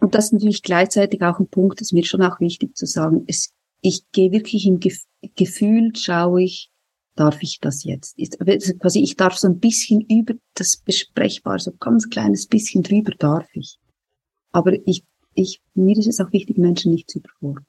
Und 0.00 0.14
das 0.14 0.26
ist 0.26 0.32
natürlich 0.32 0.62
gleichzeitig 0.62 1.22
auch 1.22 1.38
ein 1.38 1.48
Punkt, 1.48 1.80
das 1.80 1.88
ist 1.88 1.92
mir 1.92 2.04
schon 2.04 2.22
auch 2.22 2.40
wichtig 2.40 2.76
zu 2.76 2.86
sagen. 2.86 3.24
Es 3.26 3.52
ich 3.84 4.10
gehe 4.12 4.32
wirklich 4.32 4.66
im 4.66 4.80
Gef 4.80 5.04
Gefühl, 5.36 5.92
schaue 5.96 6.42
ich, 6.42 6.70
darf 7.16 7.42
ich 7.42 7.58
das 7.60 7.84
jetzt? 7.84 8.18
Ist, 8.18 8.38
quasi, 8.80 9.00
ich 9.00 9.16
darf 9.16 9.36
so 9.36 9.46
ein 9.46 9.58
bisschen 9.58 10.00
über 10.02 10.34
das 10.54 10.76
Besprechbare, 10.78 11.58
so 11.58 11.72
ganz 11.72 12.08
kleines 12.08 12.46
bisschen 12.46 12.82
drüber 12.82 13.12
darf 13.18 13.46
ich. 13.54 13.78
Aber 14.52 14.72
ich, 14.86 15.04
ich, 15.34 15.62
mir 15.74 15.96
ist 15.96 16.06
es 16.06 16.20
auch 16.20 16.32
wichtig, 16.32 16.58
Menschen 16.58 16.92
nicht 16.92 17.10
zu 17.10 17.18
überfordern. 17.18 17.66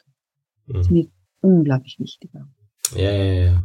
Mhm. 0.66 0.74
Das 0.74 0.86
ist 0.86 0.92
mir 0.92 1.08
unglaublich 1.42 1.98
wichtig. 2.00 2.30
Auch. 2.34 2.98
Ja, 2.98 3.12
ja, 3.12 3.34
ja. 3.34 3.64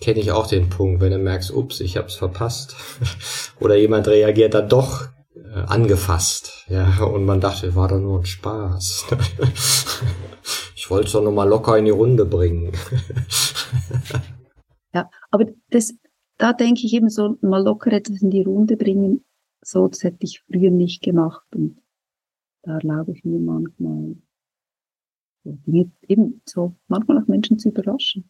Kenne 0.00 0.20
ich 0.20 0.32
auch 0.32 0.46
den 0.46 0.68
Punkt, 0.68 1.00
wenn 1.00 1.12
du 1.12 1.18
merkst, 1.18 1.52
ups, 1.52 1.80
ich 1.80 1.96
hab's 1.96 2.14
verpasst. 2.14 2.74
Oder 3.60 3.76
jemand 3.76 4.08
reagiert 4.08 4.54
dann 4.54 4.68
doch 4.68 5.08
äh, 5.34 5.60
angefasst. 5.66 6.64
Ja, 6.68 7.02
und 7.04 7.24
man 7.24 7.40
dachte, 7.40 7.74
war 7.74 7.88
doch 7.88 8.00
nur 8.00 8.20
ein 8.20 8.26
Spaß. 8.26 9.06
ich 10.82 10.90
wollte 10.90 11.06
es 11.06 11.12
doch 11.12 11.22
nur 11.22 11.30
mal 11.30 11.48
locker 11.48 11.78
in 11.78 11.84
die 11.84 11.92
Runde 11.92 12.24
bringen. 12.24 12.72
ja, 14.92 15.08
aber 15.30 15.46
das, 15.70 15.94
da 16.38 16.52
denke 16.52 16.84
ich 16.84 16.92
eben 16.92 17.08
so, 17.08 17.38
mal 17.40 17.62
locker 17.62 17.92
etwas 17.92 18.20
in 18.20 18.30
die 18.30 18.42
Runde 18.42 18.76
bringen, 18.76 19.24
so, 19.64 19.86
das 19.86 20.02
hätte 20.02 20.24
ich 20.24 20.40
früher 20.40 20.72
nicht 20.72 21.00
gemacht. 21.00 21.46
Und 21.54 21.80
da 22.62 22.78
erlaube 22.78 23.12
ich 23.12 23.22
mir 23.22 23.38
manchmal, 23.38 24.16
eben 26.08 26.42
so, 26.46 26.74
manchmal 26.88 27.22
auch 27.22 27.28
Menschen 27.28 27.60
zu 27.60 27.68
überraschen. 27.68 28.28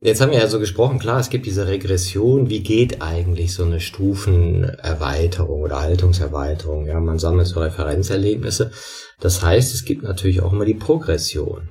Jetzt 0.00 0.20
haben 0.20 0.30
wir 0.30 0.38
ja 0.38 0.46
so 0.46 0.60
gesprochen, 0.60 1.00
klar, 1.00 1.18
es 1.18 1.28
gibt 1.28 1.44
diese 1.44 1.66
Regression. 1.66 2.48
Wie 2.48 2.62
geht 2.62 3.02
eigentlich 3.02 3.52
so 3.52 3.64
eine 3.64 3.80
Stufenerweiterung 3.80 5.62
oder 5.62 5.80
Haltungserweiterung? 5.80 6.86
Ja, 6.86 7.00
man 7.00 7.18
sammelt 7.18 7.48
so 7.48 7.58
Referenzerlebnisse. 7.58 8.70
Das 9.18 9.42
heißt, 9.42 9.74
es 9.74 9.84
gibt 9.84 10.04
natürlich 10.04 10.40
auch 10.40 10.52
immer 10.52 10.64
die 10.64 10.74
Progression. 10.74 11.70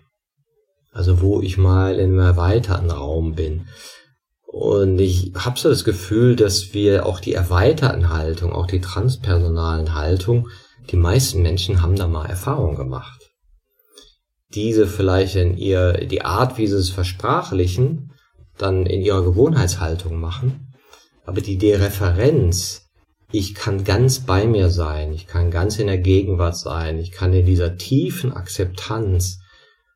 Also 0.92 1.22
wo 1.22 1.42
ich 1.42 1.58
mal 1.58 2.00
in 2.00 2.12
einem 2.12 2.20
erweiterten 2.20 2.92
Raum 2.92 3.34
bin. 3.34 3.68
Und 4.46 5.00
ich 5.00 5.32
habe 5.36 5.58
so 5.58 5.70
das 5.70 5.86
Gefühl, 5.86 6.36
dass 6.36 6.74
wir 6.74 7.06
auch 7.06 7.22
die 7.22 7.34
erweiterten 7.34 8.10
Haltung, 8.10 8.52
auch 8.52 8.68
die 8.68 8.82
transpersonalen 8.82 9.94
Haltung, 9.94 10.50
die 10.90 10.98
meisten 10.98 11.42
Menschen 11.42 11.82
haben 11.82 11.96
da 11.96 12.08
mal 12.08 12.26
Erfahrung 12.26 12.76
gemacht. 12.76 13.22
diese 14.54 14.88
vielleicht 14.88 15.36
in 15.36 15.58
ihr, 15.58 16.06
die 16.06 16.24
Art, 16.24 16.58
wie 16.58 16.68
sie 16.68 16.78
es 16.78 16.90
versprachlichen, 16.90 18.07
dann 18.58 18.86
in 18.86 19.02
ihrer 19.02 19.24
Gewohnheitshaltung 19.24 20.20
machen. 20.20 20.74
Aber 21.26 21.42
die 21.42 21.58
Dereferenz, 21.58 22.90
ich 23.32 23.54
kann 23.54 23.84
ganz 23.84 24.22
bei 24.22 24.46
mir 24.46 24.70
sein, 24.70 25.14
ich 25.14 25.28
kann 25.28 25.52
ganz 25.52 25.80
in 25.80 25.88
der 25.88 25.98
Gegenwart 25.98 26.58
sein, 26.58 26.98
ich 26.98 27.12
kann 27.12 27.34
in 27.34 27.46
dieser 27.46 27.78
tiefen 27.78 28.32
Akzeptanz 28.32 29.40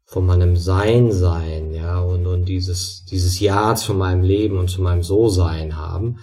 von 0.06 0.26
meinem 0.26 0.58
Sein 0.58 1.14
sein, 1.14 1.74
ja, 1.74 2.00
und, 2.00 2.28
und 2.28 2.46
dieses, 2.46 3.06
dieses 3.10 3.40
Ja 3.40 3.76
zu 3.76 3.94
meinem 3.94 4.24
Leben 4.24 4.58
und 4.58 4.70
zu 4.70 4.82
meinem 4.82 5.04
So-Sein 5.04 5.78
haben, 5.78 6.20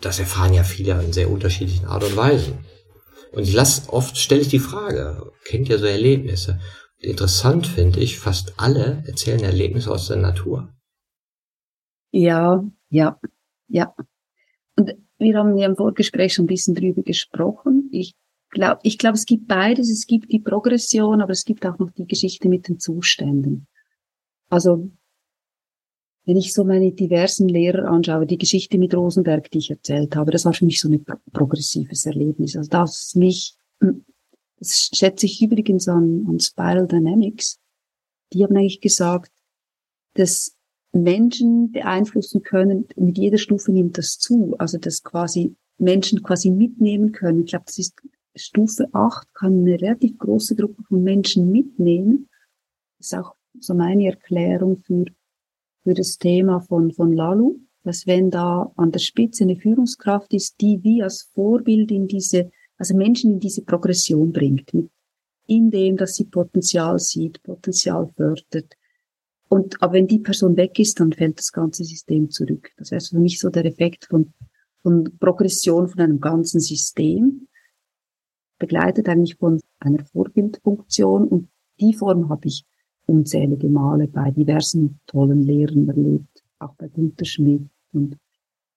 das 0.00 0.18
erfahren 0.18 0.52
ja 0.52 0.64
viele 0.64 1.00
in 1.00 1.12
sehr 1.12 1.30
unterschiedlichen 1.30 1.86
Art 1.86 2.02
und 2.02 2.16
Weisen. 2.16 2.58
Und 3.30 3.44
ich 3.44 3.54
lasse 3.54 3.88
oft, 3.92 4.18
stelle 4.18 4.42
ich 4.42 4.48
die 4.48 4.58
Frage, 4.58 5.30
kennt 5.44 5.68
ihr 5.68 5.78
so 5.78 5.86
Erlebnisse? 5.86 6.60
Interessant 6.98 7.66
finde 7.66 8.00
ich, 8.00 8.18
fast 8.18 8.54
alle 8.58 9.02
erzählen 9.06 9.42
Erlebnisse 9.42 9.90
aus 9.90 10.08
der 10.08 10.18
Natur. 10.18 10.68
Ja, 12.12 12.64
ja, 12.90 13.18
ja. 13.68 13.94
Und 14.76 14.94
wir 15.18 15.38
haben 15.38 15.56
ja 15.56 15.66
im 15.66 15.76
Vorgespräch 15.76 16.34
schon 16.34 16.44
ein 16.44 16.48
bisschen 16.48 16.74
drüber 16.74 17.02
gesprochen. 17.02 17.88
Ich 17.90 18.14
glaube, 18.50 18.80
ich 18.84 18.98
glaube, 18.98 19.16
es 19.16 19.26
gibt 19.26 19.48
beides. 19.48 19.90
Es 19.90 20.06
gibt 20.06 20.30
die 20.30 20.38
Progression, 20.38 21.22
aber 21.22 21.32
es 21.32 21.44
gibt 21.44 21.64
auch 21.66 21.78
noch 21.78 21.90
die 21.90 22.06
Geschichte 22.06 22.48
mit 22.48 22.68
den 22.68 22.78
Zuständen. 22.78 23.66
Also, 24.50 24.90
wenn 26.24 26.36
ich 26.36 26.52
so 26.52 26.64
meine 26.64 26.92
diversen 26.92 27.48
Lehrer 27.48 27.88
anschaue, 27.88 28.26
die 28.26 28.38
Geschichte 28.38 28.78
mit 28.78 28.94
Rosenberg, 28.94 29.50
die 29.50 29.58
ich 29.58 29.70
erzählt 29.70 30.14
habe, 30.14 30.30
das 30.30 30.44
war 30.44 30.52
für 30.52 30.66
mich 30.66 30.80
so 30.80 30.88
ein 30.88 31.04
progressives 31.32 32.06
Erlebnis. 32.06 32.56
Also 32.56 32.70
das 32.70 33.14
mich, 33.14 33.56
das 34.58 34.90
schätze 34.94 35.26
ich 35.26 35.42
übrigens 35.42 35.88
an, 35.88 36.26
an 36.28 36.38
Spiral 36.38 36.86
Dynamics. 36.86 37.58
Die 38.32 38.44
haben 38.44 38.56
eigentlich 38.56 38.80
gesagt, 38.80 39.32
dass 40.14 40.54
Menschen 40.92 41.72
beeinflussen 41.72 42.42
können, 42.42 42.86
mit 42.96 43.18
jeder 43.18 43.38
Stufe 43.38 43.72
nimmt 43.72 43.96
das 43.98 44.18
zu, 44.18 44.54
also 44.58 44.78
dass 44.78 45.02
quasi 45.02 45.56
Menschen 45.78 46.22
quasi 46.22 46.50
mitnehmen 46.50 47.12
können. 47.12 47.40
Ich 47.40 47.50
glaube, 47.50 47.64
das 47.66 47.78
ist 47.78 47.94
Stufe 48.34 48.88
8, 48.92 49.34
kann 49.34 49.60
eine 49.60 49.80
relativ 49.80 50.18
große 50.18 50.54
Gruppe 50.54 50.82
von 50.84 51.02
Menschen 51.02 51.50
mitnehmen. 51.50 52.28
Das 52.98 53.08
ist 53.08 53.18
auch 53.18 53.34
so 53.58 53.74
meine 53.74 54.06
Erklärung 54.06 54.82
für, 54.82 55.04
für 55.82 55.94
das 55.94 56.18
Thema 56.18 56.60
von, 56.60 56.92
von 56.92 57.12
Lalu, 57.12 57.58
dass 57.84 58.06
wenn 58.06 58.30
da 58.30 58.72
an 58.76 58.92
der 58.92 59.00
Spitze 59.00 59.44
eine 59.44 59.56
Führungskraft 59.56 60.32
ist, 60.32 60.60
die 60.60 60.82
wie 60.82 61.02
als 61.02 61.22
Vorbild 61.34 61.90
in 61.90 62.06
diese, 62.06 62.50
also 62.76 62.96
Menschen 62.96 63.32
in 63.32 63.40
diese 63.40 63.62
Progression 63.62 64.32
bringt, 64.32 64.72
indem, 65.46 65.96
dass 65.96 66.14
sie 66.14 66.24
Potenzial 66.24 66.98
sieht, 66.98 67.42
Potenzial 67.42 68.08
fördert, 68.16 68.76
und, 69.52 69.82
aber 69.82 69.92
wenn 69.92 70.06
die 70.06 70.18
Person 70.18 70.56
weg 70.56 70.78
ist, 70.78 70.98
dann 70.98 71.12
fällt 71.12 71.38
das 71.38 71.52
ganze 71.52 71.84
System 71.84 72.30
zurück. 72.30 72.70
Das 72.78 72.90
wäre 72.90 73.02
für 73.02 73.18
mich 73.18 73.38
so 73.38 73.50
der 73.50 73.66
Effekt 73.66 74.06
von, 74.06 74.32
von 74.80 75.18
Progression 75.18 75.88
von 75.88 76.00
einem 76.00 76.20
ganzen 76.20 76.58
System, 76.58 77.48
begleitet 78.58 79.10
eigentlich 79.10 79.36
von 79.36 79.60
einer 79.78 80.02
Vorbildfunktion. 80.06 81.28
Und 81.28 81.50
die 81.78 81.92
Form 81.92 82.30
habe 82.30 82.48
ich 82.48 82.64
unzählige 83.04 83.68
Male 83.68 84.08
bei 84.08 84.30
diversen 84.30 85.00
tollen 85.06 85.42
Lehrern 85.42 85.86
erlebt, 85.86 86.42
auch 86.58 86.74
bei 86.76 86.88
Günter 86.88 87.26
Schmidt 87.26 87.68
und 87.92 88.16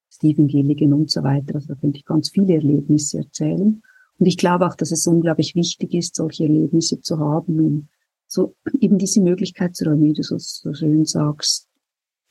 Stephen 0.09 0.49
Gilligan 0.49 0.91
und 0.91 1.09
so 1.09 1.23
weiter. 1.23 1.55
Also 1.55 1.69
da 1.69 1.75
könnte 1.75 1.99
ich 1.99 2.05
ganz 2.05 2.31
viele 2.31 2.55
Erlebnisse 2.55 3.19
erzählen. 3.19 3.81
Und 4.19 4.25
ich 4.25 4.35
glaube 4.35 4.67
auch, 4.67 4.75
dass 4.75 4.91
es 4.91 5.07
unglaublich 5.07 5.55
wichtig 5.55 5.93
ist, 5.93 6.15
solche 6.17 6.43
Erlebnisse 6.43 6.99
zu 6.99 7.17
haben, 7.17 7.59
um 7.61 7.87
so 8.27 8.55
eben 8.79 8.97
diese 8.97 9.21
Möglichkeit 9.21 9.75
zu 9.75 9.85
räumen, 9.85 10.03
wie 10.05 10.13
du 10.13 10.23
so, 10.23 10.37
so 10.37 10.73
schön 10.73 11.05
sagst, 11.05 11.69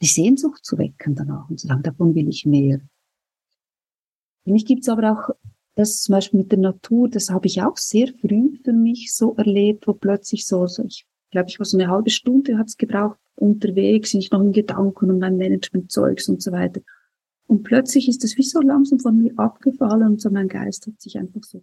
die 0.02 0.06
Sehnsucht 0.06 0.64
zu 0.64 0.78
wecken 0.78 1.14
danach 1.14 1.48
und 1.48 1.60
zu 1.60 1.66
sagen, 1.66 1.82
davon 1.82 2.14
will 2.14 2.28
ich 2.28 2.46
mehr. 2.46 2.80
Für 4.44 4.50
mich 4.50 4.66
gibt's 4.66 4.88
aber 4.88 5.12
auch 5.12 5.34
das 5.74 6.02
zum 6.02 6.14
Beispiel 6.14 6.40
mit 6.40 6.52
der 6.52 6.58
Natur, 6.58 7.08
das 7.08 7.30
habe 7.30 7.46
ich 7.46 7.62
auch 7.62 7.76
sehr 7.76 8.08
früh 8.20 8.56
für 8.62 8.72
mich 8.72 9.14
so 9.14 9.34
erlebt, 9.34 9.86
wo 9.86 9.94
plötzlich 9.94 10.46
so, 10.46 10.66
so 10.66 10.84
ich 10.84 11.06
glaube, 11.30 11.48
ich 11.48 11.58
war 11.58 11.66
so 11.66 11.78
eine 11.78 11.88
halbe 11.88 12.10
Stunde, 12.10 12.58
hat's 12.58 12.76
gebraucht, 12.76 13.18
unterwegs, 13.36 14.14
ich 14.14 14.30
noch 14.30 14.40
in 14.40 14.52
Gedanken 14.52 15.10
und 15.10 15.18
mein 15.18 15.36
Management-Zeugs 15.36 16.28
und 16.28 16.42
so 16.42 16.52
weiter. 16.52 16.80
Und 17.46 17.64
plötzlich 17.64 18.08
ist 18.08 18.22
das 18.22 18.36
wie 18.36 18.42
so 18.42 18.60
langsam 18.60 19.00
von 19.00 19.18
mir 19.18 19.32
abgefallen 19.36 20.06
und 20.06 20.20
so 20.20 20.30
mein 20.30 20.48
Geist 20.48 20.86
hat 20.86 21.00
sich 21.00 21.18
einfach 21.18 21.42
so 21.42 21.62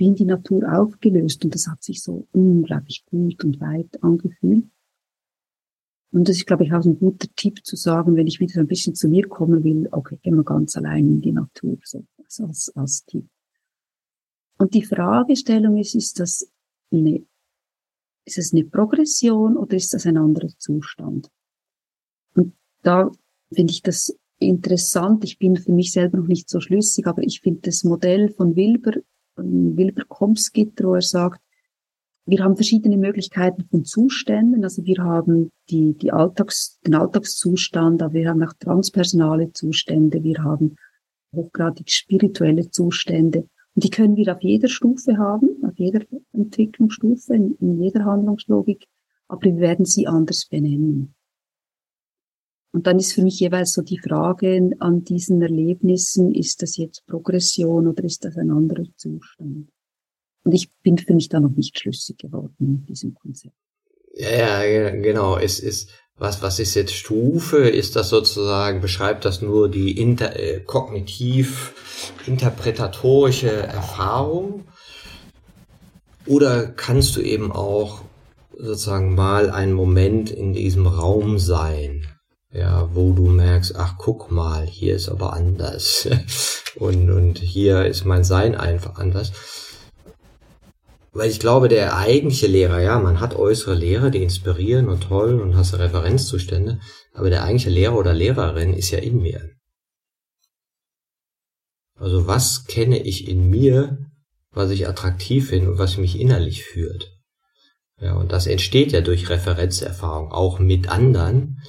wie 0.00 0.06
in 0.06 0.14
die 0.14 0.24
Natur 0.24 0.62
aufgelöst 0.72 1.44
und 1.44 1.54
das 1.54 1.68
hat 1.68 1.84
sich 1.84 2.02
so 2.02 2.26
unglaublich 2.32 3.04
gut 3.04 3.44
und 3.44 3.60
weit 3.60 4.02
angefühlt. 4.02 4.64
Und 6.12 6.28
das 6.28 6.38
ist, 6.38 6.46
glaube 6.46 6.64
ich, 6.64 6.72
auch 6.72 6.84
ein 6.84 6.98
guter 6.98 7.28
Tipp 7.36 7.64
zu 7.64 7.76
sagen, 7.76 8.16
wenn 8.16 8.26
ich 8.26 8.40
wieder 8.40 8.54
so 8.54 8.60
ein 8.60 8.66
bisschen 8.66 8.94
zu 8.94 9.08
mir 9.08 9.28
kommen 9.28 9.62
will, 9.62 9.88
okay, 9.92 10.18
gehen 10.22 10.34
wir 10.36 10.42
ganz 10.42 10.76
allein 10.76 11.06
in 11.06 11.20
die 11.20 11.32
Natur, 11.32 11.78
so 11.84 12.04
als, 12.44 12.72
als 12.74 13.04
Tipp. 13.04 13.28
Und 14.58 14.74
die 14.74 14.84
Fragestellung 14.84 15.76
ist, 15.76 15.94
ist 15.94 16.18
das 16.18 16.50
eine, 16.90 17.22
ist 18.24 18.38
es 18.38 18.52
eine 18.52 18.64
Progression 18.64 19.56
oder 19.56 19.76
ist 19.76 19.94
das 19.94 20.06
ein 20.06 20.16
anderer 20.16 20.50
Zustand? 20.58 21.30
Und 22.34 22.54
da 22.82 23.12
finde 23.52 23.70
ich 23.70 23.82
das 23.82 24.18
interessant. 24.38 25.24
Ich 25.24 25.38
bin 25.38 25.56
für 25.56 25.72
mich 25.72 25.92
selber 25.92 26.18
noch 26.18 26.26
nicht 26.26 26.48
so 26.48 26.60
schlüssig, 26.60 27.06
aber 27.06 27.22
ich 27.22 27.40
finde 27.40 27.60
das 27.62 27.84
Modell 27.84 28.30
von 28.30 28.56
Wilber 28.56 28.94
Wilbur 29.42 30.04
Komskit, 30.08 30.82
wo 30.82 30.94
er 30.94 31.02
sagt, 31.02 31.40
wir 32.26 32.44
haben 32.44 32.54
verschiedene 32.54 32.96
Möglichkeiten 32.96 33.64
von 33.70 33.84
Zuständen. 33.84 34.62
Also 34.62 34.84
wir 34.84 34.98
haben 34.98 35.50
die, 35.68 35.94
die 35.94 36.12
Alltags, 36.12 36.78
den 36.86 36.94
Alltagszustand, 36.94 38.02
aber 38.02 38.14
wir 38.14 38.28
haben 38.28 38.42
auch 38.42 38.52
transpersonale 38.58 39.52
Zustände, 39.52 40.22
wir 40.22 40.42
haben 40.44 40.76
hochgradig 41.34 41.90
spirituelle 41.90 42.70
Zustände. 42.70 43.48
Und 43.74 43.84
die 43.84 43.90
können 43.90 44.16
wir 44.16 44.34
auf 44.34 44.42
jeder 44.42 44.68
Stufe 44.68 45.16
haben, 45.16 45.48
auf 45.64 45.76
jeder 45.76 46.02
Entwicklungsstufe, 46.32 47.34
in, 47.34 47.56
in 47.60 47.82
jeder 47.82 48.04
Handlungslogik, 48.04 48.86
aber 49.28 49.42
wir 49.42 49.56
werden 49.58 49.84
sie 49.84 50.06
anders 50.06 50.46
benennen. 50.46 51.14
Und 52.72 52.86
dann 52.86 52.98
ist 52.98 53.12
für 53.14 53.22
mich 53.22 53.40
jeweils 53.40 53.72
so 53.72 53.82
die 53.82 53.98
Frage 53.98 54.70
an 54.78 55.02
diesen 55.02 55.42
Erlebnissen, 55.42 56.32
ist 56.34 56.62
das 56.62 56.76
jetzt 56.76 57.04
Progression 57.06 57.88
oder 57.88 58.04
ist 58.04 58.24
das 58.24 58.36
ein 58.36 58.50
anderer 58.50 58.84
Zustand? 58.96 59.68
Und 60.44 60.52
ich 60.52 60.70
bin 60.82 60.96
für 60.96 61.14
mich 61.14 61.28
da 61.28 61.40
noch 61.40 61.50
nicht 61.50 61.78
schlüssig 61.78 62.18
geworden 62.18 62.54
mit 62.58 62.88
diesem 62.88 63.14
Konzept. 63.14 63.54
Ja, 64.14 64.62
ja, 64.62 64.90
genau. 64.90 65.36
Es 65.36 65.60
ist, 65.60 65.90
was, 66.16 66.42
was 66.42 66.58
ist 66.58 66.74
jetzt 66.74 66.94
Stufe? 66.94 67.68
Ist 67.68 67.96
das 67.96 68.08
sozusagen, 68.08 68.80
beschreibt 68.80 69.24
das 69.24 69.42
nur 69.42 69.68
die 69.68 69.98
inter, 69.98 70.38
äh, 70.38 70.60
kognitiv 70.60 71.74
interpretatorische 72.26 73.50
Erfahrung? 73.50 74.64
Oder 76.26 76.68
kannst 76.68 77.16
du 77.16 77.20
eben 77.20 77.50
auch 77.50 78.02
sozusagen 78.56 79.14
mal 79.14 79.50
einen 79.50 79.72
Moment 79.72 80.30
in 80.30 80.52
diesem 80.52 80.86
Raum 80.86 81.38
sein? 81.38 82.06
Ja, 82.52 82.88
wo 82.94 83.12
du 83.12 83.26
merkst, 83.26 83.76
ach 83.76 83.94
guck 83.98 84.30
mal, 84.30 84.66
hier 84.66 84.96
ist 84.96 85.08
aber 85.08 85.32
anders 85.32 86.08
und, 86.76 87.10
und 87.10 87.38
hier 87.38 87.86
ist 87.86 88.04
mein 88.04 88.24
Sein 88.24 88.54
einfach 88.54 88.96
anders. 88.96 89.32
Weil 91.12 91.30
ich 91.30 91.40
glaube, 91.40 91.68
der 91.68 91.96
eigentliche 91.96 92.46
Lehrer, 92.46 92.80
ja, 92.80 92.98
man 93.00 93.20
hat 93.20 93.34
äußere 93.34 93.74
Lehrer, 93.74 94.10
die 94.10 94.22
inspirieren 94.22 94.88
und 94.88 95.04
toll 95.04 95.40
und 95.40 95.56
hast 95.56 95.76
Referenzzustände, 95.76 96.80
aber 97.12 97.30
der 97.30 97.42
eigentliche 97.42 97.70
Lehrer 97.70 97.96
oder 97.96 98.14
Lehrerin 98.14 98.74
ist 98.74 98.90
ja 98.90 98.98
in 98.98 99.20
mir. 99.20 99.50
Also 101.96 102.26
was 102.26 102.64
kenne 102.64 102.98
ich 103.02 103.28
in 103.28 103.50
mir, 103.50 103.98
was 104.52 104.70
ich 104.70 104.88
attraktiv 104.88 105.48
finde 105.50 105.72
und 105.72 105.78
was 105.78 105.98
mich 105.98 106.18
innerlich 106.18 106.64
führt? 106.64 107.12
Ja, 108.00 108.14
und 108.14 108.32
das 108.32 108.46
entsteht 108.46 108.92
ja 108.92 109.02
durch 109.02 109.28
Referenzerfahrung, 109.28 110.32
auch 110.32 110.58
mit 110.58 110.88
anderen, 110.88 111.60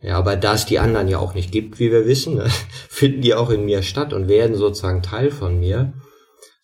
ja, 0.00 0.16
aber 0.16 0.36
da 0.36 0.54
es 0.54 0.66
die 0.66 0.78
anderen 0.78 1.08
ja 1.08 1.18
auch 1.18 1.34
nicht 1.34 1.52
gibt, 1.52 1.78
wie 1.78 1.90
wir 1.90 2.06
wissen, 2.06 2.36
ne, 2.36 2.48
finden 2.88 3.22
die 3.22 3.34
auch 3.34 3.50
in 3.50 3.64
mir 3.64 3.82
statt 3.82 4.12
und 4.12 4.28
werden 4.28 4.56
sozusagen 4.56 5.02
Teil 5.02 5.30
von 5.30 5.58
mir, 5.60 5.92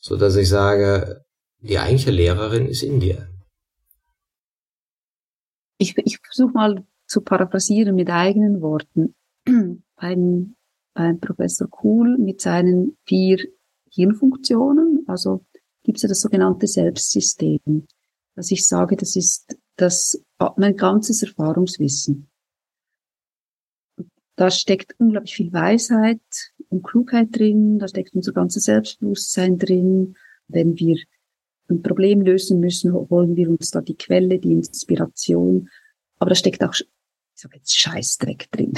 so 0.01 0.17
dass 0.17 0.37
ich 0.37 0.49
sage, 0.49 1.25
die 1.61 1.79
eigentliche 1.79 2.11
Lehrerin 2.11 2.67
ist 2.67 2.83
in 2.83 3.01
dir. 3.01 3.29
Ich, 5.79 5.97
ich 5.99 6.19
versuche 6.25 6.53
mal 6.53 6.85
zu 7.07 7.21
paraphrasieren 7.21 7.95
mit 7.95 8.09
eigenen 8.09 8.63
Worten. 8.63 9.15
beim, 9.97 10.57
beim 10.95 11.21
Professor 11.21 11.69
Kuhl 11.69 12.17
mit 12.19 12.41
seinen 12.41 12.97
vier 13.05 13.39
Hirnfunktionen, 13.91 15.05
also 15.07 15.45
gibt 15.83 15.99
es 15.99 16.03
ja 16.03 16.09
das 16.09 16.21
sogenannte 16.21 16.67
Selbstsystem, 16.67 17.87
dass 18.35 18.51
ich 18.51 18.67
sage, 18.67 18.97
das 18.97 19.17
ist 19.17 19.57
das 19.77 20.23
mein 20.57 20.77
ganzes 20.77 21.23
Erfahrungswissen. 21.23 22.29
Da 24.37 24.51
steckt 24.51 24.95
unglaublich 24.99 25.35
viel 25.35 25.53
Weisheit 25.53 26.21
und 26.69 26.83
Klugheit 26.83 27.29
drin, 27.33 27.79
da 27.79 27.89
steckt 27.89 28.15
unser 28.15 28.33
ganzes 28.33 28.65
Selbstbewusstsein 28.65 29.59
drin. 29.59 30.15
Wenn 30.49 30.79
wir 30.79 30.99
ein 31.69 31.83
Problem 31.83 32.21
lösen 32.21 32.61
müssen, 32.61 32.93
holen 32.93 33.35
wir 33.35 33.49
uns 33.49 33.71
da 33.71 33.81
die 33.81 33.97
Quelle, 33.97 34.39
die 34.39 34.53
Inspiration. 34.53 35.71
Aber 36.19 36.31
da 36.31 36.35
steckt 36.35 36.63
auch, 36.63 36.73
ich 36.75 36.87
sag 37.35 37.55
jetzt 37.55 37.77
Scheißdreck 37.77 38.51
drin. 38.51 38.75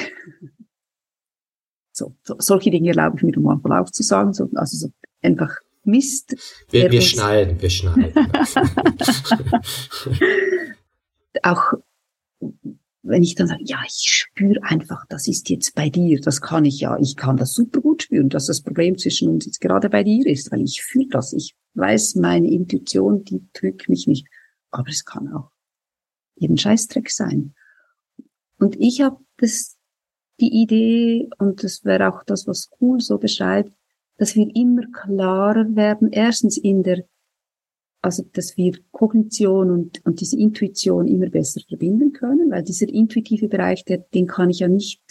So, 1.93 2.15
so, 2.23 2.37
solche 2.39 2.71
Dinge 2.71 2.91
erlaube 2.91 3.17
ich 3.17 3.25
mir 3.25 3.39
manchmal 3.41 3.83
auch 3.83 3.91
zu 3.91 4.05
sagen. 4.05 4.33
So, 4.33 4.49
also 4.55 4.77
so 4.77 4.93
einfach 5.21 5.59
Mist. 5.83 6.37
Wir, 6.71 6.91
wir 6.93 7.03
schneiden, 7.03 7.61
wir 7.61 7.71
schneiden. 7.71 8.13
auch 11.43 11.73
wenn 13.09 13.23
ich 13.23 13.35
dann 13.35 13.49
sage, 13.49 13.65
ja, 13.65 13.79
ich 13.87 14.11
spüre 14.11 14.63
einfach, 14.63 15.05
das 15.09 15.29
ist 15.29 15.49
jetzt 15.49 15.75
bei 15.75 15.89
dir, 15.91 16.21
das 16.21 16.41
kann 16.41 16.65
ich 16.65 16.81
ja, 16.81 16.99
ich 16.99 17.17
kann 17.17 17.37
das 17.37 17.55
super 17.55 17.81
gut 17.81 18.05
spüren, 18.05 18.29
dass 18.29 18.47
das 18.47 18.63
Problem 18.63 18.99
zwischen 18.99 19.29
uns 19.29 19.47
jetzt 19.47 19.61
gerade 19.61 19.89
bei 19.91 20.05
dir 20.05 20.27
ist, 20.27 20.53
weil 20.53 20.63
ich 20.63 20.83
fühle 20.83 21.09
das, 21.11 21.33
ich 21.33 21.57
weiß, 21.75 22.17
meine 22.17 22.51
Intuition, 22.51 23.25
die 23.25 23.47
trügt 23.53 23.89
mich 23.89 24.07
nicht, 24.07 24.27
aber 24.71 24.89
es 24.89 25.05
kann 25.05 25.33
auch 25.33 25.51
eben 26.37 26.57
Scheißdreck 26.57 27.11
sein. 27.11 27.55
Und 28.59 28.77
ich 28.79 29.01
habe 29.01 29.19
das 29.39 29.77
die 30.41 30.63
Idee, 30.63 31.29
und 31.39 31.65
das 31.65 31.85
wäre 31.85 32.13
auch 32.13 32.23
das, 32.25 32.47
was 32.47 32.71
cool 32.81 33.01
so 33.01 33.19
beschreibt, 33.19 33.73
dass 34.19 34.37
wir 34.37 34.49
immer 34.55 34.83
klarer 34.93 35.75
werden, 35.75 36.11
erstens 36.13 36.57
in 36.57 36.83
der, 36.83 37.05
also 38.01 38.25
dass 38.33 38.57
wir 38.57 38.79
Kognition 38.93 39.71
und, 39.71 40.05
und 40.05 40.21
diese 40.21 40.39
Intuition 40.39 41.09
immer 41.09 41.29
besser 41.29 41.61
verbinden 41.67 42.13
können, 42.13 42.51
weil 42.51 42.63
dieser 42.63 42.89
intuitive 42.89 43.49
Bereich, 43.49 43.85
der, 43.85 43.99
den 43.99 44.27
kann 44.27 44.51
ich 44.51 44.61
ja 44.61 44.69
nicht 44.69 45.03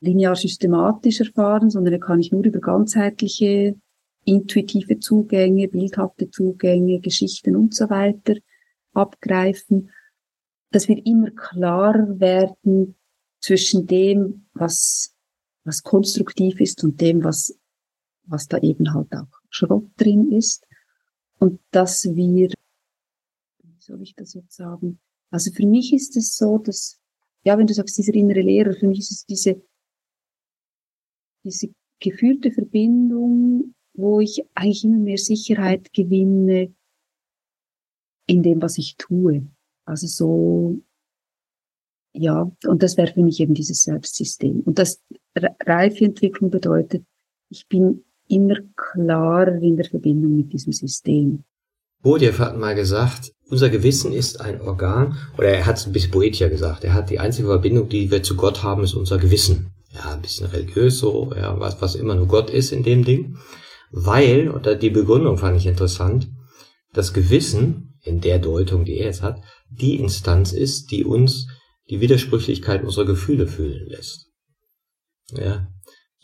linear 0.00 0.36
systematisch 0.36 1.20
erfahren, 1.20 1.70
sondern 1.70 1.92
den 1.92 2.00
kann 2.00 2.20
ich 2.20 2.32
nur 2.32 2.44
über 2.44 2.60
ganzheitliche 2.60 3.76
intuitive 4.24 4.98
Zugänge, 4.98 5.68
bildhafte 5.68 6.30
Zugänge, 6.30 7.00
Geschichten 7.00 7.54
und 7.54 7.74
so 7.74 7.88
weiter 7.90 8.34
abgreifen, 8.92 9.90
dass 10.72 10.88
wir 10.88 11.04
immer 11.06 11.30
klarer 11.30 12.18
werden, 12.18 12.96
zwischen 13.46 13.86
dem, 13.86 14.46
was, 14.54 15.14
was 15.64 15.84
konstruktiv 15.84 16.60
ist 16.60 16.82
und 16.82 17.00
dem, 17.00 17.22
was, 17.22 17.56
was 18.24 18.48
da 18.48 18.58
eben 18.58 18.92
halt 18.92 19.12
auch 19.12 19.28
Schrott 19.50 19.88
drin 19.96 20.32
ist. 20.32 20.65
Und 21.38 21.60
dass 21.70 22.04
wir, 22.04 22.48
wie 23.62 23.80
soll 23.80 24.02
ich 24.02 24.14
das 24.14 24.34
jetzt 24.34 24.56
sagen? 24.56 24.98
Also 25.30 25.52
für 25.52 25.66
mich 25.66 25.92
ist 25.92 26.16
es 26.16 26.36
so, 26.36 26.58
dass, 26.58 26.98
ja, 27.44 27.58
wenn 27.58 27.66
du 27.66 27.74
sagst, 27.74 27.98
dieser 27.98 28.14
innere 28.14 28.40
Lehrer, 28.40 28.72
für 28.72 28.88
mich 28.88 29.00
ist 29.00 29.10
es 29.10 29.26
diese, 29.26 29.62
diese 31.44 31.68
gefühlte 32.00 32.52
Verbindung, 32.52 33.74
wo 33.94 34.20
ich 34.20 34.44
eigentlich 34.54 34.84
immer 34.84 34.98
mehr 34.98 35.18
Sicherheit 35.18 35.92
gewinne 35.92 36.74
in 38.26 38.42
dem, 38.42 38.60
was 38.60 38.78
ich 38.78 38.96
tue. 38.96 39.46
Also 39.84 40.06
so 40.06 40.82
ja, 42.18 42.50
und 42.64 42.82
das 42.82 42.96
wäre 42.96 43.12
für 43.12 43.22
mich 43.22 43.40
eben 43.40 43.52
dieses 43.52 43.82
Selbstsystem. 43.82 44.60
Und 44.60 44.78
das 44.78 45.02
Reifeentwicklung 45.34 46.50
bedeutet, 46.50 47.04
ich 47.50 47.68
bin 47.68 48.05
immer 48.28 48.56
klarer 48.76 49.60
in 49.62 49.76
der 49.76 49.86
Verbindung 49.86 50.36
mit 50.36 50.52
diesem 50.52 50.72
System. 50.72 51.44
Bodjev 52.02 52.38
hat 52.38 52.56
mal 52.56 52.74
gesagt, 52.74 53.32
unser 53.48 53.68
Gewissen 53.68 54.12
ist 54.12 54.40
ein 54.40 54.60
Organ, 54.60 55.16
oder 55.38 55.48
er 55.48 55.66
hat 55.66 55.76
es 55.76 55.86
ein 55.86 55.92
bisschen 55.92 56.10
poetischer 56.10 56.48
gesagt, 56.48 56.84
er 56.84 56.94
hat 56.94 57.10
die 57.10 57.18
einzige 57.18 57.48
Verbindung, 57.48 57.88
die 57.88 58.10
wir 58.10 58.22
zu 58.22 58.36
Gott 58.36 58.62
haben, 58.62 58.84
ist 58.84 58.94
unser 58.94 59.18
Gewissen. 59.18 59.72
Ja, 59.92 60.12
ein 60.12 60.22
bisschen 60.22 60.46
religiös 60.46 60.98
so, 60.98 61.32
ja, 61.34 61.58
was, 61.58 61.80
was 61.80 61.94
immer 61.94 62.14
nur 62.14 62.26
Gott 62.26 62.50
ist 62.50 62.72
in 62.72 62.82
dem 62.82 63.04
Ding. 63.04 63.38
Weil, 63.90 64.50
und 64.50 64.68
die 64.82 64.90
Begründung 64.90 65.38
fand 65.38 65.56
ich 65.56 65.66
interessant, 65.66 66.28
das 66.92 67.12
Gewissen, 67.12 67.98
in 68.02 68.20
der 68.20 68.38
Deutung, 68.38 68.84
die 68.84 68.98
er 68.98 69.06
jetzt 69.06 69.22
hat, 69.22 69.40
die 69.70 69.96
Instanz 69.96 70.52
ist, 70.52 70.90
die 70.90 71.04
uns 71.04 71.48
die 71.90 72.00
Widersprüchlichkeit 72.00 72.84
unserer 72.84 73.04
Gefühle 73.04 73.46
fühlen 73.46 73.88
lässt. 73.88 74.28
Ja. 75.32 75.68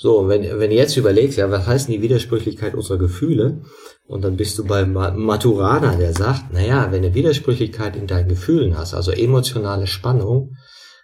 So, 0.03 0.27
wenn, 0.27 0.43
wenn 0.59 0.71
du 0.71 0.75
jetzt 0.75 0.97
überlegst, 0.97 1.39
ja, 1.39 1.49
was 1.53 1.65
heißt 1.65 1.87
denn 1.87 1.95
die 1.95 2.03
Widersprüchlichkeit 2.03 2.75
unserer 2.75 2.99
Gefühle? 2.99 3.63
Und 4.05 4.25
dann 4.25 4.37
bist 4.37 4.59
du 4.59 4.65
bei 4.65 4.85
Maturana, 4.85 5.95
der 5.95 6.13
sagt, 6.13 6.53
naja, 6.53 6.91
wenn 6.91 7.03
du 7.03 7.15
Widersprüchlichkeit 7.15 7.95
in 7.95 8.09
deinen 8.09 8.29
Gefühlen 8.29 8.77
hast, 8.77 8.95
also 8.95 9.13
emotionale 9.13 9.87
Spannung, 9.87 10.57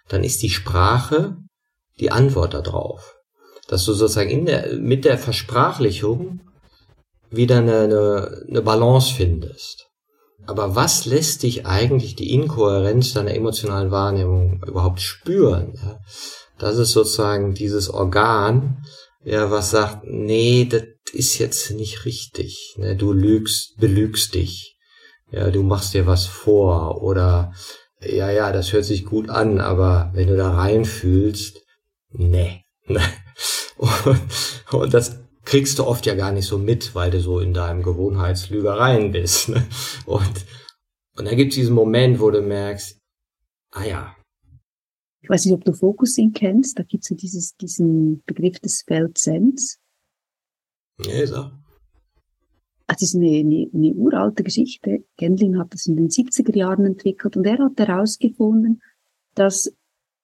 dann 0.09 0.25
ist 0.25 0.43
die 0.43 0.49
Sprache 0.49 1.37
die 2.01 2.11
Antwort 2.11 2.53
darauf. 2.53 3.15
Dass 3.69 3.85
du 3.85 3.93
sozusagen 3.93 4.29
in 4.29 4.45
der, 4.45 4.75
mit 4.75 5.05
der 5.05 5.17
Versprachlichung 5.17 6.41
wieder 7.29 7.59
eine, 7.59 7.83
eine, 7.83 8.43
eine 8.49 8.61
Balance 8.61 9.13
findest. 9.13 9.87
Aber 10.45 10.75
was 10.75 11.05
lässt 11.05 11.43
dich 11.43 11.65
eigentlich 11.65 12.17
die 12.17 12.33
Inkohärenz 12.33 13.13
deiner 13.13 13.33
emotionalen 13.33 13.91
Wahrnehmung 13.91 14.61
überhaupt 14.67 14.99
spüren? 14.99 15.75
Ja? 15.81 15.99
Das 16.59 16.77
ist 16.77 16.91
sozusagen 16.91 17.53
dieses 17.53 17.89
Organ, 17.89 18.83
ja, 19.23 19.49
was 19.49 19.71
sagt, 19.71 20.03
nee, 20.05 20.65
das 20.65 20.83
ist 21.13 21.39
jetzt 21.39 21.71
nicht 21.71 22.05
richtig. 22.05 22.75
Ne? 22.77 22.95
Du 22.95 23.13
lügst, 23.13 23.77
belügst 23.77 24.35
dich. 24.35 24.77
Ja, 25.31 25.51
du 25.51 25.63
machst 25.63 25.93
dir 25.93 26.05
was 26.05 26.25
vor 26.25 27.01
oder 27.01 27.53
ja, 28.01 28.31
ja, 28.31 28.51
das 28.51 28.71
hört 28.73 28.85
sich 28.85 29.05
gut 29.05 29.29
an, 29.29 29.59
aber 29.59 30.11
wenn 30.13 30.27
du 30.27 30.37
da 30.37 30.51
reinfühlst, 30.51 31.61
nee. 32.11 32.63
und, 33.77 34.21
und 34.71 34.93
das 34.93 35.19
kriegst 35.45 35.79
du 35.79 35.85
oft 35.85 36.05
ja 36.05 36.15
gar 36.15 36.31
nicht 36.31 36.47
so 36.47 36.57
mit, 36.57 36.95
weil 36.95 37.11
du 37.11 37.19
so 37.19 37.39
in 37.39 37.53
deinem 37.53 37.83
Gewohnheitslügereien 37.83 39.11
bist. 39.11 39.49
Ne? 39.49 39.65
Und, 40.05 40.45
und 41.17 41.25
dann 41.25 41.35
gibt 41.35 41.51
es 41.51 41.55
diesen 41.55 41.75
Moment, 41.75 42.19
wo 42.19 42.31
du 42.31 42.41
merkst, 42.41 42.99
ah 43.71 43.83
ja. 43.83 44.15
Ich 45.21 45.29
weiß 45.29 45.45
nicht, 45.45 45.53
ob 45.53 45.65
du 45.65 45.73
Focusing 45.73 46.31
kennst, 46.31 46.79
da 46.79 46.83
gibt 46.83 47.03
es 47.03 47.09
ja 47.09 47.15
dieses, 47.15 47.55
diesen 47.57 48.23
Begriff 48.25 48.59
des 48.59 48.83
Feldsens. 48.87 49.79
Ja, 50.99 51.27
so. 51.27 51.35
Also 51.35 51.51
das 52.87 53.01
ist 53.03 53.15
eine, 53.15 53.27
eine, 53.27 53.69
eine 53.71 53.93
uralte 53.93 54.43
Geschichte. 54.43 55.03
Gendlin 55.17 55.59
hat 55.59 55.73
das 55.73 55.85
in 55.85 55.95
den 55.95 56.09
70er 56.09 56.55
Jahren 56.55 56.85
entwickelt 56.85 57.37
und 57.37 57.45
er 57.45 57.59
hat 57.59 57.77
herausgefunden, 57.77 58.81
dass 59.35 59.71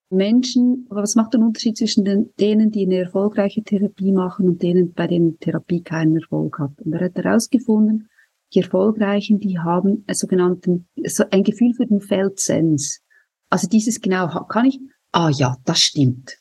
Menschen, 0.09 0.87
was 0.89 1.15
macht 1.15 1.33
den 1.33 1.43
Unterschied 1.43 1.77
zwischen 1.77 2.05
den, 2.05 2.31
denen, 2.39 2.71
die 2.71 2.85
eine 2.85 2.97
erfolgreiche 2.97 3.63
Therapie 3.63 4.11
machen 4.11 4.49
und 4.49 4.61
denen, 4.61 4.93
bei 4.93 5.07
denen 5.07 5.39
Therapie 5.39 5.81
keinen 5.81 6.15
Erfolg 6.15 6.57
hat? 6.59 6.81
Und 6.81 6.93
er 6.93 7.05
hat 7.05 7.15
herausgefunden, 7.15 8.09
die 8.53 8.61
Erfolgreichen, 8.61 9.39
die 9.39 9.59
haben 9.59 10.03
einen 10.07 10.15
sogenannten, 10.15 10.87
so 11.05 11.23
ein 11.29 11.43
Gefühl 11.43 11.73
für 11.73 11.85
den 11.85 12.01
Feldsens. 12.01 13.01
Also 13.49 13.67
dieses 13.67 14.01
genau, 14.01 14.27
kann 14.45 14.65
ich, 14.65 14.79
ah 15.11 15.29
ja, 15.29 15.57
das 15.65 15.79
stimmt. 15.79 16.37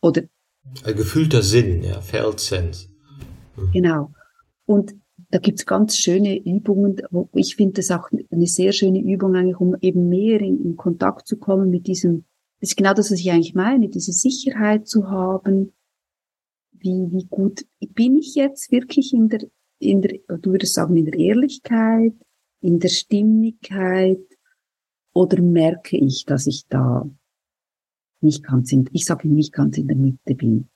Oder? 0.00 0.22
Ein 0.84 0.96
gefühlter 0.96 1.42
Sinn, 1.42 1.82
ja, 1.82 2.00
Feldsens. 2.00 2.88
Mhm. 3.56 3.70
Genau. 3.72 4.12
Und 4.66 4.94
da 5.30 5.38
gibt's 5.38 5.66
ganz 5.66 5.96
schöne 5.96 6.38
Übungen, 6.38 7.02
wo 7.10 7.28
ich 7.34 7.56
finde 7.56 7.74
das 7.74 7.90
auch 7.90 8.08
eine 8.30 8.46
sehr 8.46 8.72
schöne 8.72 9.00
Übung 9.00 9.34
eigentlich, 9.34 9.58
um 9.58 9.76
eben 9.80 10.08
mehr 10.08 10.40
in, 10.40 10.62
in 10.64 10.76
Kontakt 10.76 11.26
zu 11.26 11.36
kommen 11.36 11.70
mit 11.70 11.86
diesem 11.86 12.24
das 12.64 12.70
ist 12.70 12.76
genau 12.76 12.94
das, 12.94 13.10
was 13.10 13.20
ich 13.20 13.30
eigentlich 13.30 13.54
meine, 13.54 13.90
diese 13.90 14.12
Sicherheit 14.12 14.88
zu 14.88 15.10
haben. 15.10 15.74
Wie, 16.72 17.12
wie 17.12 17.26
gut 17.28 17.66
bin 17.90 18.16
ich 18.16 18.36
jetzt 18.36 18.72
wirklich 18.72 19.12
in 19.12 19.28
der, 19.28 19.40
in 19.78 20.00
der, 20.00 20.18
du 20.38 20.52
würdest 20.52 20.72
sagen, 20.72 20.96
in 20.96 21.04
der 21.04 21.18
Ehrlichkeit, 21.18 22.14
in 22.62 22.78
der 22.78 22.88
Stimmigkeit, 22.88 24.18
oder 25.14 25.40
merke 25.40 25.96
ich, 25.96 26.26
dass 26.26 26.46
ich 26.46 26.66
da 26.68 27.08
nicht 28.20 28.42
ganz 28.42 28.72
in, 28.72 28.88
ich 28.92 29.04
sage 29.04 29.28
nicht 29.28 29.52
ganz 29.52 29.78
in 29.78 29.86
der 29.86 29.96
Mitte 29.96 30.34
bin. 30.34 30.68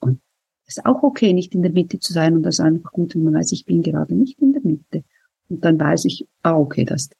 Und 0.00 0.20
es 0.66 0.78
ist 0.78 0.86
auch 0.86 1.02
okay, 1.02 1.32
nicht 1.32 1.54
in 1.54 1.62
der 1.62 1.72
Mitte 1.72 1.98
zu 1.98 2.12
sein 2.12 2.36
und 2.36 2.44
das 2.44 2.54
ist 2.54 2.64
einfach 2.64 2.92
gut, 2.92 3.14
wenn 3.14 3.24
man 3.24 3.34
weiß, 3.34 3.52
ich 3.52 3.66
bin 3.66 3.82
gerade 3.82 4.14
nicht 4.14 4.38
in 4.38 4.52
der 4.52 4.62
Mitte. 4.62 5.04
Und 5.48 5.64
dann 5.64 5.78
weiß 5.78 6.04
ich, 6.06 6.26
ah, 6.42 6.56
okay, 6.56 6.84
das, 6.84 7.10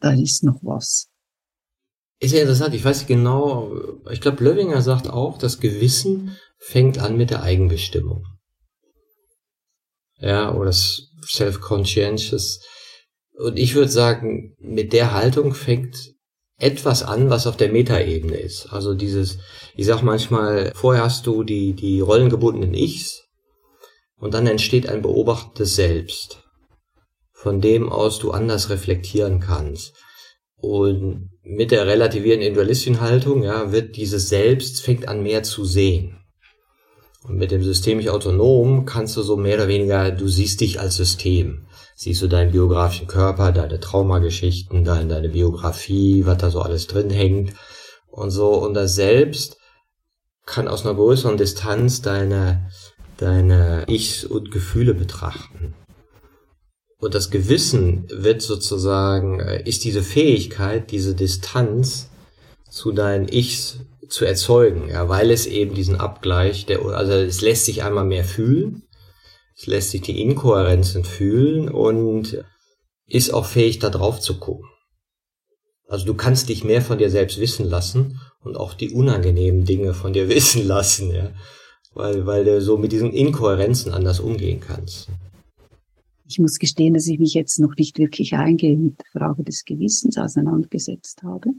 da 0.00 0.12
ist 0.12 0.42
noch 0.42 0.58
was. 0.62 1.08
Ist 2.18 2.34
ja 2.34 2.40
interessant, 2.40 2.74
ich 2.74 2.84
weiß 2.84 3.06
genau, 3.06 3.72
ich 4.10 4.20
glaube, 4.20 4.44
Löwinger 4.44 4.82
sagt 4.82 5.08
auch, 5.08 5.38
das 5.38 5.60
Gewissen 5.60 6.36
fängt 6.58 6.98
an 6.98 7.16
mit 7.16 7.30
der 7.30 7.42
Eigenbestimmung. 7.42 8.26
Ja, 10.18 10.54
oder 10.54 10.66
das 10.66 11.10
Self-Conscientious. 11.24 12.60
Und 13.40 13.58
ich 13.58 13.74
würde 13.74 13.90
sagen, 13.90 14.54
mit 14.58 14.92
der 14.92 15.14
Haltung 15.14 15.54
fängt 15.54 16.14
etwas 16.58 17.02
an, 17.02 17.30
was 17.30 17.46
auf 17.46 17.56
der 17.56 17.72
Metaebene 17.72 18.36
ist. 18.36 18.66
Also 18.70 18.92
dieses, 18.92 19.38
ich 19.74 19.86
sag 19.86 20.02
manchmal, 20.02 20.72
vorher 20.74 21.04
hast 21.04 21.26
du 21.26 21.42
die, 21.42 21.72
die 21.72 22.00
rollengebundenen 22.00 22.74
Ichs 22.74 23.24
und 24.18 24.34
dann 24.34 24.46
entsteht 24.46 24.90
ein 24.90 25.00
beobachtetes 25.00 25.74
Selbst, 25.74 26.42
von 27.32 27.62
dem 27.62 27.88
aus 27.88 28.18
du 28.18 28.30
anders 28.30 28.68
reflektieren 28.68 29.40
kannst. 29.40 29.94
Und 30.56 31.30
mit 31.42 31.70
der 31.70 31.86
relativierenden 31.86 32.48
individualistischen 32.48 33.00
Haltung, 33.00 33.42
ja, 33.42 33.72
wird 33.72 33.96
dieses 33.96 34.28
Selbst 34.28 34.82
fängt 34.82 35.08
an 35.08 35.22
mehr 35.22 35.42
zu 35.42 35.64
sehen. 35.64 36.18
Und 37.22 37.38
mit 37.38 37.52
dem 37.52 37.62
systemisch 37.62 38.08
autonom 38.08 38.84
kannst 38.84 39.16
du 39.16 39.22
so 39.22 39.38
mehr 39.38 39.56
oder 39.56 39.68
weniger, 39.68 40.10
du 40.10 40.28
siehst 40.28 40.60
dich 40.60 40.78
als 40.78 40.96
System. 40.96 41.66
Siehst 42.00 42.22
du 42.22 42.28
deinen 42.28 42.52
biografischen 42.52 43.08
Körper, 43.08 43.52
deine 43.52 43.78
Traumageschichten, 43.78 44.84
deine, 44.84 45.06
deine 45.06 45.28
Biografie, 45.28 46.24
was 46.24 46.38
da 46.38 46.50
so 46.50 46.62
alles 46.62 46.86
drin 46.86 47.10
hängt 47.10 47.52
und 48.08 48.30
so. 48.30 48.54
Und 48.54 48.72
das 48.72 48.94
Selbst 48.94 49.58
kann 50.46 50.66
aus 50.66 50.86
einer 50.86 50.94
größeren 50.94 51.36
Distanz 51.36 52.00
deine, 52.00 52.70
deine 53.18 53.84
Ichs 53.86 54.24
und 54.24 54.50
Gefühle 54.50 54.94
betrachten. 54.94 55.74
Und 56.96 57.14
das 57.14 57.30
Gewissen 57.30 58.08
wird 58.10 58.40
sozusagen, 58.40 59.40
äh, 59.40 59.62
ist 59.68 59.84
diese 59.84 60.02
Fähigkeit, 60.02 60.92
diese 60.92 61.14
Distanz 61.14 62.08
zu 62.70 62.92
deinen 62.92 63.28
Ichs 63.28 63.80
zu 64.08 64.24
erzeugen, 64.24 64.88
ja, 64.88 65.10
weil 65.10 65.30
es 65.30 65.44
eben 65.44 65.74
diesen 65.74 65.96
Abgleich, 65.96 66.64
der, 66.64 66.80
also 66.80 67.12
es 67.12 67.42
lässt 67.42 67.66
sich 67.66 67.82
einmal 67.82 68.06
mehr 68.06 68.24
fühlen, 68.24 68.84
es 69.60 69.66
lässt 69.66 69.90
sich 69.90 70.00
die 70.00 70.22
Inkohärenzen 70.22 71.04
fühlen 71.04 71.68
und 71.68 72.42
ist 73.06 73.34
auch 73.34 73.44
fähig, 73.44 73.78
da 73.78 73.90
drauf 73.90 74.18
zu 74.18 74.38
gucken. 74.38 74.64
Also 75.86 76.06
du 76.06 76.14
kannst 76.14 76.48
dich 76.48 76.64
mehr 76.64 76.80
von 76.80 76.96
dir 76.96 77.10
selbst 77.10 77.38
wissen 77.38 77.68
lassen 77.68 78.20
und 78.42 78.56
auch 78.56 78.72
die 78.72 78.90
unangenehmen 78.90 79.66
Dinge 79.66 79.92
von 79.92 80.14
dir 80.14 80.28
wissen 80.30 80.66
lassen, 80.66 81.14
ja, 81.14 81.32
weil, 81.92 82.24
weil 82.24 82.44
du 82.46 82.62
so 82.62 82.78
mit 82.78 82.92
diesen 82.92 83.12
Inkohärenzen 83.12 83.92
anders 83.92 84.20
umgehen 84.20 84.60
kannst. 84.60 85.08
Ich 86.26 86.38
muss 86.38 86.58
gestehen, 86.58 86.94
dass 86.94 87.06
ich 87.06 87.18
mich 87.18 87.34
jetzt 87.34 87.58
noch 87.58 87.74
nicht 87.76 87.98
wirklich 87.98 88.32
eingehend 88.34 88.82
mit 88.82 88.98
der 89.00 89.20
Frage 89.20 89.44
des 89.44 89.64
Gewissens 89.66 90.16
auseinandergesetzt 90.16 91.22
habe. 91.22 91.50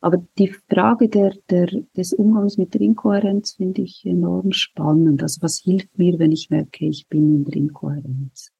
Aber 0.00 0.24
die 0.38 0.48
Frage 0.48 1.08
der, 1.08 1.34
der, 1.50 1.66
des 1.94 2.14
Umgangs 2.14 2.56
mit 2.56 2.72
der 2.72 2.80
Inkohärenz 2.80 3.52
finde 3.52 3.82
ich 3.82 4.04
enorm 4.06 4.52
spannend. 4.52 5.22
Also 5.22 5.42
was 5.42 5.58
hilft 5.58 5.98
mir, 5.98 6.18
wenn 6.18 6.32
ich 6.32 6.48
merke, 6.48 6.86
ich 6.86 7.06
bin 7.08 7.34
in 7.34 7.44
der 7.44 7.56
Inkohärenz? 7.56 8.50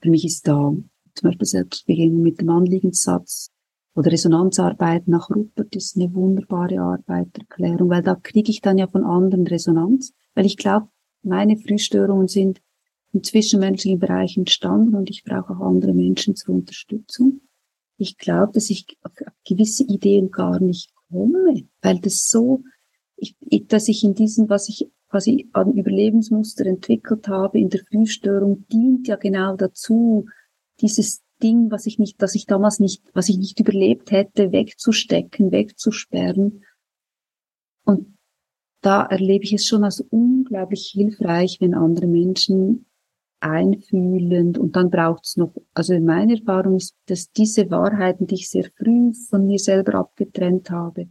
Für 0.00 0.10
mich 0.10 0.24
ist 0.24 0.46
da 0.46 0.72
zum 1.14 1.28
Beispiel 1.28 1.46
Selbstbegegnung 1.46 2.22
mit 2.22 2.40
dem 2.40 2.50
Anliegenssatz 2.50 3.50
oder 3.96 4.12
Resonanzarbeit 4.12 5.08
nach 5.08 5.28
Rupert 5.28 5.74
ist 5.74 5.96
eine 5.96 6.14
wunderbare 6.14 6.78
Arbeiterklärung, 6.78 7.90
weil 7.90 8.02
da 8.02 8.14
kriege 8.14 8.52
ich 8.52 8.60
dann 8.60 8.78
ja 8.78 8.86
von 8.86 9.02
anderen 9.02 9.44
Resonanz, 9.44 10.12
weil 10.36 10.46
ich 10.46 10.56
glaube, 10.56 10.86
meine 11.24 11.56
Frühstörungen 11.56 12.28
sind 12.28 12.62
im 13.12 13.24
zwischenmenschlichen 13.24 13.98
Bereich 13.98 14.36
entstanden 14.36 14.94
und 14.94 15.10
ich 15.10 15.24
brauche 15.24 15.52
auch 15.52 15.60
andere 15.60 15.94
Menschen 15.94 16.36
zur 16.36 16.54
Unterstützung 16.54 17.40
ich 17.98 18.16
glaube, 18.16 18.52
dass 18.52 18.70
ich 18.70 18.86
auf 19.02 19.12
gewisse 19.46 19.82
Ideen 19.82 20.30
gar 20.30 20.60
nicht 20.60 20.92
komme, 21.10 21.64
weil 21.82 21.98
das 21.98 22.30
so, 22.30 22.62
ich, 23.16 23.36
dass 23.66 23.88
ich 23.88 24.04
in 24.04 24.14
diesem, 24.14 24.48
was 24.48 24.68
ich 24.68 24.88
quasi 25.08 25.48
an 25.52 25.72
Überlebensmuster 25.72 26.66
entwickelt 26.66 27.28
habe, 27.28 27.58
in 27.58 27.70
der 27.70 27.80
Frühstörung, 27.90 28.66
dient 28.68 29.08
ja 29.08 29.16
genau 29.16 29.56
dazu, 29.56 30.26
dieses 30.80 31.22
Ding, 31.42 31.70
was 31.70 31.86
ich 31.86 31.98
nicht, 31.98 32.22
dass 32.22 32.34
ich 32.34 32.46
damals 32.46 32.78
nicht, 32.78 33.02
was 33.14 33.28
ich 33.28 33.38
nicht 33.38 33.58
überlebt 33.58 34.10
hätte, 34.10 34.52
wegzustecken, 34.52 35.50
wegzusperren. 35.50 36.64
Und 37.84 38.16
da 38.80 39.04
erlebe 39.04 39.44
ich 39.44 39.54
es 39.54 39.66
schon 39.66 39.82
als 39.82 40.00
unglaublich 40.00 40.90
hilfreich, 40.92 41.58
wenn 41.60 41.74
andere 41.74 42.06
Menschen 42.06 42.86
einfühlend 43.40 44.58
und 44.58 44.76
dann 44.76 44.90
braucht's 44.90 45.36
noch, 45.36 45.54
also 45.74 45.94
in 45.94 46.04
meiner 46.04 46.34
Erfahrung 46.34 46.76
ist, 46.76 46.94
dass 47.06 47.30
diese 47.30 47.70
Wahrheiten, 47.70 48.26
die 48.26 48.36
ich 48.36 48.50
sehr 48.50 48.70
früh 48.76 49.12
von 49.28 49.46
mir 49.46 49.58
selber 49.58 49.94
abgetrennt 49.94 50.70
habe, 50.70 51.08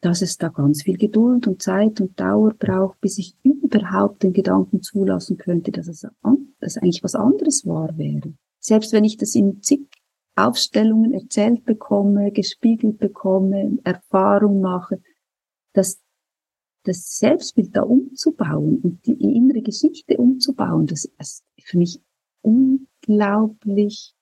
dass 0.00 0.22
es 0.22 0.36
da 0.36 0.48
ganz 0.48 0.82
viel 0.82 0.96
Geduld 0.96 1.46
und 1.46 1.62
Zeit 1.62 2.00
und 2.00 2.18
Dauer 2.18 2.54
braucht, 2.54 3.00
bis 3.00 3.18
ich 3.18 3.36
überhaupt 3.42 4.22
den 4.22 4.32
Gedanken 4.32 4.82
zulassen 4.82 5.36
könnte, 5.36 5.70
dass 5.70 5.88
es, 5.88 6.06
dass 6.60 6.76
eigentlich 6.78 7.02
was 7.02 7.14
anderes 7.14 7.66
wahr 7.66 7.96
wäre. 7.96 8.32
Selbst 8.58 8.92
wenn 8.92 9.04
ich 9.04 9.16
das 9.16 9.34
in 9.34 9.62
zig 9.62 9.86
Aufstellungen 10.36 11.12
erzählt 11.12 11.64
bekomme, 11.64 12.32
gespiegelt 12.32 12.98
bekomme, 12.98 13.78
Erfahrung 13.84 14.60
mache, 14.60 15.00
dass 15.72 16.00
das 16.84 17.18
Selbstbild 17.18 17.76
da 17.76 17.82
umzubauen 17.82 18.80
und 18.80 19.06
die 19.06 19.12
innere 19.12 19.62
Geschichte 19.62 20.16
umzubauen, 20.16 20.86
das 20.86 21.10
ist 21.18 21.44
für 21.62 21.78
mich 21.78 22.00
unglaublich, 22.42 24.14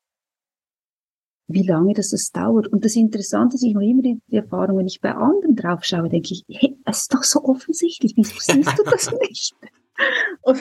wie 1.46 1.62
lange 1.62 1.94
das, 1.94 2.10
das 2.10 2.30
dauert. 2.30 2.68
Und 2.68 2.84
das 2.84 2.96
Interessante 2.96 3.56
ist, 3.56 3.62
ich 3.62 3.74
mache 3.74 3.86
immer 3.86 4.02
die 4.02 4.20
Erfahrung, 4.30 4.78
wenn 4.78 4.86
ich 4.86 5.00
bei 5.00 5.14
anderen 5.14 5.56
drauf 5.56 5.84
schaue, 5.84 6.08
denke 6.08 6.34
ich, 6.34 6.44
hey, 6.48 6.76
es 6.84 7.02
ist 7.02 7.14
doch 7.14 7.22
so 7.22 7.42
offensichtlich, 7.44 8.14
wieso 8.16 8.34
siehst 8.38 8.78
du 8.78 8.82
das 8.84 9.10
nicht? 9.28 9.54
Und, 10.42 10.60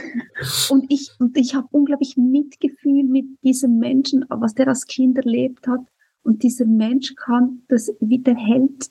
und 0.70 0.86
ich, 0.90 1.12
und 1.20 1.38
ich 1.38 1.56
habe 1.56 1.68
unglaublich 1.72 2.18
Mitgefühl 2.18 3.04
mit 3.04 3.26
diesem 3.44 3.78
Menschen, 3.78 4.26
was 4.30 4.56
der 4.56 4.68
als 4.68 4.86
Kind 4.86 5.18
erlebt 5.18 5.68
hat. 5.68 5.82
Und 6.24 6.44
dieser 6.44 6.66
Mensch 6.66 7.16
kann 7.16 7.64
das 7.68 7.92
wie 8.00 8.20
der 8.20 8.36
Held 8.36 8.90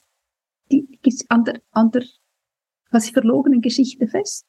die, 0.70 0.86
an, 1.28 1.44
der, 1.44 1.60
an 1.72 1.90
der 1.90 2.04
quasi 2.90 3.12
verlogenen 3.12 3.60
Geschichte 3.60 4.06
fest, 4.06 4.46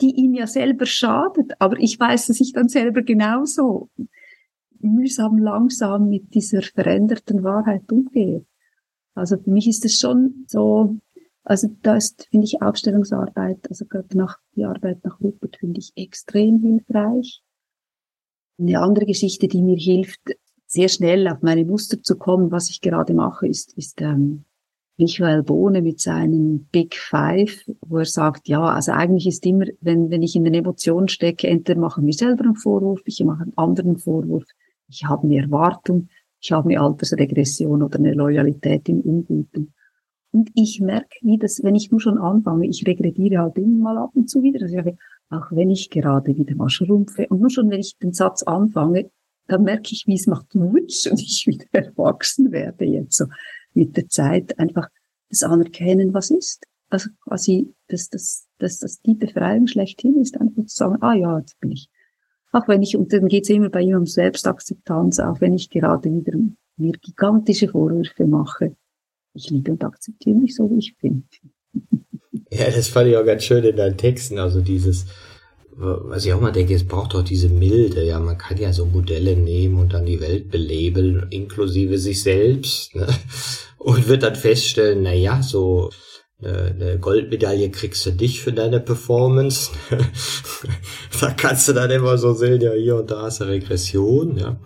die 0.00 0.10
ihm 0.10 0.34
ja 0.34 0.46
selber 0.46 0.86
schadet, 0.86 1.52
aber 1.58 1.78
ich 1.78 1.98
weiß, 1.98 2.26
dass 2.26 2.40
ich 2.40 2.52
dann 2.52 2.68
selber 2.68 3.02
genauso 3.02 3.90
mühsam, 4.80 5.38
langsam 5.38 6.08
mit 6.08 6.34
dieser 6.34 6.62
veränderten 6.62 7.42
Wahrheit 7.42 7.90
umgehe. 7.90 8.44
Also 9.14 9.38
für 9.38 9.50
mich 9.50 9.68
ist 9.68 9.84
es 9.84 9.98
schon 9.98 10.44
so, 10.48 10.98
also 11.44 11.68
da 11.82 11.96
ist, 11.96 12.26
finde 12.30 12.46
ich, 12.46 12.60
Aufstellungsarbeit, 12.60 13.68
also 13.68 13.86
gerade 13.86 14.16
nach, 14.16 14.38
die 14.56 14.64
Arbeit 14.64 15.04
nach 15.04 15.20
Rupert 15.20 15.56
finde 15.56 15.80
ich 15.80 15.92
extrem 15.96 16.60
hilfreich. 16.60 17.42
Eine 18.58 18.80
andere 18.80 19.06
Geschichte, 19.06 19.48
die 19.48 19.62
mir 19.62 19.76
hilft, 19.76 20.20
sehr 20.66 20.88
schnell 20.88 21.28
auf 21.28 21.42
meine 21.42 21.64
Muster 21.64 22.02
zu 22.02 22.16
kommen, 22.16 22.50
was 22.50 22.70
ich 22.70 22.80
gerade 22.80 23.14
mache, 23.14 23.46
ist, 23.46 23.76
ist 23.78 24.00
ähm, 24.00 24.44
Michael 24.96 25.42
Bohne 25.42 25.82
mit 25.82 26.00
seinen 26.00 26.68
Big 26.70 26.94
Five, 26.94 27.64
wo 27.80 27.98
er 27.98 28.04
sagt, 28.04 28.48
ja, 28.48 28.62
also 28.62 28.92
eigentlich 28.92 29.26
ist 29.26 29.44
immer, 29.44 29.66
wenn, 29.80 30.10
wenn 30.10 30.22
ich 30.22 30.36
in 30.36 30.44
den 30.44 30.54
Emotionen 30.54 31.08
stecke, 31.08 31.48
entweder 31.48 31.80
machen 31.80 32.06
wir 32.06 32.12
selber 32.12 32.44
einen 32.44 32.54
Vorwurf, 32.54 33.00
ich 33.04 33.22
mache 33.24 33.42
einen 33.42 33.56
anderen 33.56 33.96
Vorwurf, 33.96 34.44
ich 34.88 35.04
habe 35.04 35.24
eine 35.24 35.38
Erwartung, 35.38 36.08
ich 36.40 36.52
habe 36.52 36.68
eine 36.68 36.80
Altersregression 36.80 37.82
oder 37.82 37.98
eine 37.98 38.14
Loyalität 38.14 38.88
im 38.88 39.00
Unguten. 39.00 39.72
Und 40.30 40.50
ich 40.54 40.80
merke, 40.80 41.16
wie 41.22 41.38
das, 41.38 41.62
wenn 41.62 41.74
ich 41.74 41.90
nur 41.90 42.00
schon 42.00 42.18
anfange, 42.18 42.68
ich 42.68 42.86
regrediere 42.86 43.42
halt 43.42 43.56
immer 43.56 43.94
mal 43.94 43.98
ab 43.98 44.10
und 44.14 44.28
zu 44.28 44.42
wieder, 44.42 44.60
also 44.62 44.76
ich 44.76 44.84
sage, 44.84 44.96
auch 45.30 45.50
wenn 45.50 45.70
ich 45.70 45.90
gerade 45.90 46.36
wieder 46.36 46.54
mal 46.54 46.68
schrumpfe 46.68 47.26
und 47.28 47.40
nur 47.40 47.50
schon, 47.50 47.70
wenn 47.70 47.80
ich 47.80 47.96
den 47.98 48.12
Satz 48.12 48.42
anfange, 48.42 49.10
dann 49.46 49.62
merke 49.62 49.92
ich, 49.92 50.06
wie 50.06 50.14
es 50.14 50.26
macht 50.26 50.54
Wutsch 50.54 51.06
und 51.10 51.20
ich 51.20 51.46
wieder 51.46 51.66
erwachsen 51.72 52.52
werde 52.52 52.84
jetzt 52.84 53.16
so 53.16 53.26
mit 53.74 53.96
der 53.96 54.08
Zeit 54.08 54.58
einfach 54.58 54.88
das 55.28 55.42
Anerkennen, 55.42 56.14
was 56.14 56.30
ist. 56.30 56.64
Also 56.90 57.10
quasi, 57.24 57.74
dass 57.88 58.08
das, 58.08 58.46
dass 58.58 58.78
das 58.78 59.00
die 59.00 59.14
Befreiung 59.14 59.66
schlechthin 59.66 60.20
ist, 60.20 60.40
einfach 60.40 60.64
zu 60.66 60.76
sagen, 60.76 61.02
ah 61.02 61.14
ja, 61.14 61.38
jetzt 61.38 61.58
bin 61.60 61.72
ich. 61.72 61.88
Auch 62.52 62.68
wenn 62.68 62.82
ich, 62.82 62.96
und 62.96 63.12
dann 63.12 63.26
geht's 63.26 63.50
immer 63.50 63.68
bei 63.68 63.80
ihm 63.80 63.96
um 63.96 64.06
Selbstakzeptanz, 64.06 65.18
auch 65.18 65.40
wenn 65.40 65.54
ich 65.54 65.70
gerade 65.70 66.12
wieder 66.12 66.38
mir 66.76 66.92
gigantische 66.92 67.68
Vorwürfe 67.68 68.26
mache. 68.26 68.76
Ich 69.34 69.50
liebe 69.50 69.72
und 69.72 69.82
akzeptiere 69.82 70.36
mich 70.36 70.54
so, 70.54 70.70
wie 70.70 70.78
ich 70.78 70.96
bin. 70.98 71.24
Ja, 72.50 72.70
das 72.70 72.88
fand 72.88 73.08
ich 73.08 73.16
auch 73.16 73.24
ganz 73.24 73.42
schön 73.42 73.64
in 73.64 73.74
deinen 73.74 73.96
Texten, 73.96 74.38
also 74.38 74.60
dieses, 74.60 75.06
was 75.76 76.24
ich 76.24 76.32
auch 76.32 76.40
mal 76.40 76.52
denke, 76.52 76.74
es 76.74 76.86
braucht 76.86 77.14
doch 77.14 77.22
diese 77.22 77.48
Milde, 77.48 78.04
ja, 78.04 78.20
man 78.20 78.38
kann 78.38 78.58
ja 78.58 78.72
so 78.72 78.86
Modelle 78.86 79.36
nehmen 79.36 79.78
und 79.78 79.92
dann 79.92 80.06
die 80.06 80.20
Welt 80.20 80.50
belabeln, 80.50 81.26
inklusive 81.30 81.98
sich 81.98 82.22
selbst, 82.22 82.94
ne? 82.94 83.06
und 83.78 84.08
wird 84.08 84.22
dann 84.22 84.36
feststellen, 84.36 85.02
na 85.02 85.12
ja, 85.12 85.42
so 85.42 85.90
eine 86.42 86.98
Goldmedaille 86.98 87.70
kriegst 87.70 88.04
du 88.04 88.10
dich 88.10 88.40
für 88.40 88.52
deine 88.52 88.80
Performance. 88.80 89.70
da 91.20 91.30
kannst 91.30 91.68
du 91.68 91.72
dann 91.72 91.90
immer 91.90 92.18
so 92.18 92.34
sehen, 92.34 92.60
ja, 92.60 92.72
hier 92.72 92.96
und 92.96 93.10
da 93.10 93.22
hast 93.22 93.40
du 93.40 93.44
Regression, 93.44 94.36
ja. 94.36 94.60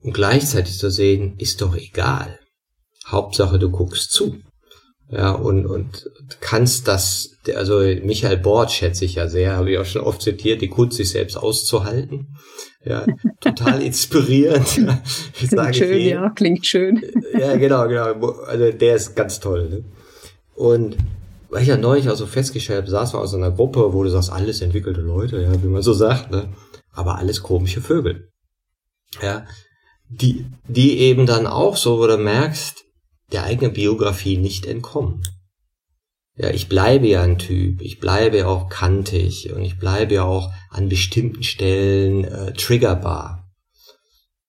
Und 0.00 0.12
gleichzeitig 0.12 0.78
zu 0.78 0.90
sehen, 0.90 1.36
ist 1.38 1.60
doch 1.60 1.76
egal. 1.76 2.38
Hauptsache, 3.06 3.58
du 3.58 3.70
guckst 3.70 4.12
zu. 4.12 4.38
Ja, 5.12 5.32
und, 5.32 5.66
und 5.66 6.10
kannst 6.40 6.88
das, 6.88 7.36
also 7.54 7.80
Michael 7.80 8.38
Bort 8.38 8.72
schätze 8.72 9.04
ich 9.04 9.16
ja 9.16 9.28
sehr, 9.28 9.56
habe 9.56 9.70
ich 9.70 9.78
auch 9.78 9.84
schon 9.84 10.00
oft 10.00 10.22
zitiert, 10.22 10.62
die 10.62 10.68
Kunst 10.68 10.96
sich 10.96 11.10
selbst 11.10 11.36
auszuhalten. 11.36 12.34
Ja, 12.82 13.04
total 13.40 13.82
inspirierend. 13.82 14.78
Ja, 14.78 15.02
klingt 15.34 15.76
schön, 15.76 15.98
ich 15.98 16.06
ja, 16.06 16.30
klingt 16.30 16.66
schön. 16.66 17.02
Ja, 17.38 17.56
genau, 17.56 17.86
genau. 17.88 18.30
Also 18.46 18.72
der 18.72 18.96
ist 18.96 19.14
ganz 19.14 19.38
toll. 19.38 19.68
Ne? 19.68 19.84
Und 20.54 20.96
weil 21.50 21.62
ich 21.62 21.68
ja 21.68 21.76
neulich 21.76 22.08
auch 22.08 22.16
so 22.16 22.26
festgestellt 22.26 22.78
habe, 22.78 22.90
saß 22.90 23.12
man 23.12 23.22
aus 23.22 23.34
einer 23.34 23.50
Gruppe, 23.50 23.92
wo 23.92 24.02
du 24.02 24.08
sagst, 24.08 24.32
alles 24.32 24.62
entwickelte 24.62 25.02
Leute, 25.02 25.42
ja, 25.42 25.62
wie 25.62 25.68
man 25.68 25.82
so 25.82 25.92
sagt, 25.92 26.30
ne? 26.30 26.48
aber 26.90 27.18
alles 27.18 27.42
komische 27.42 27.82
Vögel. 27.82 28.30
Ja, 29.20 29.44
die, 30.08 30.46
die 30.66 31.00
eben 31.00 31.26
dann 31.26 31.46
auch 31.46 31.76
so, 31.76 31.98
wo 31.98 32.06
du 32.06 32.16
merkst, 32.16 32.84
der 33.30 33.44
eigenen 33.44 33.72
Biografie 33.72 34.36
nicht 34.36 34.66
entkommen. 34.66 35.22
Ja, 36.36 36.50
ich 36.50 36.68
bleibe 36.68 37.06
ja 37.06 37.22
ein 37.22 37.38
Typ, 37.38 37.82
ich 37.82 38.00
bleibe 38.00 38.46
auch 38.46 38.68
kantig 38.70 39.52
und 39.52 39.62
ich 39.62 39.78
bleibe 39.78 40.14
ja 40.14 40.24
auch 40.24 40.50
an 40.70 40.88
bestimmten 40.88 41.42
Stellen 41.42 42.24
äh, 42.24 42.52
triggerbar. 42.54 43.50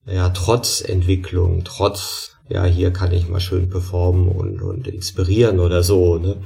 ja, 0.06 0.30
trotz 0.30 0.82
Entwicklung, 0.82 1.64
trotz, 1.66 2.32
ja, 2.50 2.66
hier 2.66 2.92
kann 2.92 3.12
ich 3.12 3.28
mal 3.28 3.42
schön 3.42 3.70
performen 3.70 4.30
und, 4.30 4.62
und 4.62 4.88
inspirieren 4.88 5.60
oder 5.60 5.84
so, 5.84 6.18
ne? 6.18 6.42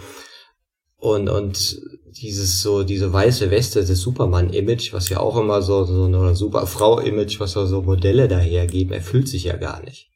Und, 0.99 1.29
und 1.29 1.79
dieses 2.21 2.61
so, 2.61 2.83
diese 2.83 3.13
weiße 3.13 3.51
Weste, 3.51 3.85
das 3.85 3.99
Superman-Image, 3.99 4.93
was 4.93 5.09
ja 5.09 5.19
auch 5.19 5.37
immer 5.37 5.61
so, 5.61 5.85
so 5.85 6.05
eine 6.05 6.35
Superfrau-Image, 6.35 7.39
was 7.39 7.51
so 7.51 7.81
Modelle 7.83 8.27
dahergeben, 8.27 8.93
erfüllt 8.93 9.27
sich 9.27 9.43
ja 9.43 9.55
gar 9.57 9.83
nicht. 9.83 10.09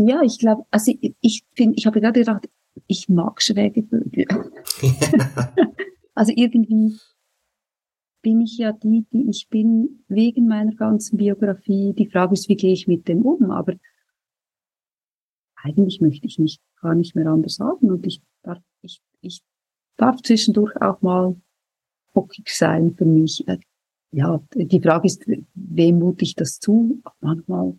Ja, 0.00 0.22
ich 0.22 0.38
glaube, 0.38 0.64
also 0.70 0.92
ich, 1.00 1.16
ich 1.20 1.44
finde, 1.54 1.76
ich 1.76 1.84
habe 1.86 2.00
gerade 2.00 2.20
gedacht, 2.20 2.48
ich 2.86 3.08
mag 3.08 3.42
schräge 3.42 3.82
Vögel. 3.82 4.26
also 6.14 6.32
irgendwie 6.36 6.96
bin 8.22 8.40
ich 8.40 8.58
ja 8.58 8.72
die, 8.72 9.06
die 9.12 9.28
ich 9.28 9.48
bin, 9.48 10.04
wegen 10.06 10.46
meiner 10.46 10.72
ganzen 10.76 11.16
Biografie. 11.16 11.94
Die 11.94 12.08
Frage 12.08 12.34
ist, 12.34 12.48
wie 12.48 12.54
gehe 12.54 12.72
ich 12.72 12.86
mit 12.86 13.08
dem 13.08 13.22
um? 13.22 13.50
Aber 13.50 13.74
eigentlich 15.56 16.00
möchte 16.00 16.28
ich 16.28 16.38
mich 16.38 16.60
gar 16.80 16.94
nicht 16.94 17.16
mehr 17.16 17.26
anders 17.26 17.56
sagen 17.56 17.90
und 17.90 18.06
ich 18.06 18.22
darf, 18.42 18.62
ich, 18.82 19.02
ich 19.20 19.42
darf 19.96 20.22
zwischendurch 20.22 20.80
auch 20.80 21.02
mal 21.02 21.34
bockig 22.12 22.50
sein 22.50 22.94
für 22.94 23.04
mich. 23.04 23.48
Äh, 23.48 23.58
ja, 24.12 24.40
die 24.54 24.80
Frage 24.80 25.08
ist, 25.08 25.24
wem 25.54 25.98
mute 25.98 26.24
ich 26.24 26.36
das 26.36 26.60
zu? 26.60 27.02
Manchmal. 27.20 27.76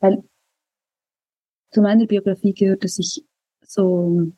Weil 0.00 0.22
zu 1.74 1.82
meiner 1.82 2.06
Biografie 2.06 2.54
gehört, 2.54 2.84
dass 2.84 2.98
ich 2.98 3.24
so, 3.66 4.32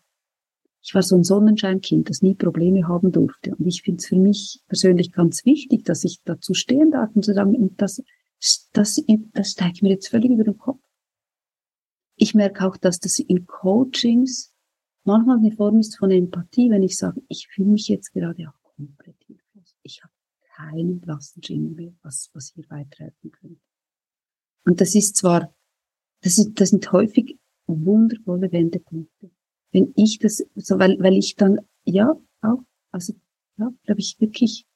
ich 0.83 0.95
war 0.95 1.03
so 1.03 1.17
ein 1.17 1.25
Sonnenscheinkind, 1.25 2.09
das 2.09 2.23
nie 2.23 2.35
Probleme 2.35 2.89
haben 2.89 3.13
durfte. 3.13 3.55
Und 3.55 3.67
ich 3.67 3.83
finde 3.83 3.99
es 3.99 4.07
für 4.07 4.17
mich 4.17 4.63
persönlich 4.69 5.13
ganz 5.13 5.45
wichtig, 5.45 5.85
dass 5.85 6.03
ich 6.05 6.23
dazu 6.25 6.55
stehen 6.55 6.91
darf 6.91 7.15
und 7.15 7.25
zu 7.25 7.35
sagen, 7.35 7.77
das, 7.77 8.03
das, 8.73 9.03
das 9.35 9.51
steigt 9.51 9.83
mir 9.83 9.91
jetzt 9.91 10.09
völlig 10.09 10.31
über 10.31 10.45
den 10.45 10.57
Kopf. 10.57 10.81
Ich 12.17 12.35
merke 12.35 12.67
auch, 12.67 12.79
dass 12.79 13.01
das 13.01 13.19
in 13.19 13.47
Coachings 13.47 14.55
manchmal 15.05 15.37
eine 15.37 15.53
Form 15.53 15.79
ist 15.79 15.99
von 15.99 16.11
Empathie, 16.11 16.71
wenn 16.71 16.83
ich 16.83 16.97
sage, 16.97 17.21
ich 17.29 17.49
fühle 17.49 17.69
mich 17.69 17.89
jetzt 17.89 18.15
gerade 18.15 18.49
auch 18.49 18.75
komplett 18.75 19.23
hilflos. 19.27 19.77
Ich 19.83 20.03
habe 20.03 20.13
keinen 20.57 21.01
blassen 21.01 21.43
Schimmer 21.43 21.75
mehr, 21.75 21.93
was, 22.03 22.31
was 22.33 22.53
hier 22.55 22.65
weiterhelfen 22.71 23.31
könnte. 23.31 23.61
Und 24.65 24.81
das 24.81 24.95
ist 24.95 25.17
zwar, 25.17 25.55
das, 26.23 26.39
ist, 26.39 26.53
das 26.55 26.71
sind 26.71 26.91
häufig 26.93 27.39
wundervolle 27.67 28.51
Wendepunkte. 28.53 29.31
Wenn 29.73 29.93
ich 29.97 30.19
das, 30.19 30.45
so, 30.55 30.79
weil, 30.79 30.99
weil 31.01 31.15
ich 31.15 31.37
dann, 31.37 31.61
ja, 31.85 32.15
auch, 32.43 32.63
also, 32.93 33.15
ja, 33.59 33.73
glaube 33.85 34.01
ich 34.01 34.17
wirklich 34.21 34.67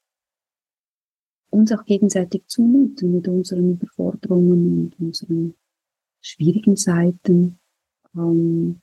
uns 1.50 1.72
auch 1.72 1.84
gegenseitig 1.84 2.46
zumuten 2.46 3.12
mit 3.12 3.28
unseren 3.28 3.72
Überforderungen 3.72 4.84
und 4.84 5.00
unseren 5.00 5.54
schwierigen 6.20 6.76
Seiten. 6.76 7.58
Ähm, 8.14 8.80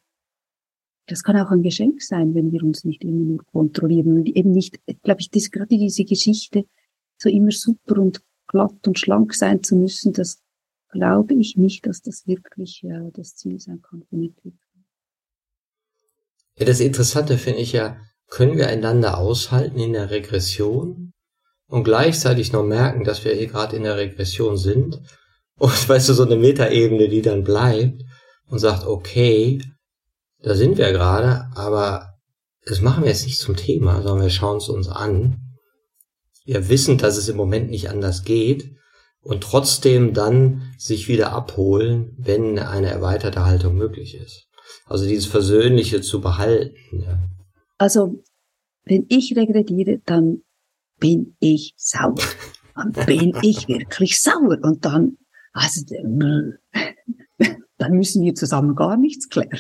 das 1.07 1.23
kann 1.23 1.37
auch 1.37 1.51
ein 1.51 1.63
Geschenk 1.63 2.01
sein, 2.01 2.35
wenn 2.35 2.51
wir 2.51 2.63
uns 2.63 2.83
nicht 2.83 3.03
immer 3.03 3.23
nur 3.23 3.45
kontrollieren 3.45 4.17
und 4.17 4.27
eben 4.27 4.51
nicht, 4.51 4.79
glaube 5.03 5.21
ich, 5.21 5.29
das, 5.29 5.51
gerade 5.51 5.77
diese 5.77 6.03
Geschichte, 6.03 6.65
so 7.17 7.29
immer 7.29 7.51
super 7.51 8.01
und 8.01 8.21
glatt 8.47 8.85
und 8.87 8.99
schlank 8.99 9.33
sein 9.33 9.63
zu 9.63 9.75
müssen, 9.75 10.13
das 10.13 10.41
glaube 10.89 11.33
ich 11.35 11.55
nicht, 11.57 11.85
dass 11.85 12.01
das 12.01 12.27
wirklich 12.27 12.83
äh, 12.83 13.11
das 13.13 13.35
Ziel 13.35 13.59
sein 13.59 13.81
kann 13.81 14.03
von 14.09 14.23
Entwicklung. 14.23 14.59
Ja, 16.57 16.65
das 16.65 16.79
Interessante 16.79 17.37
finde 17.37 17.61
ich 17.61 17.73
ja, 17.73 17.97
können 18.27 18.57
wir 18.57 18.67
einander 18.67 19.17
aushalten 19.17 19.79
in 19.79 19.93
der 19.93 20.09
Regression 20.09 21.13
und 21.67 21.83
gleichzeitig 21.83 22.51
noch 22.51 22.63
merken, 22.63 23.03
dass 23.03 23.23
wir 23.23 23.33
hier 23.33 23.47
gerade 23.47 23.75
in 23.75 23.83
der 23.83 23.97
Regression 23.97 24.57
sind 24.57 25.01
und 25.57 25.89
weißt 25.89 26.09
du, 26.09 26.13
so 26.13 26.23
eine 26.23 26.37
Metaebene, 26.37 27.09
die 27.09 27.21
dann 27.21 27.43
bleibt 27.43 28.03
und 28.47 28.59
sagt, 28.59 28.85
okay, 28.85 29.61
da 30.41 30.55
sind 30.55 30.77
wir 30.77 30.91
gerade, 30.91 31.49
aber 31.55 32.13
das 32.65 32.81
machen 32.81 33.03
wir 33.03 33.09
jetzt 33.09 33.25
nicht 33.25 33.39
zum 33.39 33.55
Thema, 33.55 34.01
sondern 34.01 34.23
wir 34.23 34.29
schauen 34.29 34.57
es 34.57 34.69
uns 34.69 34.87
an. 34.87 35.57
Wir 36.45 36.69
wissen, 36.69 36.97
dass 36.97 37.17
es 37.17 37.29
im 37.29 37.37
Moment 37.37 37.69
nicht 37.69 37.89
anders 37.89 38.23
geht 38.23 38.76
und 39.27 39.41
trotzdem 39.43 40.13
dann 40.13 40.73
sich 40.77 41.09
wieder 41.09 41.33
abholen, 41.33 42.15
wenn 42.17 42.57
eine 42.59 42.87
erweiterte 42.87 43.45
Haltung 43.45 43.75
möglich 43.75 44.15
ist. 44.15 44.47
Also 44.85 45.05
dieses 45.05 45.25
Versöhnliche 45.25 46.01
zu 46.01 46.21
behalten. 46.21 47.01
Ja. 47.01 47.19
Also, 47.77 48.23
wenn 48.85 49.05
ich 49.09 49.35
regrediere, 49.35 49.99
dann 50.05 50.43
bin 50.97 51.35
ich 51.39 51.73
sauer. 51.75 52.15
Dann 52.73 52.91
bin 53.05 53.33
ich 53.41 53.67
wirklich 53.67 54.21
sauer. 54.21 54.59
Und 54.61 54.85
dann, 54.85 55.17
also, 55.51 55.81
dann 57.77 57.91
müssen 57.91 58.23
wir 58.23 58.33
zusammen 58.33 58.75
gar 58.75 58.95
nichts 58.95 59.27
klären. 59.27 59.59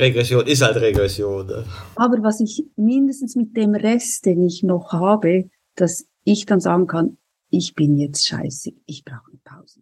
Regression 0.00 0.46
ist 0.46 0.62
halt 0.62 0.76
Regression. 0.76 1.46
Ne? 1.46 1.64
Aber 1.94 2.22
was 2.22 2.40
ich 2.40 2.64
mindestens 2.74 3.36
mit 3.36 3.56
dem 3.56 3.74
Rest, 3.74 4.26
den 4.26 4.42
ich 4.42 4.64
noch 4.64 4.92
habe, 4.92 5.48
dass 5.76 6.08
ich 6.24 6.44
dann 6.44 6.58
sagen 6.58 6.88
kann, 6.88 7.18
ich 7.50 7.74
bin 7.74 7.96
jetzt 7.96 8.26
scheiße, 8.26 8.72
ich 8.86 9.04
brauche 9.04 9.30
eine 9.30 9.40
Pause. 9.44 9.80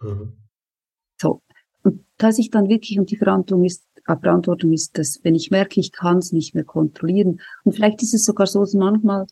Mhm. 0.00 0.36
So. 1.20 1.42
Und 1.82 2.04
dass 2.16 2.38
ich 2.38 2.50
dann 2.50 2.68
wirklich, 2.68 2.98
und 2.98 3.10
die 3.10 3.16
Verantwortung 3.16 3.64
ist, 3.64 3.86
äh, 4.06 4.16
Verantwortung 4.16 4.72
ist, 4.72 4.96
dass 4.98 5.20
wenn 5.22 5.34
ich 5.34 5.50
merke, 5.50 5.80
ich 5.80 5.92
kann 5.92 6.18
es 6.18 6.32
nicht 6.32 6.54
mehr 6.54 6.64
kontrollieren, 6.64 7.40
und 7.64 7.74
vielleicht 7.74 8.02
ist 8.02 8.14
es 8.14 8.24
sogar 8.24 8.46
so, 8.46 8.60
dass 8.60 8.74
manchmal 8.74 9.26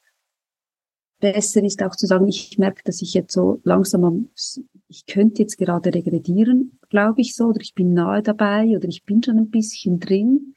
besser 1.21 1.63
ist 1.63 1.83
auch 1.83 1.95
zu 1.95 2.07
sagen, 2.07 2.27
ich 2.27 2.59
merke, 2.59 2.83
dass 2.85 3.01
ich 3.01 3.15
jetzt 3.15 3.33
so 3.33 3.61
langsam 3.63 4.05
am, 4.05 4.31
ich 4.89 5.07
könnte 5.07 5.43
jetzt 5.43 5.57
gerade 5.57 5.95
regredieren, 5.95 6.79
glaube 6.91 7.21
ich 7.21 7.37
so, 7.37 7.47
oder 7.47 7.61
ich 7.61 7.75
bin 7.75 7.95
nahe 7.95 8.23
dabei, 8.23 8.77
oder 8.77 8.89
ich 8.89 9.05
bin 9.05 9.23
schon 9.23 9.39
ein 9.39 9.51
bisschen 9.51 10.01
drin. 10.01 10.55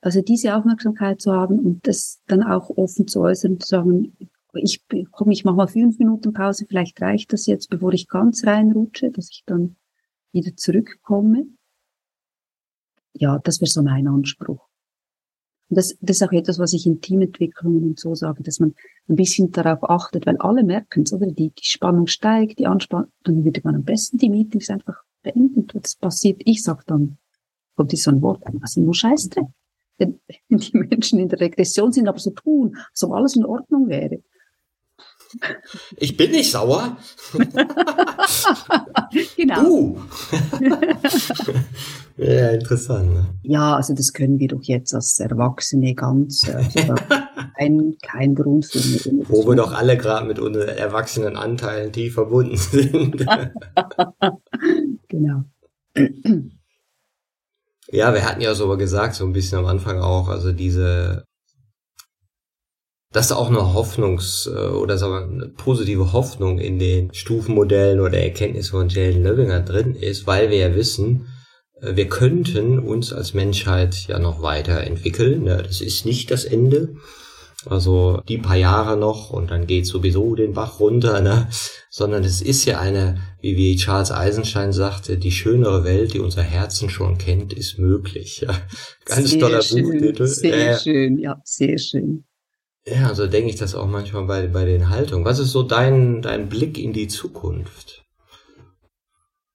Also 0.00 0.22
diese 0.22 0.56
Aufmerksamkeit 0.56 1.20
zu 1.20 1.32
haben 1.32 1.60
und 1.60 1.86
das 1.86 2.20
dann 2.26 2.42
auch 2.42 2.70
offen 2.70 3.06
zu 3.06 3.20
äußern, 3.20 3.60
zu 3.60 3.68
sagen, 3.68 4.16
ich 4.54 4.82
komm, 5.10 5.30
ich 5.30 5.44
mache 5.44 5.56
mal 5.56 5.66
fünf 5.66 5.98
Minuten 5.98 6.32
Pause, 6.32 6.66
vielleicht 6.66 7.00
reicht 7.00 7.32
das 7.32 7.46
jetzt, 7.46 7.70
bevor 7.70 7.92
ich 7.92 8.08
ganz 8.08 8.46
reinrutsche, 8.46 9.10
dass 9.10 9.30
ich 9.30 9.42
dann 9.46 9.76
wieder 10.32 10.56
zurückkomme. 10.56 11.46
Ja, 13.14 13.38
das 13.38 13.60
wäre 13.60 13.70
so 13.70 13.82
mein 13.82 14.08
Anspruch. 14.08 14.68
Und 15.68 15.76
das, 15.76 15.96
das 16.00 16.16
ist 16.16 16.22
auch 16.22 16.32
etwas, 16.32 16.58
was 16.58 16.74
ich 16.74 16.86
in 16.86 17.00
Teamentwicklungen 17.00 17.82
und 17.82 17.98
so 17.98 18.14
sage, 18.14 18.42
dass 18.42 18.60
man 18.60 18.74
ein 19.08 19.16
bisschen 19.16 19.52
darauf 19.52 19.88
achtet, 19.88 20.26
weil 20.26 20.36
alle 20.36 20.64
merken 20.64 21.04
es, 21.04 21.12
oder? 21.12 21.26
Die, 21.26 21.50
die 21.50 21.64
Spannung 21.64 22.06
steigt, 22.06 22.58
die 22.58 22.66
Anspannung, 22.66 23.10
dann 23.24 23.44
würde 23.44 23.62
man 23.64 23.76
am 23.76 23.84
besten 23.84 24.18
die 24.18 24.28
Meetings 24.28 24.68
einfach 24.68 25.02
beenden. 25.22 25.66
Das 25.72 25.96
passiert, 25.96 26.42
ich 26.44 26.62
sag 26.62 26.86
dann, 26.86 27.16
kommt 27.74 27.96
so 27.96 28.10
ein 28.10 28.20
Wort, 28.20 28.42
was 28.60 28.72
sind 28.72 28.84
nur 28.84 28.94
Scheißdreck. 28.94 29.46
Wenn 29.96 30.20
die 30.50 30.76
Menschen 30.76 31.18
in 31.18 31.28
der 31.28 31.40
Regression 31.40 31.92
sind, 31.92 32.08
aber 32.08 32.18
so 32.18 32.30
tun, 32.30 32.76
als 32.90 33.04
ob 33.04 33.12
alles 33.12 33.36
in 33.36 33.46
Ordnung 33.46 33.88
wäre. 33.88 34.22
Ich 35.96 36.16
bin 36.16 36.30
nicht 36.30 36.50
sauer. 36.50 36.96
genau. 39.36 39.62
Uh. 39.64 39.98
ja, 42.16 42.50
interessant. 42.50 43.12
Ne? 43.12 43.26
Ja, 43.42 43.76
also 43.76 43.94
das 43.94 44.12
können 44.12 44.38
wir 44.38 44.48
doch 44.48 44.62
jetzt 44.62 44.94
als 44.94 45.18
Erwachsene 45.20 45.94
ganz, 45.94 46.42
also 46.48 46.94
kein, 47.58 47.96
kein 48.02 48.34
Grund 48.34 48.66
für 48.66 48.78
mich. 48.78 49.08
Wo 49.28 49.46
wir 49.46 49.56
doch 49.56 49.72
alle 49.72 49.96
gerade 49.96 50.26
mit 50.26 50.38
unseren 50.38 50.68
erwachsenen 50.68 51.36
Anteilen 51.36 51.92
tief 51.92 52.14
verbunden 52.14 52.56
sind. 52.56 53.26
genau. 55.08 55.44
Ja, 57.88 58.14
wir 58.14 58.24
hatten 58.24 58.40
ja 58.40 58.54
so 58.54 58.74
gesagt, 58.76 59.14
so 59.14 59.24
ein 59.26 59.32
bisschen 59.32 59.58
am 59.58 59.66
Anfang 59.66 60.00
auch, 60.00 60.28
also 60.28 60.52
diese 60.52 61.24
dass 63.12 63.28
da 63.28 63.36
auch 63.36 63.48
eine 63.48 63.60
Hoffnungs- 63.60 64.48
äh, 64.48 64.70
oder 64.70 64.98
sagen 64.98 65.12
wir, 65.12 65.44
eine 65.44 65.52
positive 65.52 66.12
Hoffnung 66.12 66.58
in 66.58 66.78
den 66.78 67.12
Stufenmodellen 67.12 68.00
oder 68.00 68.18
Erkenntnissen 68.18 68.70
von 68.70 68.88
Jalen 68.88 69.22
Löwinger 69.22 69.60
drin 69.60 69.94
ist, 69.94 70.26
weil 70.26 70.50
wir 70.50 70.58
ja 70.58 70.74
wissen, 70.74 71.26
äh, 71.80 71.94
wir 71.94 72.08
könnten 72.08 72.78
uns 72.78 73.12
als 73.12 73.34
Menschheit 73.34 74.06
ja 74.08 74.18
noch 74.18 74.42
weiterentwickeln. 74.42 75.46
Ja, 75.46 75.62
das 75.62 75.80
ist 75.80 76.06
nicht 76.06 76.30
das 76.30 76.44
Ende. 76.44 76.94
Also 77.66 78.20
die 78.28 78.38
paar 78.38 78.56
Jahre 78.56 78.96
noch 78.96 79.30
und 79.30 79.50
dann 79.50 79.66
geht 79.66 79.86
sowieso 79.86 80.34
den 80.34 80.52
Bach 80.52 80.80
runter, 80.80 81.20
ne? 81.20 81.48
sondern 81.90 82.24
es 82.24 82.42
ist 82.42 82.64
ja 82.64 82.80
eine, 82.80 83.20
wie, 83.40 83.56
wie 83.56 83.76
Charles 83.76 84.10
Eisenstein 84.10 84.72
sagte, 84.72 85.16
die 85.16 85.30
schönere 85.30 85.84
Welt, 85.84 86.14
die 86.14 86.18
unser 86.18 86.42
Herzen 86.42 86.90
schon 86.90 87.18
kennt, 87.18 87.52
ist 87.52 87.78
möglich. 87.78 88.40
Ja. 88.40 88.58
Ganz 89.04 89.30
sehr 89.30 89.40
toller 89.40 89.62
schön, 89.62 89.84
Buchtitel. 89.84 90.26
Sehr 90.26 90.72
äh, 90.72 90.78
schön, 90.78 91.18
ja, 91.18 91.40
sehr 91.44 91.78
schön. 91.78 92.24
Ja, 92.86 93.14
so 93.14 93.26
denke 93.26 93.50
ich 93.50 93.56
das 93.56 93.74
auch 93.74 93.86
manchmal 93.86 94.24
bei, 94.24 94.46
bei 94.48 94.64
den 94.64 94.88
Haltungen. 94.88 95.24
Was 95.24 95.38
ist 95.38 95.52
so 95.52 95.62
dein, 95.62 96.20
dein 96.20 96.48
Blick 96.48 96.78
in 96.78 96.92
die 96.92 97.06
Zukunft? 97.06 98.04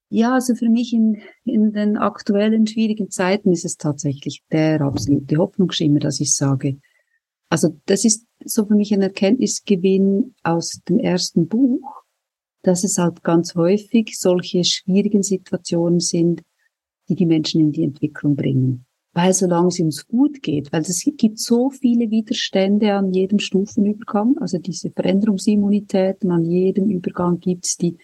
Ja, 0.10 0.36
also 0.36 0.56
für 0.56 0.70
mich 0.70 0.94
in, 0.94 1.22
in 1.44 1.74
den 1.74 1.98
aktuellen 1.98 2.66
schwierigen 2.66 3.10
Zeiten 3.10 3.52
ist 3.52 3.66
es 3.66 3.76
tatsächlich 3.76 4.41
der 4.52 4.80
absolute 4.80 5.38
Hoffnungsschimmer, 5.38 5.99
dass 5.99 6.22
ich 6.22 6.34
sage, 6.34 6.80
also 7.49 7.78
das 7.86 8.06
ist 8.06 8.26
so 8.45 8.66
für 8.66 8.76
mich 8.76 8.94
ein 8.94 9.02
Erkenntnisgewinn 9.02 10.34
aus 10.44 10.82
dem 10.88 10.99
ersten 10.99 11.49
Buch, 11.49 12.04
dass 12.62 12.86
es 12.86 12.98
halt 12.98 13.24
ganz 13.24 13.56
häufig 13.56 14.18
solche 14.18 14.64
schwierigen 14.64 15.24
Situationen 15.24 15.99
sind, 15.99 16.41
die 17.10 17.16
die 17.16 17.26
Menschen 17.26 17.60
in 17.60 17.72
die 17.74 17.84
Entwicklung 17.84 18.36
bringen. 18.38 18.86
Weil 19.18 19.34
solange 19.34 19.69
es 19.69 19.80
uns 19.80 20.06
gut 20.06 20.44
geht, 20.44 20.72
weil 20.72 20.81
es 20.81 21.03
gibt 21.18 21.39
so 21.39 21.72
viele 21.72 22.11
Widerstände 22.11 22.94
an 22.94 23.11
jedem 23.11 23.39
Stufenübergang, 23.39 24.38
also 24.38 24.60
diese 24.60 24.91
Veränderungsimmunitäten 24.91 26.30
an 26.30 26.45
jedem 26.45 26.91
Übergang 26.91 27.39
gibt's 27.39 27.77
die, 27.77 27.98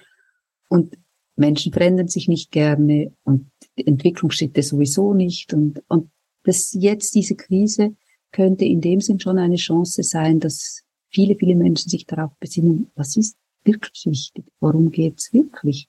und 0.69 0.97
Menschen 1.35 1.71
verändern 1.71 2.07
sich 2.07 2.27
nicht 2.27 2.49
gerne 2.49 3.13
und 3.25 3.51
Entwicklungsschritte 3.75 4.63
sowieso 4.63 5.13
nicht. 5.13 5.53
Und, 5.53 5.83
und 5.87 6.09
das 6.45 6.73
jetzt 6.73 7.13
diese 7.13 7.35
Krise 7.35 7.95
könnte 8.31 8.65
in 8.65 8.81
dem 8.81 8.99
Sinn 8.99 9.19
schon 9.19 9.37
eine 9.37 9.57
Chance 9.57 10.01
sein, 10.01 10.39
dass 10.39 10.81
viele, 11.09 11.35
viele 11.35 11.53
Menschen 11.53 11.91
sich 11.91 12.07
darauf 12.07 12.31
besinnen, 12.39 12.91
was 12.95 13.17
ist 13.17 13.37
wirklich 13.63 14.07
wichtig, 14.07 14.45
worum 14.59 14.89
geht's 14.89 15.31
wirklich? 15.31 15.87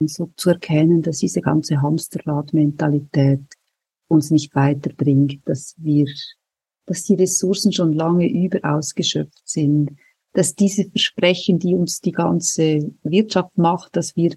Und 0.00 0.10
so 0.10 0.32
zu 0.34 0.50
erkennen, 0.50 1.02
dass 1.02 1.18
diese 1.18 1.42
ganze 1.42 1.80
Hamsterrad-Mentalität 1.80 3.57
uns 4.08 4.30
nicht 4.30 4.54
weiterbringt, 4.54 5.40
dass 5.44 5.74
wir, 5.78 6.06
dass 6.86 7.04
die 7.04 7.14
Ressourcen 7.14 7.72
schon 7.72 7.92
lange 7.92 8.28
überausgeschöpft 8.28 9.48
sind, 9.48 9.90
dass 10.32 10.54
diese 10.54 10.84
Versprechen, 10.90 11.58
die 11.58 11.74
uns 11.74 12.00
die 12.00 12.12
ganze 12.12 12.90
Wirtschaft 13.02 13.56
macht, 13.56 13.96
dass 13.96 14.16
wir, 14.16 14.32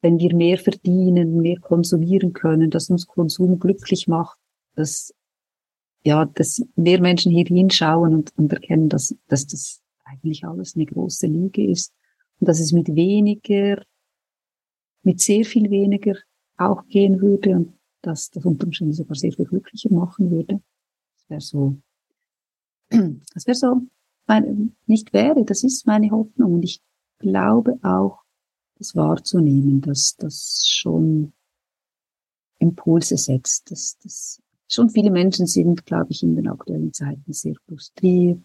wenn 0.00 0.18
wir 0.18 0.34
mehr 0.34 0.58
verdienen, 0.58 1.36
mehr 1.36 1.58
konsumieren 1.60 2.32
können, 2.32 2.70
dass 2.70 2.90
uns 2.90 3.06
Konsum 3.06 3.58
glücklich 3.58 4.08
macht, 4.08 4.38
dass 4.74 5.14
ja, 6.04 6.24
dass 6.24 6.62
mehr 6.74 7.00
Menschen 7.00 7.32
hier 7.32 7.44
hinschauen 7.44 8.14
und, 8.14 8.32
und 8.36 8.52
erkennen, 8.52 8.88
dass, 8.88 9.14
dass 9.28 9.46
das 9.46 9.80
eigentlich 10.04 10.44
alles 10.44 10.74
eine 10.74 10.86
große 10.86 11.26
Lüge 11.26 11.64
ist. 11.70 11.92
Und 12.40 12.48
dass 12.48 12.60
es 12.60 12.72
mit 12.72 12.94
weniger, 12.94 13.82
mit 15.02 15.20
sehr 15.20 15.44
viel 15.44 15.70
weniger 15.70 16.16
auch 16.56 16.86
gehen 16.88 17.20
würde. 17.20 17.50
Und 17.50 17.78
dass 18.02 18.30
das 18.30 18.44
unter 18.44 18.66
Umständen 18.66 18.92
sogar 18.92 19.16
sehr 19.16 19.32
viel 19.32 19.46
glücklicher 19.46 19.92
machen 19.92 20.30
würde. 20.30 20.60
Das 21.16 21.30
wäre 21.30 21.40
so, 21.40 21.76
das 23.34 23.46
wäre 23.46 23.56
so, 23.56 23.82
mein, 24.26 24.76
nicht 24.86 25.12
wäre, 25.12 25.44
das 25.44 25.64
ist 25.64 25.86
meine 25.86 26.10
Hoffnung 26.10 26.54
und 26.54 26.62
ich 26.62 26.80
glaube 27.18 27.78
auch, 27.82 28.22
das 28.76 28.96
wahrzunehmen, 28.96 29.80
dass 29.80 30.16
das 30.16 30.64
schon 30.66 31.32
Impulse 32.58 33.16
setzt, 33.16 33.70
dass 33.70 33.96
das 34.02 34.42
schon 34.68 34.90
viele 34.90 35.10
Menschen 35.10 35.46
sind, 35.46 35.86
glaube 35.86 36.10
ich, 36.10 36.22
in 36.22 36.34
den 36.34 36.48
aktuellen 36.48 36.92
Zeiten 36.92 37.32
sehr 37.32 37.54
frustriert. 37.66 38.40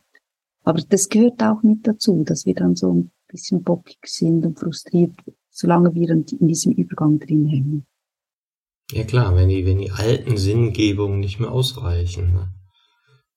Aber 0.64 0.82
das 0.82 1.10
gehört 1.10 1.42
auch 1.42 1.64
mit 1.64 1.88
dazu, 1.88 2.24
dass 2.24 2.46
wir 2.46 2.54
dann 2.54 2.76
so 2.76 2.94
ein 2.94 3.12
bisschen 3.28 3.64
bockig 3.64 4.00
sind 4.06 4.46
und 4.46 4.60
frustriert, 4.60 5.14
solange 5.50 5.94
wir 5.96 6.10
in 6.10 6.26
diesem 6.26 6.74
Übergang 6.74 7.20
drin 7.20 7.46
hängen. 7.48 7.86
Ja 8.92 9.04
klar, 9.04 9.36
wenn 9.36 9.50
die, 9.50 9.66
wenn 9.66 9.80
die 9.80 9.92
alten 9.92 10.38
Sinngebungen 10.38 11.20
nicht 11.20 11.40
mehr 11.40 11.52
ausreichen. 11.52 12.34
Ne? 12.34 12.54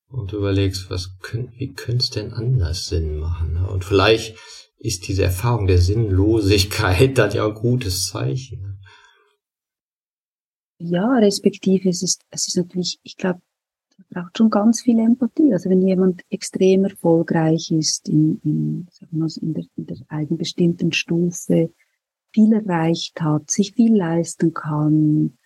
Und 0.08 0.32
du 0.32 0.38
überlegst, 0.38 0.90
was 0.90 1.18
könnt, 1.20 1.58
wie 1.58 1.72
könnte 1.72 2.04
es 2.04 2.10
denn 2.10 2.32
anders 2.32 2.86
Sinn 2.86 3.18
machen? 3.18 3.54
Ne? 3.54 3.68
Und 3.68 3.84
vielleicht 3.84 4.36
ist 4.78 5.08
diese 5.08 5.24
Erfahrung 5.24 5.66
der 5.66 5.78
Sinnlosigkeit 5.78 7.18
dann 7.18 7.32
ja 7.32 7.46
ein 7.46 7.54
gutes 7.54 8.06
Zeichen. 8.06 8.62
Ne? 8.62 8.78
Ja, 10.78 11.18
respektive 11.18 11.88
es 11.88 12.02
ist, 12.02 12.22
es 12.30 12.48
ist 12.48 12.56
natürlich, 12.56 13.00
ich 13.02 13.16
glaube, 13.16 13.40
braucht 14.08 14.38
schon 14.38 14.50
ganz 14.50 14.80
viel 14.80 14.98
Empathie. 14.98 15.52
Also 15.52 15.68
wenn 15.68 15.86
jemand 15.86 16.22
extrem 16.30 16.84
erfolgreich 16.84 17.70
ist 17.70 18.08
in, 18.08 18.40
in, 18.44 18.86
sagen 18.90 19.18
wir, 19.18 19.42
in, 19.42 19.54
der, 19.54 19.64
in 19.76 19.86
der 19.86 19.96
eigenbestimmten 20.08 20.92
Stufe, 20.92 21.72
viel 22.32 22.52
erreicht 22.52 23.20
hat, 23.20 23.50
sich 23.50 23.72
viel 23.72 23.96
leisten 23.96 24.54
kann, 24.54 25.36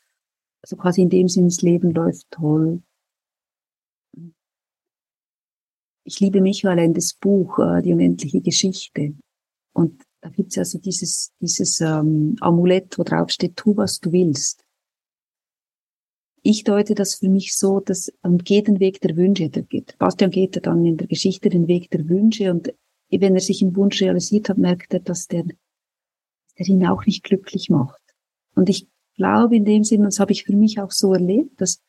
also 0.64 0.76
quasi 0.76 1.02
in 1.02 1.10
dem 1.10 1.28
Sinne, 1.28 1.48
das 1.48 1.62
Leben 1.62 1.92
läuft 1.92 2.26
toll. 2.30 2.82
Ich 6.06 6.20
liebe 6.20 6.40
Michael 6.40 6.78
Endes 6.78 7.14
Buch, 7.14 7.58
äh, 7.58 7.82
Die 7.82 7.92
unendliche 7.92 8.40
Geschichte. 8.40 9.14
Und 9.74 10.02
da 10.20 10.28
gibt's 10.30 10.58
also 10.58 10.78
dieses, 10.78 11.32
dieses 11.40 11.80
ähm, 11.80 12.36
Amulett, 12.40 12.98
wo 12.98 13.02
drauf 13.02 13.30
steht, 13.30 13.56
tu, 13.56 13.76
was 13.76 14.00
du 14.00 14.12
willst 14.12 14.64
ich 16.46 16.62
deute 16.62 16.94
das 16.94 17.16
für 17.16 17.28
mich 17.28 17.56
so, 17.56 17.80
dass 17.80 18.12
man 18.22 18.36
geht 18.38 18.68
den 18.68 18.78
Weg 18.78 19.00
der 19.00 19.16
Wünsche. 19.16 19.48
Der 19.48 19.62
geht, 19.62 19.96
Bastian 19.98 20.30
geht 20.30 20.64
dann 20.66 20.84
in 20.84 20.98
der 20.98 21.06
Geschichte 21.06 21.48
den 21.48 21.66
Weg 21.66 21.90
der 21.90 22.06
Wünsche 22.08 22.50
und 22.52 22.72
wenn 23.10 23.34
er 23.34 23.40
sich 23.40 23.62
im 23.62 23.74
Wunsch 23.76 24.02
realisiert 24.02 24.48
hat, 24.48 24.58
merkt 24.58 24.92
er, 24.92 25.00
dass 25.00 25.26
der, 25.26 25.44
der 25.44 26.66
ihn 26.66 26.86
auch 26.86 27.06
nicht 27.06 27.24
glücklich 27.24 27.70
macht. 27.70 28.00
Und 28.54 28.68
ich 28.68 28.88
glaube 29.14 29.56
in 29.56 29.64
dem 29.64 29.84
Sinne, 29.84 30.04
das 30.04 30.20
habe 30.20 30.32
ich 30.32 30.44
für 30.44 30.56
mich 30.56 30.80
auch 30.80 30.90
so 30.90 31.12
erlebt, 31.12 31.60
dass 31.60 31.82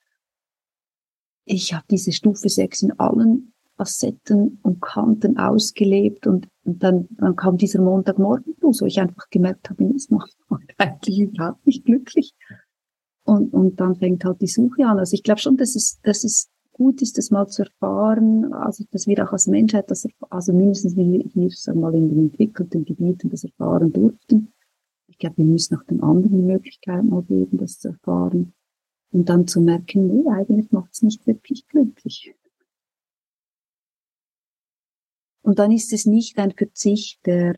ich 1.46 1.74
habe 1.74 1.86
diese 1.90 2.12
Stufe 2.12 2.50
6 2.50 2.84
in 2.84 3.00
allen 3.00 3.54
Facetten 3.78 4.60
und 4.64 4.82
Kanten 4.82 5.38
ausgelebt 5.38 6.28
und, 6.28 6.48
und 6.64 6.82
dann, 6.82 7.08
dann 7.12 7.36
kam 7.36 7.58
dieser 7.58 7.82
Montagmorgen, 7.82 8.56
wo 8.62 8.86
ich 8.86 9.00
einfach 9.00 9.30
gemerkt 9.30 9.70
habe, 9.70 9.86
das 9.94 10.10
macht 10.10 10.36
eigentlich 10.78 11.20
überhaupt 11.20 11.66
nicht 11.68 11.86
glücklich. 11.86 12.34
Und, 13.24 13.54
und 13.54 13.80
dann 13.80 13.96
fängt 13.96 14.24
halt 14.24 14.42
die 14.42 14.48
Suche 14.48 14.86
an. 14.86 15.00
Also 15.00 15.16
ich 15.16 15.24
glaube 15.24 15.42
schon, 15.42 15.58
dass 15.58 15.76
es, 15.76 16.00
dass 16.04 16.24
es 16.24 16.50
gut 16.72 17.02
ist, 17.02 17.18
das 17.18 17.32
mal 17.32 17.48
zu 17.48 17.64
erfahren, 17.64 18.54
also 18.54 18.84
dass 18.92 19.08
wir 19.08 19.24
auch 19.26 19.32
als 19.32 19.48
Menschheit 19.48 19.90
das, 19.90 20.08
also 20.30 20.54
mindestens 20.54 20.96
wir 20.96 21.06
hier, 21.06 21.50
sagen 21.52 21.80
wir 21.80 21.92
mal, 21.92 21.96
in 21.96 22.10
den 22.10 22.20
entwickelten 22.26 22.86
Gebieten 22.86 23.30
das 23.30 23.44
erfahren 23.44 23.92
durften. 23.92 24.54
Ich 25.16 25.20
glaube, 25.20 25.38
wir 25.38 25.46
müssen 25.46 25.78
auch 25.78 25.84
den 25.84 26.04
anderen 26.04 26.36
die 26.36 26.54
Möglichkeit 26.54 27.06
mal 27.06 27.24
geben, 27.24 27.58
das 27.58 27.80
zu 27.80 27.88
erfahren. 27.88 28.54
Und 29.12 29.30
dann 29.30 29.48
zu 29.48 29.62
merken, 29.62 30.08
nee, 30.08 30.30
eigentlich 30.30 30.72
macht 30.72 30.92
es 30.92 31.04
nicht 31.04 31.26
wirklich 31.26 31.66
glücklich. 31.70 32.36
Und 35.42 35.58
dann 35.58 35.72
ist 35.72 35.94
es 35.94 36.06
nicht 36.06 36.38
ein 36.38 36.52
Verzicht, 36.52 37.26
der 37.26 37.56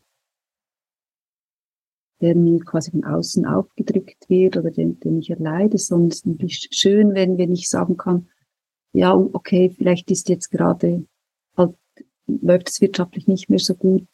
der 2.20 2.34
mir 2.34 2.58
quasi 2.64 2.90
von 2.90 3.04
außen 3.04 3.46
aufgedrückt 3.46 4.28
wird 4.28 4.56
oder 4.56 4.70
den, 4.70 4.98
den 5.00 5.20
ich 5.20 5.30
erleide, 5.30 5.78
sondern 5.78 6.08
es 6.08 6.24
ist 6.24 6.74
schön, 6.74 7.14
wenn, 7.14 7.38
wenn 7.38 7.52
ich 7.52 7.68
sagen 7.68 7.96
kann, 7.96 8.28
ja, 8.92 9.14
okay, 9.14 9.70
vielleicht 9.70 10.10
ist 10.10 10.28
jetzt 10.28 10.50
gerade, 10.50 11.06
halt, 11.56 11.76
läuft 12.26 12.70
es 12.70 12.80
wirtschaftlich 12.80 13.28
nicht 13.28 13.48
mehr 13.48 13.60
so 13.60 13.74
gut. 13.74 14.08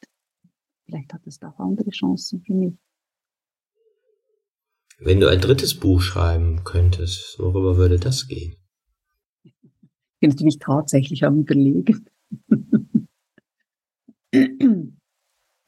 Vielleicht 0.85 1.15
hat 1.15 1.27
es 1.27 1.41
auch 1.43 1.59
andere 1.59 1.91
Chancen 1.91 2.43
für 2.43 2.53
mich. 2.53 2.75
Wenn 4.99 5.21
du 5.21 5.29
ein 5.29 5.41
drittes 5.41 5.75
Buch 5.75 6.01
schreiben 6.01 6.63
könntest, 6.65 7.39
worüber 7.39 7.77
würde 7.77 7.99
das 7.99 8.29
gehen? 8.29 8.57
Ich 9.43 9.53
bin 10.21 10.31
natürlich 10.31 10.59
tatsächlich 10.59 11.25
am 11.25 11.41
überlegen. 11.41 12.07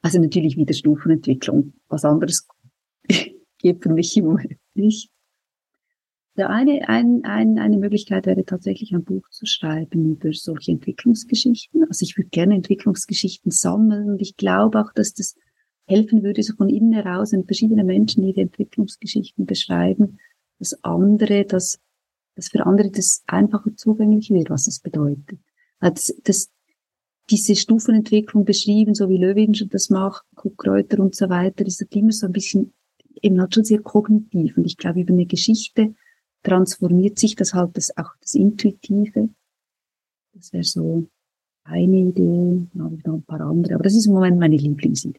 Also 0.02 0.20
natürlich 0.20 0.56
wieder 0.56 0.72
Stufenentwicklung. 0.72 1.72
Was 1.88 2.04
anderes 2.04 2.46
geht 3.58 3.82
für 3.82 3.92
mich 3.92 4.16
im 4.16 4.26
Moment 4.26 4.58
nicht. 4.74 5.10
Der 6.36 6.50
eine, 6.50 6.88
ein, 6.88 7.24
ein, 7.24 7.58
eine 7.58 7.78
Möglichkeit 7.78 8.26
wäre 8.26 8.44
tatsächlich 8.44 8.92
ein 8.94 9.04
Buch 9.04 9.28
zu 9.30 9.46
schreiben 9.46 10.12
über 10.12 10.32
solche 10.32 10.72
Entwicklungsgeschichten. 10.72 11.84
Also 11.88 12.04
ich 12.04 12.16
würde 12.16 12.28
gerne 12.28 12.54
Entwicklungsgeschichten 12.54 13.50
sammeln 13.50 14.10
und 14.10 14.20
ich 14.20 14.36
glaube 14.36 14.80
auch, 14.80 14.92
dass 14.92 15.14
das 15.14 15.34
helfen 15.86 16.22
würde, 16.22 16.42
so 16.42 16.54
von 16.54 16.68
innen 16.68 16.92
heraus, 16.92 17.32
wenn 17.32 17.44
verschiedene 17.44 17.84
Menschen 17.84 18.24
ihre 18.24 18.40
Entwicklungsgeschichten 18.40 19.46
beschreiben, 19.46 20.18
dass 20.58 20.82
andere, 20.84 21.44
dass, 21.44 21.78
dass 22.34 22.48
für 22.48 22.66
andere 22.66 22.90
das 22.90 23.22
einfacher 23.26 23.74
zugänglich 23.76 24.30
wird, 24.30 24.50
was 24.50 24.66
es 24.66 24.80
bedeutet. 24.80 25.38
Also 25.78 25.94
das, 25.94 26.22
das, 26.24 26.50
diese 27.30 27.56
Stufenentwicklung 27.56 28.44
beschrieben, 28.44 28.94
so 28.94 29.08
wie 29.08 29.18
Löwingen 29.18 29.68
das 29.70 29.90
macht, 29.90 30.24
Kuckreuter 30.34 31.00
und 31.00 31.14
so 31.14 31.28
weiter, 31.28 31.66
ist 31.66 31.80
das 31.80 31.88
immer 31.90 32.12
so 32.12 32.26
ein 32.26 32.32
bisschen 32.32 32.72
eben 33.22 33.40
halt 33.40 33.54
schon 33.54 33.64
sehr 33.64 33.80
kognitiv. 33.80 34.56
Und 34.56 34.64
ich 34.64 34.76
glaube, 34.76 35.00
über 35.00 35.12
eine 35.12 35.26
Geschichte 35.26 35.94
transformiert 36.42 37.18
sich 37.18 37.34
das 37.34 37.54
halt 37.54 37.76
das, 37.76 37.96
auch 37.96 38.10
das 38.20 38.34
Intuitive. 38.34 39.30
Das 40.34 40.52
wäre 40.52 40.64
so 40.64 41.08
eine 41.64 41.96
Idee, 41.96 42.68
dann 42.72 42.84
habe 42.84 42.96
ich 42.96 43.04
noch 43.04 43.14
ein 43.14 43.24
paar 43.24 43.40
andere, 43.40 43.74
aber 43.74 43.84
das 43.84 43.96
ist 43.96 44.06
im 44.06 44.12
Moment 44.12 44.38
meine 44.38 44.56
Lieblingsidee. 44.56 45.18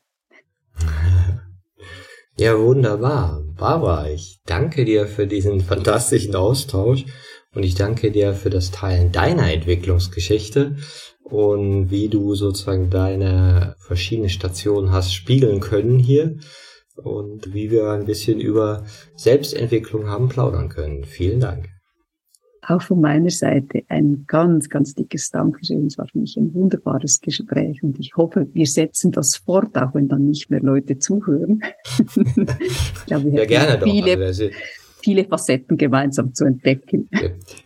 Ja, 2.39 2.55
wunderbar. 2.55 3.43
Barbara, 3.57 4.11
ich 4.11 4.41
danke 4.45 4.85
dir 4.85 5.07
für 5.07 5.25
diesen 5.25 5.59
fantastischen 5.69 6.35
Austausch 6.35 7.03
und 7.55 7.63
ich 7.63 7.73
danke 7.73 8.11
dir 8.11 8.35
für 8.35 8.51
das 8.51 8.69
Teilen 8.69 9.11
deiner 9.11 9.51
Entwicklungsgeschichte 9.51 10.75
und 11.23 11.89
wie 11.89 12.09
du 12.09 12.35
sozusagen 12.35 12.91
deine 12.91 13.75
verschiedenen 13.79 14.29
Stationen 14.29 14.91
hast 14.91 15.15
spiegeln 15.15 15.61
können 15.61 15.97
hier 15.97 16.37
und 16.95 17.55
wie 17.55 17.71
wir 17.71 17.89
ein 17.89 18.05
bisschen 18.05 18.39
über 18.39 18.85
Selbstentwicklung 19.15 20.07
haben 20.07 20.29
plaudern 20.29 20.69
können. 20.69 21.05
Vielen 21.05 21.39
Dank. 21.39 21.76
Auch 22.61 22.81
von 22.81 23.01
meiner 23.01 23.29
Seite 23.29 23.83
ein 23.87 24.25
ganz, 24.27 24.69
ganz 24.69 24.95
dickes 24.95 25.31
Dankeschön. 25.31 25.87
Es 25.87 25.97
war 25.97 26.07
für 26.07 26.19
mich 26.19 26.37
ein 26.37 26.53
wunderbares 26.53 27.21
Gespräch 27.21 27.83
und 27.83 27.99
ich 27.99 28.15
hoffe, 28.15 28.47
wir 28.53 28.65
setzen 28.65 29.11
das 29.11 29.37
fort, 29.37 29.77
auch 29.77 29.93
wenn 29.93 30.07
dann 30.07 30.27
nicht 30.27 30.49
mehr 30.49 30.61
Leute 30.61 30.99
zuhören. 30.99 31.61
ich 31.97 33.05
glaube, 33.05 33.31
wir 33.31 33.39
ja, 33.39 33.45
gerne 33.45 33.81
viele, 33.83 34.17
doch. 34.17 34.23
Also, 34.23 34.49
viele 35.01 35.25
Facetten 35.25 35.77
gemeinsam 35.77 36.33
zu 36.33 36.45
entdecken. 36.45 37.09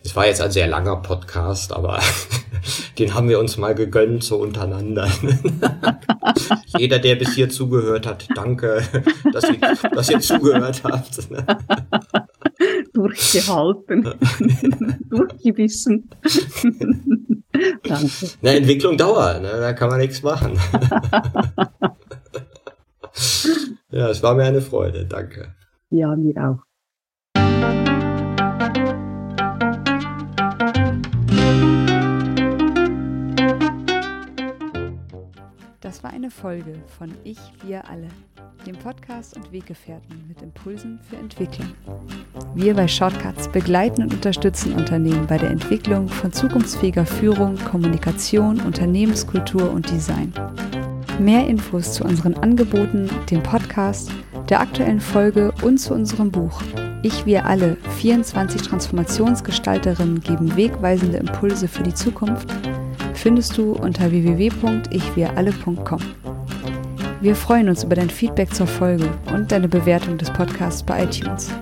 Es 0.04 0.14
war 0.14 0.26
jetzt 0.26 0.40
ein 0.40 0.50
sehr 0.50 0.68
langer 0.68 0.96
Podcast, 0.96 1.72
aber 1.72 2.00
den 2.98 3.14
haben 3.14 3.28
wir 3.28 3.40
uns 3.40 3.56
mal 3.56 3.74
gegönnt, 3.74 4.22
so 4.22 4.36
untereinander. 4.36 5.08
Jeder, 6.78 6.98
der 6.98 7.16
bis 7.16 7.34
hier 7.34 7.48
zugehört 7.48 8.06
hat, 8.06 8.28
danke, 8.34 8.82
dass 9.32 9.44
ihr, 9.50 9.58
dass 9.92 10.10
ihr 10.10 10.20
zugehört 10.20 10.82
habt. 10.84 11.28
Durchgehalten, 12.92 14.04
durchgebissen. 15.08 16.10
danke. 17.84 18.28
Eine 18.42 18.56
Entwicklung 18.56 18.98
dauert, 18.98 19.40
ne? 19.42 19.48
da 19.48 19.72
kann 19.72 19.88
man 19.88 19.98
nichts 19.98 20.22
machen. 20.22 20.58
ja, 23.90 24.10
es 24.10 24.22
war 24.22 24.34
mir 24.34 24.44
eine 24.44 24.60
Freude, 24.60 25.06
danke. 25.06 25.54
Ja, 25.88 26.14
mir 26.16 26.36
auch. 26.36 26.58
Das 35.80 36.02
war 36.04 36.10
eine 36.10 36.30
Folge 36.30 36.74
von 36.98 37.12
Ich, 37.24 37.38
wir 37.64 37.88
alle, 37.88 38.08
dem 38.66 38.76
Podcast 38.76 39.36
und 39.36 39.50
Weggefährten 39.52 40.24
mit 40.28 40.42
Impulsen 40.42 41.00
für 41.08 41.16
Entwicklung. 41.16 41.68
Wir 42.54 42.74
bei 42.74 42.86
Shortcuts 42.86 43.48
begleiten 43.48 44.02
und 44.02 44.14
unterstützen 44.14 44.74
Unternehmen 44.74 45.26
bei 45.26 45.38
der 45.38 45.50
Entwicklung 45.50 46.08
von 46.08 46.32
zukunftsfähiger 46.32 47.06
Führung, 47.06 47.56
Kommunikation, 47.56 48.60
Unternehmenskultur 48.60 49.70
und 49.70 49.90
Design. 49.90 50.32
Mehr 51.18 51.46
Infos 51.46 51.92
zu 51.94 52.04
unseren 52.04 52.34
Angeboten, 52.34 53.10
dem 53.30 53.42
Podcast, 53.42 54.10
der 54.48 54.60
aktuellen 54.60 55.00
Folge 55.00 55.52
und 55.62 55.78
zu 55.78 55.94
unserem 55.94 56.30
Buch 56.30 56.62
Ich, 57.02 57.26
wir 57.26 57.46
alle, 57.46 57.76
24 57.98 58.62
Transformationsgestalterinnen 58.62 60.20
geben 60.20 60.56
wegweisende 60.56 61.18
Impulse 61.18 61.68
für 61.68 61.82
die 61.82 61.94
Zukunft 61.94 62.48
findest 63.14 63.56
du 63.56 63.72
unter 63.72 64.10
www.ichwiralle.com. 64.10 66.00
Wir 67.22 67.36
freuen 67.36 67.68
uns 67.68 67.84
über 67.84 67.94
dein 67.94 68.10
Feedback 68.10 68.52
zur 68.52 68.66
Folge 68.66 69.08
und 69.32 69.52
deine 69.52 69.68
Bewertung 69.68 70.18
des 70.18 70.28
Podcasts 70.32 70.82
bei 70.82 71.04
iTunes. 71.04 71.52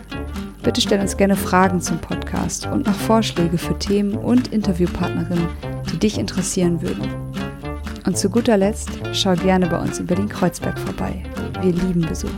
Bitte 0.63 0.81
stell 0.81 0.99
uns 0.99 1.19
gerne 1.19 1.37
Fragen 1.37 1.83
zum 1.83 1.99
Podcast 1.99 2.65
und 2.65 2.87
noch 2.87 2.95
Vorschläge 2.95 3.59
für 3.59 3.79
Themen 3.79 4.15
und 4.15 4.55
Interviewpartnerinnen, 4.55 5.49
die 5.93 5.99
dich 5.99 6.17
interessieren 6.17 6.81
würden. 6.81 7.07
Und 8.07 8.17
zu 8.17 8.31
guter 8.31 8.57
Letzt, 8.57 8.89
schau 9.13 9.35
gerne 9.35 9.67
bei 9.67 9.79
uns 9.79 10.01
über 10.01 10.15
den 10.15 10.31
Kreuzberg 10.31 10.79
vorbei. 10.79 11.23
Wir 11.61 11.73
lieben 11.73 12.07
Besuch. 12.07 12.31